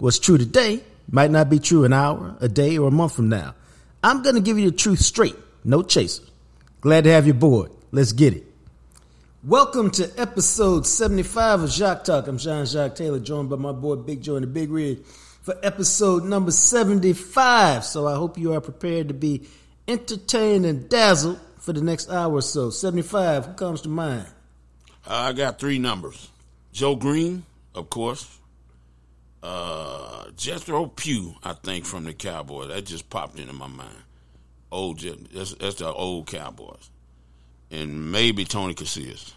What's 0.00 0.18
true 0.18 0.38
today 0.38 0.82
might 1.10 1.30
not 1.30 1.50
be 1.50 1.58
true 1.58 1.84
an 1.84 1.92
hour, 1.92 2.34
a 2.40 2.48
day, 2.48 2.78
or 2.78 2.88
a 2.88 2.90
month 2.90 3.14
from 3.14 3.28
now. 3.28 3.54
I'm 4.02 4.22
going 4.22 4.34
to 4.34 4.40
give 4.40 4.58
you 4.58 4.70
the 4.70 4.76
truth 4.76 5.00
straight, 5.00 5.36
no 5.62 5.82
chaser. 5.82 6.22
Glad 6.80 7.04
to 7.04 7.12
have 7.12 7.26
you 7.26 7.34
aboard. 7.34 7.70
Let's 7.92 8.12
get 8.12 8.32
it. 8.32 8.46
Welcome 9.44 9.90
to 9.90 10.10
episode 10.16 10.86
75 10.86 11.64
of 11.64 11.70
Jacques 11.70 12.04
Talk. 12.04 12.28
I'm 12.28 12.38
Jean 12.38 12.64
Jacques 12.64 12.94
Taylor, 12.94 13.18
joined 13.18 13.50
by 13.50 13.56
my 13.56 13.72
boy 13.72 13.96
Big 13.96 14.22
Joe 14.22 14.36
and 14.36 14.44
the 14.44 14.46
Big 14.46 14.70
Rig 14.70 15.04
for 15.42 15.54
episode 15.62 16.24
number 16.24 16.50
75. 16.50 17.84
So 17.84 18.08
I 18.08 18.14
hope 18.14 18.38
you 18.38 18.54
are 18.54 18.60
prepared 18.62 19.08
to 19.08 19.14
be 19.14 19.42
entertained 19.86 20.64
and 20.64 20.88
dazzled 20.88 21.38
for 21.58 21.74
the 21.74 21.82
next 21.82 22.08
hour 22.08 22.32
or 22.32 22.40
so. 22.40 22.70
75, 22.70 23.44
who 23.44 23.52
comes 23.52 23.82
to 23.82 23.90
mind? 23.90 24.28
I 25.06 25.34
got 25.34 25.58
three 25.58 25.78
numbers. 25.78 26.30
Joe 26.72 26.96
Greene, 26.96 27.44
of 27.74 27.90
course. 27.90 28.39
Uh, 29.42 30.30
Jethro 30.36 30.86
Pugh, 30.86 31.34
I 31.42 31.54
think, 31.54 31.84
from 31.84 32.04
the 32.04 32.12
Cowboys. 32.12 32.68
That 32.68 32.84
just 32.84 33.08
popped 33.10 33.38
into 33.38 33.52
my 33.52 33.66
mind. 33.68 33.96
Old, 34.70 34.98
Je- 34.98 35.16
that's, 35.34 35.54
that's 35.54 35.76
the 35.76 35.92
old 35.92 36.26
Cowboys. 36.26 36.90
And 37.70 38.12
maybe 38.12 38.44
Tony 38.44 38.74
Casillas. 38.74 39.32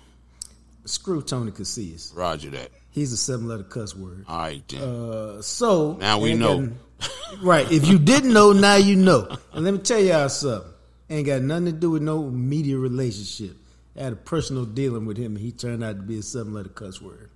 Screw 0.85 1.21
Tony 1.21 1.51
Casillas. 1.51 2.15
Roger 2.15 2.49
that. 2.51 2.69
He's 2.91 3.13
a 3.13 3.17
seven 3.17 3.47
letter 3.47 3.63
cuss 3.63 3.95
word. 3.95 4.25
All 4.27 4.37
right, 4.37 4.67
then. 4.67 4.81
Uh, 4.81 5.41
so 5.41 5.93
Now 5.93 6.19
we 6.19 6.33
know. 6.33 6.67
got- 6.67 7.41
right. 7.41 7.71
If 7.71 7.87
you 7.87 7.97
didn't 7.97 8.33
know, 8.33 8.51
now 8.51 8.75
you 8.75 8.95
know. 8.95 9.35
And 9.53 9.63
let 9.65 9.73
me 9.73 9.79
tell 9.79 9.99
y'all 9.99 10.29
something. 10.29 10.69
Ain't 11.09 11.25
got 11.27 11.41
nothing 11.41 11.65
to 11.65 11.71
do 11.71 11.91
with 11.91 12.01
no 12.01 12.23
media 12.29 12.77
relationship. 12.77 13.55
I 13.97 14.03
had 14.03 14.13
a 14.13 14.17
personal 14.17 14.65
dealing 14.65 15.05
with 15.05 15.17
him, 15.17 15.35
and 15.35 15.39
he 15.39 15.51
turned 15.51 15.83
out 15.83 15.95
to 15.97 16.01
be 16.01 16.17
a 16.17 16.23
seven 16.23 16.53
letter 16.53 16.69
cuss 16.69 17.01
word. 17.01 17.29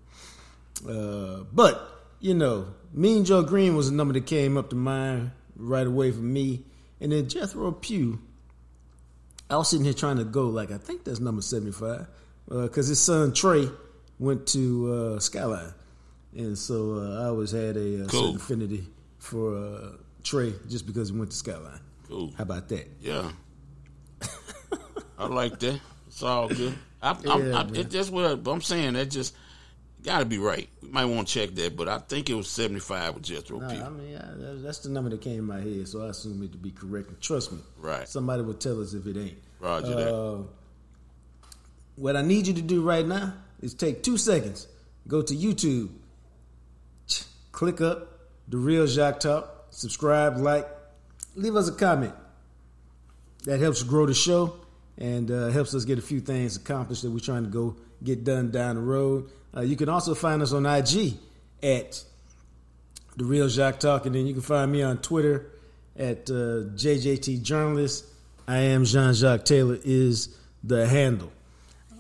Uh, 0.88 1.44
but 1.54 1.97
you 2.20 2.34
know, 2.34 2.68
Mean 2.94 3.26
Joe 3.26 3.44
Greene 3.44 3.76
was 3.76 3.90
a 3.90 3.94
number 3.94 4.14
that 4.14 4.26
came 4.26 4.58
up 4.58 4.70
to 4.72 4.76
mind 4.76 5.32
right 5.56 5.86
away 5.88 6.12
for 6.12 6.20
me, 6.22 6.64
and 7.02 7.12
then 7.12 7.28
Jethro 7.30 7.72
Pugh. 7.72 8.20
I 9.50 9.56
was 9.58 9.70
sitting 9.70 9.86
here 9.86 9.94
trying 9.94 10.18
to 10.18 10.26
go 10.26 10.48
like 10.50 10.72
I 10.72 10.78
think 10.78 11.04
that's 11.06 11.20
number 11.20 11.42
seventy 11.42 11.72
five 11.72 12.08
because 12.50 12.88
his 12.88 13.00
son 13.00 13.34
Trey 13.34 13.70
went 14.20 14.46
to 14.48 14.94
uh, 15.16 15.20
Skyline, 15.20 15.74
and 16.36 16.58
so 16.58 16.96
uh, 16.96 17.22
I 17.24 17.26
always 17.28 17.52
had 17.52 17.78
a, 17.78 18.04
uh 18.04 18.08
Cool. 18.08 18.22
certain 18.22 18.36
affinity 18.38 18.88
for 19.20 19.56
uh, 19.58 19.90
Trey 20.24 20.54
just 20.68 20.86
because 20.86 21.10
he 21.10 21.18
went 21.18 21.32
to 21.32 21.38
Skyline. 21.38 21.80
Cool. 22.08 22.34
How 22.38 22.44
about 22.44 22.68
that? 22.70 22.88
Yeah. 23.02 23.32
I 25.20 25.26
like 25.28 25.60
that. 25.60 25.80
It's 26.08 26.22
all 26.24 26.48
good. 26.48 26.78
I, 27.02 27.16
Yeah, 27.24 27.34
I, 27.34 27.38
man. 27.64 27.76
it, 27.76 27.90
that's 27.90 28.10
what 28.10 28.26
I'm 28.48 28.62
saying. 28.62 28.94
That 28.94 29.10
just 29.10 29.34
got 30.04 30.20
to 30.20 30.26
be 30.26 30.38
right. 30.38 30.70
We 30.82 30.90
might 30.90 31.06
want 31.06 31.28
to 31.28 31.34
check 31.34 31.56
that, 31.56 31.76
but 31.76 31.88
I 31.88 31.98
think 32.00 32.30
it 32.30 32.34
was 32.36 32.50
75 32.50 33.16
with 33.16 33.24
Jethro 33.24 33.60
Nah. 33.60 33.68
I 33.68 33.90
mean, 33.90 34.12
yeah, 34.12 34.26
that's 34.58 34.80
the 34.80 34.90
number 34.90 35.10
that 35.10 35.22
came 35.22 35.40
in 35.40 35.46
my 35.46 35.60
head, 35.60 35.88
so 35.88 36.06
I 36.06 36.10
assume 36.10 36.42
it 36.44 36.52
to 36.52 36.58
be 36.58 36.72
correct. 36.72 37.10
And 37.10 37.20
trust 37.22 37.52
me, 37.52 37.60
Right. 37.80 38.08
Somebody 38.08 38.44
will 38.44 38.54
tell 38.54 38.82
us 38.82 38.94
if 38.94 39.06
it 39.06 39.18
ain't. 39.18 39.38
Roger 39.60 39.96
that. 39.96 40.14
Uh, 40.14 40.44
what 41.96 42.16
I 42.16 42.22
need 42.22 42.48
you 42.48 42.54
to 42.54 42.62
do 42.62 42.82
right 42.82 43.06
now 43.06 43.34
is 43.62 43.74
take 43.74 44.04
two 44.04 44.18
seconds, 44.18 44.68
go 45.08 45.22
to 45.22 45.34
YouTube, 45.34 45.90
click 47.52 47.82
up 47.82 48.08
the 48.48 48.58
real 48.58 48.86
Jacques 48.86 49.20
Talk, 49.20 49.68
subscribe, 49.72 50.38
like, 50.38 50.68
leave 51.36 51.56
us 51.56 51.68
a 51.68 51.72
comment. 51.74 52.14
That 53.46 53.60
helps 53.60 53.82
grow 53.82 54.06
the 54.06 54.14
show 54.14 54.58
and 54.98 55.32
uh, 55.32 55.48
helps 55.50 55.74
us 55.74 55.86
get 55.86 55.98
a 55.98 56.02
few 56.02 56.20
things 56.20 56.56
accomplished 56.56 57.02
that 57.04 57.12
we're 57.12 57.20
trying 57.20 57.44
to 57.44 57.50
go 57.50 57.76
get 58.04 58.24
done 58.24 58.52
down 58.52 58.76
the 58.76 58.82
road. 58.82 59.30
Uh, 59.56 59.62
you 59.62 59.76
can 59.76 59.90
also 59.90 60.14
find 60.14 60.42
us 60.42 60.54
on 60.54 60.66
IG 60.66 61.16
at 61.64 62.04
the 63.16 63.26
real 63.26 63.48
Jacques 63.48 63.80
Talk, 63.80 64.06
and 64.06 64.14
then 64.14 64.28
you 64.28 64.34
can 64.34 64.42
find 64.42 64.72
me 64.72 64.84
on 64.84 65.00
Twitter 65.00 65.52
at 65.98 66.30
uh, 66.30 66.70
JJT 66.76 67.42
Journalist. 67.42 68.06
I 68.48 68.60
am 68.60 68.86
Jean 68.86 69.14
Jacques 69.14 69.46
Taylor 69.46 69.78
is 69.84 70.38
the 70.64 70.88
handle. 70.88 71.32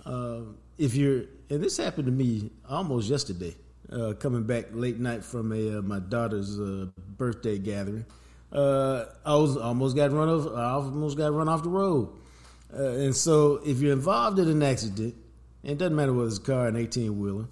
Uh, 0.05 0.41
if 0.77 0.95
you're, 0.95 1.23
and 1.49 1.63
this 1.63 1.77
happened 1.77 2.05
to 2.05 2.11
me 2.11 2.51
almost 2.69 3.09
yesterday, 3.09 3.55
uh, 3.91 4.13
coming 4.19 4.43
back 4.43 4.65
late 4.71 4.99
night 4.99 5.23
from 5.23 5.51
a 5.51 5.79
uh, 5.79 5.81
my 5.81 5.99
daughter's 5.99 6.59
uh, 6.59 6.87
birthday 7.17 7.57
gathering. 7.57 8.05
Uh, 8.51 9.05
I 9.25 9.35
was 9.35 9.57
almost 9.57 9.95
got 9.95 10.11
run 10.11 10.29
off. 10.29 10.47
I 10.55 10.71
almost 10.71 11.17
got 11.17 11.33
run 11.33 11.49
off 11.49 11.63
the 11.63 11.69
road. 11.69 12.09
And 12.69 13.15
so, 13.15 13.61
if 13.65 13.79
you're 13.79 13.93
involved 13.93 14.39
in 14.39 14.49
an 14.49 14.61
accident, 14.61 15.15
it 15.63 15.77
doesn't 15.77 15.95
matter 15.95 16.13
whether 16.13 16.27
it's 16.27 16.37
a 16.37 16.41
car, 16.41 16.67
an 16.67 16.75
18 16.75 17.19
wheeler, 17.19 17.45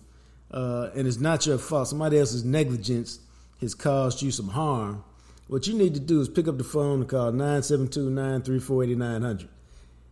uh, 0.52 0.90
and 0.96 1.08
it's 1.08 1.20
not 1.20 1.46
your 1.46 1.58
fault, 1.58 1.88
somebody 1.88 2.18
else's 2.20 2.46
negligence 2.46 3.20
has 3.62 3.74
caused 3.74 4.22
you 4.22 4.32
some 4.32 4.50
harm. 4.50 5.04
What 5.48 5.68
you 5.68 5.76
need 5.76 5.94
to 5.94 6.00
do 6.00 6.22
is 6.22 6.30
pick 6.30 6.48
up 6.48 6.58
the 6.58 6.64
phone 6.64 7.02
and 7.02 7.10
call 7.10 7.32
972 7.32 8.10
934 8.10 8.84
8900. 8.84 9.50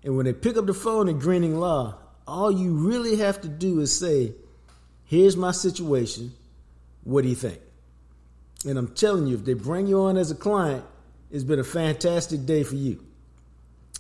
And 0.04 0.18
when 0.18 0.26
they 0.26 0.34
pick 0.34 0.58
up 0.58 0.66
the 0.66 0.74
phone 0.74 1.08
in 1.08 1.18
Greening 1.20 1.60
Law, 1.60 1.96
all 2.28 2.52
you 2.52 2.74
really 2.74 3.18
have 3.18 3.42
to 3.42 3.48
do 3.48 3.80
is 3.80 3.98
say, 3.98 4.34
Here's 5.06 5.38
my 5.38 5.52
situation. 5.52 6.34
What 7.04 7.24
do 7.24 7.30
you 7.30 7.36
think? 7.36 7.60
And 8.66 8.78
I'm 8.78 8.94
telling 8.96 9.28
you, 9.28 9.36
if 9.36 9.46
they 9.46 9.54
bring 9.54 9.88
you 9.88 10.02
on 10.02 10.18
as 10.18 10.32
a 10.32 10.36
client, 10.36 10.86
it's 11.30 11.44
been 11.44 11.60
a 11.60 11.64
fantastic 11.64 12.46
day 12.46 12.64
for 12.64 12.76
you. 12.76 13.04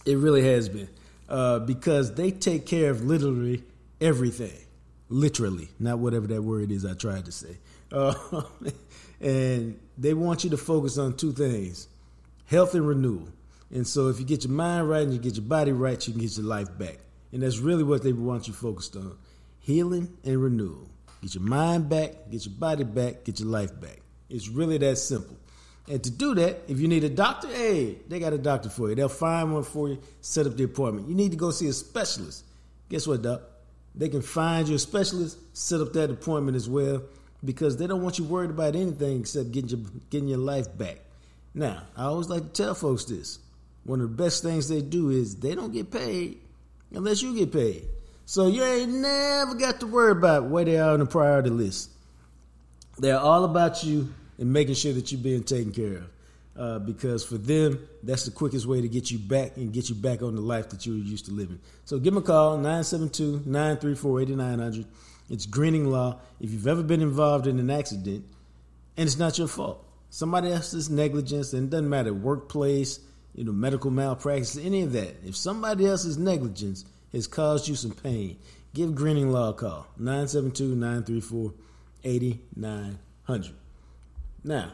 It 0.05 0.17
really 0.17 0.43
has 0.43 0.69
been. 0.69 0.89
Uh, 1.27 1.59
because 1.59 2.15
they 2.15 2.31
take 2.31 2.65
care 2.65 2.91
of 2.91 3.03
literally 3.03 3.63
everything. 4.03 4.59
Literally, 5.09 5.69
not 5.79 5.99
whatever 5.99 6.27
that 6.27 6.41
word 6.41 6.71
is 6.71 6.85
I 6.85 6.93
tried 6.93 7.25
to 7.25 7.31
say. 7.31 7.57
Uh, 7.91 8.13
and 9.21 9.79
they 9.97 10.13
want 10.13 10.43
you 10.43 10.49
to 10.51 10.57
focus 10.57 10.97
on 10.97 11.15
two 11.15 11.31
things 11.31 11.87
health 12.45 12.75
and 12.75 12.87
renewal. 12.87 13.29
And 13.71 13.87
so 13.87 14.09
if 14.09 14.19
you 14.19 14.25
get 14.25 14.43
your 14.43 14.53
mind 14.53 14.89
right 14.89 15.03
and 15.03 15.13
you 15.13 15.19
get 15.19 15.35
your 15.35 15.45
body 15.45 15.71
right, 15.71 16.05
you 16.05 16.13
can 16.13 16.21
get 16.21 16.37
your 16.37 16.45
life 16.45 16.77
back. 16.77 16.97
And 17.31 17.41
that's 17.41 17.57
really 17.57 17.83
what 17.83 18.03
they 18.03 18.13
want 18.13 18.47
you 18.47 18.53
focused 18.53 18.95
on 18.95 19.17
healing 19.59 20.15
and 20.23 20.37
renewal. 20.41 20.89
Get 21.21 21.35
your 21.35 21.43
mind 21.43 21.89
back, 21.89 22.29
get 22.29 22.45
your 22.45 22.53
body 22.53 22.83
back, 22.83 23.23
get 23.23 23.39
your 23.39 23.49
life 23.49 23.79
back. 23.79 24.01
It's 24.29 24.49
really 24.49 24.77
that 24.79 24.97
simple. 24.97 25.37
And 25.87 26.03
to 26.03 26.11
do 26.11 26.35
that, 26.35 26.61
if 26.67 26.79
you 26.79 26.87
need 26.87 27.03
a 27.03 27.09
doctor, 27.09 27.47
hey, 27.47 27.97
they 28.07 28.19
got 28.19 28.33
a 28.33 28.37
doctor 28.37 28.69
for 28.69 28.89
you. 28.89 28.95
They'll 28.95 29.09
find 29.09 29.53
one 29.53 29.63
for 29.63 29.89
you, 29.89 30.01
set 30.21 30.45
up 30.45 30.55
the 30.55 30.63
appointment. 30.63 31.07
You 31.07 31.15
need 31.15 31.31
to 31.31 31.37
go 31.37 31.51
see 31.51 31.67
a 31.67 31.73
specialist. 31.73 32.45
Guess 32.89 33.07
what, 33.07 33.21
doc? 33.21 33.41
They 33.95 34.09
can 34.09 34.21
find 34.21 34.67
you 34.67 34.75
a 34.75 34.79
specialist, 34.79 35.37
set 35.55 35.81
up 35.81 35.93
that 35.93 36.09
appointment 36.09 36.55
as 36.55 36.67
well, 36.67 37.03
because 37.45 37.77
they 37.77 37.87
don't 37.87 38.01
want 38.01 38.17
you 38.17 38.25
worried 38.25 38.49
about 38.49 38.75
anything 38.75 39.19
except 39.21 39.51
getting 39.51 39.69
your 39.69 39.79
getting 40.09 40.29
your 40.29 40.39
life 40.39 40.75
back. 40.77 40.99
Now, 41.53 41.83
I 41.95 42.05
always 42.05 42.29
like 42.29 42.43
to 42.43 42.63
tell 42.63 42.73
folks 42.73 43.05
this. 43.05 43.39
One 43.83 44.01
of 44.01 44.09
the 44.09 44.23
best 44.23 44.43
things 44.43 44.69
they 44.69 44.81
do 44.81 45.09
is 45.09 45.35
they 45.35 45.55
don't 45.55 45.73
get 45.73 45.91
paid 45.91 46.39
unless 46.91 47.21
you 47.21 47.35
get 47.35 47.51
paid. 47.51 47.85
So 48.25 48.47
you 48.47 48.63
ain't 48.63 48.93
never 48.93 49.55
got 49.55 49.81
to 49.81 49.87
worry 49.87 50.13
about 50.13 50.45
where 50.45 50.63
they 50.63 50.77
are 50.77 50.93
on 50.93 50.99
the 50.99 51.05
priority 51.05 51.49
list. 51.49 51.89
They're 52.97 53.19
all 53.19 53.43
about 53.43 53.83
you 53.83 54.13
and 54.37 54.53
making 54.53 54.75
sure 54.75 54.93
that 54.93 55.11
you're 55.11 55.21
being 55.21 55.43
taken 55.43 55.73
care 55.73 55.97
of. 55.97 56.12
Uh, 56.55 56.77
because 56.77 57.23
for 57.25 57.39
them, 57.39 57.79
that's 58.03 58.25
the 58.25 58.31
quickest 58.31 58.67
way 58.67 58.79
to 58.79 58.87
get 58.87 59.09
you 59.09 59.17
back 59.17 59.57
and 59.57 59.73
get 59.73 59.89
you 59.89 59.95
back 59.95 60.21
on 60.21 60.35
the 60.35 60.41
life 60.41 60.69
that 60.69 60.85
you 60.85 60.93
were 60.93 60.99
used 60.99 61.25
to 61.25 61.31
living. 61.31 61.59
So 61.85 61.97
give 61.97 62.13
them 62.13 62.21
a 62.21 62.25
call, 62.25 62.57
972 62.57 63.41
934 63.47 64.21
8900. 64.21 64.85
It's 65.31 65.47
Greening 65.47 65.89
Law. 65.89 66.19
If 66.39 66.51
you've 66.51 66.67
ever 66.67 66.83
been 66.83 67.01
involved 67.01 67.47
in 67.47 67.57
an 67.57 67.71
accident 67.71 68.25
and 68.95 69.07
it's 69.07 69.17
not 69.17 69.39
your 69.39 69.47
fault, 69.47 69.83
somebody 70.11 70.51
else's 70.51 70.91
negligence, 70.91 71.53
and 71.53 71.63
it 71.63 71.69
doesn't 71.71 71.89
matter, 71.89 72.13
workplace, 72.13 72.99
you 73.33 73.43
know, 73.43 73.51
medical 73.51 73.89
malpractice, 73.89 74.55
any 74.57 74.83
of 74.83 74.91
that. 74.93 75.15
If 75.25 75.35
somebody 75.35 75.87
else's 75.87 76.19
negligence 76.19 76.85
has 77.13 77.25
caused 77.25 77.67
you 77.67 77.75
some 77.75 77.93
pain, 77.93 78.37
give 78.75 78.93
Greening 78.93 79.31
Law 79.31 79.49
a 79.49 79.53
call, 79.53 79.87
972 79.97 80.75
934 80.75 81.53
8900. 82.03 83.55
Now, 84.43 84.71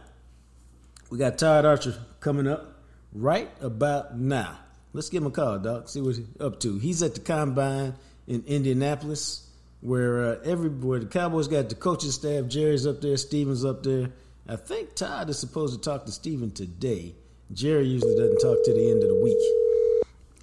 we 1.09 1.17
got 1.17 1.37
Todd 1.37 1.65
Archer 1.65 1.95
coming 2.19 2.47
up 2.47 2.75
right 3.13 3.49
about 3.61 4.17
now. 4.17 4.59
Let's 4.93 5.09
give 5.09 5.23
him 5.23 5.27
a 5.27 5.31
call, 5.31 5.59
Doc. 5.59 5.89
See 5.89 6.01
what 6.01 6.15
he's 6.15 6.25
up 6.39 6.59
to. 6.61 6.77
He's 6.79 7.03
at 7.03 7.13
the 7.13 7.21
combine 7.21 7.95
in 8.27 8.43
Indianapolis, 8.47 9.47
where 9.81 10.33
uh, 10.33 10.35
every 10.43 10.69
where 10.69 10.99
the 10.99 11.05
Cowboys 11.05 11.47
got 11.47 11.69
the 11.69 11.75
coaching 11.75 12.11
staff. 12.11 12.47
Jerry's 12.47 12.87
up 12.87 13.01
there, 13.01 13.17
Stephens 13.17 13.65
up 13.65 13.83
there. 13.83 14.11
I 14.47 14.55
think 14.55 14.95
Todd 14.95 15.29
is 15.29 15.37
supposed 15.37 15.75
to 15.75 15.89
talk 15.89 16.05
to 16.05 16.11
Stephen 16.11 16.51
today. 16.51 17.13
Jerry 17.53 17.85
usually 17.85 18.15
doesn't 18.15 18.39
talk 18.39 18.57
to 18.65 18.73
the 18.73 18.91
end 18.91 19.03
of 19.03 19.09
the 19.09 19.21
week. 19.23 19.37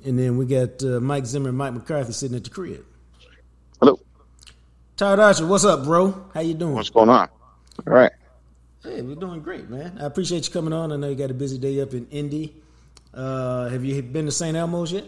And 0.04 0.18
then 0.18 0.36
we 0.36 0.46
got 0.46 0.82
uh, 0.84 1.00
Mike 1.00 1.26
Zimmer 1.26 1.48
and 1.48 1.58
Mike 1.58 1.72
McCarthy 1.72 2.12
sitting 2.12 2.36
at 2.36 2.44
the 2.44 2.50
crib. 2.50 2.84
Hello. 3.80 3.98
Todd 4.96 5.18
Archer, 5.18 5.46
what's 5.46 5.64
up, 5.64 5.84
bro? 5.84 6.30
How 6.32 6.40
you 6.40 6.54
doing? 6.54 6.74
What's 6.74 6.90
going 6.90 7.08
on? 7.08 7.28
All 7.86 7.92
right. 7.92 8.12
Hey, 8.86 9.02
we're 9.02 9.16
doing 9.16 9.40
great, 9.40 9.68
man. 9.68 9.98
I 10.00 10.04
appreciate 10.04 10.46
you 10.46 10.52
coming 10.52 10.72
on. 10.72 10.92
I 10.92 10.96
know 10.96 11.08
you 11.08 11.16
got 11.16 11.32
a 11.32 11.34
busy 11.34 11.58
day 11.58 11.80
up 11.80 11.92
in 11.92 12.06
Indy. 12.10 12.54
Uh, 13.12 13.68
have 13.68 13.84
you 13.84 14.00
been 14.00 14.26
to 14.26 14.30
St. 14.30 14.56
Elmo's 14.56 14.92
yet? 14.92 15.04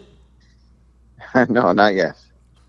no, 1.49 1.71
not 1.71 1.93
yet. 1.93 2.17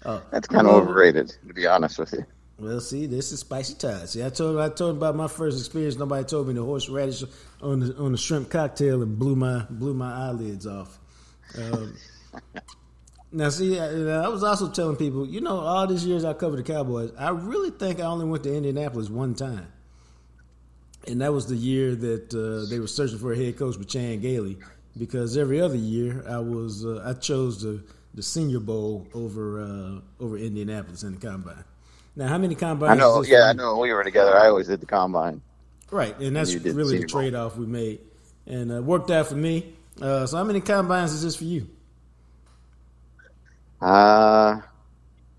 Oh, 0.05 0.23
That's 0.31 0.47
kind 0.47 0.69
of 0.69 0.75
overrated, 0.75 1.35
to 1.49 1.53
be 1.53 1.67
honest 1.67 1.99
with 1.99 2.13
you. 2.13 2.25
Well, 2.61 2.81
see, 2.81 3.07
this 3.07 3.33
is 3.33 3.41
spicy 3.41 3.75
Todd. 3.75 4.09
See, 4.09 4.25
I 4.25 4.29
told 4.29 4.61
I 4.61 4.69
told 4.69 4.99
about 4.99 5.17
my 5.17 5.27
first 5.29 5.59
experience. 5.59 5.97
Nobody 5.97 6.25
told 6.25 6.47
me 6.47 6.55
the 6.55 6.63
horseradish 6.63 7.25
on 7.61 7.81
the 7.81 7.97
on 7.97 8.13
the 8.13 8.19
shrimp 8.19 8.51
cocktail 8.51 9.03
and 9.03 9.19
blew 9.19 9.35
my 9.35 9.65
blew 9.69 9.95
my 9.95 10.13
eyelids 10.13 10.67
off. 10.67 10.99
Um, 11.57 11.97
now, 13.33 13.49
see, 13.49 13.81
I, 13.81 14.25
I 14.25 14.29
was 14.29 14.45
also 14.45 14.71
telling 14.71 14.97
people, 14.97 15.27
you 15.27 15.41
know, 15.41 15.59
all 15.59 15.87
these 15.87 16.05
years 16.05 16.23
I 16.23 16.35
covered 16.35 16.59
the 16.59 16.63
Cowboys, 16.63 17.13
I 17.19 17.31
really 17.31 17.71
think 17.71 17.99
I 17.99 18.05
only 18.05 18.27
went 18.27 18.45
to 18.45 18.55
Indianapolis 18.55 19.09
one 19.09 19.35
time, 19.35 19.67
and 21.07 21.21
that 21.21 21.33
was 21.33 21.47
the 21.47 21.57
year 21.57 21.95
that 21.95 22.35
uh, 22.35 22.69
they 22.71 22.79
were 22.79 22.87
searching 22.87 23.19
for 23.19 23.33
a 23.33 23.37
head 23.37 23.59
coach 23.59 23.77
with 23.77 23.89
Chan 23.89 24.21
Gailey. 24.21 24.59
Because 24.99 25.37
every 25.37 25.61
other 25.61 25.77
year 25.77 26.25
I 26.29 26.39
was 26.39 26.85
uh, 26.85 27.03
I 27.07 27.15
chose 27.15 27.63
the 27.63 27.83
the 28.15 28.23
Senior 28.23 28.61
Bowl 28.61 29.07
over 29.15 29.61
uh, 29.61 30.23
over 30.23 30.37
Indianapolis 30.37 31.03
in 31.03 31.15
the 31.15 31.27
combine. 31.27 31.65
Now, 32.17 32.27
how 32.29 32.39
many 32.39 32.55
combines? 32.55 32.93
I 32.93 32.95
know. 32.97 33.23
Yeah, 33.23 33.45
I 33.45 33.53
know. 33.53 33.79
We 33.79 33.93
were 33.93 34.03
together. 34.03 34.37
I 34.37 34.49
always 34.49 34.67
did 34.67 34.81
the 34.81 34.87
combine. 34.87 35.41
Right, 35.91 36.19
and 36.19 36.35
that's 36.37 36.55
did 36.55 36.75
really 36.75 36.99
the 36.99 37.07
Bowl. 37.07 37.21
trade 37.21 37.35
off 37.35 37.57
we 37.57 37.67
made, 37.67 38.01
and 38.47 38.73
uh, 38.73 38.83
worked 38.83 39.11
out 39.11 39.29
for 39.29 39.37
me. 39.37 39.73
Uh, 40.01 40.27
so, 40.27 40.37
how 40.37 40.45
many 40.45 40.61
combines 40.61 41.13
is 41.13 41.23
this 41.23 41.37
for 41.37 41.45
you? 41.45 41.69
Uh, 43.81 44.61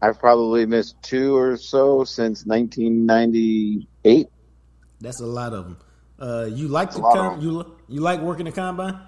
I've 0.02 0.20
probably 0.20 0.66
missed 0.66 1.02
two 1.04 1.36
or 1.36 1.58
so 1.58 2.04
since 2.04 2.46
1998. 2.46 4.30
That's 5.02 5.20
a 5.20 5.26
lot 5.26 5.54
of 5.54 5.66
them. 5.66 5.78
Uh, 6.20 6.46
you 6.46 6.68
like 6.68 6.92
the 6.92 7.00
a 7.00 7.02
lot 7.02 7.18
of 7.18 7.32
com- 7.34 7.42
you 7.42 7.76
you 7.88 8.02
like 8.02 8.22
working 8.22 8.46
the 8.46 8.52
combine? 8.52 9.00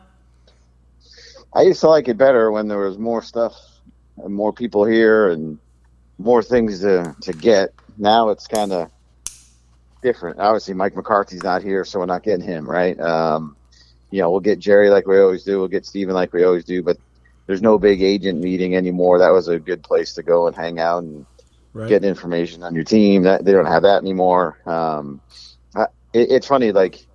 I 1.55 1.61
used 1.61 1.81
to 1.81 1.87
like 1.87 2.07
it 2.07 2.17
better 2.17 2.51
when 2.51 2.67
there 2.67 2.79
was 2.79 2.97
more 2.97 3.21
stuff 3.21 3.55
and 4.17 4.33
more 4.33 4.51
people 4.51 4.85
here 4.85 5.29
and 5.29 5.59
more 6.17 6.41
things 6.41 6.79
to, 6.81 7.15
to 7.21 7.33
get. 7.33 7.69
Now 7.97 8.29
it's 8.29 8.47
kind 8.47 8.71
of 8.71 8.89
different. 10.01 10.39
Obviously, 10.39 10.73
Mike 10.73 10.95
McCarthy's 10.95 11.43
not 11.43 11.61
here, 11.61 11.85
so 11.85 11.99
we're 11.99 12.07
not 12.07 12.23
getting 12.23 12.45
him, 12.45 12.67
right? 12.67 12.99
Um, 12.99 13.55
you 14.09 14.21
know, 14.21 14.31
we'll 14.31 14.39
get 14.39 14.59
Jerry 14.59 14.89
like 14.89 15.05
we 15.07 15.19
always 15.19 15.43
do. 15.43 15.59
We'll 15.59 15.67
get 15.67 15.85
Stephen 15.85 16.15
like 16.15 16.33
we 16.33 16.43
always 16.43 16.65
do, 16.65 16.81
but 16.81 16.97
there's 17.45 17.61
no 17.61 17.77
big 17.77 18.01
agent 18.01 18.39
meeting 18.39 18.75
anymore. 18.75 19.19
That 19.19 19.29
was 19.31 19.47
a 19.47 19.59
good 19.59 19.83
place 19.83 20.13
to 20.13 20.23
go 20.23 20.47
and 20.47 20.55
hang 20.55 20.79
out 20.79 21.03
and 21.03 21.25
Right. 21.75 21.89
get 21.89 22.03
information 22.03 22.61
on 22.61 22.75
your 22.75 22.83
team. 22.83 23.23
That 23.23 23.45
they 23.45 23.51
don't 23.51 23.65
have 23.65 23.81
that 23.81 24.03
anymore. 24.03 24.59
Um, 24.67 25.21
it, 26.13 26.31
it's 26.31 26.47
funny, 26.47 26.71
like 26.71 27.05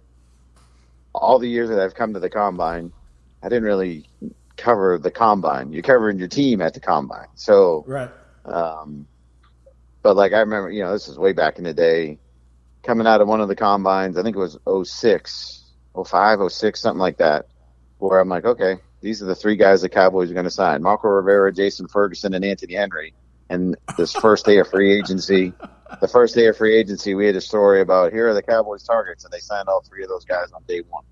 all 1.14 1.38
the 1.38 1.48
years 1.48 1.68
that 1.70 1.80
I've 1.80 1.94
come 1.94 2.14
to 2.14 2.20
the 2.20 2.30
combine, 2.30 2.92
I 3.42 3.48
didn't 3.48 3.64
really 3.64 4.08
cover 4.56 4.98
the 4.98 5.10
combine. 5.10 5.72
You're 5.72 5.82
covering 5.82 6.18
your 6.18 6.28
team 6.28 6.60
at 6.60 6.74
the 6.74 6.80
combine. 6.80 7.28
So, 7.34 7.84
right. 7.86 8.10
um, 8.44 9.06
but 10.02 10.16
like 10.16 10.32
I 10.32 10.40
remember, 10.40 10.70
you 10.70 10.82
know, 10.82 10.92
this 10.92 11.08
is 11.08 11.18
way 11.18 11.32
back 11.32 11.58
in 11.58 11.64
the 11.64 11.74
day, 11.74 12.18
coming 12.82 13.06
out 13.06 13.20
of 13.20 13.28
one 13.28 13.40
of 13.40 13.48
the 13.48 13.56
combines. 13.56 14.18
I 14.18 14.22
think 14.22 14.36
it 14.36 14.38
was 14.38 14.58
06, 14.90 15.64
05, 16.04 16.52
06, 16.52 16.80
something 16.80 16.98
like 16.98 17.18
that. 17.18 17.46
Where 17.98 18.20
I'm 18.20 18.28
like, 18.28 18.44
okay, 18.44 18.76
these 19.00 19.22
are 19.22 19.26
the 19.26 19.34
three 19.34 19.56
guys 19.56 19.82
the 19.82 19.88
Cowboys 19.88 20.30
are 20.30 20.34
going 20.34 20.44
to 20.44 20.50
sign: 20.50 20.82
Marco 20.82 21.08
Rivera, 21.08 21.52
Jason 21.52 21.88
Ferguson, 21.88 22.34
and 22.34 22.44
Anthony 22.44 22.74
Henry. 22.74 23.14
And 23.50 23.76
this 23.96 24.12
first 24.12 24.44
day 24.44 24.58
of 24.58 24.68
free 24.68 24.96
agency, 24.96 25.52
the 26.00 26.08
first 26.08 26.34
day 26.34 26.46
of 26.46 26.56
free 26.56 26.76
agency, 26.76 27.14
we 27.14 27.26
had 27.26 27.36
a 27.36 27.40
story 27.40 27.80
about 27.80 28.12
here 28.12 28.28
are 28.28 28.34
the 28.34 28.42
Cowboys' 28.42 28.82
targets, 28.82 29.24
and 29.24 29.32
they 29.32 29.40
signed 29.40 29.68
all 29.68 29.80
three 29.80 30.02
of 30.02 30.08
those 30.08 30.24
guys 30.24 30.52
on 30.52 30.62
day 30.68 30.82
one. 30.88 31.04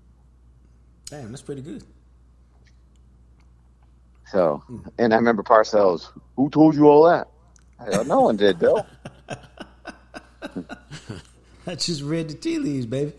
Damn, 1.05 1.31
that's 1.31 1.41
pretty 1.41 1.61
good. 1.61 1.83
So, 4.31 4.61
and 4.97 5.13
I 5.13 5.17
remember 5.17 5.43
Parcells. 5.43 6.07
Who 6.35 6.49
told 6.49 6.75
you 6.75 6.87
all 6.87 7.03
that? 7.05 7.29
I 7.79 7.89
go, 7.89 8.03
no 8.03 8.21
one 8.21 8.35
did, 8.35 8.59
Bill. 8.59 8.85
I 11.65 11.75
just 11.75 12.01
read 12.01 12.29
the 12.29 12.33
tea 12.33 12.59
leaves, 12.59 12.85
baby. 12.85 13.13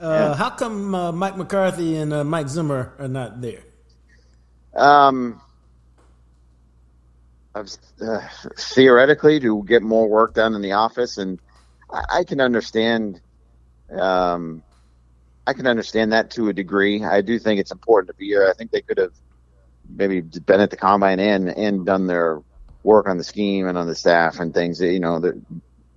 Uh, 0.00 0.34
How 0.34 0.50
come 0.50 0.94
uh, 0.94 1.12
Mike 1.12 1.36
McCarthy 1.36 1.96
and 1.96 2.12
uh, 2.12 2.24
Mike 2.24 2.48
Zimmer 2.48 2.92
are 2.98 3.08
not 3.08 3.40
there? 3.40 3.62
Um, 4.74 5.40
Uh, 7.54 8.20
theoretically, 8.58 9.38
to 9.38 9.62
get 9.64 9.82
more 9.82 10.08
work 10.08 10.34
done 10.34 10.54
in 10.54 10.62
the 10.62 10.72
office, 10.72 11.18
and 11.18 11.40
I, 11.90 12.04
I 12.18 12.24
can 12.24 12.40
understand. 12.40 13.20
Um, 13.90 14.62
I 15.46 15.52
can 15.52 15.66
understand 15.66 16.12
that 16.12 16.30
to 16.32 16.48
a 16.48 16.52
degree. 16.52 17.04
I 17.04 17.20
do 17.20 17.38
think 17.38 17.60
it's 17.60 17.70
important 17.70 18.08
to 18.08 18.14
be 18.14 18.26
here. 18.26 18.48
I 18.48 18.54
think 18.54 18.70
they 18.70 18.80
could 18.80 18.98
have 18.98 19.12
maybe 19.88 20.20
been 20.20 20.60
at 20.60 20.70
the 20.70 20.76
combine 20.76 21.20
and 21.20 21.48
and 21.48 21.86
done 21.86 22.06
their 22.06 22.40
work 22.82 23.08
on 23.08 23.18
the 23.18 23.24
scheme 23.24 23.68
and 23.68 23.78
on 23.78 23.86
the 23.86 23.94
staff 23.94 24.40
and 24.40 24.52
things. 24.52 24.80
You 24.80 25.00
know, 25.00 25.20
there, 25.20 25.36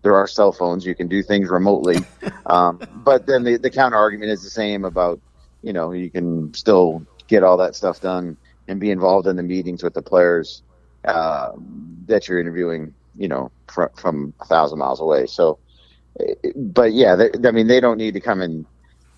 there 0.03 0.15
are 0.15 0.27
cell 0.27 0.51
phones. 0.51 0.85
You 0.85 0.95
can 0.95 1.07
do 1.07 1.23
things 1.23 1.49
remotely. 1.49 1.97
um, 2.45 2.79
but 2.93 3.25
then 3.25 3.43
the, 3.43 3.57
the 3.57 3.69
counter 3.69 3.97
argument 3.97 4.31
is 4.31 4.43
the 4.43 4.49
same 4.49 4.85
about, 4.85 5.19
you 5.61 5.73
know, 5.73 5.91
you 5.91 6.09
can 6.09 6.53
still 6.53 7.05
get 7.27 7.43
all 7.43 7.57
that 7.57 7.75
stuff 7.75 7.99
done 7.99 8.37
and 8.67 8.79
be 8.79 8.91
involved 8.91 9.27
in 9.27 9.35
the 9.35 9.43
meetings 9.43 9.83
with 9.83 9.93
the 9.93 10.01
players 10.01 10.63
uh, 11.07 11.51
that 12.07 12.27
you're 12.27 12.39
interviewing, 12.39 12.95
you 13.15 13.29
know, 13.29 13.51
fr- 13.67 13.93
from 13.97 14.33
a 14.41 14.45
thousand 14.45 14.79
miles 14.79 15.01
away. 15.01 15.27
So, 15.27 15.59
but 16.55 16.93
yeah, 16.93 17.15
they, 17.15 17.31
I 17.47 17.51
mean, 17.51 17.67
they 17.67 17.79
don't 17.81 17.97
need 17.97 18.15
to 18.15 18.21
come 18.21 18.41
and 18.41 18.65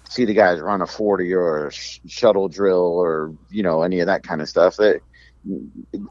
see 0.10 0.26
the 0.26 0.34
guys 0.34 0.60
run 0.62 0.82
a 0.82 0.88
40 0.88 1.34
or 1.34 1.68
a 1.68 1.72
sh- 1.72 2.00
shuttle 2.08 2.50
drill 2.50 2.98
or, 3.00 3.34
you 3.50 3.64
know, 3.64 3.84
any 3.84 4.02
of 4.02 4.08
that 4.08 4.24
kind 4.24 4.42
of 4.42 4.50
stuff. 4.50 4.78
They, 4.78 5.00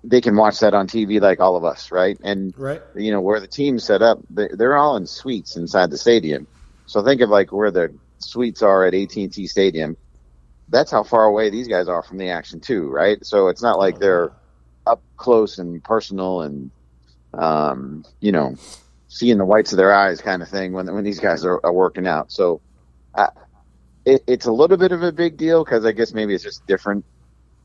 they 0.04 0.20
can 0.20 0.36
watch 0.36 0.60
that 0.60 0.74
on 0.74 0.86
TV 0.88 1.20
like 1.20 1.40
all 1.40 1.56
of 1.56 1.64
us, 1.64 1.90
right? 1.92 2.18
And 2.22 2.54
Right. 2.56 2.82
you 2.96 3.12
know 3.12 3.20
where 3.20 3.40
the 3.40 3.48
team's 3.48 3.84
set 3.84 4.02
up, 4.02 4.18
they- 4.30 4.50
they're 4.56 4.76
all 4.76 4.96
in 4.96 5.06
suites 5.06 5.56
inside 5.56 5.90
the 5.90 5.98
stadium. 5.98 6.46
So 6.86 7.04
think 7.04 7.20
of 7.20 7.30
like 7.30 7.52
where 7.52 7.70
the 7.70 7.94
suites 8.20 8.62
are 8.62 8.84
at 8.86 8.94
AT&T 8.94 9.46
Stadium. 9.46 9.96
That's 10.68 10.90
how 10.90 11.02
far 11.04 11.24
away 11.24 11.50
these 11.50 11.68
guys 11.68 11.88
are 11.88 12.02
from 12.02 12.18
the 12.18 12.30
action 12.30 12.60
too, 12.60 12.88
right? 12.88 13.24
So 13.24 13.48
it's 13.48 13.62
not 13.62 13.78
like 13.78 13.98
they're 13.98 14.32
up 14.88 15.02
close 15.16 15.58
and 15.58 15.82
personal 15.82 16.42
and 16.42 16.70
um, 17.34 18.04
you 18.20 18.32
know 18.32 18.56
seeing 19.08 19.38
the 19.38 19.44
whites 19.44 19.72
of 19.72 19.78
their 19.78 19.92
eyes 19.92 20.20
kind 20.20 20.42
of 20.42 20.48
thing 20.48 20.72
when 20.72 20.92
when 20.92 21.04
these 21.04 21.20
guys 21.20 21.44
are, 21.44 21.60
are 21.64 21.72
working 21.72 22.06
out. 22.06 22.30
So 22.32 22.60
I, 23.14 23.28
it, 24.04 24.22
it's 24.26 24.46
a 24.46 24.52
little 24.52 24.76
bit 24.76 24.92
of 24.92 25.02
a 25.02 25.12
big 25.12 25.36
deal 25.36 25.64
because 25.64 25.84
I 25.84 25.92
guess 25.92 26.12
maybe 26.12 26.34
it's 26.34 26.44
just 26.44 26.66
different. 26.66 27.04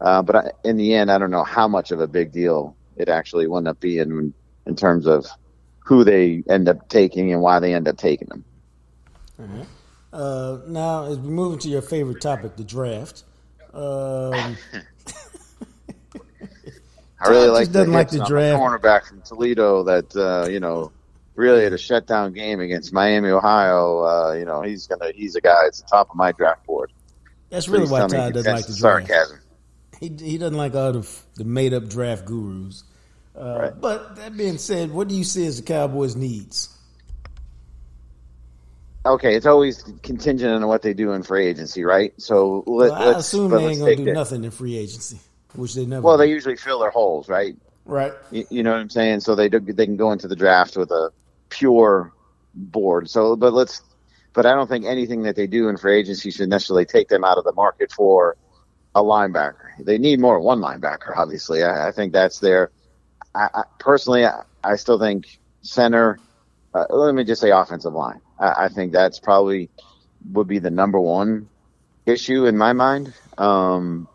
Uh, 0.01 0.21
but 0.21 0.35
I, 0.35 0.51
in 0.63 0.77
the 0.77 0.93
end, 0.93 1.11
I 1.11 1.17
don't 1.17 1.31
know 1.31 1.43
how 1.43 1.67
much 1.67 1.91
of 1.91 1.99
a 1.99 2.07
big 2.07 2.31
deal 2.31 2.75
it 2.97 3.09
actually 3.09 3.47
wound 3.47 3.67
up 3.67 3.79
being 3.79 4.33
in 4.65 4.75
terms 4.75 5.07
of 5.07 5.25
who 5.79 6.03
they 6.03 6.43
end 6.49 6.69
up 6.69 6.89
taking 6.89 7.31
and 7.31 7.41
why 7.41 7.59
they 7.59 7.73
end 7.73 7.87
up 7.87 7.97
taking 7.97 8.27
them. 8.27 8.45
Uh, 10.11 10.59
now, 10.67 11.05
as 11.05 11.17
we 11.17 11.29
move 11.29 11.53
into 11.53 11.69
your 11.69 11.81
favorite 11.81 12.21
topic, 12.21 12.55
the 12.55 12.63
draft. 12.63 13.23
Um, 13.73 14.57
I 17.25 17.29
really 17.29 17.47
like 17.49 17.71
doesn't 17.71 17.91
the 17.91 17.97
like 17.97 18.09
the 18.09 18.23
draft. 18.25 18.61
cornerback 18.61 19.05
from 19.07 19.21
Toledo 19.21 19.83
that 19.83 20.15
uh, 20.15 20.47
you 20.49 20.59
know 20.59 20.91
really 21.35 21.63
had 21.63 21.73
a 21.73 21.77
shutdown 21.77 22.33
game 22.33 22.59
against 22.59 22.93
Miami, 22.93 23.29
Ohio. 23.29 24.03
Uh, 24.03 24.33
you 24.33 24.45
know 24.45 24.61
he's 24.61 24.87
gonna 24.87 25.11
he's 25.13 25.35
a 25.35 25.41
guy. 25.41 25.61
It's 25.67 25.81
the 25.81 25.87
top 25.87 26.09
of 26.09 26.15
my 26.15 26.31
draft 26.31 26.65
board. 26.65 26.91
that's 27.49 27.67
really 27.67 27.85
Please 27.85 27.91
why 27.91 28.07
Todd 28.07 28.33
doesn't 28.33 28.51
like 28.53 28.65
the 28.67 28.75
draft. 28.75 29.07
sarcasm. 29.07 29.39
He 29.99 30.09
he 30.19 30.37
doesn't 30.37 30.57
like 30.57 30.75
all 30.75 30.91
the 30.91 31.07
the 31.35 31.43
made 31.45 31.73
up 31.73 31.87
draft 31.89 32.25
gurus. 32.25 32.83
Uh, 33.35 33.57
Right. 33.59 33.81
But 33.81 34.15
that 34.17 34.37
being 34.37 34.57
said, 34.59 34.91
what 34.91 35.07
do 35.07 35.15
you 35.15 35.23
see 35.23 35.47
as 35.47 35.57
the 35.57 35.63
Cowboys' 35.63 36.15
needs? 36.15 36.69
Okay, 39.05 39.35
it's 39.35 39.45
always 39.45 39.83
contingent 40.01 40.53
on 40.53 40.65
what 40.67 40.81
they 40.81 40.93
do 40.93 41.11
in 41.11 41.23
free 41.23 41.47
agency, 41.47 41.83
right? 41.83 42.13
So 42.21 42.63
let, 42.67 42.91
Well, 42.91 42.93
I 42.93 43.05
let's 43.07 43.19
assume 43.27 43.51
they 43.51 43.65
ain't 43.65 43.79
gonna 43.79 43.95
do 43.97 44.05
that. 44.05 44.13
nothing 44.13 44.43
in 44.45 44.51
free 44.51 44.77
agency, 44.77 45.19
which 45.55 45.73
they 45.75 45.85
never. 45.85 46.01
Well, 46.01 46.17
they 46.17 46.29
usually 46.29 46.55
fill 46.55 46.79
their 46.79 46.91
holes, 46.91 47.29
right? 47.29 47.55
right. 47.85 48.13
You, 48.31 48.45
you 48.49 48.63
know 48.63 48.71
what 48.71 48.79
I'm 48.79 48.89
saying? 48.89 49.21
So 49.21 49.35
they 49.35 49.49
do, 49.49 49.59
they 49.59 49.85
can 49.85 49.97
go 49.97 50.11
into 50.11 50.27
the 50.27 50.35
draft 50.35 50.77
with 50.77 50.91
a 50.91 51.11
pure 51.49 52.11
board. 52.53 53.09
So, 53.09 53.35
but 53.35 53.53
let's, 53.53 53.81
but 54.33 54.45
I 54.45 54.53
don't 54.53 54.67
think 54.67 54.85
anything 54.85 55.23
that 55.23 55.35
they 55.35 55.47
do 55.47 55.69
in 55.69 55.77
free 55.77 55.99
agency 55.99 56.31
should 56.31 56.49
necessarily 56.49 56.85
take 56.85 57.07
them 57.07 57.23
out 57.23 57.37
of 57.37 57.43
the 57.43 57.53
market 57.53 57.91
for 57.91 58.37
a 58.95 59.01
linebacker. 59.01 59.69
They 59.79 59.97
need 59.97 60.19
more 60.19 60.35
than 60.37 60.43
one 60.43 60.59
linebacker, 60.59 61.15
obviously. 61.15 61.63
I, 61.63 61.89
I 61.89 61.91
think 61.91 62.13
that's 62.13 62.39
their. 62.39 62.71
I, 63.35 63.49
I 63.53 63.63
personally, 63.79 64.25
I, 64.25 64.41
I 64.63 64.75
still 64.75 64.99
think 64.99 65.39
center. 65.61 66.19
Uh, 66.73 66.85
let 66.89 67.13
me 67.13 67.23
just 67.23 67.41
say 67.41 67.51
offensive 67.51 67.93
line. 67.93 68.21
I, 68.39 68.65
I 68.65 68.69
think 68.69 68.91
that's 68.91 69.19
probably 69.19 69.69
would 70.31 70.47
be 70.47 70.59
the 70.59 70.71
number 70.71 70.99
one 70.99 71.49
issue 72.05 72.45
in 72.45 72.57
my 72.57 72.73
mind. 72.73 73.13
Um, 73.37 74.07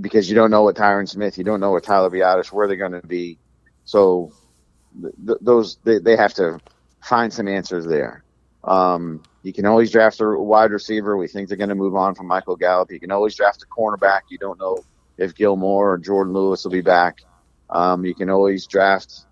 because 0.00 0.28
you 0.28 0.34
don't 0.34 0.50
know 0.50 0.62
what 0.62 0.76
Tyron 0.76 1.08
Smith, 1.08 1.38
you 1.38 1.44
don't 1.44 1.60
know 1.60 1.70
what 1.70 1.84
Tyler 1.84 2.10
Biadasz, 2.10 2.52
where 2.52 2.66
they're 2.66 2.76
going 2.76 2.92
to 3.00 3.06
be. 3.06 3.38
So 3.84 4.32
th- 5.00 5.38
those 5.40 5.78
they, 5.84 5.98
they 5.98 6.16
have 6.16 6.34
to 6.34 6.60
find 7.02 7.32
some 7.32 7.48
answers 7.48 7.86
there. 7.86 8.24
Um, 8.64 9.22
you 9.42 9.52
can 9.52 9.66
always 9.66 9.90
draft 9.90 10.20
a 10.20 10.28
wide 10.28 10.72
receiver. 10.72 11.16
We 11.16 11.28
think 11.28 11.48
they're 11.48 11.56
going 11.56 11.68
to 11.68 11.74
move 11.74 11.94
on 11.94 12.14
from 12.14 12.26
Michael 12.26 12.56
Gallup. 12.56 12.90
You 12.90 13.00
can 13.00 13.12
always 13.12 13.34
draft 13.34 13.62
a 13.62 13.66
cornerback. 13.66 14.22
You 14.30 14.38
don't 14.38 14.58
know 14.58 14.84
if 15.16 15.34
Gilmore 15.34 15.94
or 15.94 15.98
Jourdan 15.98 16.32
Lewis 16.32 16.64
will 16.64 16.72
be 16.72 16.80
back. 16.80 17.18
Um, 17.70 18.04
you 18.04 18.14
can 18.14 18.30
always 18.30 18.66
draft 18.66 19.26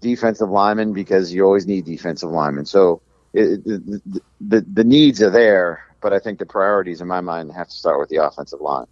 defensive 0.00 0.48
linemen 0.50 0.92
because 0.92 1.32
you 1.32 1.44
always 1.44 1.66
need 1.66 1.84
defensive 1.84 2.30
linemen. 2.30 2.64
So 2.66 3.02
it, 3.34 3.64
the, 3.64 4.20
the 4.40 4.66
the 4.72 4.84
needs 4.84 5.22
are 5.22 5.30
there, 5.30 5.84
but 6.00 6.12
I 6.12 6.18
think 6.18 6.38
the 6.38 6.46
priorities 6.46 7.00
in 7.00 7.08
my 7.08 7.20
mind 7.20 7.52
have 7.52 7.68
to 7.68 7.74
start 7.74 8.00
with 8.00 8.08
the 8.08 8.16
offensive 8.16 8.60
line. 8.60 8.86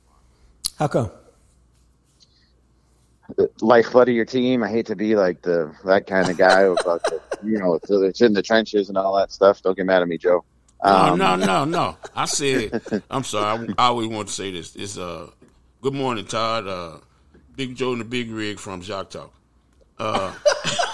How 0.78 0.88
come? 0.88 1.10
lifeblood 3.60 4.08
of 4.08 4.14
your 4.14 4.24
team. 4.24 4.62
I 4.62 4.68
hate 4.68 4.86
to 4.86 4.96
be 4.96 5.16
like 5.16 5.42
the 5.42 5.74
that 5.84 6.06
kind 6.06 6.28
of 6.28 6.36
guy 6.36 6.62
the, 6.64 7.20
you 7.42 7.58
know 7.58 7.78
it's 7.82 8.20
in 8.20 8.32
the 8.32 8.42
trenches 8.42 8.88
and 8.88 8.96
all 8.98 9.16
that 9.16 9.32
stuff. 9.32 9.62
Don't 9.62 9.76
get 9.76 9.86
mad 9.86 10.02
at 10.02 10.08
me, 10.08 10.18
Joe. 10.18 10.44
Um, 10.80 11.18
no, 11.18 11.36
no, 11.36 11.46
no, 11.46 11.64
no. 11.64 11.96
I 12.14 12.26
said 12.26 12.80
I'm 13.10 13.24
sorry. 13.24 13.68
I, 13.78 13.84
I, 13.84 13.86
always 13.88 14.08
want 14.08 14.28
to 14.28 14.34
say 14.34 14.50
this. 14.50 14.76
It's 14.76 14.98
uh, 14.98 15.30
good 15.80 15.94
morning, 15.94 16.26
Todd. 16.26 16.66
Uh, 16.66 16.98
Big 17.56 17.74
Joe 17.74 17.92
and 17.92 18.00
the 18.00 18.04
Big 18.04 18.30
Rig 18.30 18.58
from 18.58 18.82
Jacques 18.82 19.10
Talk. 19.10 19.32
Uh, 19.98 20.34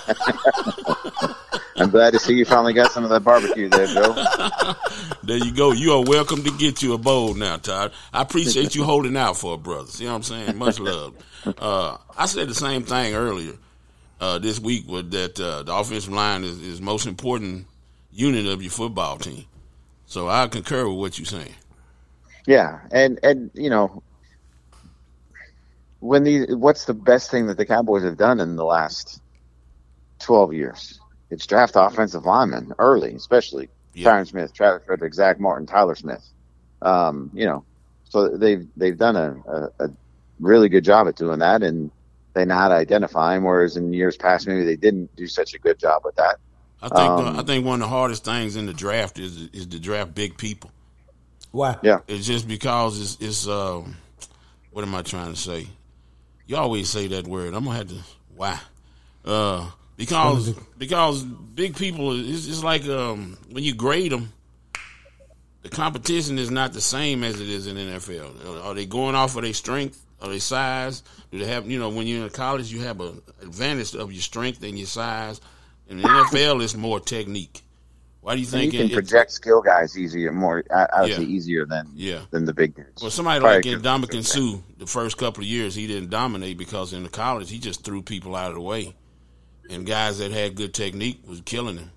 I'm 1.76 1.91
glad 1.91 2.12
to 2.12 2.19
see 2.19 2.35
you 2.35 2.45
finally 2.45 2.75
got 2.75 2.93
some 2.93 3.05
of 3.05 3.11
that 3.11 3.25
barbecue 3.25 3.69
there, 3.69 3.87
Joe. 3.87 4.14
there 5.23 5.38
you 5.38 5.52
go. 5.52 5.73
You 5.73 5.95
are 5.95 6.05
welcome 6.05 6.43
to 6.45 6.50
get 6.59 6.83
you 6.83 6.93
a 6.93 6.99
bowl 6.99 7.35
now, 7.35 7.57
Todd. 7.57 7.93
I 8.12 8.23
appreciate 8.23 8.75
you 8.75 8.85
holding 8.85 9.17
out 9.17 9.37
for 9.37 9.55
a 9.55 9.59
brother. 9.59 9.87
See 9.88 10.05
what 10.07 10.12
I'm 10.12 10.23
saying? 10.23 10.57
Much 10.57 10.79
love. 10.79 11.14
Uh, 11.47 11.97
I 12.17 12.26
said 12.26 12.49
the 12.49 12.55
same 12.55 12.83
thing 12.83 13.14
earlier 13.14 13.55
uh, 14.21 14.38
this 14.38 14.61
week 14.61 14.87
with 14.88 15.11
that 15.12 15.41
uh, 15.41 15.62
the 15.62 15.75
offensive 15.75 16.12
line 16.12 16.45
is, 16.45 16.61
is 16.61 16.81
most 16.81 17.07
important 17.07 17.67
unit 18.12 18.47
of 18.47 18.62
your 18.62 18.71
football 18.71 19.19
team. 19.19 19.45
So 20.07 20.29
I 20.29 20.47
concur 20.49 20.87
with 20.88 20.99
what 20.99 21.19
you're 21.19 21.26
saying. 21.26 21.55
Yeah, 22.47 22.81
and 22.91 23.19
and 23.23 23.50
you 23.55 23.71
know 23.71 24.02
when 26.00 26.25
the 26.25 26.55
what's 26.55 26.85
the 26.85 26.95
best 26.95 27.31
thing 27.31 27.47
that 27.47 27.57
the 27.57 27.64
Cowboys 27.64 28.02
have 28.05 28.17
done 28.17 28.41
in 28.41 28.57
the 28.57 28.64
last 28.64 29.21
twelve 30.19 30.52
years? 30.52 31.00
It's 31.33 31.47
draft 31.47 31.73
offensive 31.77 32.27
linemen 32.27 32.75
early, 32.79 33.15
especially 33.15 33.71
yeah. 33.95 34.11
Tyron 34.11 34.27
Smith, 34.29 34.53
Travis 34.53 34.85
Frederick, 34.85 35.15
Zach 35.15 35.41
Martin, 35.41 35.67
Tyler 35.67 35.95
Smith. 35.95 36.23
Um, 36.83 37.31
you 37.33 37.47
know, 37.47 37.65
so 38.05 38.37
they've 38.37 38.67
they've 38.77 38.99
done 38.99 39.17
a, 39.17 39.37
a, 39.51 39.87
a 39.87 39.91
really 40.41 40.69
good 40.69 40.85
job 40.85 41.09
at 41.09 41.17
doing 41.17 41.39
that, 41.39 41.62
and 41.62 41.91
they 42.35 42.45
know 42.45 42.55
how 42.55 42.69
to 42.69 42.75
identify 42.75 43.35
him. 43.35 43.45
Whereas 43.45 43.79
in 43.79 43.95
years 43.95 44.15
past, 44.15 44.47
maybe 44.47 44.65
they 44.65 44.77
didn't 44.77 45.17
do 45.17 45.27
such 45.27 45.55
a 45.55 45.59
good 45.59 45.79
job 45.79 46.03
with 46.05 46.17
that. 46.17 46.37
I 46.83 46.89
think 46.89 47.01
um, 47.01 47.39
I 47.39 47.43
think 47.45 47.65
one 47.65 47.81
of 47.81 47.89
the 47.89 47.95
hardest 47.95 48.25
things 48.25 48.57
in 48.57 48.67
the 48.67 48.75
draft 48.75 49.19
is 49.19 49.49
is 49.55 49.67
to 49.69 49.81
draft 49.81 50.15
big 50.15 50.37
people. 50.37 50.71
Why? 51.51 51.79
Yeah, 51.83 52.01
it's 52.09 52.27
just 52.27 52.47
because 52.47 53.01
it's 53.01 53.17
it's 53.23 53.49
uh, 53.49 53.83
what 54.71 54.85
am 54.85 54.95
I 54.95 55.01
trying 55.01 55.33
to 55.33 55.39
say? 55.39 55.67
You 56.47 56.57
always 56.59 56.91
say 56.91 57.07
that 57.07 57.27
word. 57.27 57.55
I'm 57.55 57.65
gonna 57.65 57.77
have 57.79 57.89
to 57.89 57.99
why? 58.37 58.61
Uh, 59.25 59.71
because 59.97 60.51
because 60.79 61.23
big 61.23 61.77
people 61.77 62.19
it's, 62.19 62.47
it's 62.47 62.65
like 62.65 62.87
um, 62.89 63.37
when 63.51 63.65
you 63.65 63.75
grade 63.75 64.13
them, 64.13 64.33
the 65.63 65.69
competition 65.69 66.39
is 66.39 66.51
not 66.51 66.73
the 66.73 66.81
same 66.81 67.23
as 67.25 67.41
it 67.41 67.49
is 67.49 67.67
in 67.67 67.77
NFL. 67.77 68.65
Are 68.65 68.75
they 68.75 68.87
going 68.87 69.15
off 69.15 69.37
of 69.37 69.43
their 69.43 69.53
strength? 69.53 70.05
Are 70.21 70.29
they 70.29 70.39
size? 70.39 71.03
Do 71.31 71.39
they 71.39 71.47
have 71.47 71.71
you 71.71 71.79
know 71.79 71.91
when 71.91 72.07
you're 72.07 72.25
in 72.25 72.31
college 72.31 72.73
you 72.73 72.81
have 72.83 73.01
an 73.01 73.21
advantage 73.43 73.95
of 73.95 74.13
your 74.13 74.23
strength 74.23 74.63
and 74.63 74.79
your 74.79 74.87
size. 74.87 75.41
In 75.89 76.01
the 76.01 76.09
NFL, 76.09 76.63
it's 76.63 76.75
more 76.75 77.01
technique. 77.01 77.61
Why 78.23 78.35
do 78.35 78.41
you 78.41 78.47
think 78.47 78.73
you 78.73 78.79
can 78.79 78.91
it, 78.91 78.95
project 78.95 79.33
skill 79.33 79.61
guys 79.61 79.99
easier, 79.99 80.31
more 80.33 80.63
I, 80.71 81.01
would 81.01 81.11
yeah. 81.11 81.17
say 81.17 81.25
easier 81.25 81.67
than 81.67 81.89
yeah. 81.93 82.21
than 82.31 82.45
the 82.45 82.55
big 82.55 82.77
dudes. 82.77 83.03
Well, 83.03 83.11
somebody 83.11 83.41
Probably 83.41 83.75
like 83.75 83.83
Ndamukong 83.83 84.25
Suh, 84.25 84.61
the 84.79 84.87
first 84.87 85.19
couple 85.19 85.43
of 85.43 85.49
years 85.49 85.75
he 85.75 85.89
didn't 85.89 86.11
dominate 86.11 86.57
because 86.57 86.93
in 86.93 87.03
the 87.03 87.09
college 87.09 87.51
he 87.51 87.59
just 87.59 87.85
threw 87.85 88.01
people 88.01 88.37
out 88.37 88.51
of 88.51 88.55
the 88.55 88.61
way, 88.61 88.95
and 89.71 89.87
guys 89.87 90.19
that 90.19 90.31
had 90.31 90.54
good 90.54 90.75
technique 90.75 91.21
was 91.26 91.40
killing 91.42 91.78
him. 91.78 91.90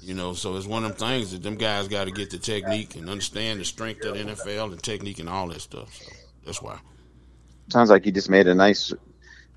You 0.00 0.14
know, 0.14 0.32
so 0.32 0.56
it's 0.56 0.66
one 0.66 0.84
of 0.84 0.96
them 0.96 1.08
things 1.08 1.32
that 1.32 1.42
them 1.42 1.56
guys 1.56 1.88
got 1.88 2.04
to 2.04 2.10
get 2.10 2.30
the 2.30 2.38
technique 2.38 2.96
and 2.96 3.10
understand 3.10 3.60
the 3.60 3.66
strength 3.66 4.04
of 4.06 4.14
the 4.14 4.24
NFL 4.24 4.72
and 4.72 4.82
technique 4.82 5.18
and 5.18 5.28
all 5.28 5.48
that 5.48 5.60
stuff. 5.60 5.92
So 5.94 6.10
that's 6.46 6.62
why 6.62 6.78
sounds 7.72 7.90
like 7.90 8.06
you 8.06 8.12
just 8.12 8.30
made 8.30 8.46
a 8.46 8.54
nice 8.54 8.92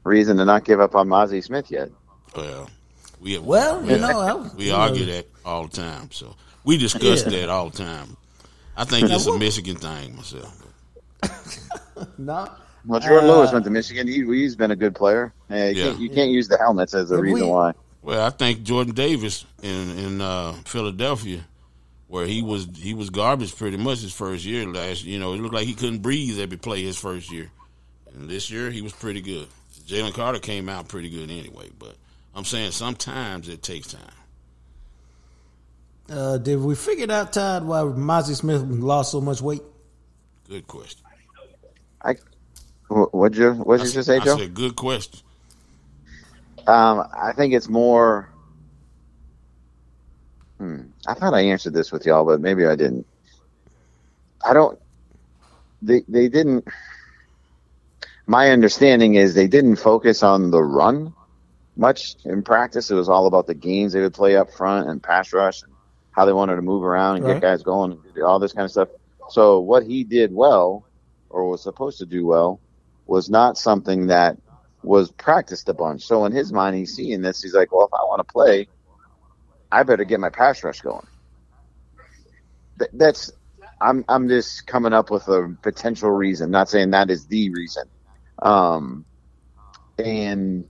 reason 0.04 0.38
to 0.38 0.46
not 0.46 0.66
give 0.66 0.80
up 0.80 0.96
on 0.96 1.08
Mazi 1.08 1.44
Smith 1.44 1.72
yet. 1.72 1.90
Well, 2.36 2.70
we 3.20 3.34
have, 3.34 3.44
well, 3.44 3.82
we, 3.82 3.90
you 3.92 4.00
know, 4.00 4.52
we 4.58 4.72
argue 4.72 5.06
that 5.06 5.28
all 5.46 5.68
the 5.68 5.78
time, 5.78 6.12
so 6.12 6.36
we 6.64 6.78
discuss 6.78 7.24
yeah. 7.24 7.42
that 7.42 7.50
all 7.50 7.70
the 7.70 7.78
time. 7.78 8.18
I 8.76 8.86
think 8.86 9.10
it's 9.10 9.28
a 9.28 9.38
Michigan 9.38 9.76
thing 9.76 10.16
myself. 10.16 10.64
no. 12.18 12.50
Well, 12.86 13.00
Jourdan 13.00 13.24
uh, 13.24 13.38
Lewis 13.38 13.52
went 13.52 13.66
to 13.66 13.72
Michigan. 13.72 14.08
He, 14.08 14.26
he's 14.26 14.56
been 14.56 14.72
a 14.72 14.76
good 14.76 14.96
player. 14.96 15.34
Uh, 15.50 15.56
you, 15.56 15.62
yeah. 15.62 15.84
can't, 15.84 16.00
you 16.00 16.10
can't 16.10 16.32
use 16.32 16.48
the 16.48 16.58
helmets 16.58 16.94
as 16.94 17.12
a 17.12 17.18
reason 17.18 17.48
we, 17.48 17.52
why. 17.52 17.74
Well, 18.02 18.26
I 18.26 18.30
think 18.30 18.64
Jordan 18.64 18.94
Davis 18.94 19.46
in 19.62 19.98
in 19.98 20.22
uh, 20.22 20.54
Philadelphia, 20.66 21.46
where 22.08 22.26
he 22.26 22.42
was 22.42 22.68
he 22.76 22.94
was 22.94 23.10
garbage 23.10 23.56
pretty 23.56 23.78
much 23.78 24.02
his 24.02 24.14
first 24.14 24.44
year 24.44 24.68
last. 24.68 25.06
You 25.06 25.20
know, 25.20 25.34
it 25.34 25.38
looked 25.38 25.56
like 25.56 25.66
he 25.66 25.74
couldn't 25.74 26.00
breathe 26.00 26.40
every 26.40 26.58
play 26.58 26.84
his 26.84 26.98
first 26.98 27.32
year. 27.32 27.50
And 28.14 28.30
this 28.30 28.52
year 28.52 28.70
he 28.70 28.82
was 28.82 28.94
pretty 28.94 29.22
good. 29.22 29.48
Jalen 29.88 30.14
Carter 30.14 30.40
came 30.40 30.70
out 30.70 30.88
pretty 30.88 31.10
good 31.10 31.30
anyway, 31.30 31.70
but 31.78 31.96
I'm 32.36 32.46
saying 32.46 32.72
sometimes 32.72 33.50
it 33.50 33.64
takes 33.64 33.88
time. 33.94 34.02
Uh, 36.10 36.38
did 36.38 36.60
we 36.60 36.76
figure 36.76 37.12
out, 37.12 37.34
Todd, 37.34 37.64
why 37.64 37.80
Mazi 37.82 38.36
Smith 38.36 38.62
lost 38.62 39.12
so 39.12 39.22
much 39.22 39.42
weight? 39.42 39.62
Good 40.50 40.68
question. 40.68 41.03
I 42.96 43.00
what'd 43.16 43.38
you 43.38 43.54
what'd 43.54 43.94
you 43.94 44.04
say, 44.04 44.20
Joe? 44.20 44.36
I 44.36 44.40
said 44.40 44.54
good 44.54 44.76
question. 44.76 45.20
Um, 46.66 47.08
I 47.16 47.34
think 47.34 47.54
it's 47.54 47.68
more. 47.68 48.30
Hmm, 50.58 50.82
I 51.08 51.14
thought 51.14 51.34
I 51.34 51.42
answered 51.42 51.74
this 51.74 51.92
with 51.92 52.06
y'all, 52.06 52.26
but 52.26 52.40
maybe 52.40 52.66
I 52.66 52.76
didn't. 52.76 53.06
I 54.46 54.54
don't. 54.54 54.80
They 55.82 56.04
they 56.08 56.30
didn't 56.30 56.68
my 58.26 58.52
understanding 58.52 59.16
is 59.16 59.34
they 59.34 59.48
didn't 59.48 59.78
focus 59.78 60.24
on 60.24 60.52
the 60.52 60.64
run 60.64 61.14
much 61.76 62.16
in 62.26 62.44
practice. 62.44 62.92
It 62.92 62.96
was 62.96 63.10
all 63.10 63.28
about 63.28 63.48
the 63.48 63.54
games 63.54 63.94
they 63.94 64.02
would 64.02 64.14
play 64.14 64.36
up 64.36 64.52
front 64.52 64.90
and 64.90 65.02
pass 65.02 65.34
rush 65.34 65.64
and 65.64 65.74
how 66.12 66.26
they 66.26 66.34
wanted 66.34 66.56
to 66.56 66.62
move 66.62 66.84
around 66.84 67.18
and 67.18 67.26
right. 67.26 67.34
get 67.34 67.42
guys 67.42 67.64
going 67.64 67.92
and 67.92 68.24
all 68.24 68.40
this 68.40 68.54
kind 68.54 68.66
of 68.66 68.72
stuff. 68.72 68.90
So 69.30 69.60
what 69.60 69.84
he 69.84 70.04
did 70.04 70.34
well 70.34 70.86
or 71.30 71.50
was 71.50 71.64
supposed 71.64 71.98
to 72.00 72.06
do 72.06 72.26
well 72.26 72.60
was 73.06 73.30
not 73.30 73.58
something 73.58 74.08
that 74.08 74.38
was 74.84 75.12
practiced 75.12 75.70
a 75.70 75.74
bunch. 75.74 76.04
So 76.04 76.26
in 76.26 76.32
his 76.32 76.52
mind, 76.52 76.76
he's 76.76 76.96
seeing 76.96 77.22
this. 77.22 77.42
He's 77.42 77.54
like, 77.54 77.72
well, 77.72 77.86
if 77.86 77.94
I 77.94 78.04
want 78.04 78.20
to 78.20 78.32
play, 78.32 78.68
I 79.72 79.84
better 79.84 80.04
get 80.04 80.20
my 80.20 80.30
pass 80.30 80.64
rush 80.64 80.82
going. 80.82 81.08
That's 82.94 83.32
I'm 83.82 84.04
I'm 84.08 84.28
just 84.30 84.66
coming 84.68 84.94
up 84.94 85.12
with 85.12 85.28
a 85.28 85.56
potential 85.62 86.10
reason. 86.10 86.52
Not 86.52 86.70
saying 86.70 86.92
that 86.92 87.10
is 87.10 87.28
the 87.28 87.50
reason, 87.52 87.84
um, 88.42 89.06
and 89.98 90.66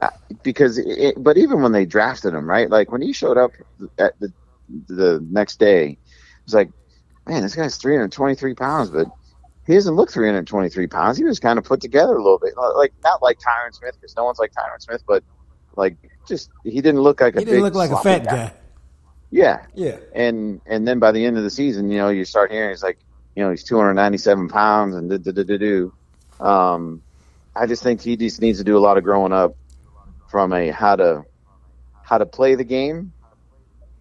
uh, 0.00 0.10
because, 0.42 0.78
it, 0.78 1.14
but 1.22 1.36
even 1.36 1.62
when 1.62 1.72
they 1.72 1.86
drafted 1.86 2.34
him, 2.34 2.48
right? 2.48 2.68
Like 2.68 2.90
when 2.90 3.02
he 3.02 3.12
showed 3.12 3.38
up 3.38 3.52
at 3.98 4.12
the 4.20 4.32
the 4.88 5.24
next 5.30 5.58
day, 5.58 5.90
it 5.90 5.98
was 6.46 6.54
like, 6.54 6.70
man, 7.26 7.42
this 7.42 7.54
guy's 7.54 7.76
323 7.76 8.54
pounds, 8.54 8.90
but 8.90 9.06
he 9.66 9.74
doesn't 9.74 9.94
look 9.94 10.10
323 10.10 10.86
pounds. 10.88 11.16
He 11.16 11.24
was 11.24 11.38
kind 11.38 11.58
of 11.58 11.64
put 11.64 11.80
together 11.80 12.14
a 12.14 12.22
little 12.22 12.38
bit, 12.38 12.54
like 12.76 12.92
not 13.04 13.22
like 13.22 13.38
Tyron 13.38 13.72
Smith, 13.72 13.96
because 14.00 14.16
no 14.16 14.24
one's 14.24 14.38
like 14.38 14.52
Tyron 14.52 14.80
Smith, 14.80 15.02
but 15.06 15.22
like 15.76 15.96
just 16.26 16.50
he 16.64 16.80
didn't 16.80 17.00
look 17.00 17.20
like 17.20 17.36
a 17.36 17.40
he 17.40 17.44
didn't 17.44 17.62
look 17.62 17.74
like 17.74 17.90
a 17.90 17.98
fat 17.98 18.24
guy. 18.24 18.30
guy. 18.30 18.52
Yeah, 19.30 19.64
yeah. 19.74 19.96
And 20.14 20.60
and 20.66 20.86
then 20.86 20.98
by 20.98 21.12
the 21.12 21.24
end 21.24 21.38
of 21.38 21.44
the 21.44 21.50
season, 21.50 21.90
you 21.90 21.98
know, 21.98 22.08
you 22.08 22.24
start 22.24 22.50
hearing 22.50 22.70
he's 22.70 22.82
like, 22.82 22.98
you 23.36 23.42
know, 23.42 23.50
he's 23.50 23.64
297 23.64 24.48
pounds 24.48 24.94
and 24.96 25.08
do 25.08 25.18
do 25.18 25.44
do 25.44 25.58
do. 25.58 25.92
Um, 26.44 27.02
I 27.54 27.66
just 27.66 27.82
think 27.82 28.00
he 28.00 28.16
just 28.16 28.40
needs 28.40 28.58
to 28.58 28.64
do 28.64 28.76
a 28.76 28.80
lot 28.80 28.98
of 28.98 29.04
growing 29.04 29.32
up 29.32 29.54
from 30.28 30.52
a 30.52 30.70
how 30.70 30.96
to 30.96 31.24
how 32.02 32.18
to 32.18 32.26
play 32.26 32.56
the 32.56 32.64
game 32.64 33.12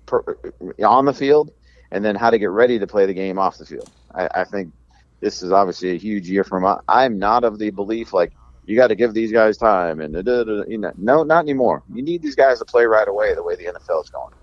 per, 0.05 0.37
on 0.83 1.05
the 1.05 1.13
field, 1.13 1.51
and 1.91 2.03
then 2.03 2.15
how 2.15 2.31
to 2.31 2.39
get 2.39 2.49
ready 2.49 2.79
to 2.79 2.87
play 2.87 3.05
the 3.05 3.13
game 3.13 3.37
off 3.37 3.57
the 3.57 3.65
field. 3.65 3.89
I, 4.13 4.27
I 4.33 4.43
think 4.43 4.73
this 5.21 5.41
is 5.41 5.51
obviously 5.51 5.91
a 5.91 5.97
huge 5.97 6.29
year 6.29 6.43
for 6.43 6.57
him. 6.57 6.79
I'm 6.87 7.17
not 7.17 7.43
of 7.43 7.59
the 7.59 7.69
belief 7.69 8.11
like 8.11 8.33
you 8.65 8.75
got 8.75 8.87
to 8.87 8.95
give 8.95 9.13
these 9.13 9.31
guys 9.31 9.57
time 9.57 10.01
and 10.01 10.13
da, 10.13 10.21
da, 10.21 10.43
da, 10.43 10.63
you 10.67 10.77
know, 10.77 10.91
no, 10.97 11.23
not 11.23 11.45
anymore. 11.45 11.83
You 11.93 12.01
need 12.01 12.21
these 12.21 12.35
guys 12.35 12.59
to 12.59 12.65
play 12.65 12.85
right 12.85 13.07
away 13.07 13.33
the 13.33 13.43
way 13.43 13.55
the 13.55 13.65
NFL 13.65 14.03
is 14.03 14.09
going. 14.09 14.33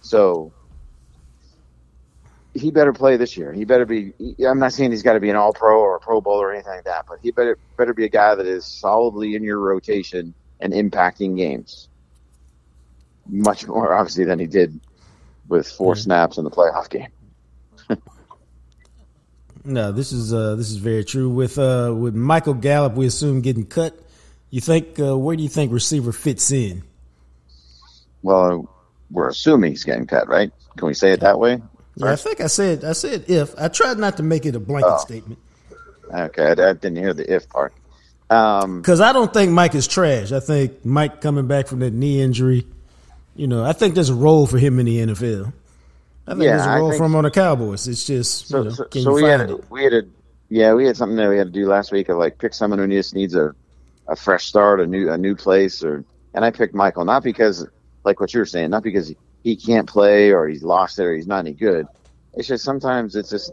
So 0.00 0.52
he 2.54 2.70
better 2.70 2.92
play 2.92 3.16
this 3.16 3.36
year. 3.36 3.52
He 3.52 3.64
better 3.64 3.84
be. 3.84 4.12
I'm 4.46 4.58
not 4.58 4.72
saying 4.72 4.90
he's 4.90 5.02
got 5.02 5.14
to 5.14 5.20
be 5.20 5.30
an 5.30 5.36
All 5.36 5.52
Pro 5.52 5.80
or 5.80 5.96
a 5.96 6.00
Pro 6.00 6.20
Bowl 6.20 6.40
or 6.40 6.52
anything 6.52 6.72
like 6.72 6.84
that, 6.84 7.06
but 7.08 7.18
he 7.22 7.30
better 7.30 7.58
better 7.76 7.94
be 7.94 8.04
a 8.04 8.08
guy 8.08 8.34
that 8.34 8.46
is 8.46 8.64
solidly 8.64 9.34
in 9.34 9.42
your 9.42 9.58
rotation 9.58 10.34
and 10.60 10.72
impacting 10.72 11.36
games. 11.36 11.88
Much 13.28 13.66
more 13.66 13.92
obviously 13.92 14.24
than 14.24 14.38
he 14.38 14.46
did 14.46 14.80
with 15.48 15.70
4 15.70 15.92
mm-hmm. 15.92 16.00
snaps 16.00 16.38
in 16.38 16.44
the 16.44 16.50
playoff 16.50 16.88
game. 16.88 17.08
No, 19.64 19.92
this 19.92 20.12
is 20.12 20.32
uh, 20.32 20.54
this 20.54 20.70
is 20.70 20.76
very 20.76 21.04
true. 21.04 21.28
With 21.28 21.58
uh, 21.58 21.94
with 21.96 22.14
Michael 22.14 22.54
Gallup, 22.54 22.94
we 22.94 23.06
assume 23.06 23.40
getting 23.40 23.66
cut. 23.66 23.98
You 24.50 24.60
think 24.60 24.98
uh, 24.98 25.16
where 25.16 25.36
do 25.36 25.42
you 25.42 25.48
think 25.48 25.72
receiver 25.72 26.12
fits 26.12 26.50
in? 26.50 26.82
Well, 28.22 28.68
we're 29.10 29.28
assuming 29.28 29.72
he's 29.72 29.84
getting 29.84 30.06
cut, 30.06 30.28
right? 30.28 30.50
Can 30.76 30.88
we 30.88 30.94
say 30.94 31.12
it 31.12 31.20
that 31.20 31.38
way? 31.38 31.60
Yeah, 31.96 32.12
I 32.12 32.16
think 32.16 32.40
I 32.40 32.46
said 32.46 32.84
I 32.84 32.92
said 32.92 33.24
if. 33.28 33.54
I 33.58 33.68
tried 33.68 33.98
not 33.98 34.16
to 34.18 34.22
make 34.22 34.46
it 34.46 34.54
a 34.54 34.60
blanket 34.60 34.92
oh. 34.92 34.98
statement. 34.98 35.38
Okay, 36.12 36.42
I, 36.42 36.52
I, 36.52 36.72
didn't 36.72 36.96
hear 36.96 37.12
the 37.12 37.32
if 37.32 37.48
part. 37.48 37.74
Because 38.28 39.00
um, 39.00 39.06
I 39.06 39.12
don't 39.12 39.32
think 39.32 39.52
Mike 39.52 39.74
is 39.74 39.86
trash. 39.86 40.32
I 40.32 40.40
think 40.40 40.84
Mike 40.84 41.20
coming 41.20 41.46
back 41.46 41.66
from 41.66 41.80
that 41.80 41.92
knee 41.92 42.20
injury, 42.20 42.66
you 43.34 43.46
know, 43.46 43.64
I 43.64 43.72
think 43.72 43.94
there's 43.94 44.10
a 44.10 44.14
role 44.14 44.46
for 44.46 44.58
him 44.58 44.78
in 44.78 44.86
the 44.86 44.98
NFL. 44.98 45.52
I 46.28 46.32
think 46.32 46.42
yeah, 46.42 46.56
there's 46.56 46.66
a 46.66 46.78
role 46.78 46.92
for 46.96 47.06
him 47.06 47.16
on 47.16 47.24
the 47.24 47.30
Cowboys. 47.30 47.88
It's 47.88 48.06
just 48.06 48.48
so, 48.48 48.58
you 48.58 48.64
know, 48.64 48.70
so, 48.70 48.86
so 48.92 49.14
we 49.14 49.22
had 49.24 49.50
we 49.70 49.84
had 49.84 49.94
a 49.94 50.02
yeah 50.50 50.74
we 50.74 50.84
had 50.84 50.96
something 50.96 51.16
that 51.16 51.28
we 51.28 51.38
had 51.38 51.46
to 51.48 51.52
do 51.52 51.66
last 51.66 51.90
week 51.90 52.08
of 52.08 52.18
like 52.18 52.38
pick 52.38 52.52
someone 52.52 52.78
who 52.78 52.88
just 52.88 53.14
needs 53.14 53.34
a 53.34 53.54
a 54.08 54.16
fresh 54.16 54.44
start, 54.44 54.80
a 54.80 54.86
new 54.86 55.10
a 55.10 55.16
new 55.16 55.34
place, 55.34 55.82
or 55.82 56.04
and 56.34 56.44
I 56.44 56.50
picked 56.50 56.74
Michael 56.74 57.04
not 57.04 57.22
because 57.22 57.66
like 58.04 58.20
what 58.20 58.32
you 58.34 58.40
were 58.40 58.46
saying, 58.46 58.70
not 58.70 58.82
because 58.82 59.12
he 59.42 59.56
can't 59.56 59.88
play 59.88 60.32
or 60.32 60.48
he's 60.48 60.62
lost 60.62 60.98
it 60.98 61.04
or 61.04 61.14
he's 61.14 61.26
not 61.26 61.40
any 61.40 61.52
good. 61.52 61.86
It's 62.34 62.46
just 62.46 62.64
sometimes 62.64 63.16
it's 63.16 63.30
just 63.30 63.52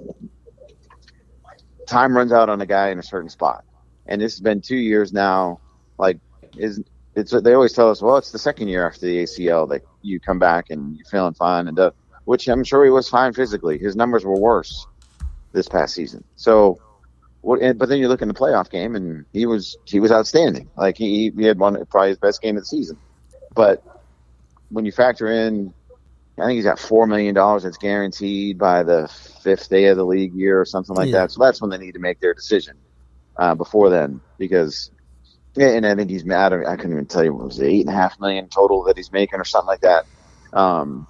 time 1.88 2.16
runs 2.16 2.32
out 2.32 2.50
on 2.50 2.62
a 2.62 2.66
guy 2.66 2.90
in 2.90 3.00
a 3.00 3.04
certain 3.04 3.30
spot. 3.30 3.64
And 4.08 4.22
this 4.22 4.34
has 4.34 4.42
been 4.42 4.62
two 4.62 4.76
years 4.76 5.14
now. 5.14 5.60
Like, 5.98 6.20
is 6.58 6.82
it's 7.16 7.32
they 7.32 7.54
always 7.54 7.74
tell 7.74 7.90
us, 7.90 8.02
well, 8.02 8.18
it's 8.18 8.32
the 8.32 8.40
second 8.40 8.68
year 8.68 8.86
after 8.86 9.02
the 9.02 9.24
ACL 9.24 9.70
that 9.70 9.84
you 10.02 10.20
come 10.20 10.40
back 10.40 10.70
and 10.70 10.96
you're 10.98 11.06
feeling 11.06 11.34
fine, 11.34 11.68
and 11.68 11.80
uh, 11.80 11.92
which 12.26 12.48
I'm 12.48 12.64
sure 12.64 12.84
he 12.84 12.92
was 12.92 13.10
fine 13.10 13.34
physically. 13.34 13.78
His 13.78 13.96
numbers 13.96 14.26
were 14.26 14.40
worse 14.40 14.86
this 15.52 15.68
past 15.68 15.96
season. 15.96 16.24
So, 16.36 16.80
what? 17.42 17.60
But 17.78 17.90
then 17.90 18.00
you 18.00 18.08
look 18.08 18.22
in 18.22 18.28
the 18.28 18.34
playoff 18.34 18.70
game, 18.70 18.96
and 18.96 19.26
he 19.32 19.46
was 19.46 19.78
he 19.86 20.00
was 20.00 20.12
outstanding. 20.12 20.70
Like 20.76 20.98
he 20.98 21.32
he 21.36 21.46
had 21.46 21.58
one 21.58 21.84
probably 21.86 22.10
his 22.10 22.18
best 22.18 22.42
game 22.42 22.58
of 22.58 22.64
the 22.64 22.68
season. 22.68 22.98
But 23.54 23.84
when 24.70 24.86
you 24.86 24.92
factor 24.92 25.28
in 25.28 25.74
I 26.38 26.48
think 26.48 26.56
he's 26.56 26.66
got 26.66 26.80
four 26.80 27.08
million 27.08 27.34
dollars 27.34 27.64
that's 27.64 27.78
guaranteed 27.78 28.58
by 28.58 28.84
the 28.84 29.08
fifth 29.42 29.70
day 29.70 29.86
of 29.86 29.98
the 29.98 30.06
league 30.06 30.34
year 30.34 30.60
or 30.60 30.66
something 30.66 30.96
like 30.96 31.08
yeah. 31.08 31.20
that. 31.20 31.32
So 31.32 31.42
that's 31.42 31.62
when 31.62 31.70
they 31.70 31.78
need 31.78 31.94
to 31.94 32.00
make 32.00 32.20
their 32.20 32.34
decision. 32.34 32.78
Uh, 33.38 33.54
before 33.54 33.90
then, 33.90 34.22
because 34.38 34.92
and 35.58 35.86
I 35.86 35.94
think 35.96 36.10
he's 36.10 36.24
mad. 36.24 36.54
I 36.54 36.78
couldn't 36.78 36.94
even 36.94 37.06
tell 37.06 37.24
you 37.24 37.34
what 37.34 37.48
was 37.48 37.60
it, 37.60 37.68
eight 37.68 37.82
and 37.82 37.90
a 37.90 37.98
half 37.98 38.18
million 38.20 38.48
total 38.48 38.84
that 38.86 38.96
he's 38.96 39.12
making 39.12 39.40
or 39.40 39.44
something 39.44 39.68
like 39.68 39.82
that. 39.82 40.06
Um, 40.54 41.06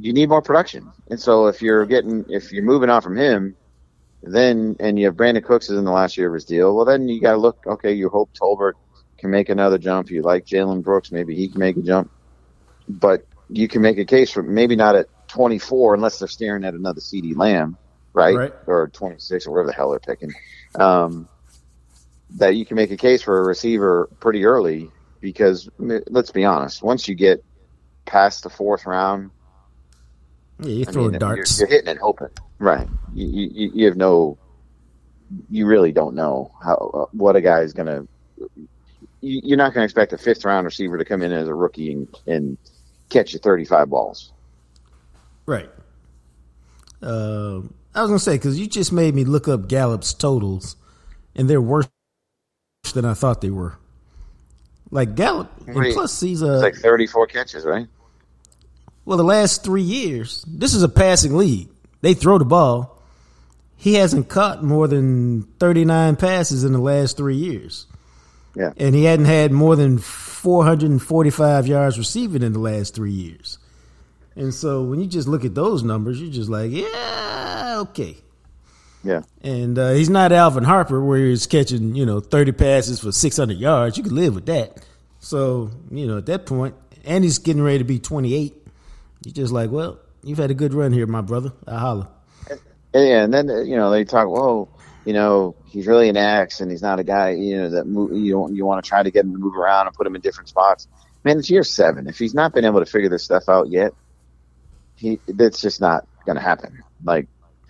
you 0.00 0.12
need 0.12 0.28
more 0.28 0.42
production, 0.42 0.90
and 1.08 1.20
so 1.20 1.46
if 1.46 1.62
you're 1.62 1.86
getting 1.86 2.24
if 2.28 2.52
you're 2.52 2.64
moving 2.64 2.90
on 2.90 3.02
from 3.02 3.16
him, 3.16 3.56
then 4.22 4.76
and 4.80 4.98
you 4.98 5.06
have 5.06 5.14
Brandin 5.14 5.44
Cooks 5.44 5.70
is 5.70 5.78
in 5.78 5.84
the 5.84 5.90
last 5.90 6.16
year 6.16 6.28
of 6.28 6.34
his 6.34 6.44
deal. 6.44 6.74
Well, 6.74 6.84
then 6.84 7.08
you 7.08 7.20
got 7.20 7.32
to 7.32 7.38
look. 7.38 7.58
Okay, 7.66 7.92
you 7.92 8.08
hope 8.08 8.30
Tolbert 8.40 8.74
can 9.18 9.30
make 9.30 9.48
another 9.48 9.78
jump. 9.78 10.10
You 10.10 10.22
like 10.22 10.46
Jalen 10.46 10.82
Brooks, 10.82 11.12
maybe 11.12 11.34
he 11.34 11.48
can 11.48 11.60
make 11.60 11.76
a 11.76 11.82
jump, 11.82 12.10
but 12.88 13.26
you 13.48 13.68
can 13.68 13.82
make 13.82 13.98
a 13.98 14.04
case 14.04 14.30
for 14.30 14.42
maybe 14.42 14.76
not 14.76 14.96
at 14.96 15.06
24 15.28 15.94
unless 15.94 16.18
they're 16.18 16.28
staring 16.28 16.64
at 16.64 16.74
another 16.74 17.00
CeeDee 17.00 17.36
Lamb, 17.36 17.76
right? 18.12 18.36
right? 18.36 18.52
Or 18.66 18.88
26 18.88 19.46
or 19.46 19.50
whatever 19.50 19.66
the 19.68 19.72
hell 19.74 19.90
they're 19.90 20.00
picking. 20.00 20.32
Um, 20.74 21.28
that 22.36 22.54
you 22.54 22.64
can 22.64 22.76
make 22.76 22.90
a 22.90 22.96
case 22.96 23.22
for 23.22 23.40
a 23.40 23.44
receiver 23.44 24.08
pretty 24.20 24.44
early 24.44 24.88
because 25.20 25.68
let's 25.78 26.30
be 26.30 26.44
honest, 26.44 26.82
once 26.82 27.08
you 27.08 27.14
get 27.14 27.44
past 28.06 28.42
the 28.42 28.50
fourth 28.50 28.86
round, 28.86 29.30
yeah, 30.62 30.70
you 30.70 30.84
throw 30.84 31.08
mean, 31.08 31.18
darts. 31.18 31.58
You're, 31.58 31.68
you're, 31.68 31.76
hitting 31.76 31.90
and 31.90 31.98
hoping, 31.98 32.28
right? 32.58 32.88
You, 33.14 33.26
you, 33.52 33.70
you 33.74 33.86
have 33.86 33.96
no, 33.96 34.38
you 35.50 35.66
really 35.66 35.92
don't 35.92 36.14
know 36.14 36.52
how 36.62 36.74
uh, 36.74 37.06
what 37.12 37.36
a 37.36 37.40
guy 37.40 37.60
is 37.60 37.72
going 37.72 37.86
to. 37.86 38.06
You're 39.22 39.58
not 39.58 39.74
going 39.74 39.82
to 39.82 39.84
expect 39.84 40.12
a 40.12 40.18
fifth 40.18 40.44
round 40.44 40.64
receiver 40.64 40.96
to 40.96 41.04
come 41.04 41.22
in 41.22 41.32
as 41.32 41.46
a 41.46 41.54
rookie 41.54 41.92
and, 41.92 42.08
and 42.26 42.58
catch 43.10 43.34
you 43.34 43.38
35 43.38 43.90
balls. 43.90 44.32
Right. 45.44 45.68
Uh, 47.02 47.60
I 47.94 48.02
was 48.02 48.08
going 48.08 48.12
to 48.12 48.18
say, 48.18 48.34
because 48.36 48.58
you 48.58 48.66
just 48.66 48.92
made 48.92 49.14
me 49.14 49.24
look 49.24 49.48
up 49.48 49.68
Gallup's 49.68 50.14
totals, 50.14 50.76
and 51.34 51.50
they're 51.50 51.60
worse 51.60 51.88
than 52.94 53.04
I 53.04 53.14
thought 53.14 53.40
they 53.40 53.50
were. 53.50 53.76
Like 54.90 55.14
Gallup, 55.14 55.50
and 55.66 55.92
plus 55.92 56.20
he's 56.20 56.42
a. 56.42 56.54
It's 56.54 56.62
like 56.62 56.74
34 56.76 57.26
catches, 57.28 57.64
right? 57.64 57.86
Well, 59.04 59.18
the 59.18 59.24
last 59.24 59.64
three 59.64 59.82
years, 59.82 60.44
this 60.46 60.74
is 60.74 60.82
a 60.82 60.88
passing 60.88 61.36
league. 61.36 61.68
They 62.00 62.14
throw 62.14 62.38
the 62.38 62.44
ball. 62.44 63.02
He 63.76 63.94
hasn't 63.94 64.28
caught 64.28 64.62
more 64.62 64.86
than 64.88 65.42
39 65.58 66.16
passes 66.16 66.64
in 66.64 66.72
the 66.72 66.78
last 66.78 67.16
three 67.16 67.36
years. 67.36 67.86
Yeah. 68.54 68.72
And 68.76 68.94
he 68.94 69.04
hadn't 69.04 69.26
had 69.26 69.52
more 69.52 69.76
than 69.76 69.98
445 69.98 71.66
yards 71.66 71.98
receiving 71.98 72.42
in 72.42 72.52
the 72.52 72.58
last 72.58 72.94
three 72.94 73.12
years. 73.12 73.58
And 74.36 74.52
so 74.52 74.82
when 74.82 75.00
you 75.00 75.06
just 75.06 75.28
look 75.28 75.44
at 75.44 75.54
those 75.54 75.82
numbers, 75.82 76.20
you're 76.20 76.30
just 76.30 76.50
like, 76.50 76.70
yeah, 76.70 77.76
okay. 77.78 78.16
Yeah. 79.02 79.22
And 79.42 79.78
uh, 79.78 79.92
he's 79.92 80.10
not 80.10 80.32
Alvin 80.32 80.64
Harper 80.64 81.02
where 81.02 81.18
he's 81.18 81.46
catching, 81.46 81.94
you 81.94 82.04
know, 82.04 82.20
30 82.20 82.52
passes 82.52 83.00
for 83.00 83.12
600 83.12 83.56
yards. 83.56 83.96
You 83.96 84.02
could 84.02 84.12
live 84.12 84.34
with 84.34 84.46
that. 84.46 84.84
So, 85.20 85.70
you 85.90 86.06
know, 86.06 86.18
at 86.18 86.26
that 86.26 86.46
point, 86.46 86.74
and 87.04 87.24
he's 87.24 87.38
getting 87.38 87.62
ready 87.62 87.78
to 87.78 87.84
be 87.84 87.98
28. 87.98 88.54
You're 89.24 89.34
just 89.34 89.52
like, 89.52 89.70
well, 89.70 90.00
you've 90.22 90.38
had 90.38 90.50
a 90.50 90.54
good 90.54 90.74
run 90.74 90.92
here, 90.92 91.06
my 91.06 91.20
brother. 91.20 91.52
I 91.66 91.78
holla. 91.78 92.10
Yeah, 92.94 93.22
and 93.24 93.32
then, 93.32 93.48
you 93.66 93.76
know, 93.76 93.90
they 93.90 94.04
talk, 94.04 94.28
whoa, 94.28 94.68
you 95.04 95.12
know, 95.12 95.54
he's 95.66 95.86
really 95.86 96.08
an 96.08 96.16
X 96.16 96.60
and 96.60 96.70
he's 96.70 96.82
not 96.82 96.98
a 96.98 97.04
guy, 97.04 97.30
you 97.30 97.56
know, 97.56 97.70
that 97.70 97.86
move, 97.86 98.12
you 98.12 98.32
don't, 98.32 98.54
you 98.54 98.64
want 98.66 98.84
to 98.84 98.88
try 98.88 99.02
to 99.02 99.10
get 99.10 99.24
him 99.24 99.32
to 99.32 99.38
move 99.38 99.56
around 99.56 99.86
and 99.86 99.94
put 99.94 100.06
him 100.06 100.14
in 100.14 100.20
different 100.20 100.48
spots. 100.48 100.88
Man, 101.22 101.38
it's 101.38 101.50
year 101.50 101.62
seven. 101.62 102.08
If 102.08 102.18
he's 102.18 102.34
not 102.34 102.52
been 102.52 102.64
able 102.64 102.80
to 102.80 102.86
figure 102.86 103.08
this 103.08 103.22
stuff 103.22 103.48
out 103.48 103.68
yet, 103.68 103.92
he, 104.96 105.20
that's 105.28 105.60
just 105.60 105.80
not 105.80 106.06
going 106.26 106.36
to 106.36 106.42
happen. 106.42 106.82
Like, 107.04 107.28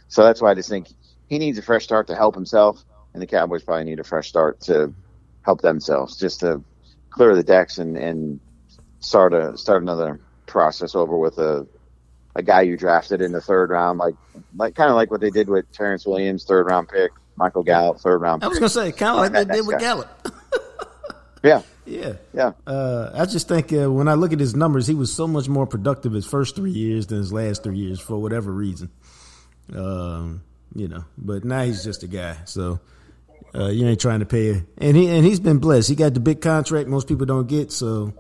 so 0.09 0.25
that's 0.25 0.41
why 0.41 0.51
I 0.51 0.55
just 0.55 0.69
think 0.69 0.89
he 1.29 1.39
needs 1.39 1.59
a 1.59 1.63
fresh 1.63 1.85
start 1.85 2.07
to 2.07 2.17
help 2.17 2.35
himself, 2.35 2.83
and 3.13 3.23
the 3.23 3.27
Cowboys 3.27 3.63
probably 3.63 3.85
need 3.85 4.01
a 4.01 4.05
fresh 4.05 4.29
start 4.29 4.61
to 4.63 4.95
help 5.43 5.61
themselves, 5.61 6.17
just 6.17 6.41
to 6.41 6.63
clear 7.11 7.35
the 7.35 7.43
decks 7.43 7.79
and, 7.79 7.97
and 7.97 8.41
start 9.01 9.35
a 9.35 9.57
start 9.57 9.83
another 9.83 10.21
process 10.51 10.95
over 10.95 11.17
with 11.17 11.39
a 11.39 11.67
a 12.37 12.43
guy 12.43 12.63
you 12.63 12.77
drafted 12.77 13.21
in 13.21 13.33
the 13.33 13.41
third 13.41 13.71
round, 13.71 13.99
like 13.99 14.15
like 14.57 14.75
kind 14.75 14.91
of 14.91 14.97
like 14.97 15.11
what 15.11 15.21
they 15.21 15.31
did 15.31 15.49
with 15.49 15.71
Terrance 15.73 16.07
Williams, 16.07 16.45
third 16.45 16.67
round 16.67 16.89
pick, 16.89 17.13
Michael 17.37 17.63
Gallup, 17.63 17.99
third 18.01 18.19
round. 18.19 18.45
I 18.45 18.49
was 18.49 18.59
gonna 18.59 18.69
say 18.69 18.93
kind 18.93 19.13
of 19.13 19.35
like 19.35 19.49
they 19.49 19.55
did 19.55 19.67
with 19.67 19.77
guy. 19.77 19.81
Gallup. 19.81 20.29
yeah. 21.43 21.63
Yeah, 21.87 22.13
yeah. 22.33 22.53
Uh, 22.69 23.11
I 23.15 23.27
just 23.27 23.49
think 23.49 23.73
uh, 23.73 23.91
when 23.91 24.07
I 24.07 24.15
look 24.15 24.33
at 24.33 24.39
his 24.39 24.55
numbers, 24.55 24.87
he 24.87 24.95
was 24.95 25.13
so 25.13 25.27
much 25.27 25.49
more 25.49 25.67
productive 25.67 26.13
his 26.13 26.25
first 26.25 26.55
three 26.55 26.71
years 26.71 27.09
than 27.09 27.19
his 27.19 27.33
last 27.33 27.65
three 27.65 27.79
years 27.79 27.99
for 27.99 28.17
whatever 28.17 28.53
reason. 28.53 28.91
Um, 29.75 30.43
you 30.75 30.87
know, 30.87 31.05
but 31.19 31.45
now 31.45 31.65
he's 31.65 31.83
just 31.83 32.05
a 32.05 32.07
guy, 32.07 32.37
so 32.45 32.79
uh, 33.55 33.69
you 33.69 33.89
ain't 33.89 34.01
trying 34.01 34.21
to 34.21 34.27
pay. 34.27 34.53
Him. 34.53 34.69
And 34.79 34.97
he 34.97 35.09
and 35.09 35.25
he's 35.25 35.41
been 35.41 35.59
blessed. 35.59 35.89
He 35.89 35.97
got 35.97 36.15
the 36.15 36.21
big 36.21 36.41
contract 36.41 36.89
most 36.89 37.09
people 37.09 37.27
don't 37.27 37.49
get, 37.49 37.73
so 37.73 38.15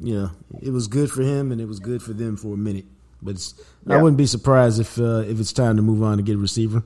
you 0.00 0.14
know 0.14 0.30
it 0.60 0.70
was 0.70 0.88
good 0.88 1.10
for 1.10 1.22
him 1.22 1.52
and 1.52 1.60
it 1.60 1.66
was 1.66 1.80
good 1.80 2.02
for 2.02 2.12
them 2.12 2.36
for 2.36 2.54
a 2.54 2.56
minute. 2.56 2.86
But 3.22 3.36
yeah. 3.86 3.96
I 3.96 4.02
wouldn't 4.02 4.16
be 4.16 4.26
surprised 4.26 4.80
if 4.80 4.98
uh, 4.98 5.24
if 5.26 5.38
it's 5.38 5.52
time 5.52 5.76
to 5.76 5.82
move 5.82 6.02
on 6.02 6.16
to 6.16 6.22
get 6.22 6.36
a 6.36 6.38
receiver. 6.38 6.82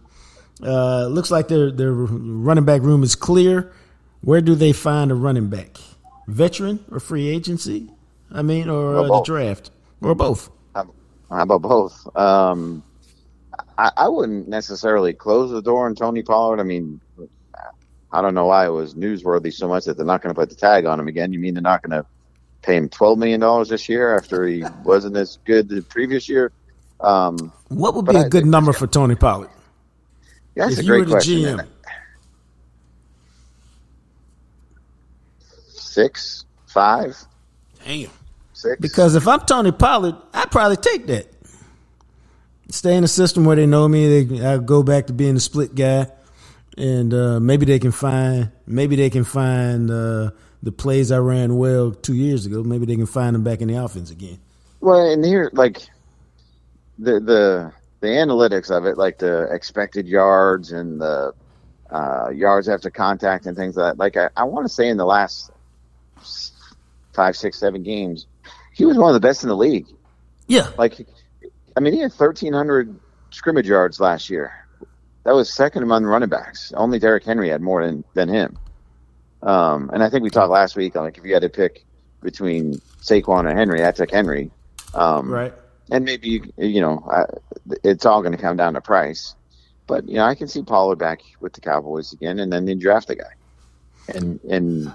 Uh, 0.63 1.07
looks 1.07 1.31
like 1.31 1.49
their 1.49 1.71
their 1.71 1.93
running 1.93 2.65
back 2.65 2.83
room 2.83 3.03
is 3.03 3.15
clear. 3.15 3.73
Where 4.21 4.41
do 4.41 4.55
they 4.55 4.73
find 4.73 5.11
a 5.11 5.15
running 5.15 5.49
back? 5.49 5.77
Veteran 6.27 6.85
or 6.91 6.99
free 6.99 7.29
agency? 7.29 7.91
I 8.33 8.43
mean, 8.43 8.69
or, 8.69 8.95
or 8.95 8.97
uh, 8.97 9.19
the 9.19 9.23
draft, 9.23 9.71
or 10.01 10.15
both? 10.15 10.51
How, 10.75 10.87
about 11.31 11.63
both? 11.63 12.17
Um, 12.17 12.83
I, 13.77 13.91
I 13.97 14.09
wouldn't 14.09 14.49
necessarily 14.49 15.13
close 15.13 15.51
the 15.51 15.63
door 15.63 15.87
on 15.87 15.95
Tony 15.95 16.23
Pollard. 16.23 16.61
I 16.61 16.63
mean, 16.63 17.01
I 18.13 18.21
don't 18.21 18.35
know 18.35 18.47
why 18.47 18.67
it 18.67 18.71
was 18.71 18.95
newsworthy 18.95 19.53
so 19.53 19.69
much 19.69 19.85
that 19.85 19.97
they're 19.97 20.07
not 20.07 20.23
going 20.23 20.35
to 20.35 20.39
put 20.39 20.49
the 20.49 20.57
tag 20.57 20.87
on 20.87 21.01
him 21.01 21.09
again. 21.09 21.33
You 21.33 21.39
mean 21.39 21.55
they're 21.55 21.63
not 21.63 21.83
going 21.83 22.01
to 22.01 22.07
pay 22.65 22.77
him 22.77 22.89
twelve 22.89 23.19
million 23.19 23.41
dollars 23.41 23.69
this 23.69 23.89
year 23.89 24.17
after 24.17 24.47
he 24.47 24.65
wasn't 24.85 25.17
as 25.17 25.39
good 25.45 25.69
the 25.69 25.83
previous 25.83 26.29
year. 26.29 26.51
Um, 27.01 27.53
what 27.69 27.95
would 27.95 28.07
be 28.07 28.17
a 28.17 28.29
good 28.29 28.47
number 28.47 28.73
for 28.73 28.87
Tony 28.87 29.15
Pollard? 29.15 29.51
Yeah, 30.55 30.67
that's 30.67 30.79
if 30.79 30.85
a 30.85 30.89
great 30.89 31.07
question. 31.09 31.39
GM. 31.39 31.67
Six, 35.69 36.45
five, 36.67 37.17
damn, 37.85 38.11
six. 38.53 38.81
Because 38.81 39.15
if 39.15 39.29
I'm 39.29 39.41
Tony 39.41 39.71
Pollard, 39.71 40.17
I'd 40.33 40.51
probably 40.51 40.77
take 40.77 41.07
that. 41.09 41.27
stay 42.69 42.97
in 42.97 43.03
the 43.03 43.09
system 43.09 43.45
where 43.45 43.57
they 43.57 43.67
know 43.67 43.87
me. 43.87 44.25
They, 44.25 44.45
I 44.47 44.59
go 44.59 44.83
back 44.83 45.07
to 45.09 45.13
being 45.13 45.35
the 45.35 45.41
split 45.41 45.75
guy, 45.75 46.07
and 46.79 47.13
uh, 47.13 47.39
maybe 47.41 47.67
they 47.67 47.79
can 47.79 47.93
find 47.93 48.51
maybe 48.67 48.97
they 48.97 49.11
can 49.11 49.25
find 49.25 49.91
uh, 49.91 50.31
the 50.65 50.73
plays 50.73 51.13
I 51.13 51.19
ran 51.19 51.57
well 51.57 51.93
two 51.93 52.15
years 52.15 52.47
ago. 52.47 52.63
Maybe 52.63 52.87
they 52.87 52.97
can 52.97 53.07
find 53.07 53.35
them 53.35 53.45
back 53.45 53.61
in 53.61 53.69
the 53.69 53.83
offense 53.83 54.11
again. 54.11 54.39
Well, 54.81 55.11
and 55.11 55.25
here, 55.25 55.51
like 55.53 55.83
the 56.99 57.21
the 57.21 57.73
the 58.01 58.09
analytics 58.09 58.71
of 58.71 58.87
it, 58.87 58.99
like 58.99 59.19
the 59.19 59.49
expected 59.53 60.07
yards 60.07 60.73
and 60.73 61.01
the 61.01 61.33
uh, 61.91 62.31
yards 62.31 62.69
after 62.69 62.91
contact 62.91 63.47
and 63.47 63.57
things 63.57 63.77
like 63.77 63.93
that. 63.93 63.99
Like 63.99 64.17
I, 64.17 64.29
I 64.37 64.45
want 64.45 64.67
to 64.67 64.73
say 64.73 64.89
in 64.89 64.97
the 64.97 65.05
last 65.05 65.51
five, 67.13 67.37
six, 67.37 67.59
seven 67.59 67.83
games, 67.83 68.27
he 68.73 68.85
was 68.85 68.97
one 68.97 69.09
of 69.09 69.15
the 69.15 69.27
best 69.27 69.43
in 69.43 69.49
the 69.49 69.57
league. 69.57 69.87
Yeah, 70.47 70.69
Like, 70.77 71.07
I 71.75 71.81
mean, 71.81 71.95
he 71.95 72.01
had 72.01 72.11
1,300 72.11 73.01
scrimmage 73.31 73.67
yards 73.67 73.99
last 73.99 74.29
year. 74.29 74.53
That 75.25 75.35
was 75.35 75.53
second 75.53 75.85
among 75.85 76.05
running 76.05 76.29
backs. 76.29 76.73
Only 76.77 76.99
Derrick 76.99 77.25
Henry 77.25 77.49
had 77.49 77.63
more 77.63 77.87
than, 77.87 78.05
than 78.13 78.29
him. 78.29 78.59
Um, 79.45 79.91
and 79.93 80.03
I 80.03 80.09
think 80.09 80.23
we 80.23 80.31
talked 80.31 80.51
last 80.51 80.75
week, 80.75 80.97
on 80.97 81.05
like, 81.05 81.19
if 81.19 81.25
you 81.25 81.35
had 81.35 81.43
to 81.43 81.51
pick 81.51 81.85
between 82.23 82.81
Saquon 83.03 83.49
and 83.49 83.59
Henry, 83.59 83.85
I 83.85 83.93
took 83.93 84.11
Henry. 84.11 84.51
Um, 84.95 85.31
right. 85.31 85.53
and 85.91 86.05
maybe 86.05 86.29
you, 86.29 86.53
you 86.57 86.81
know 86.81 87.05
I, 87.11 87.25
it's 87.83 88.07
all 88.07 88.23
going 88.23 88.35
to 88.35 88.41
come 88.41 88.57
down 88.57 88.75
to 88.75 88.81
price. 88.81 89.35
But 89.87 90.09
you 90.09 90.15
know, 90.15 90.25
I 90.25 90.35
can 90.35 90.49
see 90.49 90.63
Pollard 90.63 90.97
back 90.97 91.21
with 91.41 91.53
the 91.53 91.61
Cowboys 91.61 92.13
again, 92.13 92.39
and 92.39 92.51
then 92.51 92.65
they 92.65 92.75
draft 92.75 93.11
a 93.11 93.17
guy, 93.17 93.35
and 94.09 94.41
and 94.45 94.93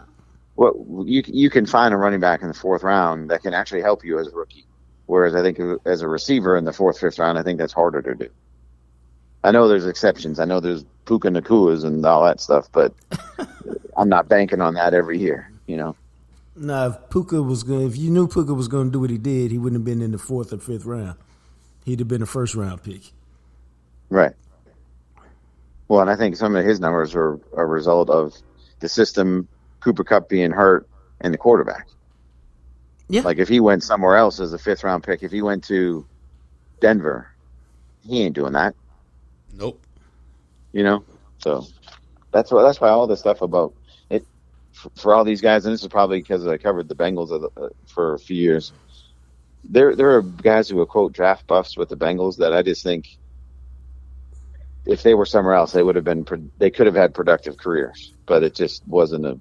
what 0.56 0.74
you 1.08 1.22
you 1.28 1.50
can 1.52 1.68
find 1.68 1.94
a 1.94 1.98
running 1.98 2.20
back 2.20 2.42
in 2.42 2.48
the 2.48 2.54
fourth 2.56 2.82
round 2.82 3.30
that 3.30 3.44
can 3.44 3.54
actually 3.54 3.82
help 3.82 4.04
you 4.04 4.18
as 4.20 4.28
a 4.28 4.32
rookie. 4.32 4.66
Whereas 5.06 5.36
I 5.36 5.42
think 5.42 5.60
as 5.86 6.02
a 6.02 6.08
receiver 6.08 6.58
in 6.58 6.66
the 6.66 6.74
fourth, 6.74 7.00
fifth 7.00 7.20
round, 7.20 7.38
I 7.38 7.44
think 7.44 7.60
that's 7.60 7.74
harder 7.74 8.02
to 8.02 8.16
do. 8.16 8.30
I 9.44 9.52
know 9.52 9.68
there's 9.68 9.86
exceptions. 9.86 10.40
I 10.40 10.46
know 10.46 10.60
there's 10.60 10.86
Puka 11.10 11.30
Nacuas 11.30 11.84
and 11.84 12.06
all 12.06 12.24
that 12.24 12.40
stuff, 12.40 12.70
but 12.72 12.94
I'm 13.98 14.10
not 14.10 14.30
banking 14.30 14.62
on 14.62 14.76
that 14.76 14.94
every 14.94 15.18
year. 15.18 15.52
You 15.66 15.78
know. 15.78 15.96
Now, 16.56 16.86
if 16.88 17.10
Puka 17.10 17.42
was 17.42 17.64
going, 17.64 17.88
if 17.88 17.98
you 17.98 18.12
knew 18.12 18.28
Puka 18.28 18.54
was 18.54 18.68
going 18.68 18.90
to 18.90 18.92
do 18.92 19.00
what 19.00 19.10
he 19.10 19.18
did, 19.18 19.50
he 19.50 19.58
wouldn't 19.58 19.80
have 19.80 19.86
been 19.86 20.04
in 20.04 20.12
the 20.12 20.20
fourth 20.20 20.54
or 20.54 20.60
fifth 20.60 20.86
round. 20.86 21.18
He'd 21.84 21.98
have 21.98 22.08
been 22.08 22.22
a 22.22 22.28
first 22.28 22.54
round 22.54 22.84
pick. 22.84 23.12
Right. 24.10 24.34
Well, 25.88 26.02
and 26.02 26.12
I 26.12 26.16
think 26.16 26.36
some 26.36 26.56
of 26.56 26.64
his 26.64 26.80
numbers 26.80 27.16
are 27.16 27.40
a 27.58 27.66
result 27.66 28.12
of 28.12 28.36
the 28.80 28.88
system, 28.88 29.48
Cooper 29.80 30.04
Kupp 30.04 30.30
being 30.30 30.52
hurt, 30.52 30.88
and 31.22 31.34
the 31.34 31.40
quarterback. 31.40 31.88
Yeah. 33.08 33.22
Like 33.22 33.40
if 33.40 33.50
he 33.50 33.60
went 33.60 33.84
somewhere 33.84 34.16
else 34.16 34.40
as 34.40 34.54
a 34.54 34.60
fifth 34.60 34.84
round 34.84 35.04
pick, 35.04 35.24
if 35.24 35.32
he 35.32 35.42
went 35.42 35.64
to 35.66 36.06
Denver, 36.80 37.32
he 38.08 38.22
ain't 38.22 38.36
doing 38.36 38.54
that. 38.54 38.76
Nope. 39.56 39.82
You 40.74 40.84
know. 40.84 41.04
So 41.40 41.66
that's 42.32 42.52
why 42.52 42.64
that's 42.64 42.82
why 42.82 42.90
all 42.90 43.08
this 43.08 43.20
stuff 43.20 43.42
about 43.42 43.74
it 44.10 44.26
for, 44.74 44.92
for 44.96 45.14
all 45.14 45.24
these 45.24 45.42
guys, 45.42 45.66
and 45.66 45.74
this 45.74 45.82
is 45.82 45.88
probably 45.88 46.20
because 46.20 46.46
I 46.46 46.58
covered 46.58 46.88
the 46.88 46.96
Bengals 46.96 47.30
the, 47.30 47.50
uh, 47.62 47.70
for 47.88 48.14
a 48.14 48.20
few 48.20 48.36
years. 48.36 48.72
There, 49.64 49.94
there 49.96 50.16
are 50.16 50.22
guys 50.22 50.70
who 50.70 50.78
will 50.78 50.86
quote 50.86 51.12
draft 51.12 51.46
buffs 51.46 51.78
with 51.78 51.90
the 51.90 51.98
Bengals 51.98 52.38
that 52.38 52.54
I 52.54 52.62
just 52.62 52.82
think 52.82 53.06
if 54.86 55.04
they 55.04 55.14
were 55.14 55.26
somewhere 55.26 55.54
else, 55.54 55.72
they 55.72 55.84
would 55.84 55.96
have 55.96 56.06
been 56.06 56.26
they 56.58 56.72
could 56.72 56.86
have 56.88 56.96
had 56.96 57.14
productive 57.14 57.58
careers, 57.58 58.14
but 58.26 58.44
it 58.44 58.56
just 58.56 58.88
wasn't 58.88 59.26
a 59.26 59.40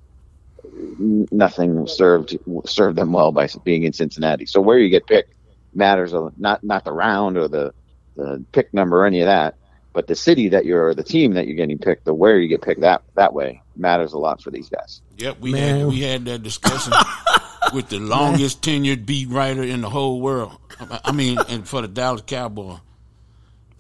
nothing 1.30 1.86
served 1.86 2.36
served 2.66 2.98
them 2.98 3.12
well 3.12 3.32
by 3.32 3.48
being 3.64 3.84
in 3.84 3.92
Cincinnati. 3.92 4.46
So 4.46 4.60
where 4.60 4.78
you 4.78 4.88
get 4.88 5.06
picked 5.06 5.34
matters 5.74 6.12
not 6.36 6.64
not 6.64 6.84
the 6.84 6.92
round 6.92 7.36
or 7.36 7.48
the 7.48 7.72
the 8.16 8.44
pick 8.52 8.74
number 8.74 9.02
or 9.02 9.06
any 9.06 9.20
of 9.20 9.26
that, 9.26 9.54
but 9.92 10.06
the 10.06 10.14
city 10.14 10.48
that 10.50 10.64
you're 10.64 10.88
or 10.88 10.94
the 10.94 11.02
team 11.02 11.34
that 11.34 11.46
you're 11.46 11.56
getting 11.56 11.78
picked, 11.78 12.04
the 12.04 12.14
where 12.14 12.38
you 12.38 12.48
get 12.48 12.62
picked 12.62 12.80
that 12.82 13.02
that 13.14 13.32
way 13.34 13.62
matters 13.76 14.12
a 14.12 14.18
lot 14.18 14.42
for 14.42 14.50
these 14.50 14.68
guys. 14.68 15.00
Yep, 15.18 15.40
we 15.40 15.52
Man. 15.52 15.78
had 15.80 15.86
we 15.88 16.00
had 16.00 16.24
that 16.26 16.42
discussion 16.42 16.92
with 17.74 17.88
the 17.88 17.98
longest 17.98 18.62
tenured 18.62 19.06
beat 19.06 19.28
writer 19.28 19.62
in 19.62 19.80
the 19.80 19.90
whole 19.90 20.20
world. 20.20 20.56
I- 20.80 21.00
I 21.06 21.12
mean, 21.12 21.38
and 21.48 21.66
for 21.66 21.82
the 21.82 21.88
Dallas 21.88 22.22
Cowboy, 22.26 22.76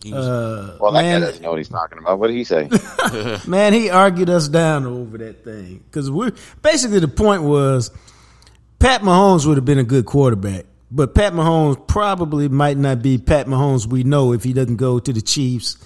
he 0.02 0.12
was, 0.12 0.26
uh, 0.26 0.78
Well, 0.80 0.92
that 0.92 1.02
Man. 1.02 1.20
guy 1.20 1.26
doesn't 1.26 1.42
know 1.42 1.50
what 1.50 1.58
he's 1.58 1.68
talking 1.68 1.98
about. 1.98 2.18
What 2.18 2.28
did 2.28 2.36
he 2.36 2.44
say? 2.44 2.68
Man, 3.48 3.72
he 3.72 3.90
argued 3.90 4.30
us 4.30 4.48
down 4.48 4.86
over 4.86 5.18
that 5.18 5.44
thing 5.44 5.82
because 5.90 6.10
we're 6.10 6.32
basically 6.62 7.00
the 7.00 7.08
point 7.08 7.42
was 7.42 7.90
Pat 8.78 9.02
Mahomes 9.02 9.44
would 9.46 9.56
have 9.56 9.64
been 9.64 9.78
a 9.78 9.84
good 9.84 10.06
quarterback, 10.06 10.66
but 10.90 11.14
Pat 11.16 11.32
Mahomes 11.32 11.84
probably 11.88 12.48
might 12.48 12.76
not 12.76 13.02
be 13.02 13.18
Pat 13.18 13.46
Mahomes 13.46 13.86
we 13.86 14.04
know 14.04 14.32
if 14.32 14.44
he 14.44 14.52
doesn't 14.52 14.76
go 14.76 14.98
to 15.00 15.12
the 15.12 15.20
Chiefs, 15.20 15.76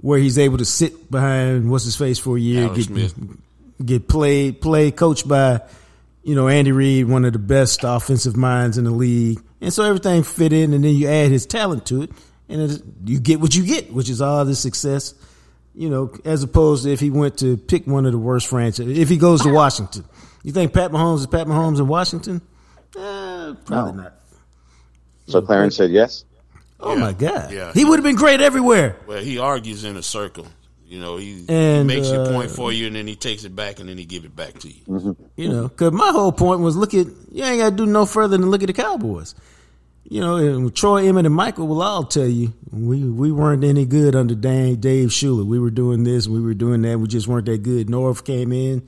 where 0.00 0.18
he's 0.18 0.38
able 0.38 0.58
to 0.58 0.64
sit 0.64 1.10
behind 1.10 1.70
what's 1.70 1.84
his 1.84 1.96
face 1.96 2.18
for 2.18 2.36
a 2.36 2.40
year, 2.40 2.64
Alex 2.66 2.86
get 2.86 3.10
Smith. 3.10 3.14
get 3.84 4.08
played 4.08 4.60
play 4.60 4.90
coached 4.90 5.26
by 5.28 5.60
you 6.22 6.34
know 6.34 6.48
Andy 6.48 6.72
Reid, 6.72 7.06
one 7.08 7.24
of 7.24 7.32
the 7.32 7.38
best 7.38 7.80
offensive 7.84 8.36
minds 8.36 8.78
in 8.78 8.84
the 8.84 8.90
league, 8.90 9.40
and 9.60 9.72
so 9.72 9.82
everything 9.84 10.22
fit 10.22 10.52
in, 10.52 10.72
and 10.74 10.84
then 10.84 10.94
you 10.94 11.08
add 11.08 11.30
his 11.30 11.46
talent 11.46 11.86
to 11.86 12.02
it, 12.02 12.10
and 12.48 12.62
it, 12.70 12.82
you 13.04 13.18
get 13.20 13.40
what 13.40 13.54
you 13.54 13.64
get, 13.64 13.92
which 13.92 14.08
is 14.10 14.20
all 14.20 14.44
the 14.44 14.54
success. 14.54 15.14
You 15.74 15.88
know, 15.90 16.12
as 16.24 16.42
opposed 16.42 16.84
to 16.84 16.92
if 16.92 16.98
he 16.98 17.10
went 17.10 17.38
to 17.38 17.56
pick 17.56 17.86
one 17.86 18.04
of 18.04 18.10
the 18.12 18.18
worst 18.18 18.48
franchises, 18.48 18.98
if 18.98 19.08
he 19.08 19.16
goes 19.16 19.42
to 19.42 19.52
Washington, 19.52 20.04
you 20.42 20.50
think 20.52 20.72
Pat 20.72 20.90
Mahomes 20.90 21.18
is 21.20 21.26
Pat 21.28 21.46
Mahomes 21.46 21.78
in 21.78 21.86
Washington? 21.86 22.40
Uh, 22.96 23.54
probably 23.64 23.92
No. 23.92 24.02
not. 24.02 24.14
So 25.28 25.40
Clarence 25.42 25.76
said 25.76 25.90
yes. 25.92 26.24
Oh 26.80 26.94
Yeah. 26.94 27.00
my 27.00 27.12
God, 27.12 27.52
Yeah. 27.52 27.72
he 27.72 27.84
would 27.84 27.98
have 27.98 28.04
been 28.04 28.16
great 28.16 28.40
everywhere. 28.40 28.96
well, 29.06 29.22
he 29.22 29.38
argues 29.38 29.84
in 29.84 29.96
a 29.96 30.02
circle. 30.02 30.46
You 30.86 31.00
know, 31.00 31.18
he, 31.18 31.44
And, 31.50 31.90
he 31.90 31.96
makes 31.96 32.08
uh, 32.08 32.14
your 32.14 32.26
point 32.32 32.50
for 32.50 32.72
you, 32.72 32.86
and 32.86 32.96
then 32.96 33.06
he 33.06 33.14
takes 33.14 33.44
it 33.44 33.54
back, 33.54 33.78
and 33.78 33.88
then 33.90 33.98
he 33.98 34.06
give 34.06 34.24
it 34.24 34.34
back 34.34 34.58
to 34.60 34.68
you. 34.68 35.16
You 35.36 35.48
know, 35.50 35.68
because 35.68 35.92
my 35.92 36.10
whole 36.12 36.32
point 36.32 36.60
was 36.60 36.76
look 36.76 36.94
at 36.94 37.06
you 37.30 37.44
ain't 37.44 37.60
got 37.60 37.70
to 37.70 37.76
do 37.76 37.84
no 37.84 38.06
further 38.06 38.38
than 38.38 38.50
look 38.50 38.62
at 38.62 38.68
the 38.68 38.72
Cowboys. 38.72 39.34
You 40.10 40.22
know, 40.22 40.36
and 40.36 40.74
Troy, 40.74 41.06
Emmett, 41.06 41.26
and 41.26 41.34
Michael 41.34 41.66
will 41.66 41.82
all 41.82 42.04
tell 42.04 42.26
you 42.26 42.54
we 42.72 43.04
we 43.04 43.30
weren't 43.30 43.64
any 43.64 43.84
good 43.84 44.16
under 44.16 44.34
Dave, 44.34 44.80
Dave 44.80 45.10
Shula. 45.10 45.44
We 45.44 45.58
were 45.58 45.70
doing 45.70 46.04
this, 46.04 46.26
we 46.26 46.40
were 46.40 46.54
doing 46.54 46.80
that. 46.82 46.98
We 46.98 47.06
just 47.08 47.28
weren't 47.28 47.44
that 47.46 47.62
good. 47.62 47.88
Norv 47.88 48.24
came 48.24 48.50
in, 48.50 48.82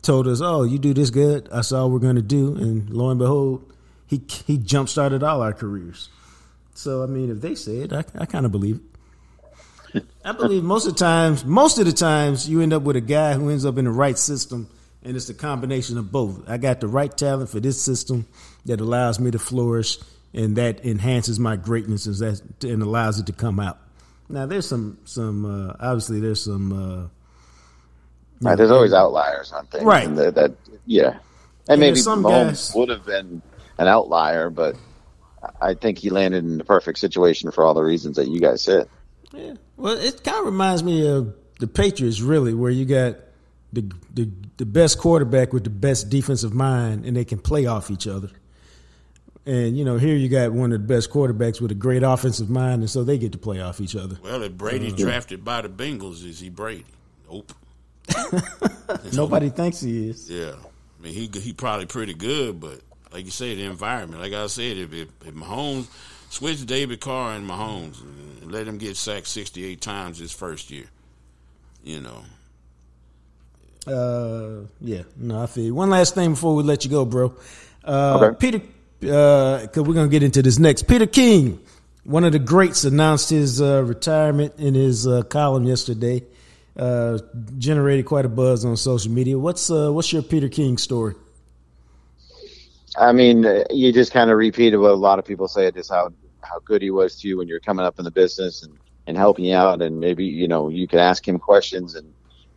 told 0.00 0.26
us, 0.28 0.40
"Oh, 0.40 0.62
you 0.62 0.78
do 0.78 0.94
this 0.94 1.10
good. 1.10 1.50
That's 1.52 1.70
all 1.72 1.90
we're 1.90 1.98
going 1.98 2.16
to 2.16 2.22
do." 2.22 2.54
And 2.56 2.88
lo 2.88 3.10
and 3.10 3.18
behold, 3.18 3.70
he 4.06 4.22
he 4.46 4.56
jump 4.56 4.88
started 4.88 5.22
all 5.22 5.42
our 5.42 5.52
careers. 5.52 6.08
So 6.74 7.02
I 7.02 7.06
mean, 7.06 7.30
if 7.30 7.40
they 7.40 7.54
say 7.54 7.78
it, 7.78 7.92
I, 7.92 8.04
I 8.18 8.26
kind 8.26 8.46
of 8.46 8.52
believe 8.52 8.80
it. 9.94 10.04
I 10.24 10.32
believe 10.32 10.62
most 10.62 10.86
of 10.86 10.94
the 10.94 10.98
times, 10.98 11.44
most 11.44 11.78
of 11.78 11.84
the 11.84 11.92
times, 11.92 12.48
you 12.48 12.60
end 12.62 12.72
up 12.72 12.82
with 12.82 12.96
a 12.96 13.00
guy 13.02 13.34
who 13.34 13.50
ends 13.50 13.66
up 13.66 13.76
in 13.76 13.84
the 13.84 13.90
right 13.90 14.16
system, 14.16 14.68
and 15.02 15.16
it's 15.16 15.28
a 15.28 15.34
combination 15.34 15.98
of 15.98 16.10
both. 16.10 16.48
I 16.48 16.56
got 16.56 16.80
the 16.80 16.88
right 16.88 17.14
talent 17.14 17.50
for 17.50 17.60
this 17.60 17.80
system 17.80 18.26
that 18.64 18.80
allows 18.80 19.20
me 19.20 19.30
to 19.32 19.38
flourish, 19.38 19.98
and 20.32 20.56
that 20.56 20.84
enhances 20.86 21.38
my 21.38 21.56
greatness 21.56 22.06
and, 22.06 22.16
that, 22.16 22.64
and 22.64 22.82
allows 22.82 23.18
it 23.18 23.26
to 23.26 23.32
come 23.34 23.60
out. 23.60 23.78
Now, 24.30 24.46
there's 24.46 24.66
some, 24.66 24.96
some 25.04 25.44
uh, 25.44 25.74
obviously, 25.78 26.20
there's 26.20 26.42
some. 26.42 26.72
Uh, 26.72 27.08
Right, 28.40 28.56
there's 28.56 28.72
always 28.72 28.92
outliers 28.92 29.52
on 29.52 29.66
things. 29.66 29.84
Right. 29.84 30.04
And 30.04 30.18
that, 30.18 30.34
that 30.34 30.52
yeah. 30.84 31.10
And 31.10 31.20
And 31.68 31.80
maybe 31.80 31.96
some 32.00 32.24
Mahomes 32.24 32.46
guys- 32.46 32.72
would 32.74 32.88
have 32.88 33.06
been 33.06 33.40
an 33.78 33.86
outlier, 33.86 34.50
but 34.50 34.74
I 35.60 35.74
think 35.74 35.98
he 35.98 36.10
landed 36.10 36.44
in 36.44 36.58
the 36.58 36.64
perfect 36.64 36.98
situation 36.98 37.50
for 37.50 37.64
all 37.64 37.74
the 37.74 37.82
reasons 37.82 38.16
that 38.16 38.28
you 38.28 38.40
guys 38.40 38.62
said. 38.62 38.88
Yeah. 39.32 39.54
Well, 39.76 39.96
it 39.96 40.22
kind 40.22 40.38
of 40.38 40.44
reminds 40.44 40.82
me 40.82 41.08
of 41.08 41.34
the 41.58 41.66
Patriots, 41.66 42.20
really, 42.20 42.54
where 42.54 42.70
you 42.70 42.84
got 42.84 43.16
the, 43.72 43.90
the 44.12 44.28
the 44.58 44.66
best 44.66 44.98
quarterback 44.98 45.52
with 45.52 45.64
the 45.64 45.70
best 45.70 46.10
defensive 46.10 46.52
mind, 46.52 47.04
and 47.04 47.16
they 47.16 47.24
can 47.24 47.38
play 47.38 47.66
off 47.66 47.90
each 47.90 48.06
other. 48.06 48.30
And 49.44 49.76
you 49.76 49.84
know, 49.84 49.96
here 49.96 50.14
you 50.14 50.28
got 50.28 50.52
one 50.52 50.72
of 50.72 50.80
the 50.80 50.86
best 50.86 51.10
quarterbacks 51.10 51.60
with 51.60 51.70
a 51.72 51.74
great 51.74 52.02
offensive 52.02 52.48
mind, 52.48 52.82
and 52.82 52.90
so 52.90 53.02
they 53.02 53.18
get 53.18 53.32
to 53.32 53.38
play 53.38 53.60
off 53.60 53.80
each 53.80 53.96
other. 53.96 54.18
Well, 54.22 54.42
if 54.42 54.52
Brady 54.52 54.88
uh-huh. 54.88 54.96
drafted 54.96 55.44
by 55.44 55.62
the 55.62 55.68
Bengals, 55.68 56.24
is 56.24 56.38
he 56.38 56.48
Brady? 56.48 56.84
Nope. 57.28 57.52
Nobody 59.12 59.48
thinks 59.48 59.80
he 59.80 60.10
is. 60.10 60.30
Yeah, 60.30 60.54
I 60.98 61.02
mean 61.02 61.14
he 61.14 61.30
he 61.40 61.52
probably 61.52 61.86
pretty 61.86 62.14
good, 62.14 62.60
but 62.60 62.80
like 63.12 63.24
you 63.24 63.30
say, 63.30 63.54
the 63.54 63.64
environment. 63.64 64.20
Like 64.22 64.32
I 64.32 64.46
said, 64.46 64.76
if 64.76 64.92
if, 64.92 65.08
if 65.26 65.34
Mahomes 65.34 65.86
switch 66.30 66.64
David 66.66 67.00
Carr 67.00 67.32
and 67.34 67.48
Mahomes 67.48 68.00
and 68.00 68.50
let 68.52 68.66
him 68.66 68.78
get 68.78 68.96
sacked 68.96 69.26
sixty 69.28 69.64
eight 69.64 69.80
times 69.80 70.18
his 70.18 70.32
first 70.32 70.70
year, 70.70 70.86
you 71.84 72.00
know, 72.00 72.24
Uh, 73.86 74.66
yeah, 74.80 75.02
no, 75.16 75.42
I 75.42 75.46
feel 75.46 75.64
you. 75.64 75.74
One 75.74 75.90
last 75.90 76.14
thing 76.14 76.30
before 76.30 76.54
we 76.54 76.62
let 76.62 76.84
you 76.84 76.90
go, 76.90 77.04
bro. 77.04 77.34
Uh, 77.84 78.18
Okay. 78.20 78.36
Peter, 78.38 78.60
because 79.00 79.76
we're 79.84 79.94
gonna 79.94 80.08
get 80.08 80.22
into 80.22 80.40
this 80.42 80.58
next. 80.58 80.86
Peter 80.86 81.06
King, 81.06 81.58
one 82.04 82.22
of 82.24 82.32
the 82.32 82.38
greats, 82.38 82.84
announced 82.84 83.30
his 83.30 83.60
uh, 83.60 83.82
retirement 83.82 84.54
in 84.58 84.74
his 84.74 85.06
uh, 85.06 85.22
column 85.22 85.64
yesterday. 85.64 86.22
Uh, 86.74 87.18
generated 87.58 88.06
quite 88.06 88.24
a 88.24 88.30
buzz 88.30 88.64
on 88.64 88.76
social 88.78 89.12
media. 89.12 89.38
What's 89.38 89.70
uh, 89.70 89.90
what's 89.92 90.10
your 90.12 90.22
Peter 90.22 90.48
King 90.48 90.78
story? 90.78 91.14
I 92.96 93.12
mean, 93.12 93.46
you 93.70 93.92
just 93.92 94.12
kind 94.12 94.30
of 94.30 94.36
repeated 94.36 94.76
what 94.76 94.90
a 94.90 94.94
lot 94.94 95.18
of 95.18 95.24
people 95.24 95.48
say. 95.48 95.70
Just 95.70 95.90
how 95.90 96.12
how 96.42 96.58
good 96.64 96.82
he 96.82 96.90
was 96.90 97.20
to 97.20 97.28
you 97.28 97.38
when 97.38 97.48
you're 97.48 97.60
coming 97.60 97.86
up 97.86 97.98
in 97.98 98.04
the 98.04 98.10
business 98.10 98.62
and, 98.62 98.76
and 99.06 99.16
helping 99.16 99.44
you 99.44 99.54
out. 99.54 99.80
And 99.80 100.00
maybe, 100.00 100.24
you 100.24 100.48
know, 100.48 100.68
you 100.68 100.86
could 100.86 100.98
ask 100.98 101.26
him 101.26 101.38
questions 101.38 101.94
and 101.94 102.12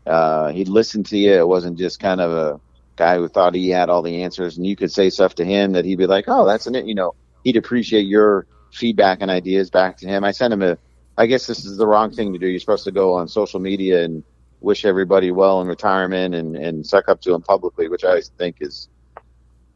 uh, 0.05 0.49
he'd 0.49 0.67
listen 0.67 1.03
to 1.03 1.17
you. 1.17 1.33
It 1.33 1.47
wasn't 1.47 1.77
just 1.77 1.99
kind 1.99 2.19
of 2.19 2.31
a 2.31 2.59
guy 2.95 3.17
who 3.17 3.27
thought 3.27 3.55
he 3.55 3.69
had 3.69 3.89
all 3.89 4.01
the 4.01 4.23
answers 4.23 4.57
and 4.57 4.65
you 4.65 4.75
could 4.75 4.91
say 4.91 5.09
stuff 5.09 5.35
to 5.35 5.45
him 5.45 5.73
that 5.73 5.85
he'd 5.85 5.97
be 5.97 6.07
like, 6.07 6.25
oh, 6.27 6.45
that's 6.45 6.67
an, 6.67 6.75
it. 6.75 6.85
you 6.85 6.95
know, 6.95 7.15
he'd 7.43 7.57
appreciate 7.57 8.07
your 8.07 8.47
feedback 8.71 9.19
and 9.21 9.31
ideas 9.31 9.69
back 9.69 9.97
to 9.97 10.07
him. 10.07 10.23
I 10.23 10.31
sent 10.31 10.53
him 10.53 10.61
a, 10.61 10.77
I 11.17 11.27
guess 11.27 11.47
this 11.47 11.63
is 11.65 11.77
the 11.77 11.87
wrong 11.87 12.11
thing 12.11 12.33
to 12.33 12.39
do. 12.39 12.47
You're 12.47 12.59
supposed 12.59 12.85
to 12.85 12.91
go 12.91 13.13
on 13.13 13.27
social 13.27 13.59
media 13.59 14.03
and 14.03 14.23
wish 14.59 14.85
everybody 14.85 15.31
well 15.31 15.61
in 15.61 15.67
retirement 15.67 16.35
and, 16.35 16.55
and 16.55 16.85
suck 16.85 17.07
up 17.07 17.21
to 17.21 17.31
them 17.31 17.41
publicly, 17.41 17.87
which 17.87 18.03
I 18.03 18.21
think 18.37 18.57
is, 18.61 18.89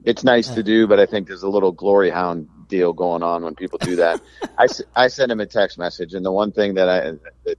it's 0.03 0.23
nice 0.23 0.49
to 0.49 0.63
do, 0.63 0.87
but 0.87 0.99
I 0.99 1.05
think 1.05 1.27
there's 1.27 1.43
a 1.43 1.49
little 1.49 1.71
glory 1.71 2.09
hound 2.09 2.47
deal 2.67 2.93
going 2.93 3.23
on 3.23 3.43
when 3.43 3.55
people 3.55 3.79
do 3.79 3.95
that. 3.97 4.21
I, 4.57 4.67
I 4.95 5.07
sent 5.07 5.31
him 5.31 5.39
a 5.39 5.45
text 5.45 5.77
message, 5.77 6.13
and 6.13 6.25
the 6.25 6.31
one 6.31 6.51
thing 6.51 6.75
that 6.75 6.89
I 6.89 7.11
that 7.45 7.57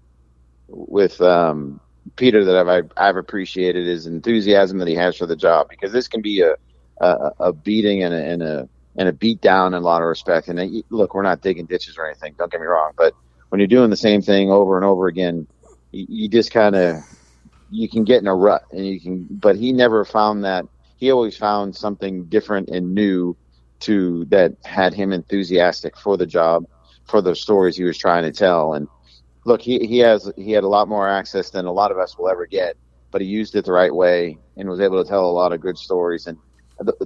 with 0.69 1.21
um, 1.21 1.81
Peter 2.17 2.45
that 2.45 2.69
I've 2.69 2.93
I've 2.97 3.17
appreciated 3.17 3.87
is 3.87 4.07
enthusiasm 4.07 4.79
that 4.79 4.89
he 4.89 4.95
has 4.95 5.17
for 5.17 5.27
the 5.27 5.37
job 5.37 5.69
because 5.69 5.93
this 5.93 6.09
can 6.09 6.23
be 6.23 6.41
a 6.41 6.55
a, 7.01 7.33
a 7.41 7.53
beating 7.53 8.03
and 8.03 8.15
a, 8.15 8.25
and 8.25 8.43
a 8.43 8.69
and 8.97 9.09
a 9.09 9.13
beat 9.13 9.41
down 9.41 9.75
in 9.75 9.83
a 9.83 9.85
lot 9.85 10.03
of 10.03 10.09
respect. 10.09 10.49
And 10.49 10.59
uh, 10.59 10.67
look, 10.91 11.15
we're 11.15 11.23
not 11.23 11.43
digging 11.43 11.67
ditches 11.67 11.97
or 11.99 12.07
anything. 12.07 12.35
Don't 12.39 12.51
get 12.51 12.61
me 12.61 12.67
wrong, 12.67 12.93
but 12.97 13.15
when 13.49 13.61
you're 13.61 13.69
doing 13.69 13.91
the 13.91 13.97
same 13.97 14.23
thing 14.23 14.51
over 14.51 14.77
and 14.77 14.85
over 14.85 15.07
again, 15.07 15.47
you, 15.93 16.07
you 16.09 16.29
just 16.29 16.51
kind 16.51 16.75
of 16.75 17.03
you 17.71 17.89
can 17.89 18.05
get 18.05 18.21
in 18.21 18.27
a 18.27 18.35
rut, 18.35 18.65
and 18.73 18.87
you 18.87 19.01
can. 19.01 19.27
But 19.31 19.57
he 19.57 19.73
never 19.73 20.05
found 20.05 20.45
that. 20.45 20.67
He 21.01 21.11
always 21.11 21.37
found 21.37 21.75
something 21.75 22.27
different 22.27 22.69
and 22.69 22.95
new 22.95 23.35
to 23.81 24.27
that 24.27 24.53
had 24.65 24.93
him 24.93 25.13
enthusiastic 25.13 25.97
for 25.97 26.19
the 26.19 26.27
job, 26.27 26.67
for 27.05 27.23
the 27.23 27.35
stories 27.35 27.77
he 27.77 27.85
was 27.85 27.97
trying 27.97 28.23
to 28.25 28.33
tell. 28.33 28.75
And 28.75 28.87
look, 29.47 29.63
he, 29.63 29.79
he 29.87 29.99
has 30.01 30.31
he 30.37 30.53
had 30.53 30.63
a 30.63 30.69
lot 30.69 30.89
more 30.89 31.09
access 31.09 31.49
than 31.51 31.65
a 31.65 31.73
lot 31.73 31.91
of 31.91 31.99
us 31.99 32.19
will 32.19 32.29
ever 32.29 32.47
get, 32.47 32.77
but 33.11 33.23
he 33.23 33.27
used 33.27 33.57
it 33.57 33.65
the 33.65 33.73
right 33.73 33.95
way 33.95 34.39
and 34.59 34.69
was 34.69 34.81
able 34.81 35.03
to 35.03 35.09
tell 35.09 35.25
a 35.25 35.33
lot 35.33 35.53
of 35.55 35.63
good 35.63 35.79
stories. 35.79 36.27
And 36.27 36.37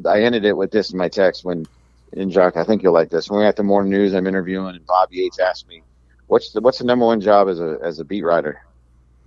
I 0.07 0.23
ended 0.23 0.45
it 0.45 0.57
with 0.57 0.73
this 0.73 0.91
in 0.91 0.99
my 0.99 1.09
text 1.09 1.45
when, 1.45 1.65
and 2.13 2.33
Jacques, 2.33 2.57
I 2.57 2.65
think 2.65 2.83
you'll 2.83 2.93
like 2.93 3.11
this. 3.11 3.31
When 3.31 3.39
we 3.39 3.45
are 3.45 3.49
at 3.49 3.57
the 3.57 3.63
morning 3.63 3.93
news, 3.93 4.13
I'm 4.13 4.27
interviewing, 4.27 4.75
and 4.75 4.87
Bob 4.87 5.13
Yates 5.13 5.39
asked 5.39 5.69
me, 5.69 5.83
"What's 6.27 6.53
the 6.53 6.61
what's 6.61 6.79
the 6.79 6.85
number 6.85 7.07
one 7.07 7.21
job 7.21 7.49
as 7.49 7.61
a 7.61 7.79
as 7.83 8.01
a 8.01 8.05
beat 8.05 8.25
writer?" 8.25 8.61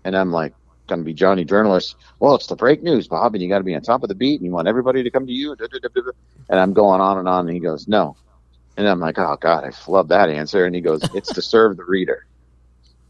And 0.04 0.16
I'm 0.16 0.32
like, 0.32 0.54
going 0.88 1.00
to 1.00 1.06
be 1.06 1.14
Johnny 1.14 1.46
journalist. 1.46 1.96
Well, 2.20 2.36
it's 2.36 2.48
the 2.48 2.56
break 2.56 2.82
news, 2.82 3.08
Bob, 3.08 3.34
and 3.36 3.42
you 3.44 3.50
got 3.50 3.60
to 3.60 3.64
be 3.64 3.76
on 3.76 3.82
top 3.82 4.04
of 4.04 4.10
the 4.10 4.16
beat, 4.16 4.40
and 4.40 4.46
you 4.46 4.52
want 4.52 4.68
everybody 4.68 5.04
to 5.04 5.12
come 5.12 5.28
to 5.28 5.32
you. 5.32 5.56
And 6.50 6.60
I'm 6.60 6.74
going 6.74 7.02
on 7.02 7.18
and 7.18 7.28
on, 7.28 7.48
and 7.48 7.56
he 7.56 7.60
goes, 7.62 7.88
no. 7.88 8.18
And 8.78 8.88
I'm 8.88 9.00
like, 9.00 9.18
oh 9.18 9.38
God, 9.40 9.64
I 9.64 9.92
love 9.92 10.10
that 10.10 10.30
answer. 10.30 10.66
And 10.66 10.76
he 10.76 10.82
goes, 10.82 11.02
it's 11.16 11.34
to 11.34 11.42
serve 11.42 11.78
the 11.78 11.84
reader. 11.84 12.26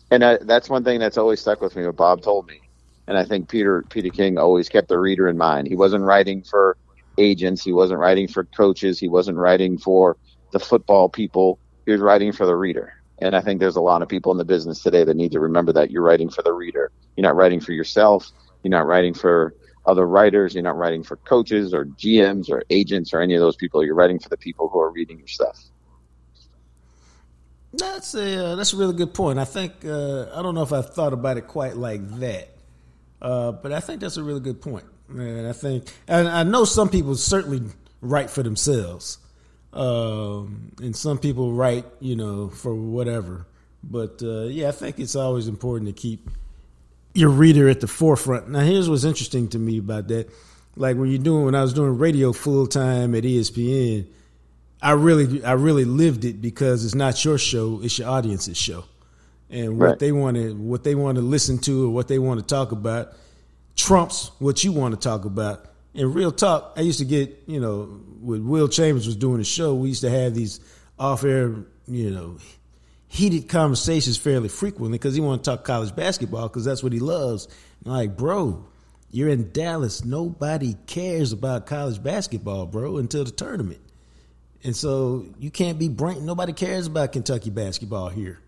And 0.10 0.24
I, 0.24 0.38
that's 0.38 0.70
one 0.70 0.84
thing 0.84 1.00
that's 1.00 1.18
always 1.18 1.42
stuck 1.42 1.60
with 1.62 1.76
me. 1.76 1.86
What 1.86 1.98
Bob 1.98 2.22
told 2.22 2.48
me, 2.48 2.62
and 3.08 3.18
I 3.18 3.26
think 3.26 3.50
Peter 3.50 3.84
Peter 3.90 4.10
King 4.10 4.38
always 4.38 4.70
kept 4.70 4.88
the 4.88 4.98
reader 4.98 5.28
in 5.28 5.38
mind. 5.38 5.68
He 5.68 5.76
wasn't 5.76 6.06
writing 6.06 6.44
for 6.44 6.78
agents. 7.18 7.64
He 7.64 7.74
wasn't 7.74 8.00
writing 8.00 8.28
for 8.30 8.46
coaches. 8.46 9.00
He 9.00 9.10
wasn't 9.10 9.38
writing 9.38 9.78
for 9.78 10.16
the 10.54 10.60
football 10.60 11.10
people. 11.10 11.60
He 11.86 11.92
was 11.92 12.00
writing 12.00 12.32
for 12.32 12.46
the 12.46 12.56
reader. 12.56 12.94
And 13.20 13.36
I 13.36 13.42
think 13.42 13.60
there's 13.60 13.76
a 13.76 13.82
lot 13.82 14.02
of 14.02 14.10
people 14.10 14.32
in 14.32 14.38
the 14.38 14.46
business 14.46 14.84
today 14.84 15.04
that 15.04 15.16
need 15.16 15.32
to 15.32 15.40
remember 15.40 15.74
that 15.74 15.90
you're 15.92 16.04
writing 16.04 16.30
for 16.30 16.44
the 16.44 16.54
reader. 16.54 16.92
You're 17.16 17.24
not 17.24 17.36
writing 17.36 17.60
for 17.60 17.72
yourself. 17.72 18.32
You're 18.64 18.72
not 18.72 18.86
writing 18.86 19.14
for 19.14 19.56
other 19.86 20.06
writers. 20.06 20.54
You're 20.54 20.64
not 20.64 20.78
writing 20.78 21.04
for 21.04 21.16
coaches 21.18 21.74
or 21.74 21.86
GMs 21.86 22.50
or 22.50 22.64
agents 22.70 23.14
or 23.14 23.22
any 23.22 23.34
of 23.34 23.40
those 23.40 23.56
people. 23.56 23.84
You're 23.84 23.96
writing 23.96 24.20
for 24.20 24.30
the 24.30 24.38
people 24.38 24.70
who 24.70 24.80
are 24.80 24.92
reading 24.92 25.18
your 25.18 25.28
stuff. 25.28 25.60
That's 27.74 28.14
a 28.16 28.46
uh, 28.46 28.56
that's 28.56 28.74
a 28.74 28.78
really 28.78 28.96
good 28.96 29.14
point. 29.14 29.40
I 29.40 29.46
think 29.46 29.86
uh, 29.86 30.28
I 30.34 30.42
don't 30.42 30.56
know 30.56 30.64
if 30.64 30.74
I've 30.74 30.94
thought 30.94 31.14
about 31.14 31.38
it 31.38 31.48
quite 31.48 31.76
like 31.76 32.02
that, 32.20 32.50
uh, 33.22 33.52
but 33.52 33.72
I 33.72 33.80
think 33.80 34.02
that's 34.02 34.18
a 34.18 34.24
really 34.24 34.40
good 34.40 34.62
point. 34.62 34.86
And 35.10 35.48
I 35.48 35.54
think, 35.54 35.86
and 36.08 36.28
I 36.28 36.44
know 36.44 36.66
some 36.66 36.90
people 36.90 37.16
certainly 37.16 37.62
write 38.02 38.30
for 38.30 38.44
themselves. 38.44 39.20
Um, 39.78 40.72
and 40.82 40.96
some 40.96 41.20
people 41.20 41.54
write, 41.54 41.86
you 42.00 42.16
know, 42.16 42.50
for 42.50 42.74
whatever. 42.74 43.46
But 43.84 44.22
uh, 44.24 44.46
yeah, 44.46 44.70
I 44.70 44.72
think 44.72 45.00
it's 45.00 45.16
always 45.16 45.48
important 45.48 45.88
to 45.88 45.94
keep 45.94 46.30
your 47.14 47.30
reader 47.30 47.70
at 47.70 47.80
the 47.82 47.88
forefront. 47.88 48.50
Now, 48.50 48.62
here's 48.62 48.90
what's 48.90 49.04
interesting 49.04 49.48
to 49.50 49.60
me 49.60 49.78
about 49.78 50.08
that. 50.08 50.30
Like 50.76 50.98
when 50.98 51.10
you're 51.10 51.22
doing, 51.22 51.46
when 51.46 51.56
I 51.56 51.62
was 51.62 51.74
doing 51.74 51.98
radio 51.98 52.34
full 52.34 52.66
time 52.66 53.14
at 53.14 53.24
ESPN, 53.24 54.08
I 54.82 54.92
really, 54.92 55.44
I 55.44 55.54
really 55.54 55.86
lived 55.86 56.26
it 56.26 56.42
because 56.42 56.84
it's 56.84 56.96
not 56.96 57.24
your 57.24 57.38
show; 57.38 57.80
it's 57.82 57.98
your 58.00 58.10
audience's 58.10 58.58
show, 58.58 58.84
and 59.50 59.80
what 59.80 59.86
right. 59.86 60.00
they 60.00 60.12
want 60.12 60.38
to, 60.38 60.56
what 60.56 60.84
they 60.84 60.96
want 60.96 61.16
to 61.18 61.22
listen 61.22 61.58
to, 61.60 61.86
or 61.86 61.90
what 61.90 62.08
they 62.08 62.20
want 62.20 62.40
to 62.40 62.46
talk 62.46 62.72
about, 62.72 63.14
trumps 63.76 64.32
what 64.40 64.64
you 64.64 64.72
want 64.72 64.94
to 64.94 65.00
talk 65.00 65.26
about. 65.26 65.66
And 65.98 66.14
real 66.14 66.32
talk, 66.32 66.74
I 66.78 66.82
used 66.82 67.00
to 67.00 67.06
get, 67.06 67.44
you 67.48 67.60
know, 67.60 67.86
when 68.22 68.48
Will 68.48 68.68
Chambers 68.68 69.08
was 69.08 69.16
doing 69.16 69.40
the 69.40 69.44
show, 69.44 69.74
we 69.74 69.90
used 69.90 70.02
to 70.02 70.10
have 70.10 70.36
these 70.36 70.60
off 71.00 71.24
air, 71.24 71.56
you 71.88 72.12
know, 72.12 72.38
heated 73.08 73.50
conversations 73.50 74.16
fairly 74.16 74.48
frequently 74.48 74.98
because 74.98 75.16
he 75.16 75.22
wanted 75.22 75.44
to 75.44 75.52
talk 75.52 75.64
college 75.64 75.96
basketball 75.96 76.48
because 76.48 76.64
that's 76.64 76.84
what 76.84 76.94
he 76.94 77.00
loves. 77.00 77.48
like, 77.84 78.16
bro, 78.16 78.64
you're 79.10 79.30
in 79.30 79.52
Dallas. 79.52 80.06
Nobody 80.06 80.76
cares 80.86 81.32
about 81.32 81.66
college 81.66 82.02
basketball, 82.04 82.68
bro, 82.68 82.98
until 82.98 83.24
the 83.24 83.32
tournament. 83.32 83.82
And 84.64 84.76
so 84.76 85.26
you 85.40 85.50
can't 85.50 85.80
be 85.80 85.90
brain. 85.90 86.26
Nobody 86.26 86.54
cares 86.54 86.86
about 86.86 87.12
Kentucky 87.12 87.50
basketball 87.50 88.10
here. 88.10 88.40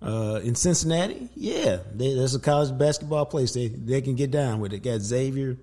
Uh, 0.00 0.40
in 0.44 0.54
Cincinnati, 0.54 1.28
yeah, 1.34 1.80
they, 1.92 2.14
there's 2.14 2.34
a 2.34 2.38
college 2.38 2.76
basketball 2.78 3.26
place 3.26 3.52
they 3.52 3.66
they 3.66 4.00
can 4.00 4.14
get 4.14 4.30
down 4.30 4.60
with 4.60 4.72
it. 4.72 4.84
Got 4.84 5.00
Xavier, 5.00 5.56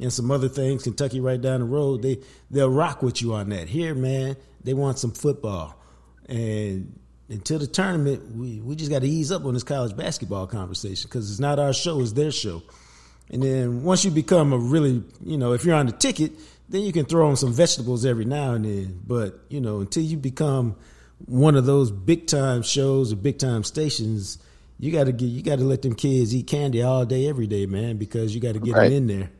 and 0.00 0.12
some 0.12 0.30
other 0.30 0.48
things. 0.48 0.82
Kentucky 0.82 1.20
right 1.20 1.40
down 1.40 1.60
the 1.60 1.66
road, 1.66 2.02
they 2.02 2.18
they'll 2.50 2.70
rock 2.70 3.02
with 3.02 3.20
you 3.20 3.34
on 3.34 3.50
that. 3.50 3.68
Here, 3.68 3.94
man, 3.94 4.36
they 4.64 4.74
want 4.74 4.98
some 4.98 5.12
football, 5.12 5.76
and 6.28 6.98
until 7.28 7.58
the 7.58 7.66
tournament, 7.66 8.34
we 8.34 8.60
we 8.60 8.74
just 8.74 8.90
got 8.90 9.02
to 9.02 9.08
ease 9.08 9.30
up 9.30 9.44
on 9.44 9.54
this 9.54 9.62
college 9.62 9.96
basketball 9.96 10.46
conversation 10.46 11.08
because 11.08 11.30
it's 11.30 11.40
not 11.40 11.58
our 11.58 11.72
show, 11.72 12.00
it's 12.00 12.12
their 12.12 12.32
show. 12.32 12.62
And 13.30 13.42
then 13.42 13.84
once 13.84 14.04
you 14.04 14.10
become 14.10 14.52
a 14.52 14.58
really, 14.58 15.04
you 15.24 15.38
know, 15.38 15.52
if 15.52 15.64
you're 15.64 15.76
on 15.76 15.86
the 15.86 15.92
ticket, 15.92 16.32
then 16.68 16.82
you 16.82 16.92
can 16.92 17.04
throw 17.04 17.28
on 17.28 17.36
some 17.36 17.52
vegetables 17.52 18.04
every 18.04 18.24
now 18.24 18.54
and 18.54 18.64
then. 18.64 19.00
But 19.06 19.38
you 19.48 19.60
know, 19.60 19.80
until 19.80 20.02
you 20.02 20.16
become 20.16 20.76
one 21.26 21.54
of 21.54 21.66
those 21.66 21.90
big 21.90 22.26
time 22.26 22.62
shows 22.62 23.12
or 23.12 23.16
big 23.16 23.38
time 23.38 23.62
stations, 23.62 24.38
you 24.78 24.90
got 24.90 25.04
to 25.04 25.12
get 25.12 25.26
you 25.26 25.42
got 25.42 25.58
to 25.58 25.64
let 25.64 25.82
them 25.82 25.94
kids 25.94 26.34
eat 26.34 26.46
candy 26.46 26.82
all 26.82 27.04
day 27.04 27.28
every 27.28 27.46
day, 27.46 27.66
man, 27.66 27.98
because 27.98 28.34
you 28.34 28.40
got 28.40 28.54
to 28.54 28.60
get 28.60 28.74
right. 28.74 28.88
them 28.88 28.92
in 28.92 29.06
there. 29.06 29.30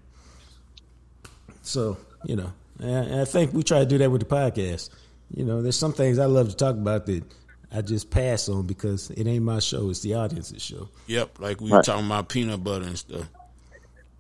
So, 1.71 1.97
you 2.25 2.35
know, 2.35 2.53
and 2.81 3.21
I 3.21 3.25
think 3.25 3.53
we 3.53 3.63
try 3.63 3.79
to 3.79 3.87
do 3.87 3.99
that 3.99 4.11
with 4.11 4.23
the 4.23 4.27
podcast. 4.27 4.91
You 5.33 5.45
know, 5.45 5.63
there's 5.63 5.79
some 5.79 5.93
things 5.93 6.19
I 6.19 6.27
love 6.27 6.49
to 6.49 6.57
talk 6.57 6.75
about 6.75 7.07
that 7.07 7.23
I 7.73 7.83
just 7.83 8.11
pass 8.11 8.49
on 8.49 8.67
because 8.67 9.11
it 9.11 9.25
ain't 9.29 9.45
my 9.45 9.61
show; 9.61 9.89
it's 9.89 10.01
the 10.01 10.15
audience's 10.15 10.61
show. 10.61 10.89
Yep, 11.07 11.39
like 11.39 11.61
we 11.61 11.71
were 11.71 11.83
talking 11.83 12.07
about 12.07 12.29
peanut 12.29 12.65
butter 12.65 12.87
and 12.87 12.99
stuff. 12.99 13.29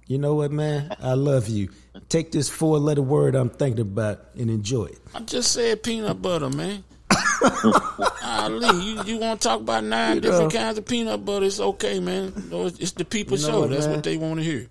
You 0.06 0.18
know 0.18 0.34
what, 0.34 0.52
man? 0.52 0.94
I 1.00 1.14
love 1.14 1.48
you. 1.48 1.70
Take 2.08 2.30
this 2.30 2.48
four-letter 2.48 3.02
word 3.02 3.34
I'm 3.34 3.50
thinking 3.50 3.80
about 3.80 4.20
and 4.38 4.48
enjoy 4.48 4.84
it. 4.86 4.98
I 5.12 5.20
just 5.20 5.52
said 5.52 5.82
peanut 5.82 6.22
butter, 6.22 6.50
man. 6.50 6.84
Ali, 8.22 8.84
you, 8.84 9.02
you 9.04 9.18
want 9.18 9.40
to 9.40 9.48
talk 9.48 9.60
about 9.60 9.82
nine 9.82 10.16
you 10.16 10.20
different 10.20 10.54
know. 10.54 10.60
kinds 10.60 10.78
of 10.78 10.86
peanut 10.86 11.24
butter? 11.24 11.46
It's 11.46 11.58
okay, 11.58 11.98
man. 11.98 12.32
It's 12.52 12.92
the 12.92 13.04
people 13.04 13.36
you 13.36 13.46
know 13.46 13.52
show. 13.52 13.60
What, 13.62 13.70
That's 13.70 13.86
man? 13.86 13.96
what 13.96 14.04
they 14.04 14.16
want 14.16 14.36
to 14.36 14.44
hear 14.44 14.68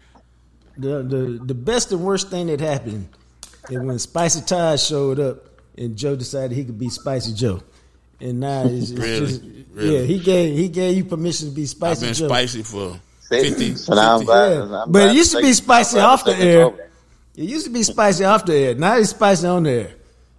the 0.79 1.03
the 1.03 1.41
the 1.45 1.53
best 1.53 1.91
and 1.91 2.03
worst 2.03 2.29
thing 2.29 2.47
that 2.47 2.59
happened 2.59 3.09
is 3.69 3.79
when 3.79 3.99
Spicy 3.99 4.41
Todd 4.41 4.79
showed 4.79 5.19
up 5.19 5.37
and 5.77 5.95
Joe 5.95 6.15
decided 6.15 6.55
he 6.55 6.65
could 6.65 6.79
be 6.79 6.89
Spicy 6.89 7.33
Joe. 7.33 7.61
And 8.21 8.39
now 8.39 8.63
it's, 8.65 8.91
it's 8.91 8.99
really? 8.99 9.19
just 9.19 9.43
really? 9.71 9.99
yeah, 9.99 10.01
he 10.03 10.19
gave 10.19 10.57
he 10.57 10.67
gave 10.69 10.97
you 10.97 11.05
permission 11.05 11.49
to 11.49 11.55
be 11.55 11.65
Spicy 11.65 12.05
I've 12.05 12.09
been 12.09 12.13
Joe. 12.15 12.27
spicy 12.27 12.63
for 12.63 12.99
50, 13.29 13.75
so 13.75 13.93
now 13.93 14.17
I'm 14.17 14.25
glad, 14.25 14.51
yeah. 14.51 14.83
I'm 14.83 14.91
but 14.91 15.09
it 15.09 15.15
used 15.15 15.31
to 15.33 15.41
be 15.41 15.53
spicy 15.53 15.99
off 15.99 16.25
the 16.25 16.35
air. 16.35 16.67
It 17.35 17.43
used 17.43 17.65
to 17.65 17.71
be 17.71 17.83
spicy 17.83 18.25
off 18.25 18.45
the 18.45 18.55
air. 18.55 18.75
Now 18.75 18.97
it's 18.97 19.11
spicy 19.11 19.47
on 19.47 19.63
the 19.63 19.69
air. 19.69 19.91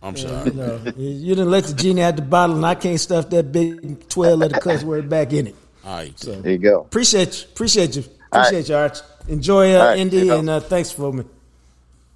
I'm 0.03 0.17
sorry. 0.17 0.51
You, 0.51 0.57
know, 0.57 0.81
you 0.97 1.35
didn't 1.35 1.51
let 1.51 1.65
the 1.65 1.75
genie 1.75 2.03
out 2.03 2.17
the 2.17 2.23
bottle, 2.23 2.57
and 2.57 2.67
I 2.67 2.75
can't 2.75 2.99
stuff 2.99 3.31
that 3.31 3.53
big 3.53 4.09
twelve 4.09 4.39
letter 4.39 4.59
cuss 4.59 4.83
word 4.83 5.09
back 5.09 5.33
in 5.33 5.49
it. 5.49 5.55
All 5.85 5.97
right. 5.97 6.19
So 6.19 6.33
there 6.41 6.53
you 6.53 6.59
go. 6.59 6.81
Appreciate 6.81 7.43
you. 7.43 7.49
Appreciate 7.51 7.97
you. 7.97 8.05
Appreciate 8.33 8.59
right. 8.59 8.69
you, 8.69 8.75
Arch. 8.75 8.99
Enjoy 9.31 9.77
uh, 9.77 9.85
right, 9.85 9.99
Indy, 9.99 10.29
and 10.29 10.51
uh, 10.51 10.59
thanks 10.59 10.91
for 10.91 11.13
me. 11.13 11.23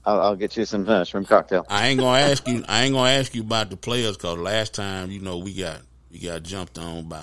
I'll, 0.05 0.21
I'll, 0.21 0.37
get 0.37 0.57
you 0.57 0.65
some 0.65 0.89
uh, 0.89 1.05
shrimp 1.05 1.29
cocktail. 1.29 1.65
I 1.71 1.87
ain't 1.87 2.01
gonna 2.01 2.19
ask 2.19 2.47
you. 2.49 2.65
I 2.69 2.83
ain't 2.83 2.93
gonna 2.93 3.11
ask 3.11 3.33
you 3.37 3.43
about 3.43 3.71
the 3.71 3.77
players 3.77 4.17
because 4.17 4.37
last 4.37 4.75
time, 4.75 5.13
you 5.13 5.21
know, 5.21 5.39
we 5.39 5.55
got 5.55 5.79
we 6.11 6.19
got 6.19 6.43
jumped 6.43 6.77
on 6.77 7.05
by 7.05 7.23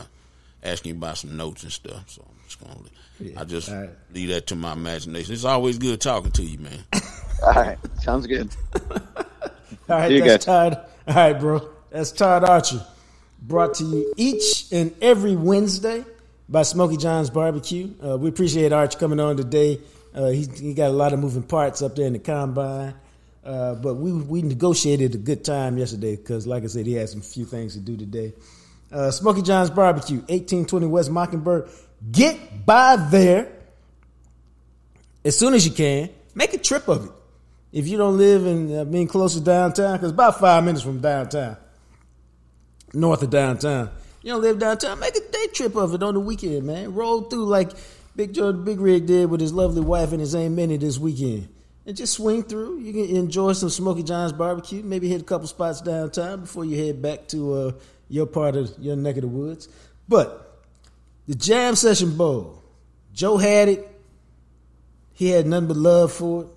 asking 0.64 0.94
about 0.94 1.18
some 1.18 1.36
notes 1.36 1.64
and 1.64 1.74
stuff. 1.74 2.10
So 2.10 2.26
I'm 2.26 2.36
just 2.46 2.62
gonna. 2.62 2.80
Yeah, 3.20 3.42
I 3.42 3.44
just 3.44 3.68
right. 3.68 3.90
leave 4.14 4.30
that 4.30 4.48
to 4.48 4.56
my 4.56 4.72
imagination. 4.72 5.34
It's 5.34 5.44
always 5.44 5.78
good 5.78 6.00
talking 6.00 6.32
to 6.32 6.44
you, 6.44 6.60
man. 6.60 6.84
all 7.44 7.54
right, 7.54 7.78
sounds 8.00 8.28
good. 8.28 8.50
all 8.90 8.90
right, 9.90 10.24
that's 10.24 10.46
Todd. 10.46 10.86
All 11.06 11.16
right, 11.16 11.34
bro. 11.34 11.70
That's 11.90 12.14
Todd 12.14 12.46
Archer 12.46 12.82
brought 13.42 13.74
to 13.74 13.84
you 13.84 14.14
each 14.16 14.72
and 14.72 14.96
every 15.02 15.36
Wednesday 15.36 16.06
by 16.52 16.64
Smoky 16.64 16.98
John's 16.98 17.30
Barbecue. 17.30 17.90
Uh, 18.06 18.18
we 18.18 18.28
appreciate 18.28 18.74
Arch 18.74 19.00
coming 19.00 19.22
on 19.22 19.38
today. 19.38 19.80
Uh, 20.14 20.28
he, 20.28 20.46
he 20.46 20.74
got 20.74 20.90
a 20.90 20.94
lot 20.94 21.14
of 21.14 21.20
moving 21.20 21.44
parts 21.44 21.82
up 21.82 21.96
there 21.96 22.06
in 22.06 22.14
the 22.14 22.20
combine. 22.20 22.94
Uh, 23.44 23.74
but 23.76 23.96
we 23.96 24.12
we 24.12 24.42
negotiated 24.44 25.16
a 25.16 25.18
good 25.18 25.44
time 25.44 25.78
yesterday 25.78 26.16
because, 26.16 26.46
like 26.46 26.64
I 26.64 26.68
said, 26.68 26.86
he 26.86 26.94
had 26.94 27.10
some 27.10 27.22
few 27.22 27.46
things 27.46 27.74
to 27.74 27.80
do 27.80 27.98
today. 27.98 28.34
Uh, 28.92 29.10
Smoky 29.10 29.42
John's 29.42 29.72
Barbecue, 29.72 30.18
1820 30.18 30.86
West 30.86 31.10
Mockingbird. 31.10 31.70
Get 32.12 32.66
by 32.66 32.98
there 32.98 33.52
as 35.26 35.40
soon 35.40 35.56
as 35.56 35.66
you 35.66 35.72
can. 35.72 36.10
Make 36.36 36.54
a 36.54 36.60
trip 36.60 36.88
of 36.88 37.06
it. 37.06 37.12
If 37.72 37.88
you 37.88 37.98
don't 37.98 38.18
live 38.18 38.46
in 38.46 38.76
uh, 38.76 38.84
being 38.84 39.08
close 39.08 39.34
to 39.34 39.42
downtown, 39.42 39.94
because 39.94 40.12
about 40.12 40.40
five 40.40 40.64
minutes 40.64 40.84
from 40.84 41.00
downtown, 41.00 41.58
north 42.94 43.24
of 43.24 43.30
downtown. 43.32 43.90
You 44.24 44.34
don't 44.34 44.42
live 44.42 44.60
downtown, 44.60 45.00
make 45.00 45.16
a 45.16 45.20
day 45.20 45.48
trip 45.54 45.76
of 45.76 45.94
it 45.94 46.04
on 46.04 46.14
the 46.14 46.20
weekend, 46.20 46.64
man. 46.64 46.94
Roll 46.94 47.22
through 47.24 47.46
like 47.46 47.72
Big 48.16 48.34
Joe 48.34 48.54
Big 48.54 48.80
Rig 48.80 49.06
did 49.06 49.30
with 49.30 49.42
his 49.42 49.54
lovely 49.54 49.82
wife 49.82 50.12
and 50.12 50.20
his 50.20 50.36
Aunt 50.36 50.54
Minnie 50.54 50.78
this 50.78 51.00
weekend. 51.00 51.50
And 51.86 51.98
just 51.98 52.14
swing 52.14 52.44
through. 52.44 52.80
You 52.80 52.94
can 52.94 53.16
enjoy 53.16 53.54
some 53.54 53.70
Smoky 53.70 54.04
John's 54.04 54.34
barbecue. 54.34 54.84
Maybe 54.84 55.10
hit 55.10 55.22
a 55.22 55.24
couple 55.24 55.48
spots 55.48 55.82
downtown 55.82 56.42
before 56.42 56.64
you 56.64 56.78
head 56.78 57.02
back 57.02 57.28
to 57.30 57.54
uh, 57.54 57.72
your 58.08 58.28
part 58.28 58.56
of 58.56 58.72
your 58.78 58.96
neck 58.96 59.16
of 59.16 59.24
the 59.24 59.28
woods. 59.28 59.68
But 60.08 60.62
the 61.28 61.34
Jam 61.34 61.76
Session 61.76 62.16
Bowl, 62.16 62.62
Joe 63.14 63.38
had 63.38 63.70
it. 63.70 63.88
He 65.14 65.30
had 65.30 65.48
nothing 65.48 65.70
but 65.70 65.78
love 65.78 66.12
for 66.12 66.44
it. 66.44 66.48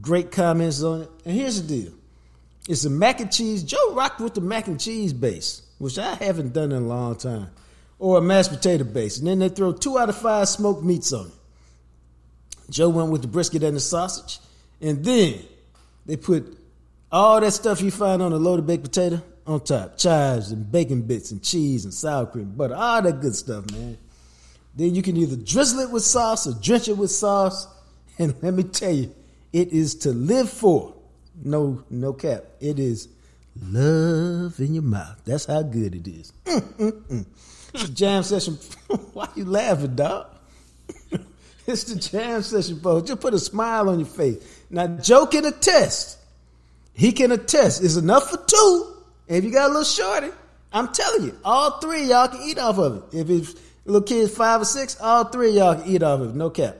Great 0.00 0.32
comments 0.32 0.82
on 0.82 1.02
it. 1.02 1.10
And 1.24 1.34
here's 1.34 1.62
the 1.62 1.68
deal 1.68 1.92
it's 2.68 2.84
a 2.84 2.90
mac 2.90 3.20
and 3.20 3.30
cheese. 3.30 3.62
Joe 3.62 3.94
rocked 3.94 4.20
with 4.20 4.34
the 4.34 4.40
mac 4.40 4.66
and 4.66 4.80
cheese 4.80 5.12
base, 5.12 5.62
which 5.78 5.98
I 5.98 6.14
haven't 6.14 6.52
done 6.52 6.72
in 6.72 6.82
a 6.82 6.86
long 6.86 7.16
time, 7.16 7.50
or 7.98 8.18
a 8.18 8.20
mashed 8.20 8.50
potato 8.50 8.84
base. 8.84 9.18
And 9.18 9.26
then 9.26 9.38
they 9.38 9.48
throw 9.48 9.72
two 9.72 9.98
out 9.98 10.08
of 10.08 10.16
five 10.16 10.48
smoked 10.48 10.82
meats 10.82 11.12
on 11.12 11.26
it. 11.26 11.32
Joe 12.70 12.88
went 12.88 13.10
with 13.10 13.22
the 13.22 13.28
brisket 13.28 13.62
and 13.62 13.76
the 13.76 13.80
sausage. 13.80 14.40
And 14.80 15.04
then 15.04 15.40
they 16.04 16.16
put 16.16 16.58
all 17.10 17.40
that 17.40 17.52
stuff 17.52 17.80
you 17.80 17.90
find 17.90 18.22
on 18.22 18.32
a 18.32 18.36
loaded 18.36 18.66
baked 18.66 18.84
potato 18.84 19.22
on 19.46 19.60
top 19.60 19.96
chives 19.96 20.50
and 20.50 20.70
bacon 20.70 21.02
bits 21.02 21.30
and 21.30 21.42
cheese 21.42 21.84
and 21.84 21.94
sour 21.94 22.26
cream, 22.26 22.52
butter, 22.56 22.74
all 22.74 23.00
that 23.02 23.20
good 23.20 23.34
stuff, 23.34 23.70
man. 23.70 23.96
Then 24.74 24.94
you 24.94 25.02
can 25.02 25.16
either 25.16 25.36
drizzle 25.36 25.80
it 25.80 25.90
with 25.90 26.02
sauce 26.02 26.46
or 26.46 26.52
drench 26.60 26.88
it 26.88 26.96
with 26.96 27.10
sauce. 27.10 27.66
And 28.18 28.34
let 28.42 28.54
me 28.54 28.64
tell 28.64 28.92
you, 28.92 29.14
it 29.52 29.72
is 29.72 29.94
to 29.96 30.10
live 30.10 30.50
for. 30.50 30.94
No, 31.42 31.84
no 31.90 32.12
cap. 32.12 32.44
It 32.60 32.78
is 32.78 33.08
love 33.62 34.58
in 34.60 34.74
your 34.74 34.82
mouth. 34.82 35.20
That's 35.24 35.46
how 35.46 35.62
good 35.62 35.94
it 35.94 36.06
is. 36.08 36.32
Mm, 36.44 36.60
mm, 36.60 36.92
mm. 37.08 37.26
It's 37.74 37.84
a 37.84 37.92
jam 37.92 38.22
session. 38.22 38.54
Why 39.12 39.28
you 39.34 39.44
laughing, 39.44 39.94
dog? 39.96 40.28
it's 41.66 41.84
the 41.84 41.96
jam 41.96 42.42
session, 42.42 42.78
bro. 42.78 43.00
Just 43.02 43.20
put 43.20 43.34
a 43.34 43.38
smile 43.38 43.88
on 43.90 43.98
your 43.98 44.08
face. 44.08 44.38
Now, 44.70 44.86
Joe 44.86 45.26
can 45.26 45.44
attest. 45.44 46.18
He 46.94 47.12
can 47.12 47.32
attest. 47.32 47.84
It's 47.84 47.96
enough 47.96 48.30
for 48.30 48.38
two. 48.46 48.94
And 49.28 49.38
if 49.38 49.44
you 49.44 49.52
got 49.52 49.66
a 49.66 49.68
little 49.68 49.84
shorty, 49.84 50.28
I'm 50.72 50.92
telling 50.92 51.24
you, 51.24 51.38
all 51.44 51.78
three 51.80 52.02
of 52.04 52.08
y'all 52.08 52.28
can 52.28 52.40
eat 52.42 52.58
off 52.58 52.78
of 52.78 52.96
it. 53.12 53.18
If 53.18 53.30
it's 53.30 53.54
little 53.84 54.02
kids 54.02 54.34
five 54.34 54.62
or 54.62 54.64
six, 54.64 54.98
all 55.00 55.24
three 55.24 55.50
of 55.50 55.54
y'all 55.54 55.74
can 55.76 55.86
eat 55.86 56.02
off 56.02 56.20
of 56.20 56.30
it. 56.30 56.34
No 56.36 56.50
cap. 56.50 56.76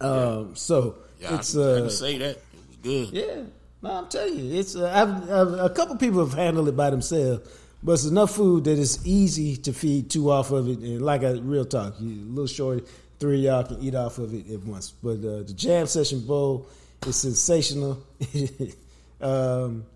Um, 0.00 0.56
so 0.56 0.96
Yeah, 1.20 1.36
it's 1.36 1.56
uh, 1.56 1.80
can 1.80 1.90
say 1.90 2.18
that. 2.18 2.36
It 2.36 2.42
was 2.68 2.76
good. 2.82 3.08
yeah, 3.12 3.42
no, 3.82 3.90
I'm 3.90 4.08
telling 4.08 4.38
you, 4.38 4.58
it's 4.58 4.76
uh, 4.76 4.90
I've, 4.92 5.30
I've, 5.30 5.70
a 5.70 5.70
couple 5.70 5.96
people 5.96 6.20
have 6.20 6.34
handled 6.34 6.68
it 6.68 6.76
by 6.76 6.90
themselves, 6.90 7.48
but 7.82 7.92
it's 7.92 8.04
enough 8.04 8.32
food 8.34 8.64
that 8.64 8.78
it's 8.78 9.04
easy 9.06 9.56
to 9.58 9.72
feed 9.72 10.10
two 10.10 10.30
off 10.30 10.50
of 10.50 10.68
it. 10.68 10.78
And 10.78 11.00
like 11.00 11.22
a 11.22 11.36
real 11.36 11.64
talk, 11.64 11.94
you 11.98 12.10
a 12.10 12.28
little 12.28 12.46
short, 12.46 12.86
three 13.18 13.46
of 13.46 13.52
y'all 13.52 13.64
can 13.64 13.82
eat 13.82 13.94
off 13.94 14.18
of 14.18 14.34
it 14.34 14.50
at 14.52 14.60
once. 14.64 14.90
But 14.90 15.18
uh, 15.18 15.42
the 15.44 15.54
jam 15.56 15.86
session 15.86 16.20
bowl 16.20 16.66
is 17.06 17.16
sensational. 17.16 18.02
um, 19.20 19.86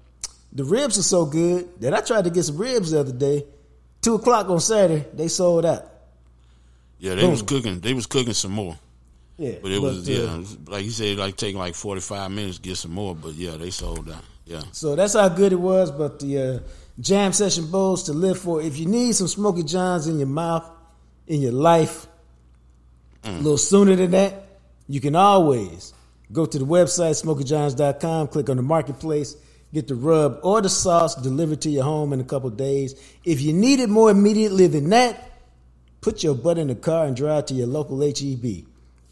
the 0.53 0.65
ribs 0.65 0.99
are 0.99 1.03
so 1.03 1.27
good 1.27 1.81
that 1.81 1.93
I 1.93 2.01
tried 2.01 2.25
to 2.25 2.31
get 2.31 2.45
some 2.45 2.57
ribs 2.57 2.93
the 2.93 3.01
other 3.01 3.13
day. 3.13 3.45
Two 4.01 4.15
o'clock 4.15 4.49
on 4.49 4.61
Saturday, 4.61 5.05
they 5.13 5.29
sold 5.29 5.67
out. 5.67 5.85
Yeah, 6.99 7.17
they 7.17 7.23
Boom. 7.23 7.33
was 7.33 7.43
cooking. 7.43 7.81
They 7.81 7.93
was 7.93 8.07
cooking 8.07 8.33
some 8.33 8.53
more. 8.53 8.79
Yeah, 9.37 9.57
But 9.61 9.73
it 9.73 9.81
was 9.81 10.09
uh, 10.09 10.13
yeah, 10.13 10.73
like 10.73 10.85
you 10.85 10.91
said, 10.91 11.19
like 11.19 11.37
taking 11.37 11.59
like 11.59 11.75
forty 11.75 12.01
five 12.01 12.31
minutes 12.31 12.59
to 12.59 12.63
get 12.63 12.77
some 12.77 12.93
more. 12.93 13.15
But 13.15 13.35
yeah, 13.35 13.57
they 13.57 13.71
sold 13.71 14.09
out. 14.11 14.23
Yeah, 14.45 14.63
So 14.73 14.95
that's 14.95 15.15
how 15.15 15.29
good 15.29 15.53
it 15.53 15.61
was. 15.61 15.91
But 15.91 16.21
the 16.21 16.39
uh, 16.39 16.59
jam 17.01 17.33
session 17.33 17.71
bowls 17.71 18.05
to 18.05 18.13
live 18.13 18.39
for. 18.39 18.63
If 18.63 18.79
you 18.79 18.87
need 18.87 19.15
some 19.15 19.27
Smoky 19.27 19.63
Johns 19.63 20.07
in 20.07 20.19
your 20.19 20.29
mouth, 20.29 20.71
in 21.27 21.41
your 21.41 21.53
life, 21.53 22.07
a 23.25 23.33
little 23.33 23.59
sooner 23.59 23.97
than 23.97 24.11
that, 24.13 24.45
you 24.87 25.01
can 25.01 25.17
always 25.17 25.95
go 26.33 26.47
to 26.47 26.59
the 26.59 26.67
website 26.67 27.23
smokyjohns.com, 27.23 28.29
click 28.29 28.51
on 28.51 28.57
the 28.57 28.63
marketplace, 28.63 29.37
get 29.73 29.89
the 29.89 29.95
rub 29.95 30.41
or 30.43 30.61
the 30.61 30.69
sauce 30.69 31.15
delivered 31.17 31.61
to 31.63 31.71
your 31.71 31.85
home 31.85 32.13
in 32.13 32.21
a 32.21 32.25
couple 32.25 32.51
days. 32.51 32.95
If 33.25 33.41
you 33.41 33.53
need 33.53 33.81
it 33.81 33.89
more 33.89 34.11
immediately 34.11 34.67
than 34.67 34.91
that, 34.91 35.31
put 36.01 36.23
your 36.23 36.35
butt 36.35 36.59
in 36.59 36.69
the 36.69 36.75
car 36.75 37.07
and 37.07 37.17
drive 37.17 37.47
to 37.47 37.55
your 37.55 37.67
local 37.67 38.01
HEB. 38.01 38.67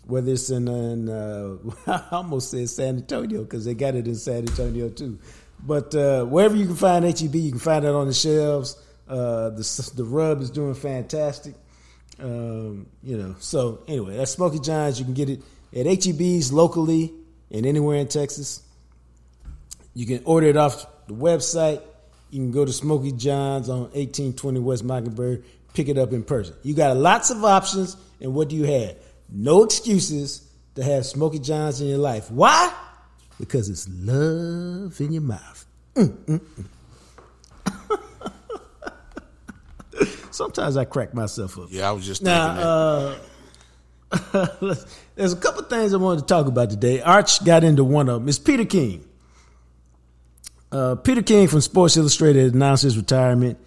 Whether 0.07 0.33
it's 0.33 0.51
in, 0.51 0.67
in 0.69 1.09
uh, 1.09 1.57
I 1.87 2.17
almost 2.17 2.51
said 2.51 2.69
San 2.69 2.97
Antonio 2.97 3.43
because 3.43 3.65
they 3.65 3.75
got 3.75 3.95
it 3.95 4.07
in 4.07 4.17
San 4.17 4.39
Antonio 4.49 4.89
too. 4.89 5.19
But 5.65 5.95
uh, 5.95 6.25
wherever 6.25 6.57
you 6.57 6.67
can 6.67 6.77
find 6.77 7.05
HEB, 7.05 7.35
you 7.35 7.51
can 7.51 7.61
find 7.61 7.85
it 7.85 7.91
on 7.91 8.09
the 8.09 8.15
shelves. 8.15 8.77
Uh, 9.09 9.51
the 9.51 9.93
the 9.95 10.05
rub 10.05 10.41
is 10.41 10.51
doing 10.51 10.75
fantastic. 10.75 11.55
Um, 12.19 12.87
you 13.03 13.17
know, 13.17 13.37
so 13.39 13.83
anyway, 13.89 14.17
that's 14.17 14.33
Smoky 14.33 14.59
John's. 14.59 14.99
You 14.99 15.05
can 15.05 15.15
get 15.15 15.29
it 15.29 15.43
at 15.75 15.87
HEBs 15.87 16.53
locally 16.53 17.13
and 17.51 17.67
anywhere 17.67 17.97
in 17.97 18.09
Texas. 18.09 18.63
You 19.95 20.07
can 20.07 20.23
order 20.25 20.47
it 20.47 20.57
off 20.57 20.87
the 21.07 21.15
website. 21.15 21.83
You 22.31 22.39
can 22.39 22.51
go 22.51 22.65
to 22.65 22.73
Smoky 22.73 23.13
John's 23.13 23.69
on 23.69 23.83
1820 23.93 24.61
West 24.61 24.85
Mockingbird, 24.85 25.45
pick 25.75 25.89
it 25.89 25.99
up 25.99 26.13
in 26.13 26.23
person. 26.23 26.55
You 26.63 26.75
got 26.75 26.97
lots 26.97 27.31
of 27.31 27.45
options, 27.45 27.97
and 28.21 28.35
what 28.35 28.49
do 28.49 28.57
you 28.57 28.65
have? 28.65 28.97
No 29.35 29.63
excuses 29.65 30.49
to 30.75 30.83
have 30.85 31.07
Smoky 31.07 31.39
John's 31.39 31.81
in 31.81 31.89
your 31.89 31.99
life. 31.99 32.31
Why? 32.31 32.73
Because 33.39 33.69
it's 33.69 33.89
love 33.89 35.01
in 35.01 35.13
your 35.13 35.23
mouth. 35.23 35.67
Mm, 35.95 36.41
Sometimes 40.31 40.77
I 40.77 40.85
crack 40.85 41.15
myself 41.15 41.59
up. 41.59 41.67
yeah. 41.71 41.89
I 41.89 41.93
was 41.93 42.07
just 42.07 42.23
thinking 42.23 42.37
Now, 42.39 43.17
that. 44.11 44.33
uh, 44.33 44.75
there's 45.15 45.33
a 45.33 45.37
couple 45.37 45.63
things 45.65 45.93
I 45.93 45.99
wanted 45.99 46.21
to 46.21 46.27
talk 46.27 46.47
about 46.47 46.71
today. 46.71 47.01
Arch 47.03 47.45
got 47.45 47.65
into 47.65 47.85
one 47.85 48.09
of 48.09 48.21
them. 48.21 48.29
It's 48.29 48.39
Peter 48.39 48.65
King. 48.65 49.05
Uh, 50.71 50.95
Peter 50.97 51.23
King 51.23 51.49
from 51.49 51.61
Sports 51.61 51.97
Illustrated 51.99 52.55
announced 52.55 52.83
his 52.83 52.97
retirement. 52.97 53.59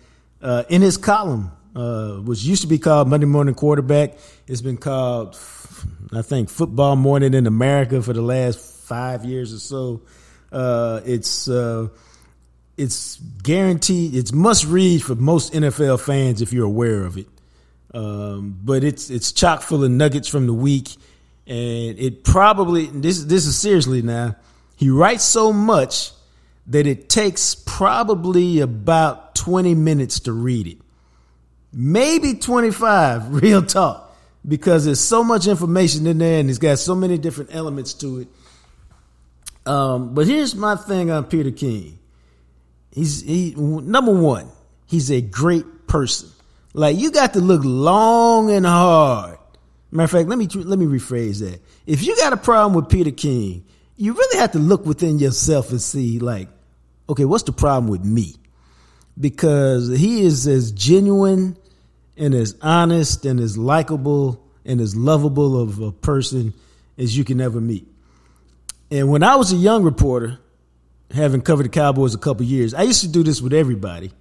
Uh, 0.42 0.64
in 0.70 0.82
his 0.82 0.98
column, 0.98 1.52
uh, 1.76 2.14
which 2.22 2.44
used 2.44 2.62
to 2.62 2.68
be 2.68 2.80
called 2.80 3.08
Monday 3.08 3.26
Morning 3.26 3.56
Quarterback, 3.56 4.18
it's 4.48 4.62
been 4.62 4.78
called, 4.78 5.38
I 6.14 6.22
think, 6.22 6.50
Football 6.50 6.96
Morning 6.96 7.34
in 7.34 7.48
America 7.48 8.02
for 8.02 8.14
the 8.14 8.22
last 8.22 8.60
five 8.60 9.26
years 9.26 9.54
or 9.54 9.60
so. 9.60 10.02
Uh, 10.52 11.02
it's 11.06 11.50
uh, 11.50 11.90
it's 12.78 13.18
guaranteed. 13.18 14.16
It's 14.16 14.32
must 14.32 14.66
read 14.66 15.04
for 15.04 15.16
most 15.16 15.54
NFL 15.54 16.00
fans 16.00 16.42
if 16.42 16.54
you're 16.54 16.66
aware 16.66 17.04
of 17.04 17.18
it. 17.18 17.28
Um, 17.94 18.60
but 18.64 18.84
it's 18.84 19.10
it's 19.10 19.32
chock 19.32 19.62
full 19.62 19.84
of 19.84 19.92
nuggets 19.92 20.28
from 20.28 20.48
the 20.48 20.54
week, 20.54 20.90
and 21.48 21.98
it 21.98 22.24
probably 22.24 22.88
this 22.88 23.24
this 23.24 23.46
is 23.46 23.58
seriously 23.58 24.02
now. 24.02 24.36
He 24.76 24.90
writes 24.90 25.24
so 25.24 25.54
much 25.54 26.12
that 26.68 26.88
it 26.88 27.08
takes 27.08 27.56
probably 27.56 28.60
about 28.60 29.36
twenty 29.36 29.76
minutes 29.76 30.20
to 30.22 30.34
read 30.34 30.68
it, 30.68 30.78
maybe 31.76 32.34
twenty 32.34 32.72
five. 32.72 33.32
Real 33.42 33.62
talk, 33.62 34.16
because 34.48 34.86
there's 34.86 35.00
so 35.00 35.24
much 35.24 35.46
information 35.46 36.08
in 36.08 36.18
there, 36.18 36.40
and 36.40 36.50
it's 36.50 36.60
got 36.60 36.80
so 36.80 36.96
many 36.96 37.18
different 37.18 37.54
elements 37.54 37.94
to 37.96 38.22
it. 38.22 38.28
Um, 39.66 40.14
but 40.14 40.28
here's 40.28 40.56
my 40.56 40.76
thing 40.76 41.12
on 41.12 41.26
Peter 41.26 41.52
King. 41.52 42.00
He's 42.92 43.22
he 43.22 43.54
number 43.58 44.14
one. 44.14 44.50
He's 44.88 45.12
a 45.12 45.22
great 45.22 45.88
person. 45.88 46.30
Like 46.74 46.98
you 46.98 47.12
got 47.12 47.34
to 47.34 47.42
look 47.42 47.62
long 47.64 48.52
and 48.52 48.66
hard. 48.66 49.38
Matter 49.92 50.04
of 50.04 50.12
fact, 50.12 50.30
let 50.30 50.38
me 50.38 50.48
let 50.48 50.80
me 50.80 50.86
rephrase 50.86 51.40
that. 51.40 51.62
If 51.86 52.04
you 52.04 52.16
got 52.16 52.34
a 52.34 52.38
problem 52.38 52.74
with 52.74 52.90
Peter 52.90 53.12
King, 53.12 53.66
you 53.98 54.14
really 54.14 54.40
have 54.40 54.52
to 54.54 54.60
look 54.60 54.86
within 54.86 55.20
yourself 55.20 55.72
and 55.72 55.82
see, 55.82 56.20
like, 56.20 56.50
okay, 57.08 57.26
what's 57.26 57.44
the 57.44 57.54
problem 57.54 57.88
with 57.90 58.04
me? 58.04 58.36
Because 59.20 59.90
he 59.90 60.22
is 60.26 60.48
as 60.48 60.72
genuine 60.72 61.58
and 62.18 62.34
as 62.34 62.56
honest 62.62 63.26
and 63.26 63.40
as 63.40 63.58
likable 63.58 64.46
and 64.66 64.82
as 64.82 64.96
lovable 64.96 65.60
of 65.60 65.80
a 65.80 65.92
person 65.92 66.54
as 66.98 67.18
you 67.18 67.24
can 67.24 67.42
ever 67.42 67.60
meet. 67.60 67.88
And 68.92 69.10
when 69.10 69.24
I 69.24 69.36
was 69.36 69.52
a 69.52 69.58
young 69.58 69.84
reporter, 69.84 70.40
having 71.12 71.42
covered 71.42 71.64
the 71.64 71.70
Cowboys 71.70 72.16
a 72.16 72.18
couple 72.18 72.46
years, 72.46 72.74
I 72.74 72.84
used 72.84 73.02
to 73.02 73.08
do 73.08 73.24
this 73.24 73.42
with 73.42 73.54
everybody 73.54 74.12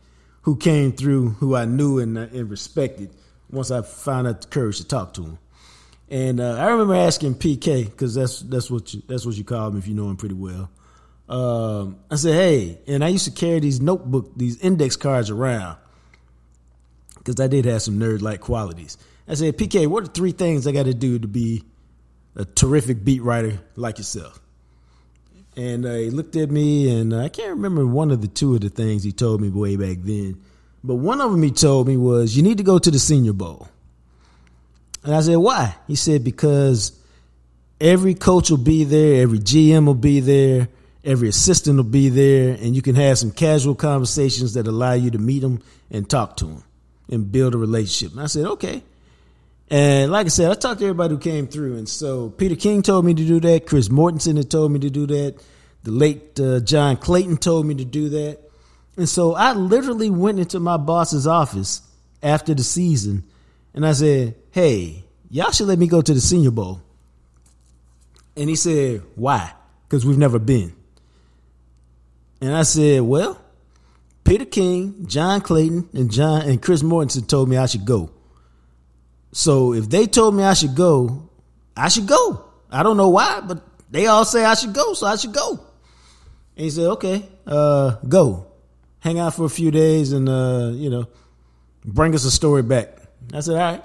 who 0.43 0.57
came 0.57 0.93
through, 0.93 1.31
who 1.31 1.55
I 1.55 1.65
knew 1.65 1.99
and, 1.99 2.19
uh, 2.19 2.23
and 2.33 2.51
respected. 2.51 3.11
Once 3.51 3.71
I 3.71 3.83
found 3.83 4.27
out 4.27 4.41
the 4.41 4.49
courage 4.49 4.79
to 4.79 4.89
talk 4.89 5.15
to 5.15 5.23
him, 5.23 5.39
and 6.09 6.41
uh, 6.41 6.57
I 6.57 6.67
remember 6.67 6.95
asking 6.95 7.37
PK 7.37 7.85
because 7.85 8.15
that's 8.15 8.41
that's 8.41 8.71
what 8.71 8.93
you, 8.93 9.03
that's 9.07 9.25
what 9.25 9.37
you 9.37 9.45
call 9.45 9.69
him 9.69 9.79
if 9.79 9.87
you 9.87 9.95
know 9.95 10.11
him 10.11 10.17
pretty 10.17 10.35
well. 10.35 10.71
Um, 11.29 11.99
I 12.11 12.17
said, 12.17 12.35
"Hey," 12.35 12.81
and 12.87 13.05
I 13.05 13.09
used 13.09 13.27
to 13.27 13.31
carry 13.31 13.61
these 13.61 13.81
notebook, 13.81 14.33
these 14.37 14.59
index 14.61 14.97
cards 14.97 15.31
around 15.31 15.77
because 17.25 17.41
I 17.41 17.47
did 17.47 17.65
have 17.65 17.83
some 17.83 17.99
nerd 17.99 18.21
like 18.21 18.41
qualities. 18.41 18.99
I 19.27 19.35
said, 19.35 19.57
"PK, 19.57 19.87
what 19.87 20.05
are 20.05 20.09
three 20.09 20.33
things 20.33 20.67
I 20.67 20.73
got 20.73 20.85
to 20.85 20.95
do 20.95 21.19
to 21.19 21.29
be 21.29 21.65
a 22.37 22.45
terrific 22.45 23.03
beat 23.05 23.23
writer 23.23 23.61
like 23.77 23.99
yourself?" 23.99 24.41
And 25.57 25.87
uh, 25.87 25.95
he 25.95 26.11
looked 26.11 26.37
at 26.37 26.51
me, 26.51 26.91
and 26.99 27.15
uh, 27.15 27.21
I 27.21 27.29
can't 27.29 27.51
remember 27.51 27.87
one 27.87 28.11
of 28.11 28.21
the 28.21 28.29
two 28.29 28.55
of 28.55 28.61
the 28.61 28.69
things 28.69 29.05
he 29.05 29.13
told 29.13 29.41
me 29.41 29.49
way 29.49 29.77
back 29.77 29.99
then. 30.01 30.43
But 30.83 30.97
one 30.97 31.21
of 31.21 31.31
them 31.31 31.43
he 31.43 31.51
told 31.51 31.87
me 31.87 31.97
was, 31.97 32.37
you 32.37 32.43
need 32.43 32.59
to 32.59 32.65
go 32.65 32.79
to 32.79 32.91
the 32.91 32.99
Senior 32.99 33.33
Bowl. 33.33 33.69
And 35.05 35.15
I 35.15 35.21
said, 35.21 35.37
why? 35.37 35.77
He 35.87 35.95
said, 35.95 36.25
because 36.25 36.99
every 37.81 38.15
coach 38.15 38.51
will 38.51 38.59
be 38.59 38.85
there, 38.85 39.23
every 39.23 39.39
GM 39.39 39.87
will 39.87 39.95
be 39.95 40.21
there, 40.21 40.69
every 41.05 41.29
assistant 41.29 41.77
will 41.77 41.85
be 41.85 42.09
there, 42.09 42.55
and 42.55 42.75
you 42.75 42.83
can 42.83 42.97
have 42.97 43.19
some 43.19 43.31
casual 43.31 43.77
conversations 43.77 44.55
that 44.55 44.67
allow 44.67 44.93
you 44.95 45.11
to 45.13 45.19
meet 45.19 45.41
them 45.41 45.63
and 45.91 46.11
talk 46.11 46.37
to 46.39 46.47
them 46.47 46.65
and 47.11 47.31
build 47.31 47.55
a 47.55 47.59
relationship. 47.59 48.13
And 48.13 48.23
I 48.23 48.27
said, 48.27 48.47
okay. 48.47 48.83
And 49.71 50.13
like 50.13 50.27
I 50.27 50.29
said, 50.29 50.51
I 50.51 50.55
talked 50.55 50.81
to 50.81 50.87
everybody 50.87 51.15
who 51.15 51.21
came 51.21 51.47
through. 51.47 51.77
And 51.77 51.89
so 51.89 52.31
Peter 52.31 52.57
King 52.57 52.83
told 52.83 53.05
me 53.05 53.15
to 53.15 53.25
do 53.25 53.41
that. 53.41 53.67
Chris 53.67 53.89
Mortensen 53.89 54.37
had 54.37 54.51
told 54.51 54.73
me 54.73 54.79
to 54.81 54.91
do 54.91 55.07
that. 55.07 55.43
The 55.83 55.91
late 55.91 56.39
uh, 56.41 56.61
John 56.61 56.97
Clayton 56.97 57.39
told 57.39 57.67
me 57.67 57.75
to 57.75 57.85
do 57.85 58.09
that. 58.11 58.39
And 58.97 59.09
so 59.09 59.35
I 59.35 59.53
literally 59.53 60.11
went 60.11 60.39
into 60.39 60.61
my 60.61 60.77
boss's 60.77 61.27
office 61.27 61.83
after 62.23 62.55
the 62.55 62.63
season 62.63 63.25
and 63.75 63.85
I 63.85 63.93
said, 63.93 64.37
hey, 64.53 65.05
y'all 65.29 65.51
should 65.51 65.67
let 65.67 65.79
me 65.79 65.89
go 65.89 66.01
to 66.01 66.15
the 66.15 66.21
Senior 66.21 66.53
Bowl. 66.53 66.81
And 68.37 68.49
he 68.49 68.55
said, 68.57 69.03
why? 69.17 69.53
Because 69.89 70.07
we've 70.07 70.19
never 70.19 70.39
been. 70.39 70.75
And 72.41 72.55
I 72.55 72.63
said, 72.63 73.03
well, 73.03 73.41
Peter 74.25 74.47
King, 74.47 75.07
John 75.07 75.41
Clayton, 75.41 75.91
and 75.93 76.11
John 76.11 76.43
and 76.43 76.61
Chris 76.61 76.83
Mortensen 76.83 77.29
told 77.29 77.49
me 77.49 77.57
I 77.57 77.67
should 77.67 77.85
go. 77.85 78.11
So 79.33 79.75
if 79.75 79.89
they 79.89 80.07
told 80.07 80.35
me 80.35 80.45
I 80.45 80.55
should 80.55 80.75
go, 80.75 81.29
I 81.77 81.89
should 81.89 82.07
go. 82.07 82.45
I 82.71 82.83
don't 82.83 82.97
know 82.97 83.11
why, 83.11 83.41
but 83.41 83.63
they 83.91 84.07
all 84.07 84.25
say 84.25 84.45
I 84.45 84.55
should 84.55 84.73
go, 84.73 84.95
so 84.95 85.07
I 85.07 85.17
should 85.17 85.35
go. 85.35 85.61
And 86.57 86.65
he 86.65 86.71
said, 86.71 86.87
okay, 86.87 87.29
uh, 87.47 87.97
go. 88.09 88.47
Hang 89.01 89.19
out 89.19 89.35
for 89.35 89.45
a 89.45 89.51
few 89.51 89.71
days 89.71 90.13
and, 90.13 90.29
uh, 90.29 90.71
you 90.73 90.89
know, 90.89 91.07
bring 91.85 92.15
us 92.15 92.25
a 92.25 92.31
story 92.31 92.63
back. 92.63 92.97
I 93.33 93.41
said, 93.41 93.55
all 93.55 93.73
right. 93.73 93.83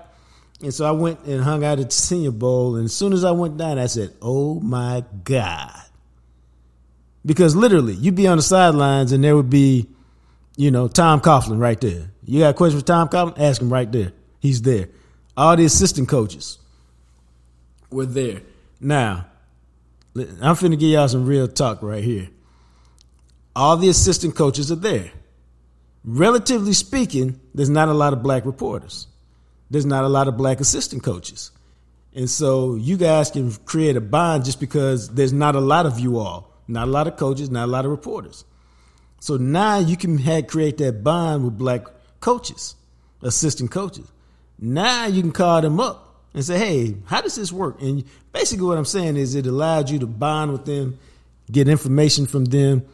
And 0.61 0.73
so 0.73 0.85
I 0.85 0.91
went 0.91 1.23
and 1.25 1.43
hung 1.43 1.63
out 1.63 1.79
at 1.79 1.87
the 1.87 1.95
Senior 1.95 2.31
Bowl. 2.31 2.75
And 2.75 2.85
as 2.85 2.93
soon 2.93 3.11
as 3.13 3.23
I 3.23 3.31
went 3.31 3.57
down, 3.57 3.79
I 3.79 3.87
said, 3.87 4.13
oh 4.21 4.59
my 4.59 5.03
God. 5.23 5.73
Because 7.25 7.55
literally, 7.55 7.93
you'd 7.93 8.15
be 8.15 8.27
on 8.27 8.37
the 8.37 8.43
sidelines 8.43 9.11
and 9.11 9.23
there 9.23 9.35
would 9.35 9.49
be, 9.49 9.89
you 10.59 10.71
know, 10.71 10.89
Tom 10.89 11.21
Coughlin 11.21 11.57
right 11.57 11.79
there. 11.79 12.11
You 12.25 12.39
got 12.41 12.49
a 12.49 12.53
question 12.53 12.81
for 12.81 12.85
Tom 12.85 13.07
Coughlin? 13.07 13.39
Ask 13.39 13.61
him 13.61 13.71
right 13.71 13.89
there. 13.89 14.11
He's 14.41 14.61
there. 14.61 14.89
All 15.37 15.55
the 15.55 15.63
assistant 15.63 16.09
coaches 16.09 16.57
were 17.89 18.05
there. 18.05 18.41
Now, 18.81 19.27
I'm 20.17 20.55
finna 20.55 20.77
give 20.77 20.89
y'all 20.89 21.07
some 21.07 21.25
real 21.25 21.47
talk 21.47 21.81
right 21.81 22.03
here. 22.03 22.27
All 23.55 23.77
the 23.77 23.87
assistant 23.87 24.35
coaches 24.35 24.69
are 24.69 24.75
there. 24.75 25.11
Relatively 26.03 26.73
speaking, 26.73 27.39
there's 27.55 27.69
not 27.69 27.87
a 27.87 27.93
lot 27.93 28.11
of 28.11 28.21
black 28.21 28.45
reporters. 28.45 29.07
There's 29.71 29.85
not 29.85 30.03
a 30.03 30.09
lot 30.09 30.27
of 30.27 30.35
black 30.35 30.59
assistant 30.59 31.03
coaches. 31.03 31.51
And 32.13 32.29
so 32.29 32.75
you 32.75 32.97
guys 32.97 33.31
can 33.31 33.53
create 33.63 33.95
a 33.95 34.01
bond 34.01 34.43
just 34.43 34.59
because 34.59 35.07
there's 35.07 35.31
not 35.31 35.55
a 35.55 35.61
lot 35.61 35.85
of 35.85 35.99
you 35.99 36.17
all, 36.17 36.53
not 36.67 36.89
a 36.89 36.91
lot 36.91 37.07
of 37.07 37.15
coaches, 37.15 37.49
not 37.49 37.69
a 37.69 37.71
lot 37.71 37.85
of 37.85 37.91
reporters. 37.91 38.43
So 39.19 39.37
now 39.37 39.79
you 39.79 39.97
can 39.97 40.17
have, 40.19 40.47
create 40.47 40.77
that 40.77 41.03
bond 41.03 41.43
with 41.43 41.57
black 41.57 41.83
coaches, 42.19 42.75
assistant 43.21 43.71
coaches. 43.71 44.09
Now 44.57 45.05
you 45.07 45.21
can 45.21 45.31
call 45.31 45.61
them 45.61 45.79
up 45.79 46.23
and 46.33 46.43
say, 46.43 46.57
hey, 46.57 46.95
how 47.05 47.21
does 47.21 47.35
this 47.35 47.51
work? 47.51 47.81
And 47.81 48.03
basically 48.31 48.65
what 48.65 48.77
I'm 48.77 48.85
saying 48.85 49.17
is 49.17 49.35
it 49.35 49.45
allowed 49.47 49.89
you 49.89 49.99
to 49.99 50.07
bond 50.07 50.51
with 50.51 50.65
them, 50.65 50.99
get 51.51 51.67
information 51.67 52.27
from 52.27 52.45
them, 52.45 52.85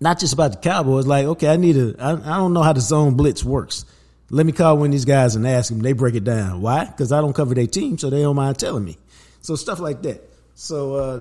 not 0.00 0.18
just 0.18 0.32
about 0.32 0.52
the 0.52 0.58
Cowboys. 0.58 1.06
Like, 1.06 1.26
okay, 1.26 1.48
I 1.48 1.56
need 1.56 1.76
a, 1.76 1.94
I, 1.98 2.12
I 2.12 2.36
don't 2.36 2.52
know 2.52 2.62
how 2.62 2.72
the 2.72 2.80
zone 2.80 3.14
blitz 3.14 3.44
works. 3.44 3.84
Let 4.30 4.46
me 4.46 4.52
call 4.52 4.78
one 4.78 4.86
of 4.86 4.92
these 4.92 5.04
guys 5.04 5.36
and 5.36 5.46
ask 5.46 5.70
them. 5.70 5.80
They 5.80 5.92
break 5.92 6.14
it 6.14 6.24
down. 6.24 6.60
Why? 6.60 6.86
Because 6.86 7.12
I 7.12 7.20
don't 7.20 7.34
cover 7.34 7.54
their 7.54 7.66
team, 7.66 7.98
so 7.98 8.10
they 8.10 8.22
don't 8.22 8.36
mind 8.36 8.58
telling 8.58 8.84
me. 8.84 8.96
So 9.42 9.54
stuff 9.54 9.80
like 9.80 10.02
that. 10.02 10.22
So 10.54 10.94
uh, 10.94 11.20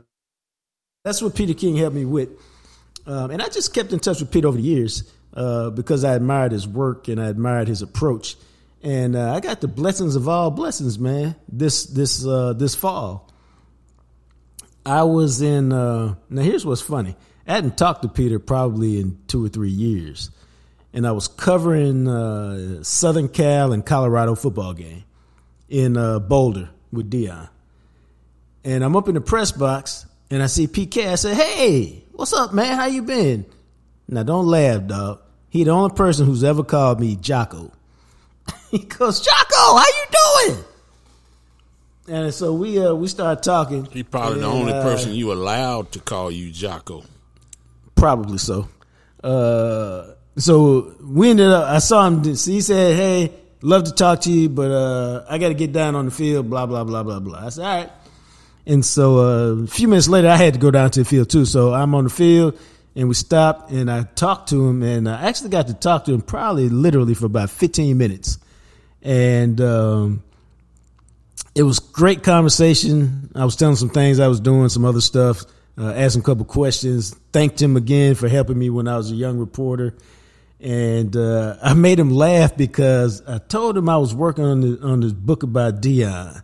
that's 1.03 1.21
what 1.21 1.35
Peter 1.35 1.53
King 1.53 1.75
helped 1.75 1.95
me 1.95 2.05
with. 2.05 2.29
Um, 3.05 3.31
and 3.31 3.41
I 3.41 3.49
just 3.49 3.73
kept 3.73 3.91
in 3.93 3.99
touch 3.99 4.19
with 4.19 4.31
Pete 4.31 4.45
over 4.45 4.57
the 4.57 4.63
years 4.63 5.11
uh, 5.33 5.69
because 5.69 6.03
I 6.03 6.15
admired 6.15 6.51
his 6.51 6.67
work 6.67 7.07
and 7.07 7.21
I 7.21 7.27
admired 7.27 7.67
his 7.67 7.81
approach 7.81 8.35
and 8.83 9.15
uh, 9.15 9.33
I 9.33 9.39
got 9.39 9.61
the 9.61 9.67
blessings 9.69 10.15
of 10.15 10.27
all 10.27 10.51
blessings, 10.51 10.99
man. 10.99 11.35
This 11.47 11.85
this 11.85 12.25
uh, 12.25 12.53
this 12.53 12.75
fall, 12.75 13.31
I 14.85 15.03
was 15.03 15.41
in. 15.41 15.71
Uh, 15.71 16.15
now 16.29 16.41
here's 16.41 16.65
what's 16.65 16.81
funny. 16.81 17.15
I 17.47 17.53
hadn't 17.53 17.77
talked 17.77 18.01
to 18.01 18.09
Peter 18.09 18.39
probably 18.39 18.99
in 18.99 19.17
two 19.27 19.43
or 19.45 19.49
three 19.49 19.69
years, 19.69 20.31
and 20.91 21.07
I 21.07 21.13
was 21.13 21.29
covering 21.29 22.09
uh, 22.09 22.83
Southern 22.83 23.29
Cal 23.29 23.71
and 23.71 23.85
Colorado 23.85 24.35
football 24.35 24.73
game 24.73 25.05
in 25.69 25.95
uh, 25.95 26.19
Boulder 26.19 26.69
with 26.91 27.09
Deion, 27.09 27.47
and 28.65 28.83
I'm 28.83 28.97
up 28.97 29.07
in 29.07 29.15
the 29.15 29.21
press 29.21 29.53
box 29.53 30.05
and 30.29 30.43
I 30.43 30.47
see 30.47 30.67
PK. 30.67 31.07
I 31.07 31.15
said, 31.15 31.37
"Hey, 31.37 32.02
what's 32.13 32.33
up, 32.33 32.53
man? 32.53 32.77
How 32.77 32.85
you 32.85 33.03
been?" 33.03 33.45
Now 34.07 34.23
don't 34.23 34.47
laugh, 34.47 34.85
dog. 34.87 35.19
He 35.49 35.63
the 35.63 35.71
only 35.71 35.93
person 35.95 36.25
who's 36.25 36.43
ever 36.43 36.63
called 36.63 36.99
me 36.99 37.15
Jocko. 37.15 37.71
He 38.71 38.79
goes, 38.79 39.21
Jocko, 39.21 39.77
how 39.77 39.85
you 39.85 40.49
doing? 40.49 40.63
And 42.07 42.33
so 42.33 42.53
we 42.53 42.83
uh, 42.83 42.95
we 42.95 43.07
started 43.07 43.43
talking. 43.43 43.85
He 43.85 44.01
probably 44.01 44.33
and, 44.33 44.43
the 44.43 44.47
only 44.47 44.73
uh, 44.73 44.81
person 44.81 45.13
you 45.13 45.31
allowed 45.31 45.91
to 45.91 45.99
call 45.99 46.31
you 46.31 46.51
Jocko. 46.51 47.03
Probably 47.95 48.39
so. 48.39 48.67
Uh, 49.23 50.15
so 50.37 50.95
we 51.03 51.29
ended 51.29 51.49
up. 51.49 51.69
I 51.69 51.77
saw 51.77 52.07
him. 52.07 52.35
So 52.35 52.51
he 52.51 52.61
said, 52.61 52.95
"Hey, 52.95 53.31
love 53.61 53.83
to 53.85 53.93
talk 53.93 54.21
to 54.21 54.31
you, 54.31 54.49
but 54.49 54.71
uh, 54.71 55.23
I 55.29 55.37
got 55.37 55.49
to 55.49 55.53
get 55.53 55.71
down 55.71 55.95
on 55.95 56.05
the 56.05 56.11
field." 56.11 56.49
Blah 56.49 56.65
blah 56.65 56.83
blah 56.83 57.03
blah 57.03 57.19
blah. 57.19 57.45
I 57.45 57.49
said, 57.49 57.63
"All 57.63 57.77
right." 57.77 57.91
And 58.65 58.85
so 58.85 59.17
uh, 59.17 59.63
a 59.63 59.67
few 59.67 59.87
minutes 59.87 60.07
later, 60.07 60.29
I 60.29 60.37
had 60.37 60.53
to 60.53 60.59
go 60.59 60.71
down 60.71 60.89
to 60.91 60.99
the 60.99 61.05
field 61.05 61.29
too. 61.29 61.45
So 61.45 61.73
I'm 61.73 61.93
on 61.95 62.05
the 62.05 62.09
field, 62.09 62.57
and 62.95 63.07
we 63.07 63.13
stopped, 63.13 63.71
and 63.71 63.91
I 63.91 64.03
talked 64.03 64.49
to 64.49 64.67
him, 64.67 64.83
and 64.83 65.09
I 65.09 65.27
actually 65.27 65.49
got 65.49 65.67
to 65.67 65.73
talk 65.73 66.05
to 66.05 66.13
him 66.13 66.21
probably 66.21 66.69
literally 66.69 67.13
for 67.13 67.25
about 67.25 67.49
15 67.49 67.97
minutes 67.97 68.37
and 69.03 69.59
um, 69.59 70.23
it 71.53 71.63
was 71.63 71.79
great 71.79 72.23
conversation. 72.23 73.29
I 73.35 73.45
was 73.45 73.55
telling 73.55 73.75
some 73.75 73.89
things 73.89 74.19
I 74.19 74.27
was 74.27 74.39
doing, 74.39 74.69
some 74.69 74.85
other 74.85 75.01
stuff, 75.01 75.43
uh, 75.77 75.91
asked 75.91 76.15
him 76.15 76.21
a 76.21 76.25
couple 76.25 76.45
questions, 76.45 77.13
thanked 77.31 77.61
him 77.61 77.75
again 77.75 78.15
for 78.15 78.27
helping 78.29 78.57
me 78.57 78.69
when 78.69 78.87
I 78.87 78.97
was 78.97 79.11
a 79.11 79.15
young 79.15 79.37
reporter, 79.37 79.95
and 80.59 81.15
uh, 81.15 81.57
I 81.61 81.73
made 81.73 81.99
him 81.99 82.11
laugh 82.11 82.55
because 82.55 83.21
I 83.27 83.39
told 83.39 83.77
him 83.77 83.89
I 83.89 83.97
was 83.97 84.15
working 84.15 84.45
on 84.45 84.61
the, 84.61 84.79
on 84.81 85.01
this 85.01 85.11
book 85.11 85.43
about 85.43 85.81
Deion, 85.81 86.41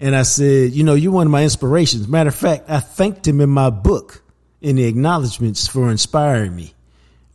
and 0.00 0.16
I 0.16 0.22
said, 0.22 0.72
you 0.72 0.84
know, 0.84 0.94
you're 0.94 1.12
one 1.12 1.26
of 1.26 1.30
my 1.30 1.42
inspirations. 1.42 2.08
Matter 2.08 2.28
of 2.28 2.34
fact, 2.34 2.68
I 2.68 2.80
thanked 2.80 3.26
him 3.26 3.40
in 3.40 3.50
my 3.50 3.70
book 3.70 4.22
in 4.60 4.76
the 4.76 4.84
acknowledgments 4.84 5.66
for 5.66 5.90
inspiring 5.90 6.54
me 6.54 6.74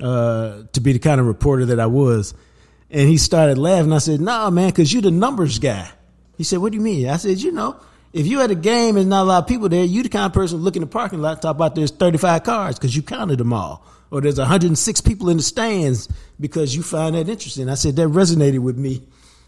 uh, 0.01 0.63
to 0.73 0.81
be 0.81 0.93
the 0.93 0.99
kind 0.99 1.21
of 1.21 1.27
reporter 1.27 1.67
that 1.67 1.79
I 1.79 1.85
was. 1.85 2.33
And 2.89 3.07
he 3.07 3.17
started 3.17 3.57
laughing. 3.57 3.93
I 3.93 3.99
said, 3.99 4.19
nah, 4.19 4.49
man, 4.49 4.71
cause 4.71 4.91
you're 4.91 5.01
the 5.01 5.11
numbers 5.11 5.59
guy. 5.59 5.89
He 6.37 6.43
said, 6.43 6.59
what 6.59 6.71
do 6.71 6.77
you 6.77 6.83
mean? 6.83 7.07
I 7.07 7.17
said, 7.17 7.39
you 7.39 7.51
know, 7.51 7.79
if 8.13 8.25
you 8.25 8.39
had 8.39 8.49
a 8.49 8.55
game 8.55 8.97
and 8.97 9.09
not 9.09 9.23
a 9.23 9.25
lot 9.25 9.43
of 9.43 9.47
people 9.47 9.69
there, 9.69 9.83
you're 9.83 10.03
the 10.03 10.09
kind 10.09 10.25
of 10.25 10.33
person 10.33 10.57
look 10.59 10.75
in 10.75 10.81
the 10.81 10.87
parking 10.87 11.21
lot, 11.21 11.41
talk 11.41 11.55
about 11.55 11.75
there's 11.75 11.91
35 11.91 12.43
cars 12.43 12.75
because 12.75 12.95
you 12.95 13.03
counted 13.03 13.37
them 13.37 13.53
all. 13.53 13.85
Or 14.11 14.21
there's 14.21 14.39
106 14.39 15.01
people 15.01 15.29
in 15.29 15.37
the 15.37 15.43
stands 15.43 16.09
because 16.39 16.75
you 16.75 16.81
find 16.81 17.13
that 17.15 17.29
interesting. 17.29 17.69
I 17.69 17.75
said, 17.75 17.95
that 17.97 18.07
resonated 18.07 18.59
with 18.59 18.77
me 18.77 19.03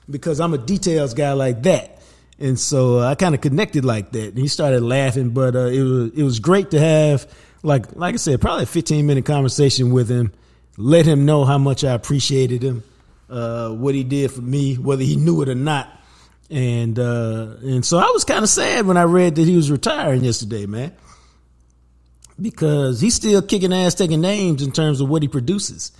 because 0.07 0.39
I'm 0.39 0.53
a 0.53 0.59
details 0.59 1.15
guy 1.15 1.33
like 1.33 1.63
that. 1.63 2.00
And 2.41 2.59
so 2.59 2.99
uh, 2.99 3.07
I 3.07 3.15
kind 3.15 3.35
of 3.35 3.41
connected 3.41 3.85
like 3.85 4.11
that. 4.13 4.29
And 4.29 4.37
he 4.37 4.47
started 4.47 4.81
laughing, 4.81 5.29
but 5.29 5.55
uh, 5.55 5.67
it 5.67 5.83
was 5.83 6.11
it 6.13 6.23
was 6.23 6.39
great 6.39 6.71
to 6.71 6.79
have 6.79 7.31
like 7.61 7.95
like 7.95 8.15
I 8.15 8.17
said, 8.17 8.41
probably 8.41 8.63
a 8.63 8.67
15 8.67 9.05
minute 9.05 9.25
conversation 9.25 9.91
with 9.91 10.09
him. 10.09 10.33
Let 10.75 11.05
him 11.05 11.25
know 11.25 11.45
how 11.45 11.59
much 11.59 11.83
I 11.83 11.93
appreciated 11.93 12.63
him 12.63 12.83
uh, 13.29 13.69
what 13.69 13.93
he 13.93 14.03
did 14.03 14.31
for 14.31 14.41
me, 14.41 14.75
whether 14.75 15.03
he 15.03 15.15
knew 15.15 15.41
it 15.41 15.49
or 15.49 15.55
not. 15.55 15.89
And 16.49 16.97
uh, 16.99 17.57
and 17.61 17.85
so 17.85 17.97
I 17.97 18.09
was 18.11 18.25
kind 18.25 18.43
of 18.43 18.49
sad 18.49 18.85
when 18.87 18.97
I 18.97 19.03
read 19.03 19.35
that 19.35 19.47
he 19.47 19.55
was 19.55 19.71
retiring 19.71 20.23
yesterday, 20.23 20.65
man, 20.65 20.93
because 22.41 22.99
he's 22.99 23.13
still 23.13 23.41
kicking 23.41 23.71
ass, 23.71 23.93
taking 23.93 24.19
names 24.19 24.63
in 24.63 24.71
terms 24.71 24.99
of 24.99 25.07
what 25.07 25.21
he 25.21 25.27
produces. 25.27 25.91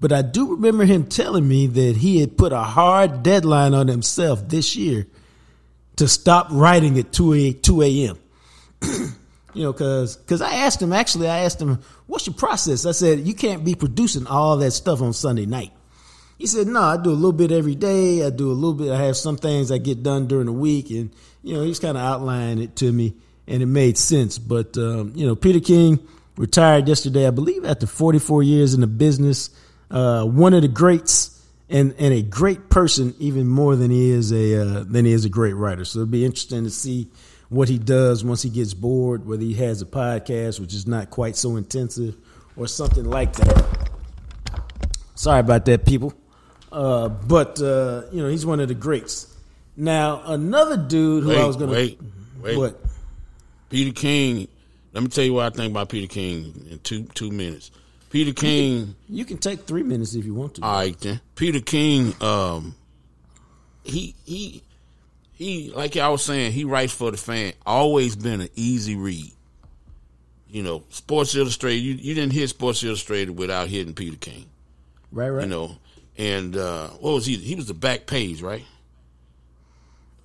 But 0.00 0.12
I 0.12 0.22
do 0.22 0.52
remember 0.52 0.84
him 0.84 1.06
telling 1.06 1.48
me 1.48 1.66
that 1.66 1.96
he 1.96 2.20
had 2.20 2.36
put 2.38 2.52
a 2.52 2.62
hard 2.62 3.24
deadline 3.24 3.74
on 3.74 3.88
himself 3.88 4.48
this 4.48 4.76
year 4.76 5.08
to 5.98 6.08
stop 6.08 6.48
writing 6.50 6.98
at 6.98 7.12
2 7.12 7.34
a, 7.34 7.52
2 7.52 7.82
a.m. 7.82 8.18
you 9.54 9.62
know, 9.62 9.72
because 9.72 10.16
cause 10.26 10.40
I 10.40 10.54
asked 10.54 10.80
him, 10.80 10.92
actually, 10.92 11.28
I 11.28 11.40
asked 11.40 11.60
him, 11.60 11.80
what's 12.06 12.26
your 12.26 12.34
process? 12.34 12.86
I 12.86 12.92
said, 12.92 13.26
you 13.26 13.34
can't 13.34 13.64
be 13.64 13.74
producing 13.74 14.26
all 14.26 14.56
that 14.58 14.70
stuff 14.72 15.02
on 15.02 15.12
Sunday 15.12 15.46
night. 15.46 15.72
He 16.38 16.46
said, 16.46 16.68
no, 16.68 16.80
I 16.80 16.96
do 16.96 17.10
a 17.10 17.12
little 17.12 17.32
bit 17.32 17.50
every 17.50 17.74
day. 17.74 18.24
I 18.24 18.30
do 18.30 18.52
a 18.52 18.54
little 18.54 18.74
bit. 18.74 18.92
I 18.92 19.02
have 19.02 19.16
some 19.16 19.36
things 19.36 19.72
I 19.72 19.78
get 19.78 20.04
done 20.04 20.28
during 20.28 20.46
the 20.46 20.52
week. 20.52 20.90
And, 20.90 21.10
you 21.42 21.54
know, 21.54 21.62
he's 21.62 21.80
kind 21.80 21.96
of 21.96 22.04
outlining 22.04 22.62
it 22.62 22.76
to 22.76 22.92
me 22.92 23.14
and 23.48 23.60
it 23.60 23.66
made 23.66 23.98
sense. 23.98 24.38
But, 24.38 24.78
um, 24.78 25.12
you 25.16 25.26
know, 25.26 25.34
Peter 25.34 25.58
King 25.58 25.98
retired 26.36 26.86
yesterday, 26.86 27.26
I 27.26 27.30
believe, 27.30 27.64
after 27.64 27.88
44 27.88 28.44
years 28.44 28.74
in 28.74 28.82
the 28.82 28.86
business. 28.86 29.50
Uh, 29.90 30.24
one 30.24 30.54
of 30.54 30.62
the 30.62 30.68
greats 30.68 31.37
and, 31.70 31.94
and 31.98 32.14
a 32.14 32.22
great 32.22 32.70
person, 32.70 33.14
even 33.18 33.46
more 33.46 33.76
than 33.76 33.90
he 33.90 34.10
is 34.10 34.32
a, 34.32 34.62
uh, 34.62 34.84
than 34.84 35.04
he 35.04 35.12
is 35.12 35.24
a 35.24 35.28
great 35.28 35.54
writer. 35.54 35.84
So 35.84 36.00
it'll 36.00 36.10
be 36.10 36.24
interesting 36.24 36.64
to 36.64 36.70
see 36.70 37.08
what 37.48 37.68
he 37.68 37.78
does 37.78 38.24
once 38.24 38.42
he 38.42 38.50
gets 38.50 38.74
bored, 38.74 39.26
whether 39.26 39.42
he 39.42 39.54
has 39.54 39.82
a 39.82 39.86
podcast, 39.86 40.60
which 40.60 40.74
is 40.74 40.86
not 40.86 41.10
quite 41.10 41.36
so 41.36 41.56
intensive 41.56 42.16
or 42.56 42.66
something 42.66 43.04
like 43.04 43.32
that. 43.34 43.90
Sorry 45.14 45.40
about 45.40 45.64
that, 45.66 45.84
people. 45.84 46.14
Uh, 46.70 47.08
but 47.08 47.60
uh, 47.60 48.02
you 48.12 48.22
know, 48.22 48.28
he's 48.28 48.44
one 48.44 48.60
of 48.60 48.68
the 48.68 48.74
greats. 48.74 49.34
Now, 49.76 50.22
another 50.24 50.76
dude 50.76 51.24
who 51.24 51.30
wait, 51.30 51.38
I 51.38 51.44
was 51.44 51.56
going 51.56 51.70
to 51.70 51.76
wait, 51.76 52.00
wait. 52.40 52.58
What? 52.58 52.80
Peter 53.70 53.92
King. 53.92 54.48
Let 54.92 55.02
me 55.02 55.08
tell 55.08 55.24
you 55.24 55.34
what 55.34 55.52
I 55.52 55.56
think 55.56 55.70
about 55.70 55.88
Peter 55.90 56.06
King 56.06 56.66
in 56.70 56.78
two 56.80 57.04
two 57.14 57.30
minutes. 57.30 57.70
Peter 58.10 58.32
King. 58.32 58.94
You 59.08 59.24
can 59.24 59.38
take 59.38 59.60
three 59.60 59.82
minutes 59.82 60.14
if 60.14 60.24
you 60.24 60.34
want 60.34 60.54
to. 60.56 60.62
All 60.64 60.72
right, 60.72 60.98
then. 61.00 61.20
Peter 61.34 61.60
King. 61.60 62.14
Um, 62.22 62.74
he 63.84 64.14
he 64.24 64.62
he. 65.32 65.70
Like 65.74 65.96
I 65.96 66.08
was 66.08 66.24
saying, 66.24 66.52
he 66.52 66.64
writes 66.64 66.92
for 66.92 67.10
the 67.10 67.16
fan. 67.16 67.52
Always 67.66 68.16
been 68.16 68.40
an 68.40 68.48
easy 68.54 68.96
read. 68.96 69.32
You 70.50 70.62
know, 70.62 70.82
Sports 70.88 71.34
Illustrated. 71.34 71.80
You 71.80 71.94
you 71.94 72.14
didn't 72.14 72.32
hit 72.32 72.48
Sports 72.48 72.82
Illustrated 72.82 73.36
without 73.36 73.68
hitting 73.68 73.94
Peter 73.94 74.16
King. 74.16 74.46
right, 75.12 75.28
right. 75.28 75.42
You 75.44 75.50
know, 75.50 75.76
and 76.16 76.56
uh, 76.56 76.88
what 76.88 77.12
was 77.12 77.26
he? 77.26 77.36
He 77.36 77.54
was 77.54 77.66
the 77.66 77.74
back 77.74 78.06
page, 78.06 78.40
right? 78.40 78.64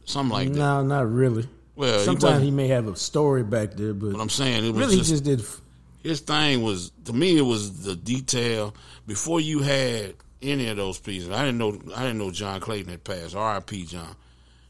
Something 0.05 0.33
like 0.33 0.47
that. 0.49 0.57
no, 0.57 0.83
not 0.83 1.11
really. 1.11 1.47
Well, 1.75 1.99
Sometimes 1.99 2.23
wasn't- 2.23 2.43
he, 2.43 2.51
may 2.51 2.67
have 2.67 2.87
a 2.87 2.95
story 2.95 3.43
back 3.43 3.73
there, 3.73 3.93
but 3.93 4.11
But 4.13 4.21
I'm 4.21 4.29
saying 4.29 4.63
it 4.65 4.71
was 4.71 4.79
really, 4.79 4.97
just, 4.97 5.09
he 5.09 5.15
just 5.15 5.23
did. 5.23 5.62
His 6.03 6.19
thing 6.19 6.61
was 6.61 6.91
to 7.05 7.13
me 7.13 7.37
it 7.37 7.41
was 7.41 7.83
the 7.83 7.95
detail 7.95 8.75
before 9.07 9.39
you 9.41 9.59
had 9.59 10.13
any 10.41 10.67
of 10.67 10.77
those 10.77 10.99
pieces. 10.99 11.29
I 11.31 11.45
didn't 11.45 11.57
know 11.57 11.79
I 11.95 12.03
didn't 12.03 12.19
know 12.19 12.29
John 12.31 12.59
Clayton 12.59 12.91
had 12.91 13.03
passed. 13.03 13.35
R.I.P. 13.35 13.85
John, 13.85 14.15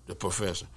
the 0.08 0.16
professor. 0.16 0.68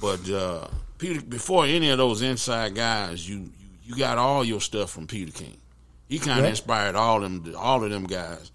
But 0.00 0.28
uh, 0.30 0.68
Peter, 0.98 1.22
before 1.22 1.64
any 1.64 1.88
of 1.90 1.98
those 1.98 2.22
inside 2.22 2.74
guys, 2.74 3.28
you 3.28 3.38
you, 3.38 3.48
you 3.84 3.96
got 3.96 4.18
all 4.18 4.44
your 4.44 4.60
stuff 4.60 4.90
from 4.90 5.06
Peter 5.06 5.32
King. 5.32 5.56
He 6.08 6.18
kind 6.18 6.40
of 6.40 6.44
Yeah. 6.44 6.50
inspired 6.50 6.94
all 6.94 7.20
them 7.20 7.54
all 7.56 7.82
of 7.82 7.90
them 7.90 8.04
guys 8.04 8.50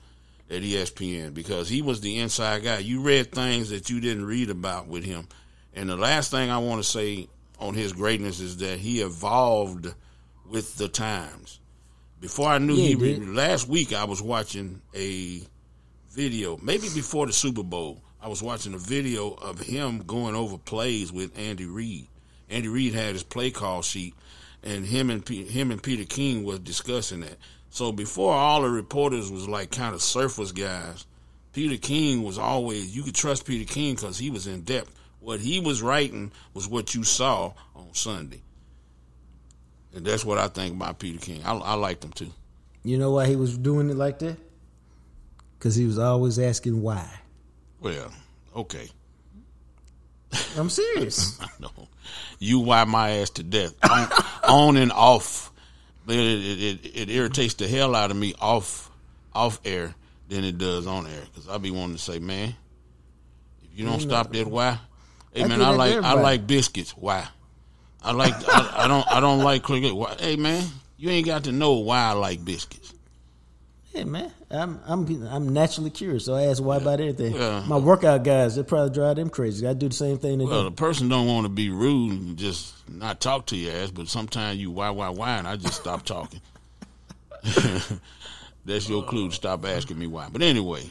at 0.50 0.62
ESPN 0.62 1.34
because 1.34 1.68
he 1.68 1.82
was 1.82 2.00
the 2.02 2.20
inside 2.20 2.64
guy. 2.64 2.78
You 2.80 3.02
read 3.02 3.32
things 3.32 3.70
that 3.72 3.90
you 3.90 4.00
didn't 4.00 4.26
read 4.26 4.50
about 4.50 4.88
with 4.88 5.04
him. 5.04 5.28
And 5.74 5.90
the 5.90 5.98
last 5.98 6.32
thing 6.32 6.50
I 6.50 6.58
want 6.60 6.82
to 6.84 6.88
say 6.88 7.28
on 7.60 7.74
his 7.74 7.92
greatness 7.94 8.40
is 8.40 8.58
that 8.58 8.80
he 8.80 9.02
evolved 9.02 9.94
with 10.50 10.78
the 10.78 10.88
times. 10.88 11.60
Before 12.20 12.48
I 12.50 12.58
knew 12.58 12.76
Yeah, 12.76 12.88
he, 12.88 12.96
re- 12.96 13.26
last 13.26 13.68
week 13.68 13.94
I 13.94 14.06
was 14.06 14.22
watching 14.22 14.82
a 14.96 15.42
video, 16.12 16.58
maybe 16.58 16.90
before 16.94 17.28
the 17.28 17.34
Super 17.34 17.64
Bowl. 17.64 18.02
I 18.20 18.28
was 18.28 18.42
watching 18.42 18.74
a 18.74 18.80
video 18.80 19.32
of 19.34 19.60
him 19.60 20.00
going 20.00 20.36
over 20.36 20.58
plays 20.58 21.12
with 21.12 21.38
Andy 21.38 21.66
Reid. 21.66 22.08
Andy 22.50 22.68
Reid 22.68 22.94
had 22.94 23.14
his 23.14 23.24
play 23.24 23.52
call 23.52 23.82
sheet, 23.84 24.16
and 24.64 24.86
him 24.86 25.10
and 25.12 25.24
P- 25.24 25.46
him 25.46 25.70
and 25.70 25.82
Peter 25.82 26.06
King 26.06 26.44
was 26.44 26.60
discussing 26.60 27.20
that. 27.20 27.38
So 27.70 27.92
before 27.92 28.34
all 28.34 28.64
the 28.64 28.70
reporters 28.70 29.32
was 29.32 29.48
like 29.48 29.70
kind 29.70 29.94
of 29.94 30.02
surface 30.02 30.52
guys, 30.52 31.06
Peter 31.54 31.78
King 31.78 32.24
was 32.24 32.38
always 32.40 32.96
you 32.96 33.04
could 33.04 33.16
trust 33.16 33.46
Peter 33.46 33.72
King 33.72 33.96
because 33.96 34.18
he 34.18 34.32
was 34.32 34.48
in 34.48 34.62
depth. 34.62 34.92
What 35.20 35.40
he 35.40 35.60
was 35.60 35.82
writing 35.82 36.32
was 36.54 36.68
what 36.68 36.96
you 36.96 37.04
saw 37.04 37.54
on 37.76 37.94
Sunday, 37.94 38.42
and 39.98 40.06
that's 40.06 40.24
what 40.24 40.38
I 40.38 40.48
think 40.48 40.76
about 40.76 41.00
Peter 41.00 41.18
King. 41.18 41.42
I, 41.44 41.54
I 41.56 41.74
liked 41.74 42.06
him 42.06 42.12
too. 42.12 42.32
You 42.84 43.00
know 43.00 43.12
why 43.12 43.26
he 43.26 43.36
was 43.36 43.58
doing 43.58 43.90
it 43.90 43.98
like 43.98 44.20
that? 44.20 44.38
Because 45.58 45.76
he 45.76 45.86
was 45.86 45.98
always 45.98 46.38
asking 46.38 46.84
why. 46.84 47.04
Well, 47.82 48.12
okay. 48.56 48.90
I'm 50.56 50.70
serious. 50.70 51.40
I 51.42 51.48
know. 51.60 51.88
You 52.38 52.60
why 52.60 52.84
my 52.84 53.10
ass 53.10 53.32
to 53.32 53.44
death. 53.44 53.74
On, 53.90 54.08
on 54.48 54.78
and 54.78 54.92
off. 54.92 55.52
It, 56.08 56.14
it, 56.16 56.62
it, 56.62 56.96
it 56.96 57.10
irritates 57.10 57.56
the 57.56 57.68
hell 57.68 57.96
out 57.96 58.12
of 58.12 58.18
me 58.18 58.36
off 58.40 58.92
off 59.34 59.60
air 59.66 59.96
than 60.30 60.44
it 60.44 60.60
does 60.60 60.86
on 60.86 61.08
air. 61.08 61.24
Because 61.34 61.50
I 61.50 61.58
be 61.58 61.72
wanting 61.72 61.96
to 61.96 62.02
say, 62.02 62.20
man, 62.20 62.56
if 63.64 63.80
you 63.80 63.84
don't 63.84 64.00
stop 64.00 64.32
that 64.32 64.48
why, 64.48 64.78
hey 65.34 65.44
I 65.44 65.48
man, 65.48 65.62
I 65.62 65.72
like 65.72 65.96
I 65.96 66.14
like 66.14 66.46
biscuits. 66.46 66.92
Why? 66.92 67.28
I 68.08 68.12
like 68.14 68.34
I, 68.48 68.84
I 68.84 68.88
don't 68.88 69.08
I 69.12 69.20
don't 69.20 69.40
like 69.44 69.64
cricket. 69.64 69.94
Hey 70.20 70.36
man, 70.38 70.64
you 70.98 71.10
ain't 71.10 71.26
got 71.26 71.44
to 71.46 71.52
know 71.52 71.74
why 71.74 72.00
I 72.00 72.12
like 72.14 72.44
biscuits. 72.46 72.94
Hey 73.94 74.04
man. 74.06 74.32
I'm 74.50 74.80
I'm 74.88 75.28
I'm 75.28 75.50
naturally 75.54 75.90
curious, 75.90 76.24
so 76.26 76.34
I 76.36 76.44
ask 76.44 76.64
why 76.64 76.78
about 76.78 77.02
everything. 77.02 77.36
Yeah. 77.36 77.66
My 77.68 77.76
workout 77.78 78.24
guys, 78.24 78.56
they 78.56 78.64
probably 78.64 78.94
drive 78.94 79.18
them 79.18 79.30
crazy. 79.30 79.68
I 79.68 79.74
do 79.74 79.90
the 79.90 79.94
same 79.96 80.18
thing. 80.20 80.38
They 80.38 80.46
Well, 80.46 80.64
do. 80.64 80.70
the 80.70 80.76
person 80.76 81.10
don't 81.10 81.28
want 81.28 81.44
to 81.46 81.50
be 81.50 81.70
rude 81.70 82.14
and 82.14 82.38
just 82.38 82.74
not 82.90 83.20
talk 83.20 83.48
to 83.48 83.58
your 83.58 83.74
ass, 83.76 83.92
but 83.92 84.08
sometimes 84.08 84.58
you 84.60 84.72
why 84.72 84.90
why 84.92 85.10
why, 85.10 85.32
and 85.38 85.46
I 85.48 85.58
just 85.58 85.74
stop 85.82 86.06
talking. 86.06 86.40
That's 88.66 88.88
your 88.90 89.04
clue 89.04 89.30
to 89.30 89.36
stop 89.36 89.66
asking 89.66 89.98
me 90.00 90.08
why. 90.08 90.28
But 90.32 90.42
anyway, 90.42 90.90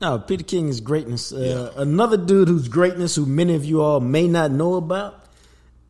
No, 0.00 0.18
Peter 0.18 0.44
King 0.44 0.68
is 0.68 0.80
greatness. 0.80 1.32
Uh, 1.32 1.72
Another 1.76 2.16
dude 2.16 2.48
whose 2.48 2.68
greatness, 2.68 3.16
who 3.16 3.26
many 3.26 3.54
of 3.54 3.64
you 3.64 3.82
all 3.82 4.00
may 4.00 4.28
not 4.28 4.50
know 4.50 4.74
about, 4.74 5.25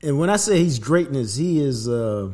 and 0.06 0.20
when 0.20 0.30
I 0.30 0.36
say 0.36 0.62
he's 0.62 0.78
greatness, 0.78 1.34
he 1.34 1.60
is. 1.60 1.88
Uh, 1.88 2.30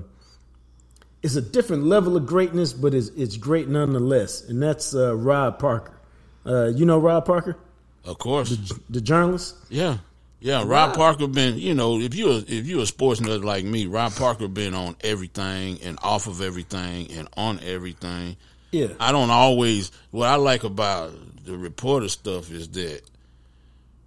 it's 1.22 1.36
a 1.36 1.40
different 1.40 1.84
level 1.84 2.16
of 2.16 2.26
greatness, 2.26 2.74
but 2.74 2.92
it's 2.92 3.08
it's 3.08 3.38
great 3.38 3.66
nonetheless, 3.66 4.46
and 4.46 4.62
that's 4.62 4.94
uh, 4.94 5.16
Rob 5.16 5.58
Parker. 5.58 5.98
Uh, 6.44 6.66
you 6.66 6.84
know 6.84 6.98
Rob 6.98 7.24
Parker, 7.24 7.56
of 8.04 8.18
course, 8.18 8.50
the 8.90 9.00
journalist. 9.00 9.56
yeah, 9.70 9.98
yeah. 10.40 10.64
Rob 10.66 10.94
Parker 10.94 11.26
been, 11.26 11.56
you 11.58 11.72
know, 11.72 11.98
if 11.98 12.14
you 12.14 12.30
a, 12.32 12.36
if 12.38 12.66
you 12.66 12.82
a 12.82 12.86
sports 12.86 13.22
nut 13.22 13.42
like 13.42 13.64
me, 13.64 13.86
Rob 13.86 14.14
Parker 14.14 14.48
been 14.48 14.74
on 14.74 14.94
everything 15.00 15.80
and 15.82 15.98
off 16.02 16.26
of 16.26 16.42
everything 16.42 17.10
and 17.12 17.26
on 17.38 17.58
everything. 17.60 18.36
Yeah, 18.70 18.88
I 19.00 19.12
don't 19.12 19.30
always. 19.30 19.92
What 20.10 20.28
I 20.28 20.34
like 20.34 20.64
about 20.64 21.12
the 21.46 21.56
reporter 21.56 22.08
stuff 22.08 22.50
is 22.50 22.68
that 22.70 23.00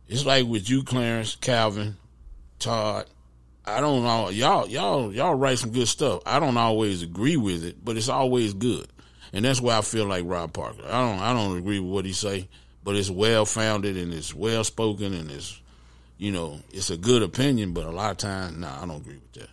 it's 0.08 0.26
like 0.26 0.46
with 0.46 0.70
you, 0.70 0.84
Clarence, 0.84 1.36
Calvin, 1.36 1.98
Todd. 2.60 3.08
I 3.68 3.82
don't 3.82 4.04
know. 4.04 4.30
Y'all, 4.30 4.68
y'all, 4.68 5.14
y'all 5.14 5.36
write 5.36 5.60
some 5.60 5.72
good 5.72 5.88
stuff. 5.88 6.22
I 6.26 6.40
don't 6.40 6.58
always 6.58 7.02
agree 7.02 7.38
with 7.38 7.64
it, 7.64 7.84
but 7.84 7.98
it's 7.98 8.10
always 8.10 8.54
good, 8.54 8.88
and 9.34 9.44
that's 9.44 9.60
why 9.60 9.78
I 9.78 9.82
feel 9.82 10.06
like 10.06 10.24
Rob 10.26 10.54
Parker. 10.54 10.84
I 10.86 11.02
don't, 11.02 11.20
I 11.20 11.34
don't 11.34 11.58
agree 11.58 11.80
with 11.80 11.92
what 11.92 12.06
he 12.06 12.14
say, 12.14 12.48
but 12.84 12.96
it's 12.96 13.10
well 13.10 13.46
founded 13.46 13.98
and 13.98 14.14
it's 14.14 14.34
well 14.34 14.64
spoken 14.64 15.14
and 15.14 15.32
it's, 15.32 15.60
you 16.18 16.32
know, 16.32 16.60
it's 16.72 16.92
a 16.92 16.98
good 16.98 17.24
opinion. 17.24 17.74
But 17.74 17.86
a 17.86 17.92
lot 17.92 18.12
of 18.12 18.18
times, 18.18 18.58
nah, 18.58 18.82
I 18.82 18.86
don't 18.86 18.98
agree 18.98 19.16
with 19.16 19.34
that. 19.34 19.50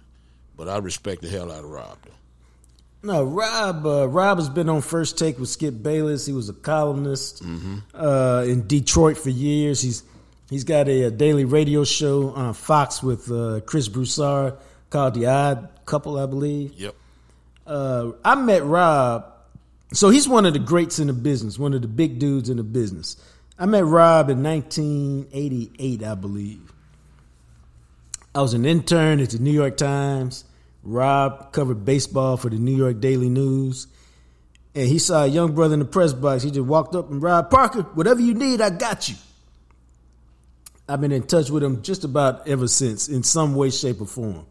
But 0.57 0.69
I 0.69 0.79
respect 0.79 1.23
the 1.23 1.29
hell 1.29 1.51
out 1.51 1.65
of 1.65 1.71
Rob. 1.71 1.97
Though. 2.05 2.13
No, 3.05 3.25
Rob. 3.25 3.85
Uh, 3.87 4.07
Rob 4.09 4.39
has 4.39 4.49
been 4.49 4.69
on 4.69 4.81
First 4.81 5.19
Take 5.19 5.39
with 5.39 5.49
Skip 5.49 5.83
Bayless. 5.83 6.25
He 6.27 6.33
was 6.33 6.49
a 6.49 6.53
columnist 6.53 7.43
uh, 7.95 8.45
in 8.47 8.67
Detroit 8.69 9.17
for 9.17 9.31
years. 9.31 9.81
He's 9.81 10.05
he's 10.53 10.65
got 10.65 10.89
a, 10.89 11.05
a 11.05 11.11
daily 11.11 11.45
radio 11.45 11.85
show 11.85 12.31
on 12.31 12.55
Fox 12.55 13.03
with 13.03 13.31
uh, 13.31 13.61
Chris 13.67 13.89
Broussard 13.89 14.55
called 14.91 15.15
The 15.15 15.27
Odd 15.27 15.69
Couple, 15.87 16.19
I 16.19 16.27
believe. 16.27 16.75
Yep. 16.75 16.95
Uh, 17.67 18.13
I 18.25 18.35
met 18.35 18.65
Rob. 18.65 19.27
So 19.93 20.11
he's 20.11 20.29
one 20.29 20.47
of 20.47 20.53
the 20.53 20.59
greats 20.59 20.99
in 20.99 21.07
the 21.07 21.13
business, 21.13 21.59
one 21.59 21.75
of 21.75 21.83
the 21.83 21.89
big 21.89 22.19
dudes 22.19 22.49
in 22.49 22.57
the 22.57 22.63
business. 22.63 23.17
I 23.59 23.67
met 23.67 23.85
Rob 23.85 24.31
in 24.31 24.43
1988, 24.43 26.03
I 26.03 26.15
believe. 26.15 26.73
I 28.35 28.41
was 28.41 28.55
an 28.55 28.65
intern 28.65 29.21
at 29.21 29.31
the 29.31 29.39
New 29.39 29.51
York 29.51 29.77
Times. 29.77 30.45
Rob 30.83 31.53
covered 31.53 31.85
baseball 31.85 32.37
for 32.37 32.49
the 32.49 32.57
New 32.57 32.75
York 32.75 33.01
Daily 33.01 33.29
News. 33.29 33.87
And 34.75 34.89
he 34.89 34.99
saw 34.99 35.25
a 35.25 35.27
young 35.27 35.53
brother 35.55 35.75
in 35.75 35.81
the 35.81 35.87
press 35.87 36.15
box. 36.15 36.43
He 36.43 36.51
just 36.51 36.67
walked 36.67 36.95
up 36.95 37.11
and 37.11 37.23
Rob 37.23 37.51
Parker, 37.51 37.83
whatever 37.83 38.21
you 38.21 38.33
need, 38.33 38.63
I 38.63 38.71
got 38.71 39.09
you. 39.09 39.17
I've 40.89 41.01
been 41.01 41.13
in 41.13 41.27
touch 41.27 41.51
with 41.51 41.63
him 41.63 41.83
just 41.83 42.05
about 42.05 42.47
ever 42.49 42.69
since, 42.69 43.09
in 43.09 43.23
some 43.23 43.55
way, 43.55 43.71
shape, 43.71 44.01
or 44.01 44.07
form. 44.07 44.47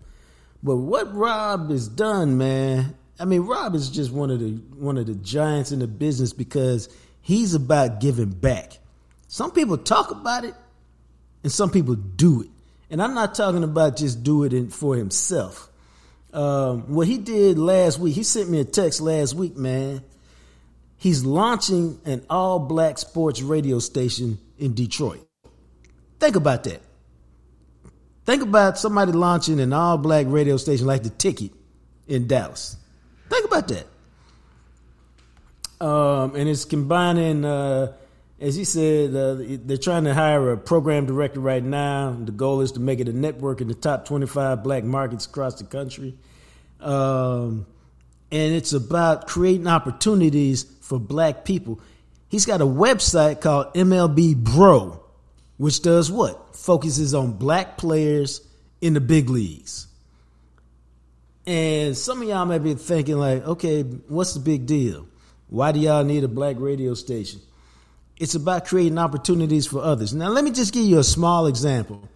But 0.64 0.78
what 0.78 1.14
Rob 1.14 1.70
has 1.72 1.88
done, 1.88 2.38
man, 2.38 2.96
I 3.20 3.26
mean, 3.26 3.42
Rob 3.42 3.76
is 3.76 3.90
just 3.90 4.12
one 4.12 4.32
of 4.32 4.40
the 4.40 4.52
one 4.76 4.98
of 4.98 5.08
the 5.08 5.16
giants 5.16 5.72
in 5.72 5.80
the 5.80 5.88
business 5.88 6.34
because 6.34 6.90
he's 7.22 7.54
about 7.54 8.00
giving 8.00 8.30
back. 8.30 8.80
Some 9.28 9.52
people 9.52 9.78
talk 9.78 10.12
about 10.12 10.44
it, 10.44 10.56
and 11.44 11.52
some 11.52 11.70
people 11.70 11.96
do 11.96 12.42
it. 12.42 12.50
And 12.90 13.02
I'm 13.02 13.14
not 13.14 13.36
talking 13.36 13.64
about 13.64 13.98
just 13.98 14.24
do 14.24 14.44
it 14.44 14.54
in, 14.54 14.70
for 14.70 14.96
himself. 14.96 15.70
Um, 16.34 16.94
what 16.94 17.08
he 17.08 17.18
did 17.18 17.58
last 17.60 18.00
week, 18.00 18.16
he 18.16 18.24
sent 18.24 18.50
me 18.50 18.60
a 18.60 18.66
text 18.66 19.02
last 19.02 19.34
week, 19.34 19.56
man. 19.56 20.02
He's 20.98 21.26
launching 21.26 22.00
an 22.06 22.26
all 22.30 22.60
black 22.60 22.98
sports 22.98 23.42
radio 23.42 23.80
station 23.80 24.38
in 24.58 24.74
Detroit. 24.74 25.28
Think 26.22 26.36
about 26.36 26.64
that. 26.66 26.84
Think 28.26 28.44
about 28.44 28.78
somebody 28.78 29.12
launching 29.12 29.60
an 29.60 29.74
all 29.74 29.98
black 29.98 30.28
radio 30.30 30.56
station 30.58 30.86
like 30.86 31.02
the 31.02 31.10
Ticket 31.10 31.52
in 32.08 32.28
Dallas. 32.28 32.78
Think 33.28 33.46
about 33.46 33.68
that. 33.70 33.88
Um, 35.84 36.36
and 36.36 36.48
it's 36.48 36.64
combining, 36.64 37.44
uh, 37.44 37.94
as 38.40 38.56
he 38.56 38.66
said, 38.66 39.16
uh, 39.16 39.38
they're 39.66 39.78
trying 39.78 40.04
to 40.04 40.14
hire 40.14 40.52
a 40.52 40.58
program 40.58 41.08
director 41.08 41.40
right 41.40 41.64
now. 41.64 42.12
The 42.12 42.32
goal 42.32 42.62
is 42.62 42.74
to 42.74 42.80
make 42.80 43.00
it 43.00 43.10
a 43.10 43.14
network 43.14 43.60
in 43.60 43.68
the 43.68 43.74
top 43.74 44.06
25 44.06 44.64
black 44.64 44.84
markets 44.84 45.26
across 45.26 45.56
the 45.56 45.64
country. 45.64 46.16
Um, 46.80 47.66
and 48.32 48.54
it's 48.54 48.74
about 48.74 49.26
creating 49.26 49.66
opportunities 49.66 50.66
for 50.82 51.00
black 51.00 51.46
people. 51.46 51.80
He's 52.30 52.46
got 52.46 52.62
a 52.62 52.68
website 52.68 53.42
called 53.42 53.74
MLB 53.74 54.36
Bro, 54.36 55.02
which 55.62 55.84
does 55.84 56.12
what? 56.12 56.56
Focuses 56.56 57.14
on 57.14 57.34
black 57.34 57.78
players 57.78 58.42
in 58.82 58.96
the 58.96 59.00
big 59.00 59.30
leagues. 59.30 59.86
And 61.46 61.96
some 61.96 62.20
of 62.20 62.28
y'all 62.28 62.48
may 62.48 62.58
be 62.58 62.74
thinking, 62.74 63.20
like, 63.20 63.46
okay, 63.46 63.84
what's 63.84 64.34
the 64.34 64.40
big 64.40 64.66
deal? 64.66 65.08
Why 65.50 65.72
do 65.72 65.80
y'all 65.80 66.04
need 66.04 66.24
a 66.24 66.28
black 66.28 66.56
radio 66.58 66.96
station? 66.96 67.42
It's 68.18 68.34
about 68.34 68.66
creating 68.66 68.98
opportunities 68.98 69.68
for 69.68 69.84
others. 69.84 70.16
Now, 70.16 70.30
let 70.30 70.44
me 70.44 70.50
just 70.50 70.74
give 70.74 70.84
you 70.84 70.98
a 70.98 71.04
small 71.04 71.46
example. 71.46 72.10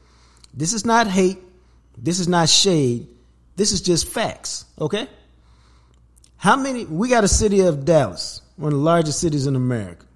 This 0.51 0.73
is 0.73 0.83
not 0.83 1.05
hate. 1.05 1.37
This 1.95 2.19
is 2.19 2.27
not 2.27 2.49
shade. 2.49 3.07
This 3.57 3.71
is 3.71 3.81
just 3.81 4.07
facts, 4.07 4.65
okay? 4.81 5.07
How 6.37 6.55
many? 6.55 6.85
We 6.85 7.09
got 7.09 7.23
a 7.23 7.27
city 7.27 7.59
of 7.59 7.85
Dallas, 7.85 8.41
one 8.55 8.73
of 8.73 8.79
the 8.79 8.83
largest 8.83 9.19
cities 9.19 9.45
in 9.45 9.55
America. 9.55 10.07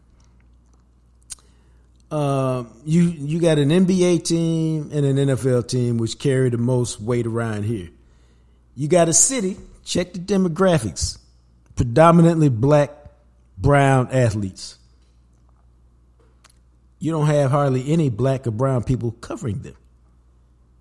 Uh, 2.12 2.64
you 2.86 3.04
you 3.04 3.40
got 3.40 3.60
an 3.60 3.70
NBA 3.70 4.24
team 4.24 4.90
and 4.92 5.06
an 5.06 5.18
NFL 5.18 5.68
team, 5.68 5.98
which 5.98 6.18
carry 6.18 6.50
the 6.50 6.58
most 6.58 7.00
weight 7.00 7.28
around 7.28 7.64
here. 7.64 7.90
You 8.76 8.88
got 8.88 9.10
a 9.10 9.14
city, 9.14 9.58
check 9.84 10.14
the 10.14 10.20
demographics, 10.20 11.20
predominantly 11.76 12.50
black, 12.50 12.92
brown 13.58 14.10
athletes. 14.12 14.78
You 16.98 17.12
don't 17.12 17.28
have 17.28 17.52
hardly 17.52 17.92
any 17.92 18.10
black 18.10 18.48
or 18.48 18.52
brown 18.52 18.84
people 18.84 19.12
covering 19.12 19.62
them. 19.62 19.76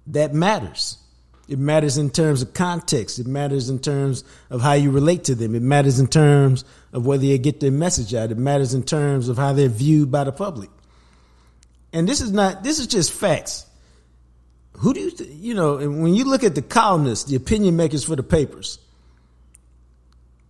That 0.09 0.35
matters. 0.35 0.99
It 1.47 1.59
matters 1.59 1.97
in 1.97 2.11
terms 2.11 2.43
of 2.43 2.53
context. 2.53 3.19
It 3.19 3.27
matters 3.27 3.71
in 3.71 3.79
terms 3.79 4.25
of 4.51 4.61
how 4.61 4.75
you 4.75 4.91
relate 4.91 5.25
to 5.25 5.35
them. 5.35 5.55
It 5.55 5.63
matters 5.63 5.99
in 5.99 6.07
terms 6.07 6.65
of 6.93 7.07
whether 7.07 7.25
you 7.25 7.39
get 7.39 7.61
their 7.61 7.71
message 7.71 8.15
out. 8.15 8.31
It 8.31 8.39
matters 8.39 8.75
in 8.75 8.83
terms 8.83 9.29
of 9.29 9.39
how 9.39 9.53
they're 9.53 9.69
viewed 9.69 10.11
by 10.11 10.25
the 10.25 10.33
public. 10.33 10.71
And 11.93 12.09
this 12.09 12.21
is 12.21 12.33
not, 12.33 12.63
this 12.63 12.79
is 12.79 12.87
just 12.87 13.13
facts 13.13 13.65
who 14.79 14.95
do 14.95 15.01
you, 15.01 15.11
th- 15.11 15.31
you 15.31 15.55
know, 15.55 15.77
when 15.77 16.15
you 16.15 16.25
look 16.25 16.45
at 16.45 16.55
the 16.55 16.63
columnists, 16.63 17.29
the 17.29 17.37
opinion 17.37 17.77
makers 17.77 18.05
for 18.05 18.15
the 18.15 18.23
papers, 18.23 18.79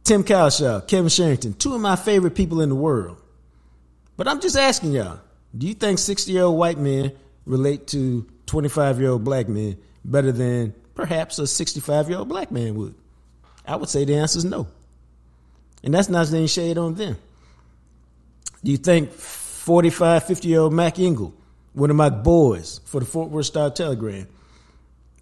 Tim 0.05 0.23
Cowlishaw, 0.23 0.87
Kevin 0.87 1.09
Sherrington, 1.09 1.55
two 1.55 1.75
of 1.75 1.81
my 1.81 1.97
favorite 1.97 2.35
people 2.35 2.61
in 2.61 2.69
the 2.69 2.75
world. 2.75 3.21
But 4.17 4.29
I'm 4.29 4.41
just 4.41 4.57
asking 4.57 4.93
y'all, 4.93 5.21
do 5.57 5.67
you 5.67 5.75
think 5.75 5.99
60 5.99 6.31
year 6.31 6.43
old 6.43 6.59
white 6.59 6.79
men 6.79 7.13
relate 7.47 7.87
to 7.89 8.27
25 8.47 9.01
year 9.01 9.11
old 9.11 9.25
black 9.25 9.49
men 9.49 9.79
better 10.05 10.33
than 10.33 10.75
perhaps 10.95 11.39
a 11.39 11.47
65 11.47 12.11
year 12.11 12.19
old 12.19 12.29
black 12.29 12.51
man 12.51 12.75
would? 12.75 12.95
I 13.67 13.77
would 13.77 13.89
say 13.89 14.05
the 14.05 14.17
answer 14.17 14.39
is 14.39 14.45
no. 14.45 14.67
And 15.83 15.95
that's 15.95 16.09
not 16.09 16.31
any 16.33 16.49
shade 16.49 16.77
on 16.77 16.95
them. 16.95 17.17
Do 18.63 18.71
you 18.71 18.79
think 18.79 19.13
45, 19.69 20.25
50 20.25 20.49
year 20.49 20.61
old 20.61 20.73
Mac 20.73 20.99
Engel 20.99 21.35
one 21.75 21.91
of 21.91 21.97
my 21.97 22.09
boys 22.09 22.81
for 22.87 23.01
the 23.01 23.07
Fort 23.07 23.29
Worth 23.29 23.45
Star 23.45 23.71
Telegram. 23.71 24.27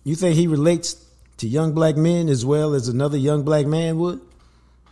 You 0.05 0.15
think 0.15 0.37
he 0.37 0.47
relates 0.47 1.05
to 1.39 1.49
young 1.49 1.73
black 1.73 1.97
men 1.97 2.29
as 2.29 2.47
well 2.47 2.75
as 2.75 2.87
another 2.87 3.19
young 3.19 3.43
black 3.43 3.67
man 3.67 3.99
would? 3.99 4.21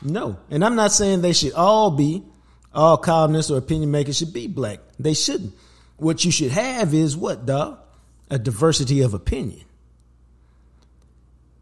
No. 0.02 0.38
And 0.50 0.64
I'm 0.64 0.74
not 0.74 0.90
saying 0.90 1.20
they 1.20 1.32
should 1.32 1.52
all 1.52 1.92
be, 1.92 2.24
all 2.74 2.96
columnists 2.96 3.48
or 3.48 3.58
opinion 3.58 3.92
makers 3.92 4.18
should 4.18 4.32
be 4.32 4.48
black. 4.48 4.80
They 4.98 5.14
shouldn't. 5.14 5.54
What 5.98 6.24
you 6.24 6.32
should 6.32 6.50
have 6.50 6.92
is 6.92 7.16
what, 7.16 7.46
dog? 7.46 7.78
A 8.30 8.40
diversity 8.40 9.02
of 9.02 9.14
opinion. 9.14 9.64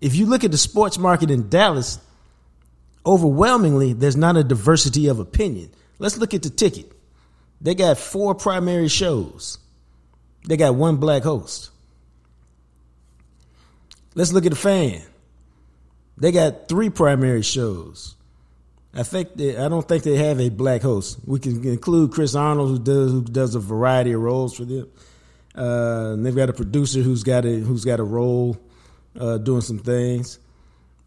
If 0.00 0.16
you 0.16 0.24
look 0.24 0.44
at 0.44 0.50
the 0.50 0.56
sports 0.56 0.96
market 0.96 1.30
in 1.30 1.50
Dallas, 1.50 1.98
overwhelmingly, 3.04 3.92
there's 3.92 4.16
not 4.16 4.38
a 4.38 4.42
diversity 4.42 5.08
of 5.08 5.18
opinion. 5.18 5.70
Let's 5.98 6.16
look 6.16 6.32
at 6.32 6.42
the 6.42 6.48
ticket. 6.48 6.90
They 7.62 7.74
got 7.74 7.96
four 7.96 8.34
primary 8.34 8.88
shows. 8.88 9.58
They 10.46 10.56
got 10.56 10.74
one 10.74 10.96
black 10.96 11.22
host. 11.22 11.70
Let's 14.14 14.32
look 14.32 14.44
at 14.44 14.50
the 14.50 14.56
fan. 14.56 15.00
They 16.18 16.32
got 16.32 16.68
three 16.68 16.90
primary 16.90 17.42
shows. 17.42 18.16
I 18.94 19.04
think 19.04 19.34
they, 19.36 19.56
I 19.56 19.68
don't 19.68 19.86
think 19.86 20.02
they 20.02 20.16
have 20.16 20.38
a 20.40 20.50
black 20.50 20.82
host. 20.82 21.18
We 21.24 21.38
can 21.38 21.64
include 21.66 22.12
Chris 22.12 22.34
Arnold, 22.34 22.68
who 22.70 22.78
does 22.78 23.12
who 23.12 23.22
does 23.22 23.54
a 23.54 23.60
variety 23.60 24.12
of 24.12 24.20
roles 24.20 24.54
for 24.54 24.64
them. 24.64 24.90
Uh, 25.54 26.16
they've 26.16 26.36
got 26.36 26.50
a 26.50 26.52
producer 26.52 27.00
who's 27.00 27.22
got 27.22 27.44
a 27.46 27.58
who's 27.60 27.84
got 27.84 28.00
a 28.00 28.04
role 28.04 28.58
uh, 29.18 29.38
doing 29.38 29.62
some 29.62 29.78
things. 29.78 30.38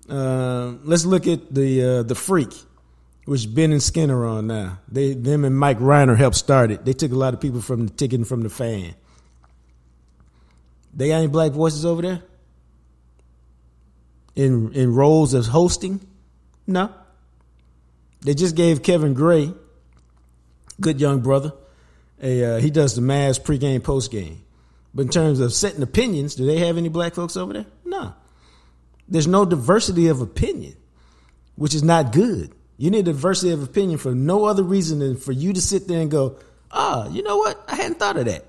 Uh, 0.10 0.74
let's 0.84 1.06
look 1.06 1.28
at 1.28 1.54
the 1.54 1.84
uh, 1.84 2.04
the 2.04 2.16
freak, 2.16 2.54
which 3.26 3.54
Ben 3.54 3.72
and 3.72 3.84
Skinner 3.84 4.26
on 4.26 4.48
now. 4.48 4.80
They 4.88 5.14
them 5.14 5.44
and 5.44 5.58
Mike 5.58 5.80
Rhyner 5.80 6.16
helped 6.16 6.38
start 6.38 6.72
it. 6.72 6.86
They 6.86 6.94
took 6.94 7.12
a 7.12 7.16
lot 7.16 7.34
of 7.34 7.42
people 7.42 7.62
from 7.62 7.88
the 7.88 7.94
ticket 7.94 8.26
from 8.26 8.42
the 8.42 8.50
fan. 8.50 8.96
They 10.94 11.10
got 11.10 11.16
any 11.16 11.28
black 11.28 11.52
voices 11.52 11.86
over 11.86 12.02
there? 12.02 12.24
In 14.36 14.74
in 14.74 14.94
roles 14.94 15.34
as 15.34 15.48
hosting? 15.48 16.00
No. 16.68 16.94
They 18.22 18.34
just 18.34 18.56
gave 18.56 18.82
Kevin 18.82 19.14
Gray, 19.14 19.54
good 20.80 21.00
young 21.00 21.20
brother, 21.22 21.54
a 22.22 22.44
uh, 22.44 22.60
he 22.60 22.72
does 22.72 22.96
the 22.96 23.02
Mavs 23.02 23.40
pregame, 23.40 23.82
postgame. 23.82 24.38
But 24.94 25.04
in 25.04 25.10
terms 25.10 25.40
of 25.42 25.54
setting 25.54 25.84
opinions, 25.84 26.36
do 26.36 26.46
they 26.46 26.60
have 26.60 26.78
any 26.78 26.90
black 26.90 27.14
folks 27.14 27.36
over 27.36 27.54
there? 27.54 27.66
No. 27.84 28.14
There's 29.08 29.28
no 29.28 29.46
diversity 29.46 30.08
of 30.08 30.22
opinion, 30.22 30.76
which 31.56 31.76
is 31.76 31.84
not 31.84 32.14
good. 32.14 32.56
You 32.78 32.92
need 32.92 33.06
diversity 33.06 33.52
of 33.52 33.64
opinion 33.64 33.98
for 33.98 34.14
no 34.14 34.46
other 34.46 34.64
reason 34.64 35.00
than 35.00 35.18
for 35.18 35.32
you 35.32 35.54
to 35.54 35.62
sit 35.62 35.88
there 35.88 36.02
and 36.02 36.12
go, 36.12 36.38
ah, 36.72 37.08
you 37.10 37.24
know 37.24 37.38
what? 37.38 37.64
I 37.68 37.76
hadn't 37.76 38.00
thought 38.00 38.18
of 38.18 38.26
that. 38.26 38.46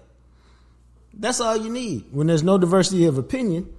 That's 1.14 1.40
all 1.40 1.56
you 1.56 1.70
need. 1.70 2.06
When 2.10 2.26
there's 2.26 2.42
no 2.42 2.58
diversity 2.58 3.06
of 3.06 3.18
opinion, 3.18 3.72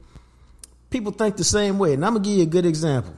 people 0.89 1.11
think 1.11 1.37
the 1.37 1.43
same 1.43 1.77
way. 1.77 1.93
And 1.93 2.05
I'm 2.05 2.13
gonna 2.13 2.25
give 2.25 2.37
you 2.37 2.43
a 2.43 2.47
good 2.47 2.65
example. 2.65 3.13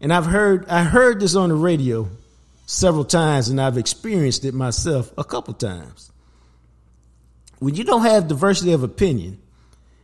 And 0.00 0.12
I've 0.12 0.26
heard 0.26 0.68
I 0.68 0.82
heard 0.82 1.20
this 1.20 1.36
on 1.36 1.48
the 1.48 1.54
radio 1.54 2.08
several 2.66 3.04
times, 3.04 3.48
and 3.48 3.60
I've 3.60 3.78
experienced 3.78 4.44
it 4.44 4.52
myself 4.52 5.12
a 5.16 5.24
couple 5.24 5.54
times. 5.54 6.10
When 7.60 7.74
you 7.74 7.84
don't 7.84 8.02
have 8.02 8.26
diversity 8.26 8.72
of 8.72 8.82
opinion, 8.82 9.40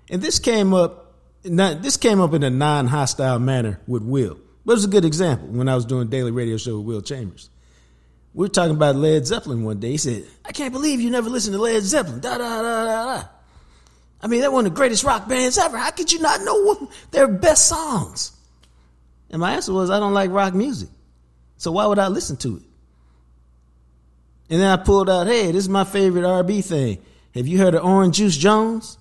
and 0.08 0.22
this 0.22 0.38
came 0.38 0.72
up, 0.72 1.14
this 1.42 1.96
came 1.96 2.20
up 2.20 2.32
in 2.32 2.44
a 2.44 2.50
non-hostile 2.50 3.40
manner 3.40 3.80
with 3.86 4.02
Will. 4.02 4.38
But 4.68 4.74
was 4.74 4.84
a 4.84 4.88
good 4.88 5.06
example 5.06 5.48
when 5.48 5.66
I 5.66 5.74
was 5.74 5.86
doing 5.86 6.08
a 6.08 6.10
daily 6.10 6.30
radio 6.30 6.58
show 6.58 6.76
with 6.76 6.86
Will 6.86 7.00
Chambers 7.00 7.48
we 8.34 8.44
were 8.44 8.48
talking 8.48 8.76
about 8.76 8.94
Led 8.94 9.26
Zeppelin 9.26 9.64
one 9.64 9.80
day. 9.80 9.90
He 9.90 9.96
said, 9.96 10.24
I 10.44 10.52
can't 10.52 10.72
believe 10.72 11.00
you 11.00 11.10
never 11.10 11.28
listened 11.28 11.54
to 11.54 11.60
Led 11.60 11.82
Zeppelin. 11.82 12.20
Da, 12.20 12.38
da, 12.38 12.62
da, 12.62 12.84
da, 12.84 13.04
da. 13.16 13.28
I 14.22 14.26
mean, 14.28 14.40
they're 14.40 14.50
one 14.50 14.64
of 14.64 14.72
the 14.72 14.76
greatest 14.76 15.02
rock 15.02 15.28
bands 15.28 15.58
ever. 15.58 15.76
How 15.76 15.90
could 15.90 16.12
you 16.12 16.20
not 16.20 16.42
know 16.42 16.88
their 17.10 17.26
best 17.26 17.66
songs? 17.66 18.30
And 19.30 19.40
my 19.40 19.54
answer 19.54 19.72
was, 19.72 19.90
I 19.90 19.98
don't 19.98 20.14
like 20.14 20.30
rock 20.30 20.54
music. 20.54 20.88
So 21.56 21.72
why 21.72 21.86
would 21.86 21.98
I 21.98 22.08
listen 22.08 22.36
to 22.36 22.58
it? 22.58 22.62
And 24.50 24.60
then 24.60 24.70
I 24.70 24.76
pulled 24.76 25.10
out, 25.10 25.26
hey, 25.26 25.46
this 25.46 25.64
is 25.64 25.68
my 25.68 25.84
favorite 25.84 26.22
RB 26.22 26.64
thing. 26.64 26.98
Have 27.34 27.48
you 27.48 27.58
heard 27.58 27.74
of 27.74 27.84
Orange 27.84 28.18
Juice 28.18 28.36
Jones? 28.36 28.98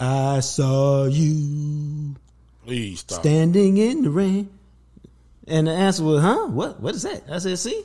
I 0.00 0.40
saw 0.40 1.04
you 1.04 2.16
Please 2.64 3.00
stop. 3.00 3.20
standing 3.20 3.76
in 3.76 4.02
the 4.02 4.10
rain. 4.10 4.48
And 5.48 5.66
the 5.66 5.72
answer 5.72 6.04
was, 6.04 6.22
huh? 6.22 6.46
What? 6.46 6.80
What 6.80 6.94
is 6.94 7.02
that? 7.02 7.24
I 7.30 7.38
said, 7.38 7.58
see? 7.58 7.82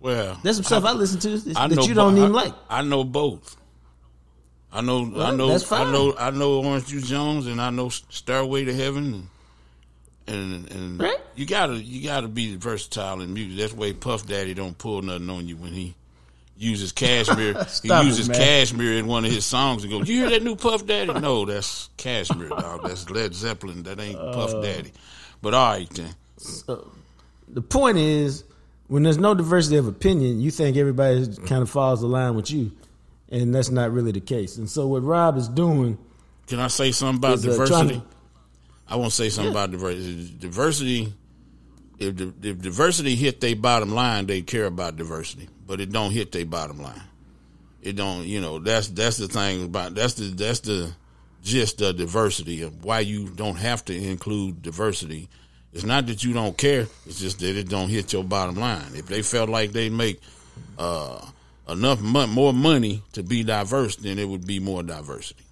Well, 0.00 0.38
There's 0.42 0.56
some 0.56 0.64
stuff 0.64 0.84
I, 0.84 0.92
listen 0.92 1.20
to 1.20 1.38
that, 1.38 1.56
I 1.56 1.68
that 1.68 1.86
you 1.86 1.94
don't 1.94 2.14
bo- 2.14 2.20
even 2.22 2.32
I, 2.32 2.42
like. 2.42 2.54
I 2.70 2.82
know 2.82 3.04
both. 3.04 3.56
I 4.72 4.80
know, 4.82 5.10
I 5.22 5.30
know, 5.34 5.48
that's 5.48 5.70
I 5.72 5.90
know, 5.90 6.14
I 6.18 6.30
know 6.30 6.60
Orange 6.62 6.86
Juice 6.88 7.08
Jones, 7.08 7.46
and 7.46 7.60
I 7.60 7.70
know 7.70 7.88
Stairway 7.88 8.64
to 8.66 8.74
Heaven. 8.74 9.28
And 10.26 10.66
and 10.66 10.70
and 10.72 11.00
Right. 11.00 11.18
you 11.36 11.46
gotta 11.46 11.74
you 11.76 12.02
gotta 12.06 12.26
be 12.28 12.56
versatile 12.56 13.20
in 13.20 13.32
music. 13.32 13.58
That's 13.58 13.72
why 13.72 13.92
Puff 13.92 14.26
Daddy 14.26 14.54
don't 14.54 14.76
pull 14.76 15.00
nothing 15.02 15.30
on 15.30 15.46
you 15.46 15.56
when 15.56 15.72
he 15.72 15.94
uses 16.56 16.92
Kashmir. 16.92 17.54
he 17.58 17.68
Stop 17.68 18.04
it, 18.04 18.06
uses 18.06 18.28
Kashmir 18.28 18.94
in 18.94 19.06
one 19.06 19.24
of 19.24 19.30
his 19.30 19.44
songs 19.44 19.82
and 19.84 19.92
goes, 19.92 20.08
"You 20.08 20.20
hear 20.20 20.30
that 20.30 20.42
new 20.42 20.56
Puff 20.56 20.86
Daddy?" 20.86 21.12
No, 21.12 21.44
that's 21.44 21.90
Kashmir, 21.96 22.48
dog. 22.48 22.82
That's 22.84 23.08
Led 23.10 23.34
Zeppelin. 23.34 23.82
That 23.84 24.00
ain't 24.00 24.18
Uh. 24.18 24.32
Puff 24.32 24.62
Daddy. 24.62 24.92
But 25.42 25.54
all 25.54 25.72
right 25.74 25.90
then. 25.90 26.14
So 26.38 26.90
The 27.48 27.62
point 27.62 27.98
is, 27.98 28.44
when 28.88 29.02
there's 29.02 29.18
no 29.18 29.34
diversity 29.34 29.76
of 29.76 29.86
opinion, 29.86 30.40
you 30.40 30.50
think 30.50 30.76
everybody 30.76 31.26
kind 31.46 31.62
of 31.62 31.70
falls 31.70 32.00
the 32.00 32.06
line 32.06 32.34
with 32.34 32.50
you, 32.50 32.72
and 33.30 33.54
that's 33.54 33.70
not 33.70 33.92
really 33.92 34.12
the 34.12 34.20
case. 34.20 34.56
And 34.56 34.68
so, 34.68 34.86
what 34.86 35.02
Rob 35.02 35.36
is 35.36 35.48
doing 35.48 35.98
Can 36.46 36.58
I 36.60 36.68
say 36.68 36.92
something 36.92 37.18
about 37.18 37.34
is 37.38 37.46
uh, 37.46 37.50
diversity? 37.50 37.94
to, 38.00 38.02
I 38.88 38.96
want 38.96 39.10
to 39.10 39.16
say 39.16 39.28
something 39.28 39.52
about 39.52 39.70
diversity. 39.72 40.34
Diversity, 40.38 41.12
if, 41.98 42.20
if 42.20 42.58
diversity 42.60 43.14
hit 43.16 43.40
their 43.40 43.56
bottom 43.56 43.92
line, 43.92 44.26
they 44.26 44.42
care 44.42 44.66
about 44.66 44.96
diversity, 44.96 45.48
but 45.66 45.80
it 45.80 45.90
don't 45.90 46.12
hit 46.12 46.32
their 46.32 46.46
bottom 46.46 46.80
line. 46.80 47.02
It 47.82 47.96
don't, 47.96 48.24
you 48.26 48.40
know. 48.40 48.58
That's 48.58 48.88
that's 48.88 49.16
the 49.16 49.28
thing 49.28 49.64
about 49.64 49.94
that's 49.94 50.14
the 50.14 50.24
that's 50.24 50.60
the 50.60 50.92
gist 51.42 51.80
of 51.80 51.96
diversity 51.96 52.62
of 52.62 52.84
why 52.84 53.00
you 53.00 53.28
don't 53.28 53.56
have 53.56 53.84
to 53.86 53.94
include 53.94 54.62
diversity. 54.62 55.28
It's 55.72 55.84
not 55.84 56.06
that 56.06 56.24
you 56.24 56.32
don't 56.32 56.56
care; 56.56 56.86
it's 57.06 57.20
just 57.20 57.40
that 57.40 57.56
it 57.56 57.68
don't 57.68 57.88
hit 57.88 58.12
your 58.12 58.24
bottom 58.24 58.56
line. 58.56 58.92
If 58.94 59.06
they 59.06 59.22
felt 59.22 59.48
like 59.48 59.72
they 59.72 59.90
make 59.90 60.20
uh, 60.78 61.24
enough 61.68 62.00
mon- 62.00 62.30
more 62.30 62.52
money 62.52 63.02
to 63.12 63.22
be 63.22 63.44
diverse, 63.44 63.96
then 63.96 64.18
it 64.18 64.28
would 64.28 64.46
be 64.46 64.58
more 64.58 64.82
diversity 64.82 65.46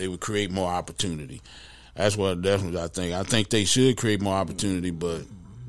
they 0.00 0.08
would 0.08 0.20
create 0.20 0.50
more 0.50 0.70
opportunity. 0.70 1.42
That's 1.94 2.16
what 2.16 2.40
definitely 2.40 2.80
I 2.80 2.88
think. 2.88 3.14
I 3.14 3.22
think 3.22 3.50
they 3.50 3.64
should 3.64 3.96
create 3.96 4.20
more 4.20 4.34
opportunity, 4.34 4.90
but 4.90 5.22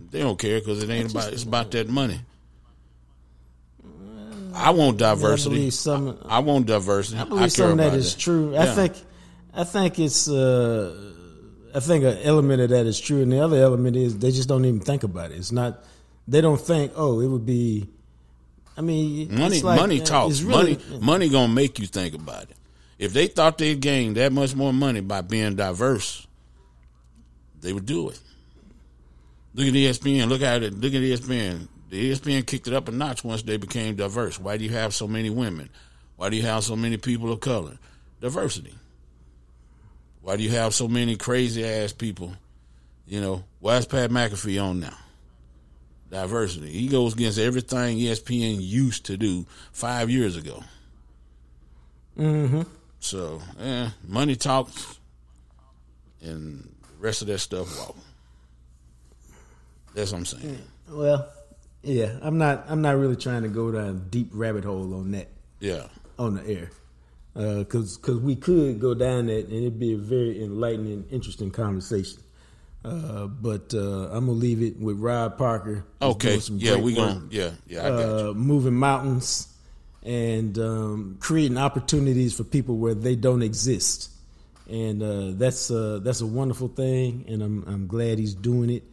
they 0.10 0.20
don't 0.20 0.40
care 0.40 0.60
because 0.60 0.82
it 0.82 0.90
ain't 0.90 1.12
about 1.12 1.34
it's 1.34 1.44
about 1.44 1.72
that 1.72 1.90
money. 1.90 2.20
I 4.54 4.72
want 4.72 5.02
I 5.02 5.10
diversity. 5.14 5.56
believe 5.56 5.74
some. 5.74 6.18
I 6.26 6.40
want 6.40 6.66
diversity. 6.66 7.18
I 7.18 7.22
I, 7.22 7.26
believe 7.26 7.42
care 7.42 7.50
some 7.50 7.72
of 7.72 7.78
that 7.78 7.94
is 7.94 8.14
that. 8.16 8.20
true. 8.22 8.56
I 8.58 8.66
think, 8.68 8.94
I 9.54 9.64
think 9.64 10.00
it's, 10.00 10.30
uh, 10.30 11.14
I 11.74 11.80
think 11.80 12.04
an 12.04 12.18
element 12.24 12.62
of 12.62 12.70
that 12.70 12.86
is 12.86 13.00
true, 13.00 13.22
and 13.22 13.32
the 13.32 13.40
other 13.44 13.58
element 13.58 13.96
is 13.96 14.18
they 14.18 14.32
just 14.32 14.50
don't 14.50 14.66
even 14.66 14.80
think 14.82 15.04
about 15.04 15.32
it. 15.32 15.38
It's 15.38 15.52
not, 15.52 15.84
they 16.28 16.42
don't 16.42 16.60
think, 16.60 16.94
oh, 16.96 17.20
it 17.22 17.28
would 17.28 17.46
be. 17.46 17.88
I 18.78 18.82
mean, 18.82 19.38
money. 19.38 19.56
it's 19.58 19.64
like, 19.64 19.80
money 19.80 20.02
uh, 20.02 20.06
talks. 20.06 20.42
really- 20.42 20.78
money. 20.90 21.00
Money 21.02 21.30
gonna 21.30 21.54
make 21.54 21.78
you 21.80 21.88
think 21.88 22.16
about 22.16 22.44
it. 22.44 22.56
If 23.00 23.14
they 23.14 23.28
thought 23.28 23.58
they'd 23.58 23.80
gain 23.80 24.14
that 24.14 24.32
much 24.32 24.56
more 24.56 24.72
money 24.72 25.02
by 25.02 25.22
being 25.22 25.56
diverse, 25.56 26.26
they 27.60 27.74
would 27.74 27.86
do 27.86 28.10
it. 28.10 28.20
Look 29.54 29.68
at 29.68 29.74
ESPN. 29.74 30.30
Look 30.30 30.42
at 30.42 30.64
it. 30.64 30.74
Look 30.80 30.94
at 30.94 31.02
ESPN. 31.02 31.68
The 31.92 32.10
ESPN 32.10 32.48
kicked 32.48 32.70
it 32.70 32.74
up 32.74 32.88
a 32.88 32.92
notch 32.92 33.22
once 33.22 33.44
they 33.44 33.58
became 33.58 33.98
diverse. 33.98 34.40
Why 34.40 34.56
do 34.56 34.64
you 34.64 34.70
have 34.70 34.94
so 34.94 35.10
many 35.10 35.30
women? 35.30 35.70
Why 36.16 36.30
do 36.30 36.38
you 36.38 36.44
have 36.44 36.64
so 36.64 36.78
many 36.78 36.96
people 36.96 37.30
of 37.30 37.42
color? 37.42 37.80
Diversity. 38.22 38.74
Why 40.22 40.38
do 40.38 40.44
you 40.44 40.52
have 40.52 40.74
so 40.74 40.88
many 40.88 41.18
crazy 41.18 41.66
ass 41.66 41.92
people? 41.92 42.34
You 43.06 43.20
know, 43.20 43.44
why 43.60 43.76
is 43.76 43.86
Pat 43.86 44.10
McAfee 44.10 44.64
on 44.64 44.80
now? 44.80 44.96
Diversity. 46.10 46.72
He 46.72 46.88
goes 46.88 47.14
against 47.14 47.38
everything 47.38 47.98
ESPN 47.98 48.60
used 48.62 49.08
to 49.08 49.18
do 49.18 49.46
five 49.74 50.10
years 50.10 50.38
ago. 50.38 50.64
Mm-hmm. 52.18 52.62
So, 53.02 53.42
eh, 53.60 53.90
money 54.08 54.38
talks, 54.38 54.98
and 56.22 56.74
the 56.84 57.04
rest 57.06 57.22
of 57.22 57.28
that 57.28 57.40
stuff 57.40 57.68
walk. 57.78 57.98
That's 59.94 60.14
what 60.14 60.20
I'm 60.20 60.26
saying. 60.26 60.62
Well, 60.90 61.28
yeah, 61.84 62.18
I'm 62.22 62.38
not. 62.38 62.66
I'm 62.68 62.82
not 62.82 62.98
really 62.98 63.16
trying 63.16 63.44
to 63.44 63.50
go 63.50 63.72
down 63.72 63.88
a 63.90 63.94
deep 63.94 64.30
rabbit 64.34 64.64
hole 64.64 64.94
on 64.94 65.12
that 65.12 65.28
Yeah. 65.60 65.88
on 66.20 66.36
the 66.36 66.48
air, 66.48 66.70
because 67.34 67.98
because 67.98 68.18
we 68.20 68.36
could 68.36 68.80
go 68.80 68.94
down 68.94 69.28
that 69.28 69.46
and 69.46 69.54
it'd 69.54 69.80
be 69.80 69.94
a 69.94 69.98
very 69.98 70.44
enlightening, 70.44 71.06
interesting 71.12 71.52
conversation. 71.52 72.20
Uh, 72.84 73.28
but 73.28 73.74
uh, 73.76 74.08
I'm 74.12 74.26
gonna 74.26 74.32
leave 74.32 74.62
it 74.64 74.80
with 74.80 74.98
Rob 75.00 75.38
Parker. 75.38 75.86
Okay. 76.02 76.40
Yeah, 76.54 76.78
we 76.78 76.96
to 76.96 77.22
Yeah, 77.30 77.52
yeah, 77.68 77.86
I 77.86 77.90
got 77.90 78.20
uh, 78.30 78.34
moving 78.34 78.74
mountains 78.74 79.48
and 80.04 80.58
um, 80.58 81.18
creating 81.20 81.60
opportunities 81.60 82.34
for 82.34 82.44
people 82.44 82.78
where 82.78 82.96
they 82.96 83.16
don't 83.16 83.44
exist. 83.44 84.10
And 84.68 85.04
uh, 85.04 85.32
that's 85.34 85.70
uh, 85.70 86.00
that's 86.02 86.22
a 86.22 86.26
wonderful 86.26 86.70
thing, 86.70 87.26
and 87.28 87.44
I'm 87.44 87.64
I'm 87.68 87.88
glad 87.88 88.18
he's 88.20 88.34
doing 88.34 88.70
it, 88.72 88.84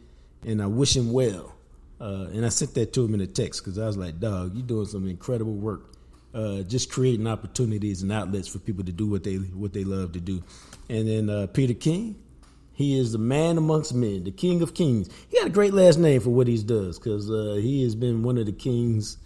and 0.45 0.61
I 0.61 0.65
wish 0.67 0.95
him 0.95 1.11
well. 1.11 1.53
Uh, 1.99 2.27
and 2.31 2.45
I 2.45 2.49
sent 2.49 2.73
that 2.75 2.93
to 2.93 3.03
him 3.03 3.13
in 3.13 3.21
a 3.21 3.27
text 3.27 3.63
because 3.63 3.77
I 3.77 3.85
was 3.85 3.97
like, 3.97 4.19
"Dog, 4.19 4.55
you're 4.55 4.65
doing 4.65 4.85
some 4.85 5.07
incredible 5.07 5.55
work, 5.55 5.93
uh, 6.33 6.61
just 6.61 6.91
creating 6.91 7.27
opportunities 7.27 8.01
and 8.01 8.11
outlets 8.11 8.47
for 8.47 8.59
people 8.59 8.85
to 8.85 8.91
do 8.91 9.07
what 9.07 9.23
they 9.23 9.35
what 9.35 9.73
they 9.73 9.83
love 9.83 10.13
to 10.13 10.19
do." 10.19 10.41
And 10.89 11.07
then 11.07 11.29
uh, 11.29 11.47
Peter 11.47 11.73
King, 11.73 12.15
he 12.73 12.97
is 12.97 13.11
the 13.11 13.17
man 13.17 13.57
amongst 13.57 13.93
men, 13.93 14.23
the 14.23 14.31
king 14.31 14.61
of 14.61 14.73
kings. 14.73 15.09
He 15.29 15.37
got 15.37 15.47
a 15.47 15.51
great 15.51 15.73
last 15.73 15.99
name 15.99 16.21
for 16.21 16.29
what 16.29 16.47
he 16.47 16.57
does 16.63 16.97
because 16.97 17.29
uh, 17.29 17.59
he 17.61 17.83
has 17.83 17.95
been 17.95 18.23
one 18.23 18.37
of 18.37 18.45
the 18.45 18.53
kings 18.53 19.17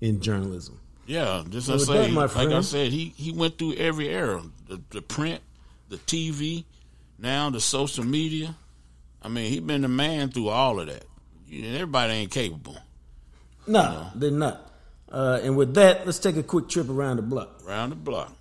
in 0.00 0.20
journalism. 0.20 0.78
Yeah, 1.06 1.42
just 1.48 1.66
So 1.66 1.74
I 1.74 1.78
say, 1.78 2.06
that, 2.06 2.12
my 2.12 2.26
like 2.26 2.54
I 2.54 2.60
said, 2.60 2.92
he 2.92 3.12
he 3.16 3.32
went 3.32 3.58
through 3.58 3.74
every 3.74 4.08
era: 4.08 4.42
the, 4.68 4.80
the 4.90 5.02
print, 5.02 5.40
the 5.88 5.96
TV, 5.96 6.64
now 7.18 7.50
the 7.50 7.60
social 7.60 8.04
media. 8.04 8.54
I 9.20 9.28
mean, 9.28 9.50
he's 9.50 9.60
been 9.60 9.82
the 9.82 9.88
man 9.88 10.30
through 10.30 10.48
all 10.50 10.78
of 10.78 10.86
that. 10.86 11.04
You 11.50 11.62
know, 11.62 11.74
everybody 11.74 12.12
ain't 12.12 12.30
capable. 12.30 12.76
No, 13.66 14.06
they're 14.14 14.30
not. 14.30 14.70
Uh, 15.10 15.40
and 15.42 15.56
with 15.56 15.74
that, 15.74 16.06
let's 16.06 16.20
take 16.20 16.36
a 16.36 16.44
quick 16.44 16.68
trip 16.68 16.88
around 16.88 17.16
the 17.16 17.22
block. 17.22 17.60
Around 17.66 17.90
the 17.90 17.96
block. 17.96 18.32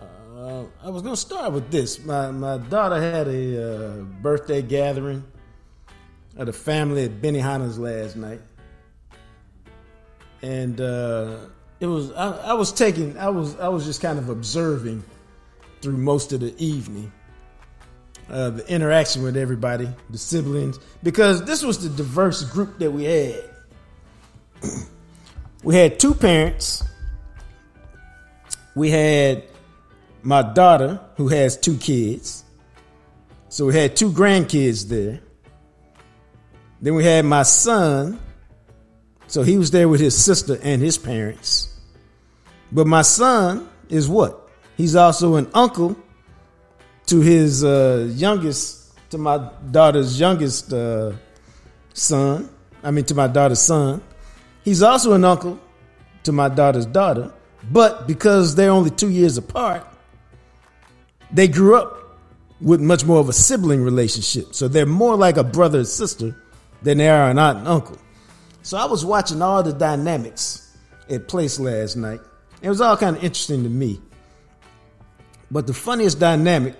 Uh, 0.00 0.64
I 0.82 0.90
was 0.90 1.02
going 1.02 1.14
to 1.14 1.20
start 1.20 1.52
with 1.52 1.70
this. 1.70 2.04
My 2.04 2.32
my 2.32 2.58
daughter 2.58 3.00
had 3.00 3.28
a 3.28 3.62
uh, 3.62 4.02
birthday 4.20 4.62
gathering 4.62 5.22
at 6.36 6.48
a 6.48 6.52
family 6.52 7.04
at 7.04 7.22
Benihana's 7.22 7.78
last 7.78 8.16
night, 8.16 8.40
and 10.42 10.80
uh, 10.80 11.38
it 11.80 11.86
was 11.86 12.12
I, 12.12 12.30
I 12.30 12.52
was 12.54 12.72
taking 12.72 13.18
I 13.18 13.28
was 13.28 13.58
I 13.58 13.68
was 13.68 13.84
just 13.84 14.00
kind 14.00 14.18
of 14.18 14.28
observing 14.28 15.04
through 15.80 15.96
most 15.96 16.32
of 16.32 16.40
the 16.40 16.54
evening 16.62 17.12
uh, 18.30 18.50
the 18.50 18.66
interaction 18.72 19.22
with 19.22 19.36
everybody, 19.36 19.88
the 20.10 20.18
siblings, 20.18 20.78
because 21.02 21.44
this 21.44 21.62
was 21.62 21.82
the 21.82 21.88
diverse 21.88 22.44
group 22.44 22.78
that 22.78 22.90
we 22.90 23.04
had. 23.04 23.42
we 25.62 25.74
had 25.74 25.98
two 25.98 26.14
parents. 26.14 26.84
We 28.74 28.90
had 28.90 29.44
my 30.22 30.42
daughter, 30.42 31.00
who 31.16 31.28
has 31.28 31.56
two 31.56 31.76
kids. 31.78 32.44
So 33.48 33.66
we 33.66 33.74
had 33.74 33.96
two 33.96 34.12
grandkids 34.12 34.88
there. 34.88 35.20
Then 36.80 36.94
we 36.94 37.04
had 37.04 37.24
my 37.24 37.42
son. 37.42 38.20
So 39.28 39.42
he 39.42 39.58
was 39.58 39.70
there 39.70 39.88
with 39.88 40.00
his 40.00 40.16
sister 40.16 40.58
and 40.62 40.82
his 40.82 40.98
parents. 40.98 41.68
But 42.72 42.86
my 42.86 43.02
son 43.02 43.68
is 43.88 44.08
what? 44.08 44.48
He's 44.76 44.96
also 44.96 45.36
an 45.36 45.48
uncle 45.54 45.96
to 47.06 47.20
his 47.20 47.64
uh, 47.64 48.10
youngest, 48.14 48.98
to 49.10 49.18
my 49.18 49.50
daughter's 49.70 50.18
youngest 50.18 50.72
uh, 50.72 51.12
son. 51.94 52.48
I 52.82 52.90
mean, 52.90 53.04
to 53.06 53.14
my 53.14 53.26
daughter's 53.26 53.60
son. 53.60 54.02
He's 54.64 54.82
also 54.82 55.12
an 55.12 55.24
uncle 55.24 55.58
to 56.24 56.32
my 56.32 56.48
daughter's 56.48 56.86
daughter. 56.86 57.32
But 57.70 58.06
because 58.06 58.54
they're 58.54 58.70
only 58.70 58.90
two 58.90 59.10
years 59.10 59.36
apart, 59.36 59.86
they 61.30 61.48
grew 61.48 61.76
up 61.76 62.18
with 62.60 62.80
much 62.80 63.04
more 63.04 63.20
of 63.20 63.28
a 63.28 63.32
sibling 63.32 63.82
relationship. 63.82 64.54
So 64.54 64.68
they're 64.68 64.86
more 64.86 65.16
like 65.16 65.36
a 65.36 65.44
brother 65.44 65.78
and 65.78 65.88
sister 65.88 66.34
than 66.82 66.98
they 66.98 67.08
are 67.08 67.30
an 67.30 67.38
aunt 67.38 67.58
and 67.58 67.68
uncle. 67.68 67.98
So 68.68 68.76
I 68.76 68.84
was 68.84 69.02
watching 69.02 69.40
all 69.40 69.62
the 69.62 69.72
dynamics 69.72 70.76
at 71.08 71.26
place 71.26 71.58
last 71.58 71.96
night. 71.96 72.20
It 72.60 72.68
was 72.68 72.82
all 72.82 72.98
kind 72.98 73.16
of 73.16 73.24
interesting 73.24 73.62
to 73.62 73.68
me. 73.70 73.98
But 75.50 75.66
the 75.66 75.72
funniest 75.72 76.20
dynamic, 76.20 76.74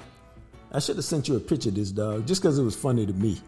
I 0.71 0.81
should 0.81 0.97
have 0.97 1.07
sent 1.07 1.29
you 1.29 1.37
a 1.37 1.41
picture 1.41 1.71
of 1.71 1.77
this 1.77 1.91
dog 1.91 2.27
just 2.27 2.43
because 2.43 2.59
it 2.59 2.63
was 2.63 2.77
funny 2.77 3.07
to 3.07 3.15
me, 3.15 3.41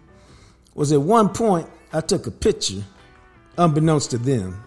was 0.74 0.91
at 0.91 1.03
one 1.03 1.28
point 1.28 1.68
I 1.93 2.01
took 2.01 2.26
a 2.28 2.30
picture, 2.30 2.82
unbeknownst 3.59 4.12
to 4.12 4.16
them. 4.16 4.64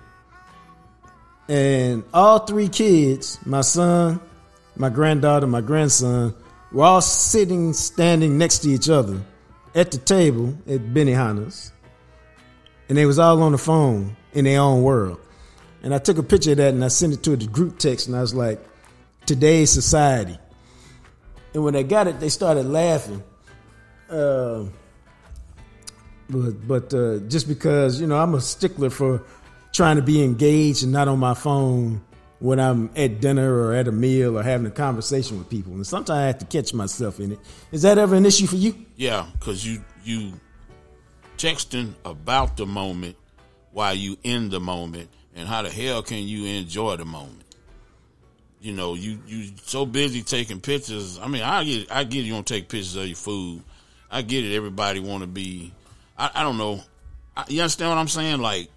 And 1.49 2.03
all 2.13 2.45
three 2.45 2.69
kids, 2.69 3.39
my 3.43 3.61
son, 3.61 4.19
my 4.75 4.89
granddaughter, 4.89 5.47
my 5.47 5.61
grandson, 5.61 6.35
were 6.71 6.83
all 6.83 7.01
sitting, 7.01 7.73
standing 7.73 8.37
next 8.37 8.59
to 8.59 8.69
each 8.69 8.87
other 8.87 9.19
at 9.73 9.89
the 9.89 9.97
table 9.97 10.55
at 10.67 10.93
Benihana's. 10.93 11.72
And 12.93 12.97
they 12.99 13.07
was 13.07 13.17
all 13.17 13.41
on 13.41 13.53
the 13.53 13.57
phone 13.57 14.15
in 14.33 14.45
their 14.45 14.61
own 14.61 14.83
world. 14.83 15.19
And 15.81 15.95
I 15.95 15.97
took 15.97 16.19
a 16.19 16.21
picture 16.21 16.51
of 16.51 16.57
that 16.57 16.75
and 16.75 16.85
I 16.85 16.89
sent 16.89 17.11
it 17.11 17.23
to 17.23 17.35
the 17.35 17.47
group 17.47 17.79
text 17.79 18.05
and 18.05 18.15
I 18.15 18.21
was 18.21 18.35
like, 18.35 18.63
today's 19.25 19.71
society. 19.71 20.37
And 21.55 21.63
when 21.63 21.73
they 21.73 21.83
got 21.83 22.05
it, 22.05 22.19
they 22.19 22.29
started 22.29 22.67
laughing. 22.67 23.23
Uh, 24.07 24.65
but 26.29 26.67
but 26.67 26.93
uh, 26.93 27.17
just 27.29 27.47
because 27.47 27.99
you 27.99 28.05
know 28.05 28.19
I'm 28.19 28.35
a 28.35 28.41
stickler 28.41 28.91
for 28.91 29.23
trying 29.71 29.95
to 29.95 30.03
be 30.03 30.23
engaged 30.23 30.83
and 30.83 30.91
not 30.91 31.07
on 31.07 31.17
my 31.17 31.33
phone 31.33 31.99
when 32.37 32.59
I'm 32.59 32.91
at 32.95 33.21
dinner 33.21 33.55
or 33.55 33.73
at 33.73 33.87
a 33.87 33.91
meal 33.91 34.37
or 34.37 34.43
having 34.43 34.67
a 34.67 34.71
conversation 34.71 35.39
with 35.39 35.49
people, 35.49 35.73
and 35.73 35.87
sometimes 35.87 36.11
I 36.11 36.27
have 36.27 36.37
to 36.37 36.45
catch 36.45 36.75
myself 36.75 37.19
in 37.19 37.31
it. 37.31 37.39
Is 37.71 37.81
that 37.81 37.97
ever 37.97 38.13
an 38.13 38.27
issue 38.27 38.45
for 38.45 38.57
you? 38.57 38.85
Yeah, 38.97 39.25
because 39.39 39.65
you 39.65 39.83
you 40.03 40.33
texting 41.43 41.93
about 42.05 42.55
the 42.55 42.65
moment 42.65 43.17
while 43.73 43.93
you 43.93 44.17
in 44.23 44.49
the 44.49 44.61
moment, 44.61 45.09
and 45.35 45.45
how 45.45 45.61
the 45.61 45.69
hell 45.69 46.01
can 46.01 46.19
you 46.19 46.45
enjoy 46.45 46.95
the 46.95 47.03
moment? 47.03 47.43
You 48.61 48.71
know, 48.71 48.93
you 48.93 49.19
you 49.27 49.51
so 49.63 49.85
busy 49.85 50.21
taking 50.21 50.61
pictures. 50.61 51.19
I 51.21 51.27
mean, 51.27 51.43
I 51.43 51.65
get 51.65 51.91
I 51.91 52.05
get 52.05 52.23
you 52.23 52.31
don't 52.31 52.47
take 52.47 52.69
pictures 52.69 52.95
of 52.95 53.07
your 53.07 53.17
food. 53.17 53.61
I 54.09 54.21
get 54.21 54.45
it. 54.45 54.55
Everybody 54.55 55.01
want 55.01 55.21
to 55.21 55.27
be. 55.27 55.73
I, 56.17 56.31
I 56.33 56.43
don't 56.43 56.57
know. 56.57 56.79
I, 57.35 57.43
you 57.49 57.61
understand 57.61 57.89
what 57.89 57.97
I'm 57.97 58.07
saying? 58.07 58.39
Like 58.39 58.69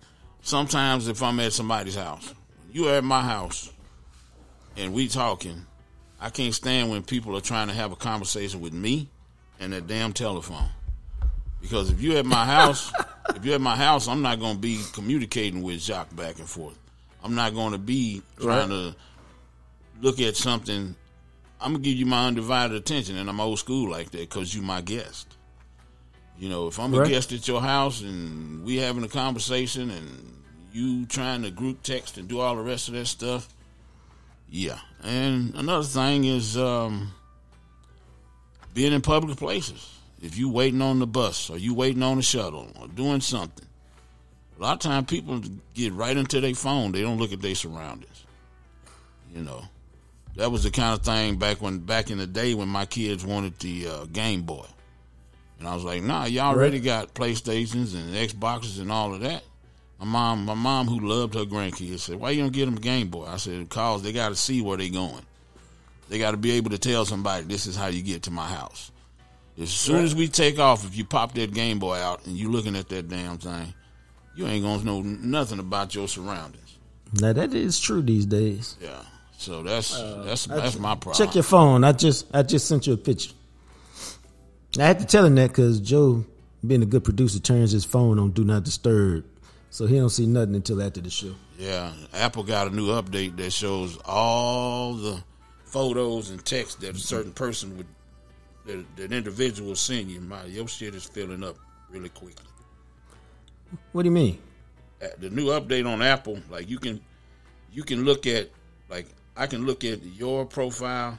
sometimes 0.43 1.07
if 1.07 1.23
I'm 1.23 1.39
at 1.39 1.53
somebody's 1.53 1.95
house, 1.95 2.35
you 2.73 2.89
at 2.89 3.05
my 3.05 3.23
house, 3.23 3.71
and 4.77 4.93
we 4.93 5.07
talking. 5.07 5.67
I 6.21 6.31
can't 6.31 6.55
stand 6.55 6.91
when 6.91 7.05
people 7.05 7.37
are 7.37 7.43
trying 7.43 7.69
to 7.69 7.75
have 7.75 7.93
a 7.93 7.97
conversation 7.97 8.61
with 8.61 8.73
me 8.73 9.09
and 9.61 9.73
that 9.73 9.87
damn 9.87 10.13
telephone. 10.13 10.71
Because 11.67 11.91
if 11.91 12.01
you 12.01 12.17
at 12.17 12.25
my 12.25 12.45
house, 12.45 12.93
if 13.35 13.45
you're 13.45 13.57
at 13.57 13.61
my 13.61 13.75
house, 13.75 14.07
I'm 14.07 14.23
not 14.23 14.39
going 14.39 14.55
to 14.55 14.61
be 14.61 14.81
communicating 14.93 15.63
with 15.63 15.81
Jacques 15.81 16.15
back 16.15 16.39
and 16.39 16.49
forth. 16.49 16.79
I'm 17.25 17.35
not 17.35 17.55
going 17.55 17.73
to 17.73 17.79
be 17.79 18.23
trying 18.39 18.71
right. 18.71 18.93
to 18.93 18.97
look 20.01 20.21
at 20.21 20.37
something, 20.37 20.95
I'm 21.61 21.73
gonna 21.73 21.83
give 21.83 21.97
you 21.97 22.07
my 22.07 22.29
undivided 22.29 22.77
attention, 22.77 23.17
and 23.17 23.29
I'm 23.29 23.41
old 23.41 23.59
school 23.59 23.91
like 23.91 24.11
that 24.13 24.21
because 24.21 24.55
you 24.55 24.63
my 24.63 24.81
guest. 24.81 25.37
You 26.39 26.49
know, 26.51 26.69
if 26.69 26.79
I'm 26.79 26.95
right. 26.95 27.07
a 27.07 27.11
guest 27.11 27.33
at 27.33 27.49
your 27.49 27.63
house 27.63 28.03
and 28.03 28.65
we 28.65 28.77
having 28.77 29.03
a 29.03 29.09
conversation 29.09 29.91
and 29.91 30.43
you 30.71 31.07
trying 31.07 31.43
to 31.43 31.51
group 31.51 31.83
text 31.83 32.19
and 32.19 32.29
do 32.29 32.41
all 32.41 32.55
the 32.55 32.63
rest 32.63 32.89
of 32.89 32.95
that 32.95 33.07
stuff, 33.07 33.49
yeah. 34.49 34.79
And 35.03 35.55
another 35.55 35.85
thing 35.85 36.25
is 36.25 36.57
um, 36.57 37.13
being 38.75 38.93
in 38.93 39.01
public 39.01 39.39
places. 39.39 39.96
If 40.23 40.39
you 40.39 40.49
waiting 40.49 40.83
on 40.83 40.99
the 40.99 41.07
bus 41.07 41.51
or 41.51 41.59
you 41.59 41.75
waiting 41.75 42.03
on 42.03 42.17
the 42.17 42.23
shuttle 42.23 42.71
or 42.81 42.89
doing 42.89 43.21
something, 43.21 43.67
a 44.59 44.63
lot 44.63 44.75
of 44.75 44.79
times 44.81 45.07
people 45.07 45.43
get 45.75 45.93
right 45.93 46.17
into 46.17 46.41
their 46.41 46.55
phone. 46.55 46.93
They 46.93 47.03
don't 47.03 47.19
look 47.19 47.33
at 47.33 47.43
their 47.43 47.55
surroundings. 47.55 48.25
You 49.35 49.43
know 49.43 49.65
that 50.37 50.53
was 50.53 50.63
the 50.63 50.71
kind 50.71 50.95
of 50.95 51.05
thing 51.05 51.37
back 51.37 51.61
when 51.61 51.79
back 51.79 52.11
in 52.11 52.19
the 52.19 52.27
day 52.27 52.55
when 52.55 52.69
my 52.69 52.87
kids 52.87 53.25
wanted 53.25 53.59
the 53.59 53.89
uh, 53.89 54.05
Game 54.07 54.43
Boy, 54.43 54.67
and 55.59 55.67
I 55.67 55.75
was 55.75 55.85
like, 55.85 56.03
"Nah, 56.03 56.27
y'all 56.27 56.55
already 56.55 56.81
got 56.81 57.15
PlayStations 57.15 57.95
and 57.95 58.15
Xboxes 58.15 58.81
and 58.81 58.93
all 58.93 59.15
of 59.15 59.21
that." 59.21 59.43
My 59.99 60.05
mom, 60.05 60.45
my 60.45 60.55
mom 60.55 60.89
who 60.89 61.01
loved 61.01 61.35
her 61.35 61.45
grandkids 61.45 62.01
said, 62.01 62.17
"Why 62.17 62.31
you 62.31 62.43
don't 62.43 62.53
get 62.53 62.67
them 62.67 62.77
a 62.77 62.81
Game 62.81 63.09
Boy?" 63.09 63.27
I 63.27 63.39
said, 63.39 63.69
"Cause 63.69 64.03
they 64.03 64.13
got 64.13 64.29
to 64.29 64.37
see 64.37 64.61
where 64.61 64.77
they 64.77 64.91
going. 64.91 65.25
They 66.09 66.19
got 66.19 66.33
to 66.33 66.37
be 66.37 66.53
able 66.53 66.71
to 66.71 66.79
tell 66.79 67.05
somebody 67.05 67.45
this 67.47 67.67
is 67.67 67.75
how 67.75 67.87
you 67.87 68.03
get 68.03 68.23
to 68.25 68.31
my 68.31 68.47
house. 68.47 68.93
As 69.59 69.71
soon 69.71 70.05
as 70.05 70.15
we 70.15 70.29
take 70.29 70.59
off, 70.59 70.85
if 70.85 70.97
you 70.97 71.05
pop 71.05 71.33
that 71.35 71.55
Game 71.55 71.79
Boy 71.79 71.97
out 71.97 72.27
and 72.27 72.37
you 72.37 72.51
looking 72.51 72.77
at 72.77 72.89
that 72.91 73.09
damn 73.09 73.39
thing, 73.39 73.73
you 74.35 74.47
ain't 74.47 74.63
gonna 74.63 74.85
know 74.85 75.01
nothing 75.01 75.59
about 75.59 75.95
your 75.95 76.09
surroundings." 76.09 76.79
Now 77.15 77.33
that 77.33 77.55
is 77.55 77.81
true 77.81 78.03
these 78.03 78.27
days. 78.27 78.77
Yeah. 78.81 79.03
So 79.39 79.63
that's 79.63 79.95
uh, 79.95 80.23
that's 80.27 80.47
that's 80.47 80.79
my 80.79 80.95
problem. 80.95 81.15
Check 81.15 81.35
your 81.35 81.45
phone. 81.45 81.85
I 81.85 81.93
just 81.93 82.27
I 82.35 82.43
just 82.43 82.67
sent 82.67 82.87
you 82.87 82.95
a 82.95 82.97
picture. 82.97 83.33
I 84.79 84.85
had 84.85 84.99
to 84.99 85.07
tell 85.07 85.25
him 85.25 85.35
that 85.37 85.49
because 85.49 85.81
Joe, 85.81 86.25
being 86.67 86.83
a 86.83 86.87
good 86.87 87.05
producer, 87.05 87.39
turns 87.39 87.73
his 87.73 87.85
phone 87.85 88.19
on 88.19 88.33
do 88.33 88.45
not 88.45 88.65
disturb, 88.65 89.25
so 89.71 89.87
he 89.87 89.97
don't 89.97 90.11
see 90.11 90.27
nothing 90.27 90.55
until 90.55 90.83
after 90.83 91.01
the 91.01 91.11
show. 91.11 91.35
Yeah, 91.59 91.93
Apple 92.13 92.43
got 92.43 92.67
a 92.67 92.71
new 92.71 92.89
update 92.89 93.37
that 93.37 93.53
shows 93.53 93.99
all 94.05 94.95
the 94.95 95.23
photos 95.65 96.31
and 96.31 96.45
text 96.45 96.81
that 96.81 96.97
a 96.97 96.99
certain 96.99 97.33
person 97.33 97.77
would 97.77 97.87
that, 98.67 98.85
that 98.97 99.13
individual 99.13 99.75
you. 99.89 100.21
My 100.21 100.45
your 100.45 100.69
shit 100.69 100.95
is 100.95 101.05
filling 101.05 101.45
up 101.45 101.57
really 101.91 102.09
quickly. 102.09 102.45
What 103.93 104.03
do 104.03 104.09
you 104.09 104.15
mean? 104.15 104.39
The 105.19 105.31
new 105.31 105.47
update 105.47 105.87
on 105.91 106.03
Apple, 106.03 106.39
like 106.51 106.69
you 106.69 106.79
can 106.79 107.01
you 107.73 107.83
can 107.83 108.05
look 108.05 108.27
at 108.27 108.51
like 108.89 109.07
I 109.37 109.47
can 109.47 109.67
look 109.67 109.85
at 109.85 110.03
your 110.03 110.47
profile 110.47 111.19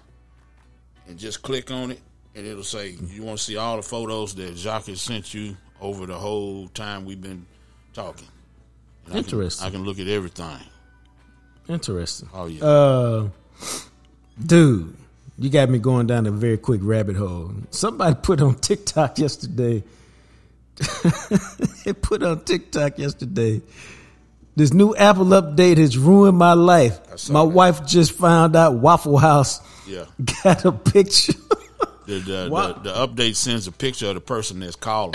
and 1.08 1.18
just 1.18 1.42
click 1.42 1.72
on 1.72 1.92
it, 1.92 2.02
and 2.36 2.46
it'll 2.46 2.64
say 2.64 2.98
you 3.12 3.24
want 3.24 3.38
to 3.38 3.44
see 3.44 3.58
all 3.58 3.78
the 3.78 3.84
photos 3.84 4.36
that 4.36 4.58
Jacques 4.58 4.88
has 4.88 5.02
sent 5.02 5.34
you 5.34 5.56
over 5.80 6.06
the 6.06 6.18
whole 6.18 6.68
time 6.70 7.06
we've 7.06 7.22
been 7.22 7.46
talking. 7.94 8.28
And 9.06 9.18
Interesting. 9.18 9.66
I 9.66 9.70
can, 9.70 9.76
I 9.76 9.78
can, 9.80 9.86
look 9.86 10.00
at 10.00 10.08
everything. 10.08 10.60
Interesting. 11.70 12.30
Oh 12.34 12.48
yeah. 12.48 12.64
Uh, 12.64 13.30
dude, 14.46 14.97
you 15.38 15.50
got 15.50 15.70
me 15.70 15.80
going 15.80 16.08
down 16.08 16.26
a 16.26 16.32
very 16.32 16.58
quick 16.58 16.82
rabbit 16.84 17.16
hole. 17.16 17.52
Somebody 17.72 18.16
put 18.22 18.42
on 18.42 18.56
TikTok 18.56 19.18
yesterday. 19.20 19.84
it 21.86 22.02
put 22.02 22.22
on 22.22 22.44
TikTok 22.44 23.00
yesterday 23.00 23.62
this 24.58 24.74
new 24.74 24.96
Apple 24.96 25.26
update 25.26 25.78
has 25.78 25.98
ruined 26.00 26.36
my 26.36 26.54
life. 26.54 27.00
My 27.30 27.42
that. 27.42 27.46
wife 27.46 27.86
just 27.86 28.12
found 28.14 28.56
out 28.56 28.74
Waffle 28.74 29.20
House 29.20 29.62
yeah. 29.88 30.06
got 30.44 30.66
a 30.66 30.72
picture. 30.72 31.34
The, 32.08 32.14
the, 32.20 32.50
the, 32.50 32.80
the, 32.84 32.94
update 32.94 33.36
sends 33.36 33.68
a 33.68 33.72
picture 33.72 34.08
of 34.08 34.16
the 34.16 34.22
person 34.22 34.60
that's 34.60 34.76
calling. 34.76 35.14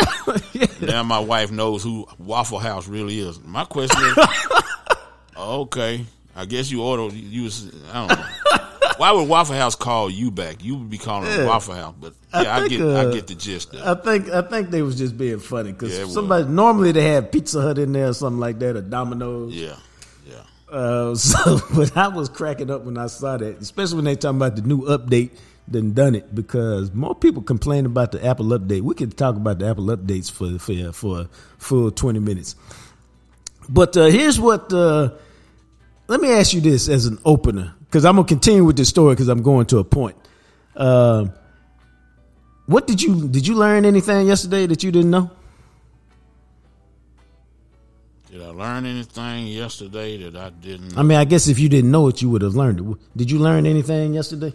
yeah. 0.52 0.66
Now 0.80 1.02
my 1.02 1.18
wife 1.18 1.50
knows 1.50 1.82
who 1.82 2.06
Waffle 2.18 2.60
House 2.60 2.86
really 2.86 3.18
is. 3.18 3.42
My 3.42 3.64
question 3.64 4.00
is, 4.04 4.18
okay, 5.36 6.04
I 6.36 6.44
guess 6.44 6.70
you 6.70 6.82
ordered. 6.82 7.12
You 7.14 7.42
was 7.42 7.68
I 7.92 8.06
don't 8.06 8.18
know. 8.18 8.26
Why 8.96 9.12
would 9.12 9.28
Waffle 9.28 9.56
House 9.56 9.74
call 9.74 10.10
you 10.10 10.30
back? 10.30 10.64
You 10.64 10.76
would 10.76 10.90
be 10.90 10.98
calling 10.98 11.28
yeah. 11.28 11.46
Waffle 11.46 11.74
House, 11.74 11.94
but 12.00 12.14
yeah, 12.34 12.56
I, 12.56 12.60
think, 12.60 12.72
I 12.72 12.76
get 12.76 12.80
uh, 12.80 13.08
I 13.08 13.12
get 13.12 13.26
the 13.26 13.34
gist. 13.34 13.74
I 13.74 13.94
think 13.94 14.28
I 14.30 14.42
think 14.42 14.70
they 14.70 14.82
was 14.82 14.96
just 14.96 15.16
being 15.16 15.38
funny 15.38 15.72
because 15.72 15.96
yeah, 15.96 16.06
somebody 16.06 16.44
was. 16.44 16.52
normally 16.52 16.92
they 16.92 17.10
have 17.10 17.30
Pizza 17.30 17.60
Hut 17.60 17.78
in 17.78 17.92
there 17.92 18.08
or 18.08 18.14
something 18.14 18.40
like 18.40 18.58
that 18.60 18.76
or 18.76 18.82
Domino's. 18.82 19.54
Yeah, 19.54 19.76
yeah. 20.26 20.42
Uh, 20.70 21.14
so, 21.16 21.60
but 21.74 21.96
I 21.96 22.08
was 22.08 22.28
cracking 22.28 22.70
up 22.70 22.84
when 22.84 22.98
I 22.98 23.06
saw 23.06 23.36
that, 23.36 23.58
especially 23.58 23.96
when 23.96 24.04
they 24.06 24.16
talking 24.16 24.36
about 24.38 24.56
the 24.56 24.62
new 24.62 24.82
update 24.82 25.30
than 25.68 25.92
done 25.92 26.14
it 26.14 26.34
because 26.34 26.92
more 26.92 27.14
people 27.14 27.42
complain 27.42 27.86
about 27.86 28.12
the 28.12 28.24
Apple 28.24 28.46
update. 28.46 28.80
We 28.80 28.94
could 28.94 29.16
talk 29.16 29.36
about 29.36 29.58
the 29.58 29.68
Apple 29.68 29.86
updates 29.86 30.30
for 30.30 30.58
for 30.58 30.92
for 30.92 31.28
full 31.58 31.90
twenty 31.90 32.18
minutes. 32.18 32.56
But 33.68 33.96
uh, 33.96 34.06
here's 34.06 34.40
what. 34.40 34.72
Uh, 34.72 35.10
let 36.08 36.20
me 36.20 36.30
ask 36.32 36.52
you 36.52 36.60
this 36.60 36.88
as 36.88 37.06
an 37.06 37.18
opener 37.24 37.74
because 37.92 38.06
I'm 38.06 38.16
gonna 38.16 38.26
continue 38.26 38.64
with 38.64 38.76
this 38.76 38.88
story 38.88 39.14
because 39.14 39.28
I'm 39.28 39.42
going 39.42 39.66
to 39.66 39.78
a 39.78 39.84
point. 39.84 40.16
Uh, 40.74 41.26
what 42.64 42.86
did 42.86 43.02
you 43.02 43.28
did 43.28 43.46
you 43.46 43.54
learn 43.54 43.84
anything 43.84 44.26
yesterday 44.26 44.64
that 44.66 44.82
you 44.82 44.90
didn't 44.90 45.10
know? 45.10 45.30
Did 48.30 48.40
I 48.40 48.46
learn 48.46 48.86
anything 48.86 49.46
yesterday 49.48 50.16
that 50.22 50.34
I 50.34 50.48
didn't? 50.48 50.94
Know? 50.94 51.00
I 51.00 51.02
mean, 51.02 51.18
I 51.18 51.26
guess 51.26 51.48
if 51.48 51.58
you 51.58 51.68
didn't 51.68 51.90
know 51.90 52.08
it, 52.08 52.22
you 52.22 52.30
would 52.30 52.40
have 52.40 52.54
learned 52.54 52.80
it. 52.80 52.98
Did 53.14 53.30
you 53.30 53.38
learn 53.38 53.66
anything 53.66 54.14
yesterday? 54.14 54.54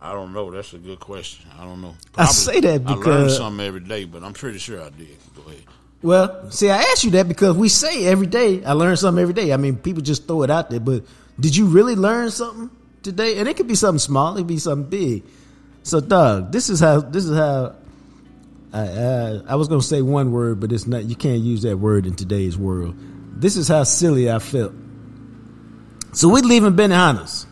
I 0.00 0.12
don't 0.12 0.32
know. 0.32 0.50
That's 0.50 0.72
a 0.72 0.78
good 0.78 0.98
question. 0.98 1.48
I 1.56 1.62
don't 1.62 1.80
know. 1.80 1.94
Probably, 2.12 2.28
I 2.28 2.32
say 2.32 2.58
that 2.58 2.84
because 2.84 3.06
I 3.06 3.10
learn 3.10 3.30
something 3.30 3.64
every 3.64 3.80
day, 3.80 4.04
but 4.04 4.24
I'm 4.24 4.32
pretty 4.32 4.58
sure 4.58 4.80
I 4.82 4.90
did. 4.90 5.16
Go 5.36 5.48
ahead. 5.48 5.62
Well, 6.02 6.50
see, 6.50 6.70
I 6.70 6.78
asked 6.78 7.04
you 7.04 7.12
that 7.12 7.28
because 7.28 7.56
we 7.56 7.68
say 7.68 8.06
every 8.06 8.26
day. 8.26 8.64
I 8.64 8.72
learn 8.72 8.96
something 8.96 9.22
every 9.22 9.34
day. 9.34 9.52
I 9.52 9.56
mean, 9.56 9.76
people 9.76 10.02
just 10.02 10.26
throw 10.26 10.42
it 10.42 10.50
out 10.50 10.68
there, 10.68 10.80
but 10.80 11.04
did 11.42 11.56
you 11.56 11.66
really 11.66 11.96
learn 11.96 12.30
something 12.30 12.70
today? 13.02 13.38
And 13.38 13.48
it 13.48 13.56
could 13.56 13.66
be 13.66 13.74
something 13.74 13.98
small, 13.98 14.34
it 14.34 14.40
could 14.40 14.46
be 14.46 14.58
something 14.58 14.88
big. 14.88 15.24
So, 15.82 16.00
Doug, 16.00 16.52
this 16.52 16.70
is 16.70 16.78
how 16.78 17.00
this 17.00 17.24
is 17.24 17.36
how 17.36 17.74
I, 18.72 18.80
I, 18.80 19.40
I 19.48 19.54
was 19.56 19.68
going 19.68 19.80
to 19.80 19.86
say 19.86 20.00
one 20.00 20.30
word, 20.30 20.60
but 20.60 20.72
it's 20.72 20.86
not. 20.86 21.04
You 21.04 21.16
can't 21.16 21.40
use 21.40 21.62
that 21.62 21.76
word 21.76 22.06
in 22.06 22.14
today's 22.14 22.56
world. 22.56 22.94
This 23.34 23.56
is 23.56 23.66
how 23.66 23.82
silly 23.82 24.30
I 24.30 24.38
felt. 24.38 24.72
So 26.12 26.28
we're 26.28 26.42
leaving 26.42 26.74
Benihana's, 26.74 27.46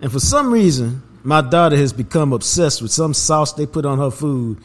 and 0.00 0.12
for 0.12 0.20
some 0.20 0.52
reason, 0.52 1.02
my 1.24 1.40
daughter 1.40 1.76
has 1.76 1.92
become 1.92 2.32
obsessed 2.32 2.82
with 2.82 2.92
some 2.92 3.14
sauce 3.14 3.54
they 3.54 3.66
put 3.66 3.84
on 3.84 3.98
her 3.98 4.10
food, 4.10 4.58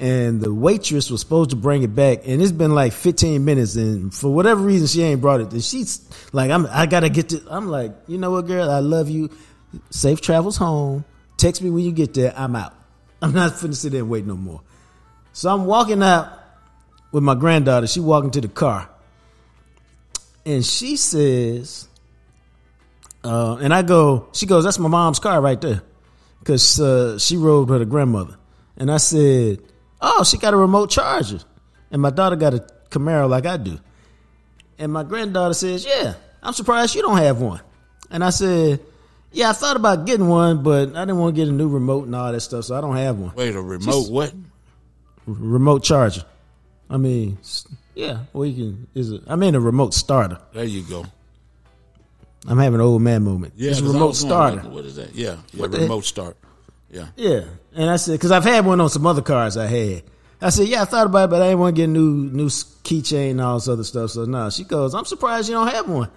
and 0.00 0.40
the 0.40 0.52
waitress 0.52 1.10
was 1.10 1.20
supposed 1.20 1.50
to 1.50 1.56
bring 1.56 1.82
it 1.82 1.94
back, 1.94 2.26
and 2.26 2.40
it's 2.40 2.52
been 2.52 2.74
like 2.74 2.94
15 2.94 3.44
minutes, 3.44 3.76
and 3.76 4.12
for 4.12 4.32
whatever 4.32 4.62
reason, 4.62 4.86
she 4.86 5.02
ain't 5.02 5.20
brought 5.20 5.40
it. 5.42 5.62
She's 5.62 6.00
like, 6.32 6.50
"I'm, 6.50 6.66
I 6.70 6.86
gotta 6.86 7.10
get 7.10 7.28
to." 7.28 7.42
I'm 7.48 7.68
like, 7.68 7.92
"You 8.06 8.16
know 8.16 8.30
what, 8.30 8.46
girl? 8.46 8.70
I 8.70 8.78
love 8.78 9.10
you. 9.10 9.28
Safe 9.90 10.20
travels 10.22 10.56
home. 10.56 11.04
Text 11.36 11.60
me 11.62 11.68
when 11.68 11.84
you 11.84 11.92
get 11.92 12.14
there. 12.14 12.32
I'm 12.34 12.56
out. 12.56 12.74
I'm 13.22 13.32
not 13.32 13.52
finna 13.52 13.74
sit 13.74 13.92
there 13.92 14.00
and 14.00 14.10
wait 14.10 14.24
no 14.24 14.36
more." 14.36 14.62
So 15.34 15.52
I'm 15.52 15.66
walking 15.66 16.02
out 16.02 16.32
with 17.12 17.22
my 17.22 17.34
granddaughter. 17.34 17.86
She 17.86 18.00
walking 18.00 18.30
to 18.30 18.40
the 18.40 18.48
car, 18.48 18.88
and 20.46 20.64
she 20.64 20.96
says, 20.96 21.88
uh, 23.22 23.58
and 23.60 23.74
I 23.74 23.82
go, 23.82 24.28
she 24.32 24.46
goes, 24.46 24.64
that's 24.64 24.78
my 24.78 24.88
mom's 24.88 25.18
car 25.18 25.42
right 25.42 25.60
there, 25.60 25.82
because 26.38 26.80
uh, 26.80 27.18
she 27.18 27.36
rode 27.36 27.68
with 27.68 27.80
her 27.80 27.84
grandmother. 27.84 28.36
And 28.78 28.90
I 28.90 28.96
said, 28.96 29.60
oh, 30.02 30.24
she 30.24 30.38
got 30.38 30.54
a 30.54 30.56
remote 30.56 30.90
charger, 30.90 31.40
and 31.90 32.00
my 32.02 32.10
daughter 32.10 32.36
got 32.36 32.54
a 32.54 32.66
Camaro 32.90 33.28
like 33.28 33.46
I 33.46 33.56
do. 33.56 33.78
And 34.78 34.92
my 34.92 35.02
granddaughter 35.04 35.54
says, 35.54 35.84
yeah, 35.86 36.14
I'm 36.42 36.52
surprised 36.54 36.94
you 36.94 37.02
don't 37.02 37.18
have 37.18 37.40
one. 37.40 37.60
And 38.10 38.24
I 38.24 38.30
said, 38.30 38.80
yeah, 39.30 39.50
I 39.50 39.52
thought 39.52 39.76
about 39.76 40.06
getting 40.06 40.26
one, 40.28 40.62
but 40.62 40.96
I 40.96 41.00
didn't 41.04 41.18
want 41.18 41.36
to 41.36 41.40
get 41.40 41.48
a 41.48 41.52
new 41.52 41.68
remote 41.68 42.06
and 42.06 42.16
all 42.16 42.32
that 42.32 42.40
stuff, 42.40 42.64
so 42.64 42.74
I 42.76 42.80
don't 42.80 42.96
have 42.96 43.18
one. 43.18 43.32
Wait, 43.34 43.54
a 43.54 43.60
remote 43.60 44.10
what? 44.10 44.32
Remote 45.26 45.84
charger. 45.84 46.24
I 46.88 46.96
mean, 46.96 47.38
yeah, 47.94 48.20
well, 48.32 48.46
you 48.46 48.54
can. 48.54 48.86
Is 48.94 49.12
it? 49.12 49.22
I 49.28 49.36
mean, 49.36 49.54
a 49.54 49.60
remote 49.60 49.94
starter. 49.94 50.38
There 50.52 50.64
you 50.64 50.82
go. 50.82 51.04
I'm 52.48 52.58
having 52.58 52.76
an 52.76 52.80
old 52.80 53.02
man 53.02 53.22
moment. 53.22 53.52
Yeah, 53.56 53.70
it's 53.70 53.80
a 53.80 53.84
remote 53.84 54.16
starter. 54.16 54.56
what- 54.62 54.70
what 54.72 54.84
is 54.86 54.96
that? 54.96 55.14
Yeah, 55.14 55.36
yeah, 55.52 55.66
remote 55.66 56.04
start. 56.06 56.36
Yeah. 56.90 57.06
Yeah, 57.16 57.44
and 57.74 57.88
I 57.88 57.96
said 57.96 58.12
because 58.12 58.32
I've 58.32 58.44
had 58.44 58.66
one 58.66 58.80
on 58.80 58.90
some 58.90 59.06
other 59.06 59.22
cars 59.22 59.56
I 59.56 59.66
had. 59.66 60.02
I 60.42 60.48
said, 60.48 60.68
yeah, 60.68 60.82
I 60.82 60.84
thought 60.86 61.06
about 61.06 61.24
it, 61.24 61.30
but 61.30 61.42
I 61.42 61.46
didn't 61.46 61.60
want 61.60 61.76
to 61.76 61.82
get 61.82 61.88
a 61.88 61.92
new 61.92 62.30
new 62.30 62.46
keychain 62.46 63.32
and 63.32 63.40
all 63.40 63.56
this 63.56 63.68
other 63.68 63.84
stuff. 63.84 64.10
So 64.10 64.24
no, 64.24 64.50
she 64.50 64.64
goes, 64.64 64.94
I'm 64.94 65.04
surprised 65.04 65.48
you 65.48 65.54
don't 65.54 65.68
have 65.68 65.88
one. 65.88 66.10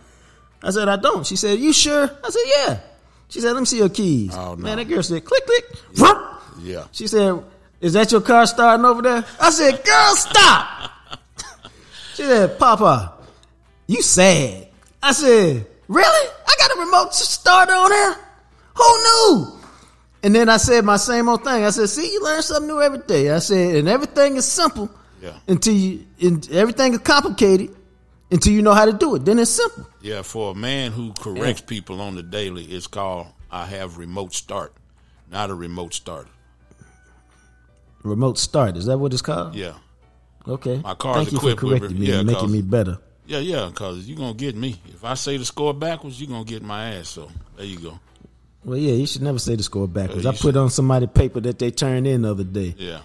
I 0.63 0.71
said, 0.71 0.87
I 0.87 0.95
don't. 0.95 1.25
She 1.27 1.35
said, 1.35 1.59
you 1.59 1.73
sure? 1.73 2.09
I 2.23 2.29
said, 2.29 2.43
yeah. 2.45 2.79
She 3.27 3.41
said, 3.41 3.51
let 3.51 3.59
me 3.59 3.65
see 3.65 3.79
your 3.79 3.89
keys. 3.89 4.33
Oh, 4.33 4.55
no. 4.55 4.63
Man, 4.63 4.77
that 4.77 4.85
girl 4.85 5.03
said, 5.03 5.25
click, 5.25 5.45
click. 5.45 5.65
Vroom. 5.93 6.37
Yeah. 6.61 6.85
She 6.93 7.07
said, 7.07 7.43
is 7.81 7.93
that 7.93 8.11
your 8.13 8.21
car 8.21 8.45
starting 8.45 8.85
over 8.85 9.01
there? 9.01 9.25
I 9.41 9.49
said, 9.49 9.83
girl, 9.83 10.15
stop. 10.15 10.91
she 12.13 12.23
said, 12.23 12.57
Papa, 12.57 13.13
you 13.87 14.01
sad. 14.01 14.69
I 15.01 15.11
said, 15.11 15.67
really? 15.89 16.29
I 16.47 16.55
got 16.59 16.77
a 16.77 16.79
remote 16.79 17.13
starter 17.13 17.73
on 17.73 17.89
there? 17.89 18.15
Who 18.75 19.03
knew? 19.03 19.62
And 20.23 20.33
then 20.33 20.47
I 20.49 20.57
said 20.57 20.85
my 20.85 20.95
same 20.95 21.27
old 21.27 21.43
thing. 21.43 21.65
I 21.65 21.69
said, 21.69 21.89
see, 21.89 22.11
you 22.11 22.23
learn 22.23 22.41
something 22.41 22.67
new 22.67 22.81
every 22.81 22.99
day. 22.99 23.29
I 23.29 23.39
said, 23.39 23.75
and 23.75 23.89
everything 23.89 24.37
is 24.37 24.45
simple 24.45 24.89
Yeah. 25.21 25.33
until 25.47 25.73
you, 25.75 26.05
and 26.21 26.49
everything 26.51 26.93
is 26.93 26.99
complicated 26.99 27.75
until 28.31 28.53
you 28.53 28.61
know 28.61 28.73
how 28.73 28.85
to 28.85 28.93
do 28.93 29.15
it. 29.15 29.25
Then 29.25 29.37
it's 29.37 29.51
simple. 29.51 29.85
Yeah, 30.01 30.21
for 30.21 30.51
a 30.51 30.55
man 30.55 30.93
who 30.93 31.11
corrects 31.13 31.61
people 31.61 31.99
on 31.99 32.15
the 32.15 32.23
daily, 32.23 32.63
it's 32.63 32.87
called 32.87 33.27
I 33.51 33.65
have 33.65 33.97
remote 33.97 34.33
start, 34.33 34.73
not 35.29 35.49
a 35.49 35.53
remote 35.53 35.93
starter. 35.93 36.29
Remote 38.03 38.37
start. 38.37 38.75
Is 38.77 38.85
that 38.85 38.97
what 38.97 39.13
it's 39.13 39.21
called? 39.21 39.55
Yeah. 39.55 39.73
Okay. 40.47 40.79
My 40.83 40.93
car's 40.95 41.17
Thank 41.17 41.31
you 41.33 41.39
for 41.39 41.51
equipped 41.51 41.63
with 41.63 41.79
correcting 41.81 41.99
me 41.99 42.07
Yeah, 42.07 42.19
and 42.19 42.27
making 42.27 42.51
me 42.51 42.61
better. 42.61 42.97
Yeah, 43.25 43.39
yeah, 43.39 43.67
because 43.67 44.05
you're 44.07 44.17
going 44.17 44.33
to 44.33 44.37
get 44.37 44.55
me. 44.55 44.77
If 44.87 45.05
I 45.05 45.13
say 45.13 45.37
the 45.37 45.45
score 45.45 45.73
backwards, 45.73 46.19
you're 46.19 46.29
going 46.29 46.43
to 46.43 46.49
get 46.49 46.61
my 46.63 46.95
ass. 46.95 47.09
So 47.09 47.29
there 47.55 47.65
you 47.65 47.79
go. 47.79 47.99
Well, 48.65 48.77
yeah, 48.77 48.93
you 48.93 49.05
should 49.05 49.21
never 49.21 49.39
say 49.39 49.55
the 49.55 49.63
score 49.63 49.87
backwards. 49.87 50.23
Yeah, 50.23 50.31
I 50.31 50.35
put 50.35 50.55
on 50.55 50.69
somebody's 50.69 51.09
paper 51.09 51.39
that 51.41 51.59
they 51.59 51.71
turned 51.71 52.07
in 52.07 52.21
the 52.21 52.31
other 52.31 52.43
day. 52.43 52.75
Yeah. 52.77 52.99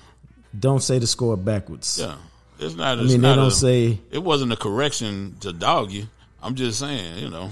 Don't 0.59 0.83
say 0.83 0.99
the 0.99 1.07
score 1.07 1.37
backwards. 1.37 1.99
Yeah. 2.01 2.17
It's 2.61 2.75
not, 2.75 2.99
I 2.99 3.03
it's 3.03 3.13
mean, 3.13 3.21
they 3.21 3.35
don't 3.35 3.49
a, 3.49 3.51
say 3.51 4.01
it 4.11 4.23
wasn't 4.23 4.53
a 4.53 4.57
correction 4.57 5.37
to 5.41 5.53
dog 5.53 5.93
you. 5.93 6.07
I'm 6.43 6.55
just 6.55 6.79
saying, 6.79 7.19
you 7.19 7.31
know, 7.31 7.47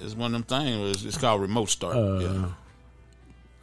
it's 0.00 0.14
one 0.14 0.34
of 0.34 0.46
them 0.46 0.58
things. 0.64 0.96
It's, 0.96 1.04
it's 1.04 1.18
called 1.18 1.40
remote 1.42 1.68
start. 1.68 1.96
Uh, 1.96 2.18
yeah. 2.20 2.48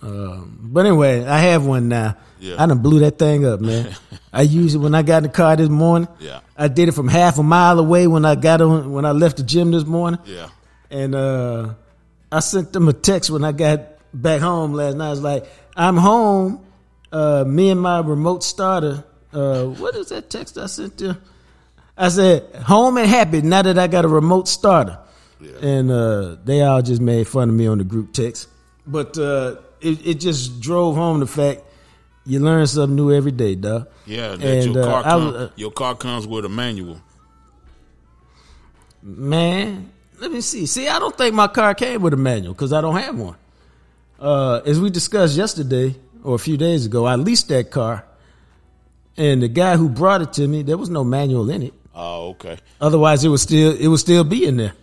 But 0.02 0.86
anyway, 0.86 1.26
I 1.26 1.40
have 1.40 1.66
one 1.66 1.90
now. 1.90 2.18
Yeah. 2.40 2.62
I 2.62 2.68
done 2.68 2.80
blew 2.80 3.00
that 3.00 3.18
thing 3.18 3.46
up, 3.46 3.62
man. 3.62 3.96
I 4.34 4.44
used 4.44 4.76
it 4.76 4.80
when 4.80 4.94
I 4.94 5.02
got 5.02 5.18
in 5.18 5.24
the 5.24 5.30
car 5.30 5.56
this 5.56 5.70
morning. 5.70 6.08
Yeah. 6.20 6.42
I 6.56 6.68
did 6.68 6.90
it 6.90 6.92
from 6.92 7.08
half 7.08 7.40
a 7.40 7.44
mile 7.44 7.80
away 7.80 8.06
when 8.06 8.26
I 8.26 8.36
got 8.36 8.62
on 8.62 8.92
when 8.92 9.06
I 9.06 9.12
left 9.12 9.38
the 9.38 9.44
gym 9.44 9.72
this 9.72 9.86
morning. 9.86 10.20
Yeah. 10.26 10.50
And 10.92 11.16
uh 11.16 11.74
I 12.32 12.40
sent 12.40 12.74
them 12.74 12.88
a 12.90 12.94
text 12.94 13.30
when 13.30 13.44
I 13.44 13.52
got 13.52 13.82
back 14.14 14.42
home 14.42 14.74
last 14.74 14.96
night. 14.98 15.08
I 15.08 15.10
was 15.12 15.22
like, 15.22 15.46
I'm 15.76 15.98
home. 15.98 16.66
Uh 17.12 17.46
me 17.48 17.70
and 17.70 17.82
my 17.82 18.00
remote 18.02 18.44
starter. 18.44 19.04
Uh 19.32 19.66
what 19.66 19.96
is 19.96 20.10
that 20.10 20.30
text 20.30 20.58
I 20.58 20.66
sent 20.66 20.98
them? 20.98 21.22
I 21.98 22.10
said, 22.10 22.44
home 22.56 22.98
and 22.98 23.08
happy 23.08 23.42
now 23.42 23.62
that 23.62 23.78
I 23.80 23.88
got 23.88 24.06
a 24.06 24.08
remote 24.08 24.48
starter. 24.48 25.00
Yeah. 25.40 25.52
And 25.62 25.92
uh 25.92 26.36
they 26.44 26.62
all 26.62 26.82
just 26.82 27.02
made 27.02 27.28
fun 27.28 27.50
of 27.50 27.56
me 27.56 27.68
on 27.68 27.78
the 27.78 27.84
group 27.86 28.12
text. 28.14 28.50
But 28.86 29.18
uh 29.18 29.56
it, 29.80 30.06
it 30.06 30.14
just 30.16 30.60
drove 30.60 30.96
home 30.96 31.20
the 31.22 31.28
fact 31.28 31.62
you 32.26 32.40
learn 32.42 32.68
something 32.68 32.96
new 32.96 33.14
every 33.14 33.32
day, 33.32 33.56
dog. 33.56 33.88
Yeah, 34.06 34.36
that 34.36 34.42
And, 34.42 34.76
your, 34.76 34.84
uh, 34.84 34.88
car 34.88 35.00
I 35.00 35.04
come, 35.04 35.26
was, 35.28 35.36
uh, 35.36 35.50
your 35.56 35.72
car 35.72 35.96
comes 35.96 36.28
with 36.28 36.44
a 36.44 36.50
manual. 36.50 37.00
Man, 39.02 39.92
let 40.20 40.32
me 40.32 40.42
see. 40.42 40.66
See, 40.66 40.88
I 40.88 41.00
don't 41.00 41.18
think 41.18 41.34
my 41.36 41.48
car 41.48 41.74
came 41.76 42.02
with 42.02 42.14
a 42.14 42.18
manual 42.18 42.54
because 42.54 42.74
I 42.74 42.82
don't 42.82 42.96
have 42.98 43.18
one. 43.18 43.36
Uh, 44.20 44.62
as 44.66 44.80
we 44.80 44.90
discussed 44.90 45.38
yesterday 45.38 45.96
or 46.24 46.36
a 46.36 46.40
few 46.40 46.58
days 46.58 46.86
ago, 46.86 47.06
I 47.06 47.16
leased 47.16 47.50
that 47.50 47.70
car, 47.72 48.04
and 49.16 49.42
the 49.42 49.48
guy 49.48 49.78
who 49.78 49.90
brought 49.90 50.22
it 50.22 50.34
to 50.34 50.48
me, 50.48 50.64
there 50.64 50.78
was 50.78 50.90
no 50.90 51.04
manual 51.04 51.50
in 51.50 51.64
it. 51.64 51.74
Oh, 51.94 52.30
okay. 52.30 52.58
Otherwise, 52.82 53.24
it 53.24 53.30
would 53.30 53.40
still 53.40 53.76
it 53.76 53.88
would 53.88 54.00
still 54.00 54.24
be 54.24 54.46
in 54.46 54.58
there. 54.58 54.74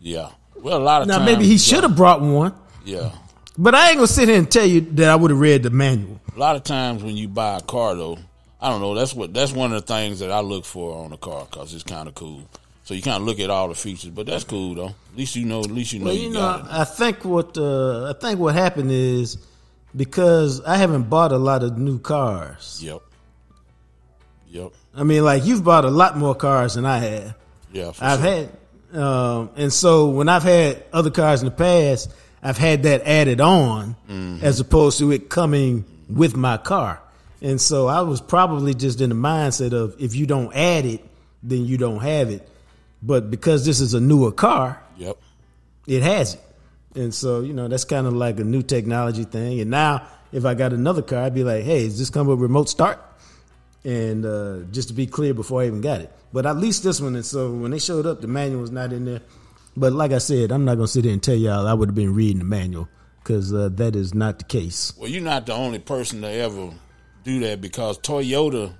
Yeah. 0.00 0.30
Well, 0.56 0.78
a 0.78 0.82
lot 0.82 1.02
of 1.02 1.08
Now, 1.08 1.18
times. 1.18 1.26
maybe 1.30 1.44
he 1.44 1.52
yeah, 1.52 1.58
should 1.58 1.82
have 1.82 1.96
brought 1.96 2.20
one, 2.22 2.54
Yeah. 2.84 3.10
but 3.58 3.74
I 3.74 3.88
ain't 3.88 3.96
gonna 3.96 4.06
sit 4.06 4.28
here 4.28 4.38
and 4.38 4.50
tell 4.50 4.64
you 4.66 4.80
that 4.92 5.08
I 5.10 5.16
would 5.16 5.30
have 5.30 5.40
read 5.40 5.62
the 5.64 5.70
manual. 5.70 6.20
A 6.34 6.38
lot 6.38 6.56
of 6.56 6.62
times 6.62 7.02
when 7.02 7.16
you 7.16 7.28
buy 7.28 7.56
a 7.56 7.60
car, 7.60 7.94
though, 7.94 8.16
I 8.60 8.70
don't 8.70 8.80
know. 8.80 8.94
That's 8.94 9.12
what 9.12 9.34
that's 9.34 9.52
one 9.52 9.72
of 9.72 9.84
the 9.84 9.92
things 9.92 10.20
that 10.20 10.30
I 10.30 10.40
look 10.40 10.64
for 10.64 11.04
on 11.04 11.12
a 11.12 11.16
car 11.16 11.46
because 11.50 11.74
it's 11.74 11.82
kind 11.82 12.08
of 12.08 12.14
cool. 12.14 12.42
So 12.84 12.94
you 12.94 13.02
kind 13.02 13.16
of 13.16 13.22
look 13.22 13.38
at 13.38 13.48
all 13.48 13.68
the 13.68 13.74
features, 13.74 14.10
but 14.10 14.26
that's 14.26 14.44
cool 14.44 14.74
though. 14.74 14.88
At 14.88 15.16
least 15.16 15.36
you 15.36 15.44
know. 15.44 15.60
At 15.60 15.70
least 15.70 15.92
you 15.92 16.00
know 16.00 16.06
Well, 16.06 16.14
you, 16.14 16.22
you 16.22 16.30
know, 16.30 16.40
got 16.40 16.60
it. 16.60 16.66
I 16.70 16.84
think 16.84 17.24
what 17.24 17.56
uh, 17.56 18.10
I 18.10 18.12
think 18.20 18.40
what 18.40 18.54
happened 18.54 18.90
is 18.90 19.38
because 19.94 20.60
I 20.62 20.76
haven't 20.76 21.04
bought 21.08 21.32
a 21.32 21.38
lot 21.38 21.62
of 21.62 21.78
new 21.78 21.98
cars. 21.98 22.80
Yep. 22.82 23.00
Yep. 24.48 24.72
I 24.94 25.04
mean, 25.04 25.24
like 25.24 25.44
you've 25.44 25.64
bought 25.64 25.84
a 25.84 25.90
lot 25.90 26.16
more 26.16 26.34
cars 26.34 26.74
than 26.74 26.84
I 26.84 26.98
have. 26.98 27.34
Yeah. 27.72 27.92
I've 28.00 28.20
sure. 28.20 28.48
had, 28.92 29.00
um, 29.00 29.50
and 29.56 29.72
so 29.72 30.10
when 30.10 30.28
I've 30.28 30.42
had 30.42 30.84
other 30.92 31.10
cars 31.10 31.40
in 31.40 31.46
the 31.46 31.52
past, 31.52 32.12
I've 32.42 32.58
had 32.58 32.82
that 32.82 33.06
added 33.06 33.40
on 33.40 33.96
Mm-hmm. 34.10 34.44
as 34.44 34.60
opposed 34.60 34.98
to 34.98 35.10
it 35.12 35.30
coming 35.30 35.84
with 36.10 36.36
my 36.36 36.58
car. 36.58 37.00
And 37.40 37.58
so 37.60 37.86
I 37.86 38.02
was 38.02 38.20
probably 38.20 38.74
just 38.74 39.00
in 39.00 39.08
the 39.08 39.16
mindset 39.16 39.72
of 39.72 39.96
if 39.98 40.14
you 40.14 40.26
don't 40.26 40.54
add 40.54 40.84
it, 40.84 41.02
then 41.42 41.64
you 41.64 41.78
don't 41.78 42.00
have 42.00 42.28
it. 42.28 42.46
But 43.02 43.30
because 43.30 43.64
this 43.64 43.80
is 43.80 43.94
a 43.94 44.00
newer 44.00 44.30
car, 44.32 44.82
Yep. 44.96 45.16
it 45.86 46.02
has 46.02 46.34
it. 46.34 46.40
And 46.94 47.12
so, 47.14 47.40
you 47.40 47.52
know, 47.52 47.68
that's 47.68 47.84
kind 47.84 48.06
of 48.06 48.12
like 48.12 48.38
a 48.38 48.44
new 48.44 48.62
technology 48.62 49.24
thing. 49.24 49.60
And 49.60 49.70
now, 49.70 50.06
if 50.30 50.44
I 50.44 50.54
got 50.54 50.72
another 50.72 51.02
car, 51.02 51.24
I'd 51.24 51.34
be 51.34 51.42
like, 51.44 51.64
hey, 51.64 51.84
does 51.84 51.98
this 51.98 52.10
come 52.10 52.26
with 52.26 52.38
remote 52.38 52.68
start? 52.68 53.00
And 53.84 54.24
uh, 54.24 54.58
just 54.70 54.88
to 54.88 54.94
be 54.94 55.06
clear 55.06 55.34
before 55.34 55.62
I 55.62 55.66
even 55.66 55.80
got 55.80 56.00
it. 56.00 56.12
But 56.32 56.46
at 56.46 56.56
least 56.56 56.84
this 56.84 57.00
one, 57.00 57.14
and 57.16 57.24
so 57.26 57.50
when 57.50 57.72
they 57.72 57.78
showed 57.78 58.06
up, 58.06 58.20
the 58.20 58.28
manual 58.28 58.60
was 58.60 58.70
not 58.70 58.92
in 58.92 59.04
there. 59.04 59.20
But 59.76 59.92
like 59.92 60.12
I 60.12 60.18
said, 60.18 60.52
I'm 60.52 60.64
not 60.64 60.76
going 60.76 60.86
to 60.86 60.92
sit 60.92 61.04
here 61.04 61.12
and 61.12 61.22
tell 61.22 61.34
y'all 61.34 61.66
I 61.66 61.74
would 61.74 61.88
have 61.88 61.94
been 61.96 62.14
reading 62.14 62.38
the 62.38 62.44
manual 62.44 62.88
because 63.22 63.52
uh, 63.52 63.70
that 63.72 63.96
is 63.96 64.14
not 64.14 64.38
the 64.38 64.44
case. 64.44 64.92
Well, 64.98 65.10
you're 65.10 65.22
not 65.22 65.46
the 65.46 65.54
only 65.54 65.78
person 65.78 66.20
to 66.22 66.28
ever 66.28 66.70
do 67.24 67.40
that 67.40 67.60
because 67.60 67.98
Toyota 67.98 68.74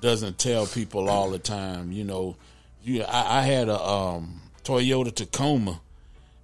doesn't 0.00 0.38
tell 0.38 0.66
people 0.66 1.08
all 1.10 1.30
the 1.30 1.38
time. 1.38 1.92
You 1.92 2.04
know, 2.04 2.36
you 2.82 3.02
I, 3.02 3.38
I 3.38 3.42
had 3.42 3.68
a 3.68 3.80
um, 3.80 4.40
Toyota 4.64 5.14
Tacoma, 5.14 5.80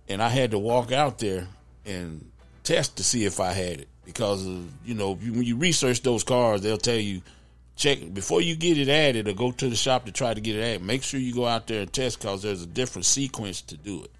and 0.08 0.22
I 0.22 0.28
had 0.28 0.52
to 0.52 0.58
walk 0.58 0.92
out 0.92 1.18
there 1.18 1.48
and 1.86 2.30
test 2.62 2.96
to 2.96 3.04
see 3.04 3.24
if 3.24 3.40
I 3.40 3.52
had 3.52 3.80
it 3.80 3.88
because 4.04 4.46
of, 4.46 4.64
you 4.84 4.94
know 4.94 5.18
you, 5.20 5.32
when 5.32 5.42
you 5.44 5.56
research 5.56 6.02
those 6.02 6.24
cars, 6.24 6.62
they'll 6.62 6.78
tell 6.78 6.96
you 6.96 7.22
check 7.76 7.98
before 8.12 8.40
you 8.40 8.54
get 8.56 8.78
it 8.78 8.88
added 8.88 9.26
or 9.28 9.32
go 9.32 9.50
to 9.50 9.68
the 9.68 9.76
shop 9.76 10.06
to 10.06 10.12
try 10.12 10.32
to 10.32 10.40
get 10.40 10.56
it 10.56 10.62
added. 10.62 10.82
Make 10.82 11.02
sure 11.02 11.18
you 11.20 11.34
go 11.34 11.46
out 11.46 11.66
there 11.66 11.82
and 11.82 11.92
test 11.92 12.20
because 12.20 12.42
there's 12.42 12.62
a 12.62 12.66
different 12.66 13.04
sequence 13.04 13.62
to 13.62 13.76
do 13.76 14.04
it. 14.04 14.10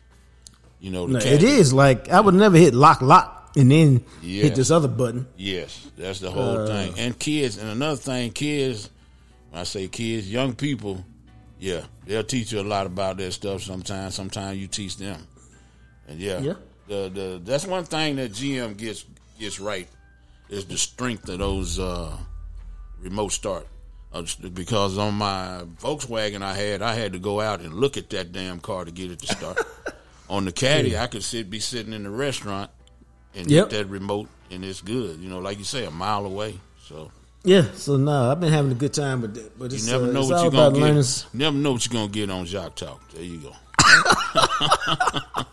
You 0.80 0.90
know, 0.90 1.06
No, 1.06 1.18
it 1.18 1.42
is 1.42 1.72
like 1.72 2.08
I 2.10 2.20
would 2.20 2.34
never 2.34 2.56
hit 2.56 2.74
lock 2.74 3.00
lock 3.00 3.52
and 3.56 3.70
then 3.70 4.04
Yeah. 4.20 4.44
hit 4.44 4.54
this 4.56 4.70
other 4.70 4.88
button. 4.88 5.26
Yes, 5.36 5.86
that's 5.96 6.20
the 6.20 6.30
whole 6.30 6.66
thing. 6.66 6.94
And 6.98 7.18
kids, 7.18 7.56
and 7.56 7.70
another 7.70 7.96
thing, 7.96 8.32
kids. 8.32 8.90
When 9.50 9.60
I 9.60 9.64
say 9.64 9.86
kids, 9.86 10.28
young 10.28 10.54
people, 10.54 11.04
yeah, 11.64 11.84
they'll 12.06 12.22
teach 12.24 12.52
you 12.52 12.60
a 12.60 12.62
lot 12.74 12.84
about 12.86 13.16
that 13.16 13.32
stuff. 13.32 13.62
Sometimes, 13.62 14.14
sometimes 14.14 14.58
you 14.58 14.66
teach 14.66 14.96
them, 14.98 15.26
and 16.08 16.20
yeah, 16.20 16.40
Yeah. 16.40 16.54
The 16.86 17.08
the 17.08 17.40
that's 17.42 17.66
one 17.66 17.84
thing 17.84 18.16
that 18.16 18.32
GM 18.32 18.76
gets 18.76 19.06
gets 19.40 19.58
right 19.58 19.88
is 20.50 20.66
the 20.66 20.76
strength 20.76 21.26
of 21.30 21.38
those 21.38 21.78
uh, 21.78 22.14
remote 23.00 23.32
start. 23.32 23.66
Uh, 24.12 24.22
because 24.52 24.98
on 24.98 25.14
my 25.14 25.62
Volkswagen 25.80 26.42
I 26.42 26.54
had, 26.54 26.82
I 26.82 26.94
had 26.94 27.14
to 27.14 27.18
go 27.18 27.40
out 27.40 27.60
and 27.60 27.72
look 27.74 27.96
at 27.96 28.10
that 28.10 28.30
damn 28.32 28.60
car 28.60 28.84
to 28.84 28.92
get 28.92 29.10
it 29.10 29.18
to 29.20 29.26
start. 29.26 29.58
on 30.28 30.44
the 30.44 30.52
Caddy, 30.52 30.96
I 30.98 31.06
could 31.06 31.24
sit 31.24 31.48
be 31.50 31.58
sitting 31.60 31.92
in 31.94 32.02
the 32.04 32.10
restaurant 32.10 32.70
and 33.34 33.50
Yep. 33.50 33.70
get 33.70 33.78
that 33.78 33.86
remote, 33.86 34.28
and 34.50 34.62
it's 34.64 34.82
good. 34.82 35.18
You 35.20 35.30
know, 35.30 35.38
like 35.40 35.58
you 35.58 35.64
say, 35.64 35.84
a 35.86 35.90
mile 35.90 36.26
away. 36.26 36.60
So 36.86 37.10
Yeah, 37.46 37.66
so 37.74 37.96
no, 37.98 38.30
I've 38.32 38.40
been 38.40 38.52
having 38.52 38.72
a 38.72 38.74
good 38.74 38.94
time 38.94 39.20
with 39.20 39.34
that. 39.34 39.58
But 39.58 39.70
you 39.70 39.76
it's, 39.76 39.86
never 39.86 40.04
uh, 40.06 40.12
know 40.12 40.20
what 40.22 40.28
you're 40.40 40.46
about 40.46 40.72
gonna 40.72 40.84
learning. 40.86 41.02
get. 41.02 41.26
Never 41.34 41.56
know 41.58 41.72
what 41.72 41.84
you're 41.86 41.92
gonna 41.92 42.10
get 42.10 42.30
on 42.30 42.46
Jacques 42.46 42.74
Talk. 42.76 43.00
There 43.12 43.22
you 43.22 43.38
go. 43.38 43.52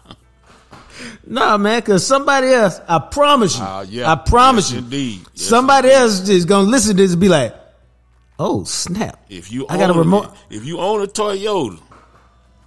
Nah, 1.25 1.57
man, 1.57 1.79
because 1.79 2.05
somebody 2.05 2.47
else, 2.49 2.79
I 2.87 2.99
promise 2.99 3.57
you, 3.57 3.63
Ah, 3.63 3.81
yeah. 3.81 4.11
I 4.11 4.15
promise 4.15 4.69
Yes, 4.69 4.73
you, 4.73 4.83
indeed. 4.85 5.19
Yes, 5.33 5.45
somebody 5.47 5.89
else 5.89 6.27
is 6.29 6.45
gonna 6.45 6.69
listen 6.69 6.95
to 6.95 7.01
this 7.01 7.13
and 7.13 7.21
be 7.21 7.29
like, 7.29 7.55
"Oh 8.37 8.63
snap!" 8.65 9.19
If 9.29 9.51
you 9.51 9.65
I 9.69 9.77
got 9.77 9.89
a 9.89 9.93
remote. 9.93 10.29
if 10.49 10.63
you 10.65 10.79
own 10.79 11.01
a 11.01 11.07
Toyota, 11.07 11.79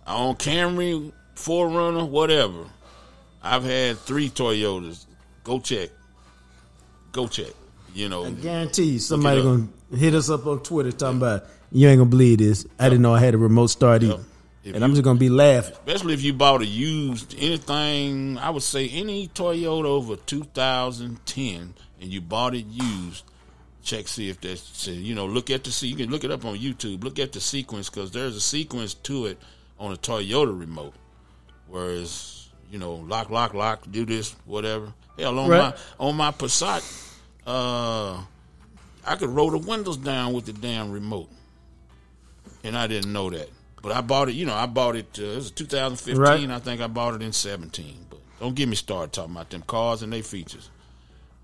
I 0.07 0.17
own 0.17 0.35
Camry, 0.37 1.13
4Runner, 1.37 2.09
whatever. 2.09 2.65
I've 3.43 3.65
had 3.65 3.99
three 3.99 4.31
Toyotas. 4.31 5.05
Go 5.45 5.61
check. 5.61 5.91
Go 7.13 7.29
check. 7.29 7.53
You 7.95 8.09
know, 8.09 8.25
I 8.27 8.31
guarantee 8.31 8.85
you, 8.95 8.99
somebody 8.99 9.41
gonna 9.43 9.69
hit 9.97 10.15
us 10.15 10.29
up 10.29 10.47
on 10.47 10.61
Twitter 10.63 10.91
talking 10.93 11.19
about 11.19 11.45
you 11.71 11.89
ain't 11.89 11.99
gonna 11.99 12.11
believe 12.11 12.39
this. 12.39 12.67
I 12.79 12.89
didn't 12.89 13.03
know 13.03 13.15
I 13.15 13.21
had 13.21 13.35
a 13.35 13.39
remote 13.39 13.69
start 13.69 14.03
either, 14.03 14.21
If 14.65 14.75
and 14.75 14.83
I'm 14.85 14.91
just 14.93 15.05
gonna 15.05 15.19
be 15.19 15.29
laughing. 15.29 15.73
especially 15.75 16.15
if 16.15 16.23
you 16.23 16.33
bought 16.33 16.61
a 16.63 16.67
used 16.67 17.35
anything. 17.39 18.37
I 18.39 18.51
would 18.51 18.63
say 18.65 18.89
any 18.89 19.29
Toyota 19.29 19.85
over 19.85 20.17
2010, 20.17 21.75
and 22.01 22.13
you 22.13 22.21
bought 22.21 22.55
it 22.55 22.67
used. 22.67 23.25
Check 23.85 24.09
see 24.09 24.29
if 24.31 24.41
that's 24.41 24.89
you 24.89 25.15
know 25.15 25.27
look 25.27 25.51
at 25.51 25.63
the 25.63 25.71
see 25.71 25.87
you 25.89 25.95
can 25.97 26.11
look 26.11 26.25
it 26.25 26.31
up 26.33 26.45
on 26.45 26.57
YouTube. 26.59 27.05
Look 27.05 27.19
at 27.19 27.33
the 27.33 27.41
sequence 27.41 27.91
because 27.91 28.11
there's 28.11 28.35
a 28.35 28.41
sequence 28.41 28.95
to 28.95 29.27
it 29.27 29.39
on 29.79 29.93
a 29.93 29.97
Toyota 29.97 30.59
remote. 30.59 30.95
Whereas 31.69 32.49
you 32.73 32.79
know 32.79 32.95
lock 32.95 33.31
lock 33.31 33.55
lock 33.55 33.85
do 33.91 34.05
this 34.05 34.35
whatever. 34.47 34.93
Hell 35.19 35.39
on 35.39 35.49
Right. 35.49 35.75
my 35.99 36.07
on 36.09 36.17
my 36.17 36.31
Passat, 36.33 36.83
uh, 37.47 38.23
I 39.07 39.17
could 39.17 39.31
roll 39.31 39.51
the 39.51 39.59
windows 39.59 39.97
down 39.97 40.33
with 40.33 40.47
the 40.47 40.53
damn 40.53 40.91
remote, 40.93 41.29
and 42.63 42.77
I 42.77 42.87
didn't 42.87 43.13
know 43.13 43.31
that. 43.31 43.51
But 43.83 43.93
I 43.93 44.01
bought 44.01 44.29
it. 44.31 44.35
You 44.35 44.47
know, 44.47 44.55
I 44.55 44.67
bought 44.67 44.97
it. 44.97 45.19
Uh, 45.19 45.25
it 45.25 45.35
was 45.37 45.51
2015. 45.51 46.19
Right. 46.21 46.49
I 46.51 46.59
think 46.59 46.81
I 46.81 46.87
bought 46.87 47.15
it 47.15 47.21
in 47.23 47.33
17. 47.33 48.07
But 48.09 48.21
don't 48.41 48.55
get 48.55 48.67
me 48.69 48.77
started 48.77 49.13
talking 49.13 49.33
about 49.33 49.51
them 49.51 49.63
cars 49.63 50.01
and 50.03 50.11
their 50.13 50.23
features. 50.23 50.71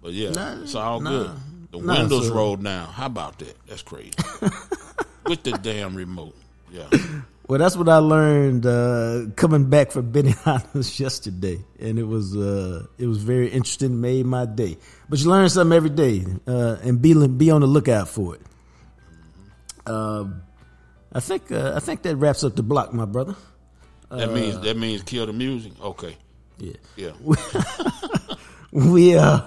But 0.02 0.12
yeah, 0.12 0.30
Nah, 0.30 0.62
it's 0.62 0.74
all 0.74 1.00
nah. 1.00 1.10
good. 1.10 1.30
The 1.72 1.78
Nah, 1.80 1.98
windows 1.98 2.28
so- 2.28 2.34
rolled 2.34 2.64
down. 2.64 2.86
How 2.88 3.06
about 3.06 3.38
that? 3.40 3.54
That's 3.66 3.82
crazy. 3.82 4.12
with 5.26 5.42
the 5.42 5.52
damn 5.62 5.94
remote. 5.94 6.34
Yeah. 6.72 6.88
Well, 7.50 7.58
that's 7.58 7.74
what 7.74 7.88
I 7.88 7.96
learned 7.96 8.64
uh, 8.64 9.22
coming 9.34 9.68
back 9.68 9.90
from 9.90 10.12
Benihana's 10.12 11.00
yesterday, 11.00 11.58
and 11.80 11.98
it 11.98 12.04
was 12.04 12.36
uh, 12.36 12.86
it 12.96 13.08
was 13.08 13.24
very 13.24 13.48
interesting. 13.48 14.00
Made 14.00 14.24
my 14.24 14.46
day. 14.46 14.78
But 15.08 15.18
you 15.18 15.28
learn 15.28 15.48
something 15.48 15.76
every 15.76 15.90
day, 15.90 16.24
uh, 16.46 16.76
and 16.84 17.02
be 17.02 17.12
be 17.26 17.50
on 17.50 17.62
the 17.62 17.66
lookout 17.66 18.08
for 18.08 18.36
it. 18.36 18.42
Um, 19.84 20.42
I 21.12 21.18
think 21.18 21.50
uh, 21.50 21.72
I 21.74 21.80
think 21.80 22.02
that 22.02 22.14
wraps 22.14 22.44
up 22.44 22.54
the 22.54 22.62
block, 22.62 22.94
my 22.94 23.04
brother. 23.04 23.34
That 24.10 24.32
means 24.32 24.60
that 24.60 24.76
means 24.76 25.02
kill 25.02 25.26
the 25.26 25.32
music. 25.32 25.72
Okay. 25.82 26.16
Yeah. 26.58 26.74
Yeah. 26.94 27.12
we 28.70 29.16
uh, 29.18 29.40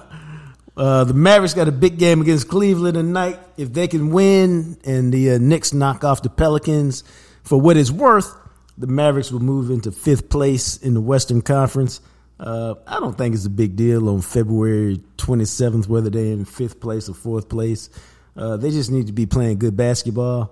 uh 0.75 1.05
the 1.05 1.13
Mavericks 1.13 1.53
got 1.53 1.69
a 1.69 1.71
big 1.71 1.99
game 1.99 2.19
against 2.19 2.49
Cleveland 2.49 2.95
tonight. 2.95 3.39
If 3.55 3.71
they 3.71 3.87
can 3.87 4.11
win 4.11 4.77
and 4.83 5.13
the 5.13 5.35
uh, 5.35 5.37
Knicks 5.37 5.71
knock 5.71 6.03
off 6.03 6.21
the 6.21 6.29
Pelicans, 6.29 7.05
for 7.43 7.59
what 7.59 7.77
it's 7.77 7.91
worth, 7.91 8.33
the 8.77 8.87
Mavericks 8.87 9.31
will 9.31 9.39
move 9.41 9.69
into 9.69 9.91
fifth 9.91 10.29
place 10.29 10.77
in 10.77 10.93
the 10.93 11.01
Western 11.01 11.41
Conference. 11.41 12.01
Uh, 12.39 12.75
I 12.87 12.99
don't 12.99 13.17
think 13.17 13.35
it's 13.35 13.45
a 13.45 13.49
big 13.49 13.75
deal 13.75 14.09
on 14.09 14.21
February 14.21 15.01
27th 15.17 15.87
whether 15.87 16.09
they're 16.09 16.33
in 16.33 16.45
fifth 16.45 16.79
place 16.79 17.07
or 17.07 17.13
fourth 17.13 17.47
place. 17.47 17.89
Uh, 18.35 18.57
they 18.57 18.71
just 18.71 18.91
need 18.91 19.07
to 19.07 19.13
be 19.13 19.25
playing 19.25 19.59
good 19.59 19.77
basketball. 19.77 20.51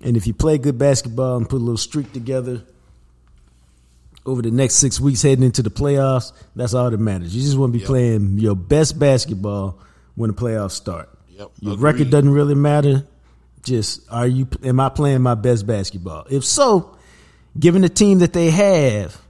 And 0.00 0.16
if 0.16 0.26
you 0.28 0.32
play 0.34 0.58
good 0.58 0.78
basketball 0.78 1.36
and 1.36 1.48
put 1.48 1.56
a 1.56 1.64
little 1.64 1.76
streak 1.76 2.12
together, 2.12 2.62
over 4.26 4.42
the 4.42 4.50
next 4.50 4.74
six 4.74 5.00
weeks 5.00 5.22
heading 5.22 5.42
into 5.44 5.62
the 5.62 5.70
playoffs, 5.70 6.32
that's 6.54 6.74
all 6.74 6.90
that 6.90 6.98
matters. 6.98 7.34
You 7.34 7.40
just 7.42 7.56
want 7.56 7.70
to 7.72 7.78
be 7.78 7.78
Yep. 7.80 7.86
playing 7.86 8.38
your 8.38 8.54
best 8.54 8.98
basketball 8.98 9.78
when 10.16 10.28
the 10.30 10.36
playoffs 10.36 10.72
start. 10.72 11.08
Yep, 11.30 11.50
Your 11.60 11.72
agreed. 11.74 11.82
record 11.84 12.10
doesn't 12.10 12.30
really 12.30 12.54
matter. 12.54 13.06
Just 13.68 14.10
are 14.10 14.26
you? 14.26 14.48
Am 14.64 14.80
I 14.80 14.88
playing 14.88 15.20
my 15.20 15.34
best 15.34 15.66
basketball? 15.66 16.26
If 16.30 16.42
so, 16.42 16.96
given 17.58 17.82
the 17.82 17.90
team 17.90 18.20
that 18.20 18.32
they 18.32 18.48
have, 18.50 19.20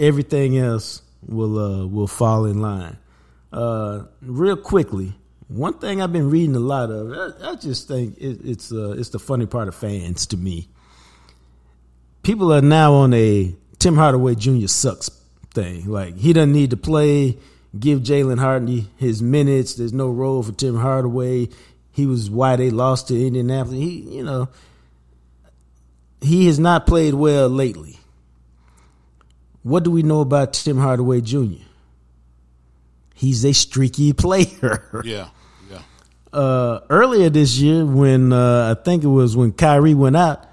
everything 0.00 0.58
else 0.58 1.02
will 1.24 1.58
uh, 1.58 1.86
will 1.86 2.08
fall 2.08 2.46
in 2.46 2.60
line. 2.60 2.98
Uh, 3.52 4.06
real 4.22 4.56
quickly, 4.56 5.14
one 5.46 5.74
thing 5.74 6.02
I've 6.02 6.12
been 6.12 6.30
reading 6.30 6.56
a 6.56 6.60
lot 6.60 6.90
of, 6.90 7.12
I, 7.12 7.52
I 7.52 7.54
just 7.54 7.86
think 7.86 8.18
it, 8.18 8.40
it's 8.44 8.72
uh, 8.72 8.96
it's 8.98 9.10
the 9.10 9.20
funny 9.20 9.46
part 9.46 9.68
of 9.68 9.76
fans 9.76 10.26
to 10.26 10.36
me. 10.36 10.68
People 12.24 12.52
are 12.52 12.60
now 12.60 12.94
on 12.94 13.14
a 13.14 13.54
Tim 13.78 13.94
Hardaway 13.94 14.34
Jr. 14.34 14.66
sucks 14.66 15.10
thing. 15.52 15.88
Like 15.88 16.16
he 16.16 16.32
doesn't 16.32 16.52
need 16.52 16.70
to 16.70 16.76
play. 16.76 17.38
Give 17.78 18.00
Jaden 18.00 18.38
Hardy 18.38 18.88
his 18.96 19.22
minutes. 19.22 19.74
There's 19.74 19.92
no 19.92 20.08
role 20.10 20.42
for 20.42 20.52
Tim 20.52 20.76
Hardaway. 20.76 21.48
He 21.94 22.06
was 22.06 22.28
why 22.28 22.56
they 22.56 22.70
lost 22.70 23.06
to 23.08 23.26
Indianapolis. 23.26 23.78
He, 23.78 24.00
you 24.16 24.24
know, 24.24 24.48
he 26.20 26.46
has 26.46 26.58
not 26.58 26.86
played 26.86 27.14
well 27.14 27.48
lately. 27.48 28.00
What 29.62 29.84
do 29.84 29.92
we 29.92 30.02
know 30.02 30.20
about 30.20 30.54
Tim 30.54 30.76
Hardaway 30.76 31.20
Jr.? 31.20 31.62
He's 33.14 33.44
a 33.44 33.52
streaky 33.54 34.12
player. 34.24 35.02
Yeah. 35.04 35.28
Yeah. 35.70 35.82
uh, 36.32 36.80
earlier 36.90 37.30
this 37.30 37.58
year, 37.58 37.86
when 37.86 38.32
uh, 38.32 38.74
I 38.76 38.82
think 38.82 39.04
it 39.04 39.08
was 39.08 39.36
when 39.36 39.52
Kyrie 39.52 39.94
went 39.94 40.16
out, 40.16 40.44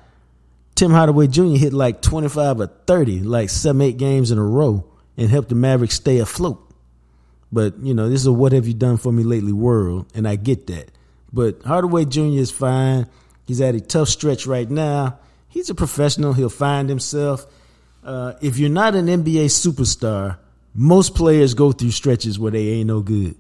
Tim 0.76 0.92
Hardaway 0.92 1.26
Jr. 1.26 1.56
hit 1.58 1.74
like 1.74 2.04
25 2.04 2.62
or 2.62 2.68
30, 2.68 3.22
like 3.22 3.50
seven, 3.50 3.82
eight 3.82 3.98
games 3.98 4.30
in 4.30 4.38
a 4.38 4.44
row, 4.44 4.86
and 5.18 5.28
helped 5.28 5.50
the 5.50 5.56
Mavericks 5.56 5.96
stay 5.96 6.20
afloat. 6.20 6.72
But, 7.52 7.80
you 7.80 7.96
know, 7.96 8.10
this 8.10 8.22
is 8.22 8.28
a 8.28 8.32
what 8.32 8.52
have 8.52 8.68
you 8.68 8.76
done 8.76 8.98
for 8.98 9.12
me 9.12 9.24
lately 9.24 9.52
world, 9.54 10.06
and 10.14 10.28
I 10.28 10.36
get 10.36 10.68
that. 10.68 10.92
But 11.34 11.64
Hardaway 11.64 12.06
Jr. 12.06 12.40
is 12.40 12.52
fine. 12.52 13.08
He's 13.46 13.62
at 13.62 13.76
a 13.76 13.82
tough 13.82 14.10
stretch 14.10 14.46
right 14.46 14.70
now. 14.70 15.20
He's 15.48 15.70
a 15.70 15.76
professional. 15.76 16.34
He'll 16.34 16.50
find 16.50 16.90
himself. 16.90 17.46
Uh, 18.04 18.34
if 18.42 18.58
you're 18.58 18.70
not 18.70 18.96
an 18.96 19.08
NBA 19.08 19.46
superstar, 19.46 20.38
most 20.74 21.16
players 21.16 21.54
go 21.54 21.72
through 21.72 21.92
stretches 21.92 22.40
where 22.40 22.52
they 22.52 22.70
ain't 22.70 22.88
no 22.88 23.02
good. 23.02 23.36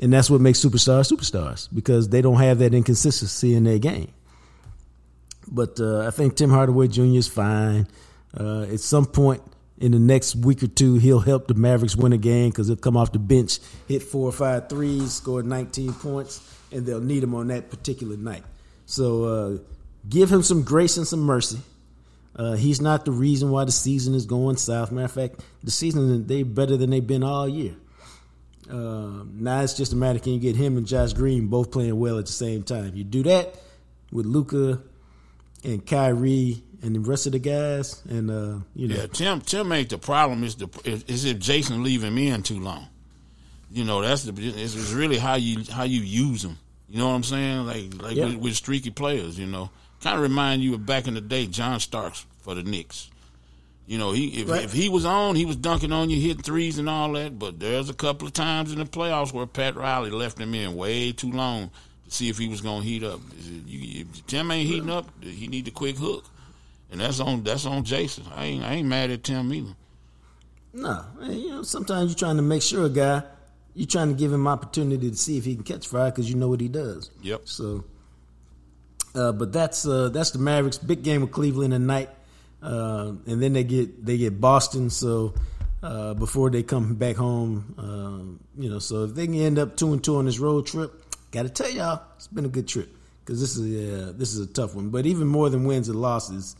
And 0.00 0.12
that's 0.12 0.30
what 0.30 0.40
makes 0.40 0.60
superstars 0.60 1.10
superstars 1.12 1.68
because 1.74 2.08
they 2.08 2.22
don't 2.22 2.38
have 2.38 2.60
that 2.60 2.72
inconsistency 2.72 3.54
in 3.54 3.64
their 3.64 3.78
game. 3.78 4.12
But 5.50 5.80
uh, 5.80 6.06
I 6.06 6.10
think 6.10 6.36
Tim 6.36 6.50
Hardaway 6.50 6.88
Jr. 6.88 7.02
is 7.02 7.26
fine. 7.26 7.88
Uh, 8.38 8.62
at 8.62 8.80
some 8.80 9.06
point 9.06 9.42
in 9.80 9.92
the 9.92 9.98
next 9.98 10.36
week 10.36 10.62
or 10.62 10.66
two, 10.66 10.96
he'll 10.96 11.20
help 11.20 11.46
the 11.46 11.54
Mavericks 11.54 11.96
win 11.96 12.12
a 12.12 12.18
game 12.18 12.50
because 12.50 12.66
he'll 12.66 12.76
come 12.76 12.96
off 12.96 13.12
the 13.12 13.18
bench, 13.18 13.58
hit 13.86 14.02
four 14.02 14.28
or 14.28 14.32
five 14.32 14.68
threes, 14.68 15.14
score 15.14 15.42
19 15.42 15.94
points, 15.94 16.40
and 16.72 16.84
they'll 16.84 17.00
need 17.00 17.22
him 17.22 17.34
on 17.34 17.48
that 17.48 17.70
particular 17.70 18.16
night. 18.16 18.42
So 18.86 19.24
uh, 19.24 19.58
give 20.08 20.30
him 20.30 20.42
some 20.42 20.62
grace 20.62 20.96
and 20.96 21.06
some 21.06 21.20
mercy. 21.20 21.58
Uh, 22.34 22.54
he's 22.54 22.80
not 22.80 23.04
the 23.04 23.12
reason 23.12 23.50
why 23.50 23.64
the 23.64 23.72
season 23.72 24.14
is 24.14 24.26
going 24.26 24.56
south. 24.56 24.92
Matter 24.92 25.04
of 25.06 25.12
fact, 25.12 25.40
the 25.62 25.70
season 25.70 26.26
they 26.26 26.42
better 26.42 26.76
than 26.76 26.90
they've 26.90 27.06
been 27.06 27.24
all 27.24 27.48
year. 27.48 27.74
Uh, 28.70 29.24
now 29.32 29.62
it's 29.62 29.74
just 29.74 29.92
a 29.92 29.96
matter 29.96 30.18
can 30.18 30.34
you 30.34 30.38
get 30.38 30.54
him 30.54 30.76
and 30.76 30.86
Josh 30.86 31.14
Green 31.14 31.46
both 31.46 31.70
playing 31.70 31.98
well 31.98 32.18
at 32.18 32.26
the 32.26 32.32
same 32.32 32.62
time. 32.62 32.94
You 32.94 33.02
do 33.02 33.22
that 33.22 33.54
with 34.12 34.26
Luka 34.26 34.82
and 35.64 35.84
Kyrie 35.86 36.62
and 36.82 36.94
the 36.94 37.00
rest 37.00 37.26
of 37.26 37.32
the 37.32 37.38
guys, 37.38 38.02
and 38.08 38.30
uh, 38.30 38.58
you 38.74 38.88
know, 38.88 38.96
Yeah, 38.96 39.06
Tim. 39.06 39.40
Tim 39.40 39.70
ain't 39.72 39.90
the 39.90 39.98
problem. 39.98 40.44
Is 40.44 40.54
the 40.56 40.68
is 40.84 41.24
if 41.24 41.38
Jason 41.38 41.82
leaving 41.82 42.12
him 42.12 42.18
in 42.18 42.42
too 42.42 42.60
long. 42.60 42.86
You 43.70 43.84
know, 43.84 44.00
that's 44.00 44.22
the. 44.24 44.32
It's, 44.46 44.74
it's 44.74 44.92
really 44.92 45.18
how 45.18 45.34
you 45.34 45.64
how 45.70 45.82
you 45.84 46.00
use 46.00 46.42
them. 46.42 46.58
You 46.88 46.98
know 46.98 47.08
what 47.08 47.14
I'm 47.14 47.22
saying? 47.24 47.66
Like 47.66 48.02
like 48.02 48.16
Yeah. 48.16 48.26
with, 48.26 48.36
with 48.36 48.56
streaky 48.56 48.90
players. 48.90 49.38
You 49.38 49.46
know, 49.46 49.70
kind 50.02 50.16
of 50.16 50.22
remind 50.22 50.62
you 50.62 50.74
of 50.74 50.86
back 50.86 51.06
in 51.06 51.14
the 51.14 51.20
day, 51.20 51.46
John 51.46 51.78
Starks 51.80 52.24
for 52.40 52.54
the 52.54 52.62
Knicks. 52.62 53.10
You 53.86 53.96
know, 53.98 54.12
he 54.12 54.42
if, 54.42 54.48
Right. 54.50 54.64
if 54.64 54.72
he 54.72 54.88
was 54.88 55.04
on, 55.06 55.34
he 55.34 55.44
was 55.46 55.56
dunking 55.56 55.92
on 55.92 56.10
you, 56.10 56.20
hitting 56.20 56.42
threes 56.42 56.78
and 56.78 56.88
all 56.88 57.12
that. 57.14 57.38
But 57.38 57.58
there's 57.58 57.88
a 57.90 57.94
couple 57.94 58.26
of 58.26 58.34
times 58.34 58.70
in 58.72 58.78
the 58.78 58.84
playoffs 58.84 59.32
where 59.32 59.46
Pat 59.46 59.76
Riley 59.76 60.10
left 60.10 60.38
him 60.38 60.54
in 60.54 60.76
way 60.76 61.12
too 61.12 61.32
long 61.32 61.70
to 62.04 62.10
see 62.10 62.28
if 62.28 62.36
he 62.38 62.48
was 62.48 62.60
going 62.60 62.82
to 62.82 62.88
heat 62.88 63.02
up. 63.02 63.20
If 63.66 64.26
Tim 64.26 64.50
ain't 64.50 64.68
heating 64.68 64.90
up, 64.90 65.08
he 65.22 65.46
need 65.46 65.64
the 65.66 65.70
quick 65.70 65.96
hook, 65.96 66.24
and 66.90 67.00
that's 67.00 67.20
on 67.20 67.42
that's 67.42 67.66
on 67.66 67.84
Jason. 67.84 68.24
I 68.34 68.44
ain't 68.46 68.64
I 68.64 68.74
ain't 68.74 68.88
mad 68.88 69.10
at 69.10 69.24
Tim 69.24 69.52
either. 69.52 69.74
no, 70.72 71.04
you 71.22 71.50
know, 71.50 71.62
sometimes 71.62 72.10
you're 72.10 72.18
trying 72.18 72.36
to 72.36 72.42
make 72.42 72.62
sure 72.62 72.86
a 72.86 72.88
guy, 72.88 73.22
you're 73.74 73.86
trying 73.86 74.08
to 74.08 74.14
give 74.14 74.32
him 74.32 74.46
opportunity 74.46 75.10
to 75.10 75.16
see 75.16 75.38
if 75.38 75.44
he 75.44 75.54
can 75.54 75.64
catch 75.64 75.86
fire 75.86 76.10
because 76.10 76.28
you 76.28 76.36
know 76.36 76.48
what 76.48 76.60
he 76.60 76.68
does. 76.68 77.10
Yep. 77.22 77.42
So, 77.44 77.84
uh, 79.14 79.32
but 79.32 79.52
that's 79.52 79.86
uh, 79.86 80.08
that's 80.10 80.30
the 80.30 80.38
Mavericks 80.38 80.78
big 80.78 81.02
game 81.02 81.20
with 81.22 81.32
Cleveland 81.32 81.72
tonight, 81.72 82.10
uh, 82.62 83.12
and 83.26 83.42
then 83.42 83.52
they 83.52 83.64
get 83.64 84.04
they 84.04 84.16
get 84.18 84.40
Boston. 84.40 84.90
So 84.90 85.34
uh, 85.82 86.14
before 86.14 86.50
they 86.50 86.62
come 86.62 86.94
back 86.94 87.16
home, 87.16 87.74
um, 87.78 88.40
you 88.56 88.70
know, 88.70 88.78
so 88.78 89.04
if 89.04 89.14
they 89.14 89.26
can 89.26 89.34
end 89.34 89.58
up 89.58 89.76
two 89.76 89.92
and 89.92 90.02
two 90.02 90.16
on 90.16 90.24
this 90.24 90.38
road 90.38 90.66
trip, 90.66 90.92
got 91.30 91.42
to 91.42 91.48
tell 91.48 91.70
y'all 91.70 92.02
it's 92.16 92.28
been 92.28 92.44
a 92.44 92.48
good 92.48 92.66
trip 92.66 92.88
because 93.24 93.40
this 93.40 93.56
is 93.56 93.92
uh, 93.92 94.12
this 94.16 94.32
is 94.32 94.40
a 94.40 94.46
tough 94.46 94.74
one. 94.74 94.90
But 94.90 95.06
even 95.06 95.26
more 95.26 95.50
than 95.50 95.64
wins 95.64 95.88
and 95.88 96.00
losses, 96.00 96.56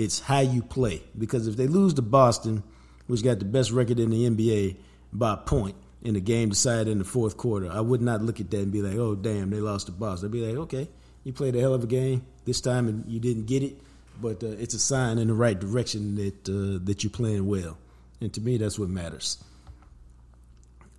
It's 0.00 0.18
how 0.18 0.40
you 0.40 0.62
play. 0.62 1.02
Because 1.18 1.46
if 1.46 1.58
they 1.58 1.66
lose 1.66 1.92
to 1.94 2.02
Boston, 2.02 2.62
which 3.06 3.22
got 3.22 3.38
the 3.38 3.44
best 3.44 3.70
record 3.70 4.00
in 4.00 4.08
the 4.08 4.24
NBA 4.30 4.76
by 5.12 5.34
a 5.34 5.36
point, 5.36 5.76
in 6.02 6.14
the 6.14 6.20
game 6.20 6.48
decided 6.48 6.88
in 6.88 6.98
the 6.98 7.04
fourth 7.04 7.36
quarter, 7.36 7.70
I 7.70 7.82
would 7.82 8.00
not 8.00 8.22
look 8.22 8.40
at 8.40 8.50
that 8.50 8.60
and 8.62 8.72
be 8.72 8.80
like, 8.80 8.96
"Oh, 8.96 9.14
damn, 9.14 9.50
they 9.50 9.58
lost 9.60 9.86
to 9.86 9.92
Boston." 9.92 10.28
I'd 10.28 10.32
be 10.32 10.46
like, 10.46 10.56
"Okay, 10.56 10.88
you 11.22 11.34
played 11.34 11.54
a 11.54 11.60
hell 11.60 11.74
of 11.74 11.84
a 11.84 11.86
game 11.86 12.24
this 12.46 12.62
time 12.62 12.88
and 12.88 13.04
you 13.06 13.20
didn't 13.20 13.44
get 13.44 13.62
it, 13.62 13.78
but 14.22 14.42
uh, 14.42 14.46
it's 14.46 14.72
a 14.72 14.78
sign 14.78 15.18
in 15.18 15.28
the 15.28 15.34
right 15.34 15.60
direction 15.60 16.14
that 16.14 16.48
uh, 16.48 16.82
that 16.86 17.04
you're 17.04 17.10
playing 17.10 17.46
well." 17.46 17.76
And 18.22 18.32
to 18.32 18.40
me, 18.40 18.56
that's 18.56 18.78
what 18.78 18.88
matters. 18.88 19.36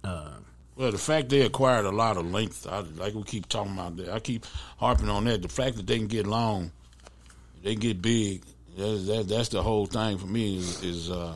Uh, 0.04 0.34
well, 0.76 0.92
the 0.92 1.00
fact 1.00 1.30
they 1.30 1.42
acquired 1.42 1.86
a 1.86 1.92
lot 1.92 2.18
of 2.18 2.32
length, 2.32 2.68
I, 2.70 2.82
like 2.82 3.16
we 3.16 3.24
keep 3.24 3.50
talking 3.50 3.74
about 3.74 3.98
that, 3.98 4.10
I 4.10 4.20
keep 4.20 4.46
harping 4.78 5.10
on 5.10 5.24
that. 5.24 5.42
The 5.42 5.50
fact 5.50 5.78
that 5.78 5.88
they 5.88 5.98
can 5.98 6.08
get 6.08 6.28
long, 6.28 6.72
they 7.64 7.74
get 7.74 8.00
big. 8.00 8.44
That, 8.78 9.04
that, 9.08 9.28
that's 9.28 9.50
the 9.50 9.62
whole 9.62 9.86
thing 9.86 10.18
for 10.18 10.28
me. 10.28 10.58
Is, 10.58 10.84
is 10.84 11.12
uh, 11.12 11.36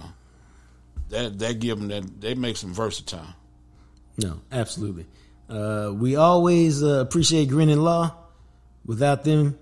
that 1.10 1.38
that 1.40 1.60
give 1.60 1.80
them 1.80 1.88
that 1.90 2.22
they 2.22 2.36
make 2.36 2.58
them 2.58 2.74
versatile. 2.74 3.28
No, 4.18 4.40
absolutely. 4.52 5.06
Uh, 5.50 5.92
we 5.94 6.16
always 6.16 6.84
uh, 6.84 7.00
appreciate 7.00 7.50
GreeningLaw. 7.50 8.14
Without 8.86 9.24
them, 9.24 9.58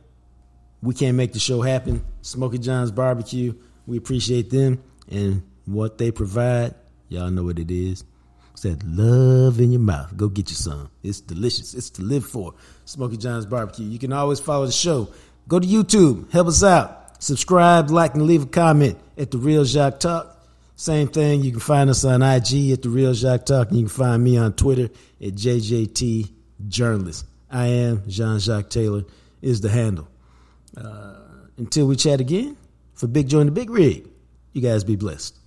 we 0.82 0.94
can't 0.94 1.18
make 1.18 1.34
the 1.34 1.40
show 1.40 1.62
happen. 1.62 2.06
Smokey 2.22 2.58
John's 2.58 2.92
Barbecue, 2.92 3.54
we 3.88 3.98
appreciate 3.98 4.50
them 4.50 4.84
and 5.10 5.44
what 5.66 5.98
they 5.98 6.12
provide. 6.12 6.76
Y'all 7.10 7.32
know 7.32 7.44
what 7.44 7.60
it 7.60 7.72
is. 7.72 8.04
That 8.62 8.82
love 8.88 9.60
in 9.60 9.74
your 9.74 9.82
mouth. 9.82 10.16
Go 10.16 10.30
get 10.30 10.50
you 10.50 10.56
some. 10.56 10.90
It's 11.04 11.20
delicious. 11.20 11.74
It's 11.74 11.90
to 11.90 12.02
live 12.02 12.26
for. 12.26 12.54
Smokey 12.86 13.18
John's 13.18 13.46
Barbecue. 13.46 13.86
You 13.86 14.00
can 14.00 14.14
always 14.14 14.40
follow 14.40 14.66
the 14.66 14.72
show. 14.72 15.10
Go 15.50 15.60
to 15.60 15.68
YouTube. 15.68 16.32
Help 16.32 16.48
us 16.48 16.64
out. 16.64 17.03
Subscribe, 17.24 17.90
like, 17.90 18.16
and 18.16 18.24
leave 18.24 18.44
a 18.44 18.48
comment 18.48 18.98
at 19.18 19.32
The 19.32 19.38
Real 19.38 19.64
Jacques 19.64 20.02
Talk. 20.02 20.46
Same 20.76 21.08
thing. 21.08 21.42
You 21.42 21.52
can 21.52 21.62
find 21.62 21.90
us 21.90 22.04
on 22.04 22.22
IG 22.22 22.72
at 22.72 22.82
The 22.82 22.90
Real 22.90 23.14
Jacques 23.14 23.46
Talk. 23.46 23.70
And 23.70 23.78
you 23.78 23.86
can 23.86 23.96
find 23.96 24.22
me 24.22 24.38
on 24.38 24.52
Twitter 24.52 24.90
at 25.22 25.34
JJT 25.34 26.30
Journalist. 26.68 27.26
I 27.50 27.68
am 27.68 28.04
Jean 28.10 28.40
Jacques 28.40 28.70
Taylor, 28.70 29.06
is 29.42 29.62
the 29.62 29.70
handle. 29.70 30.10
Uh, 30.76 31.16
until 31.56 31.88
we 31.88 31.96
chat 31.96 32.20
again, 32.20 32.58
for 32.94 33.08
Big 33.08 33.30
Join 33.30 33.46
the 33.46 33.54
Big 33.54 33.70
Rig, 33.70 34.06
you 34.52 34.62
guys 34.62 34.84
be 34.84 34.98
blessed. 34.98 35.40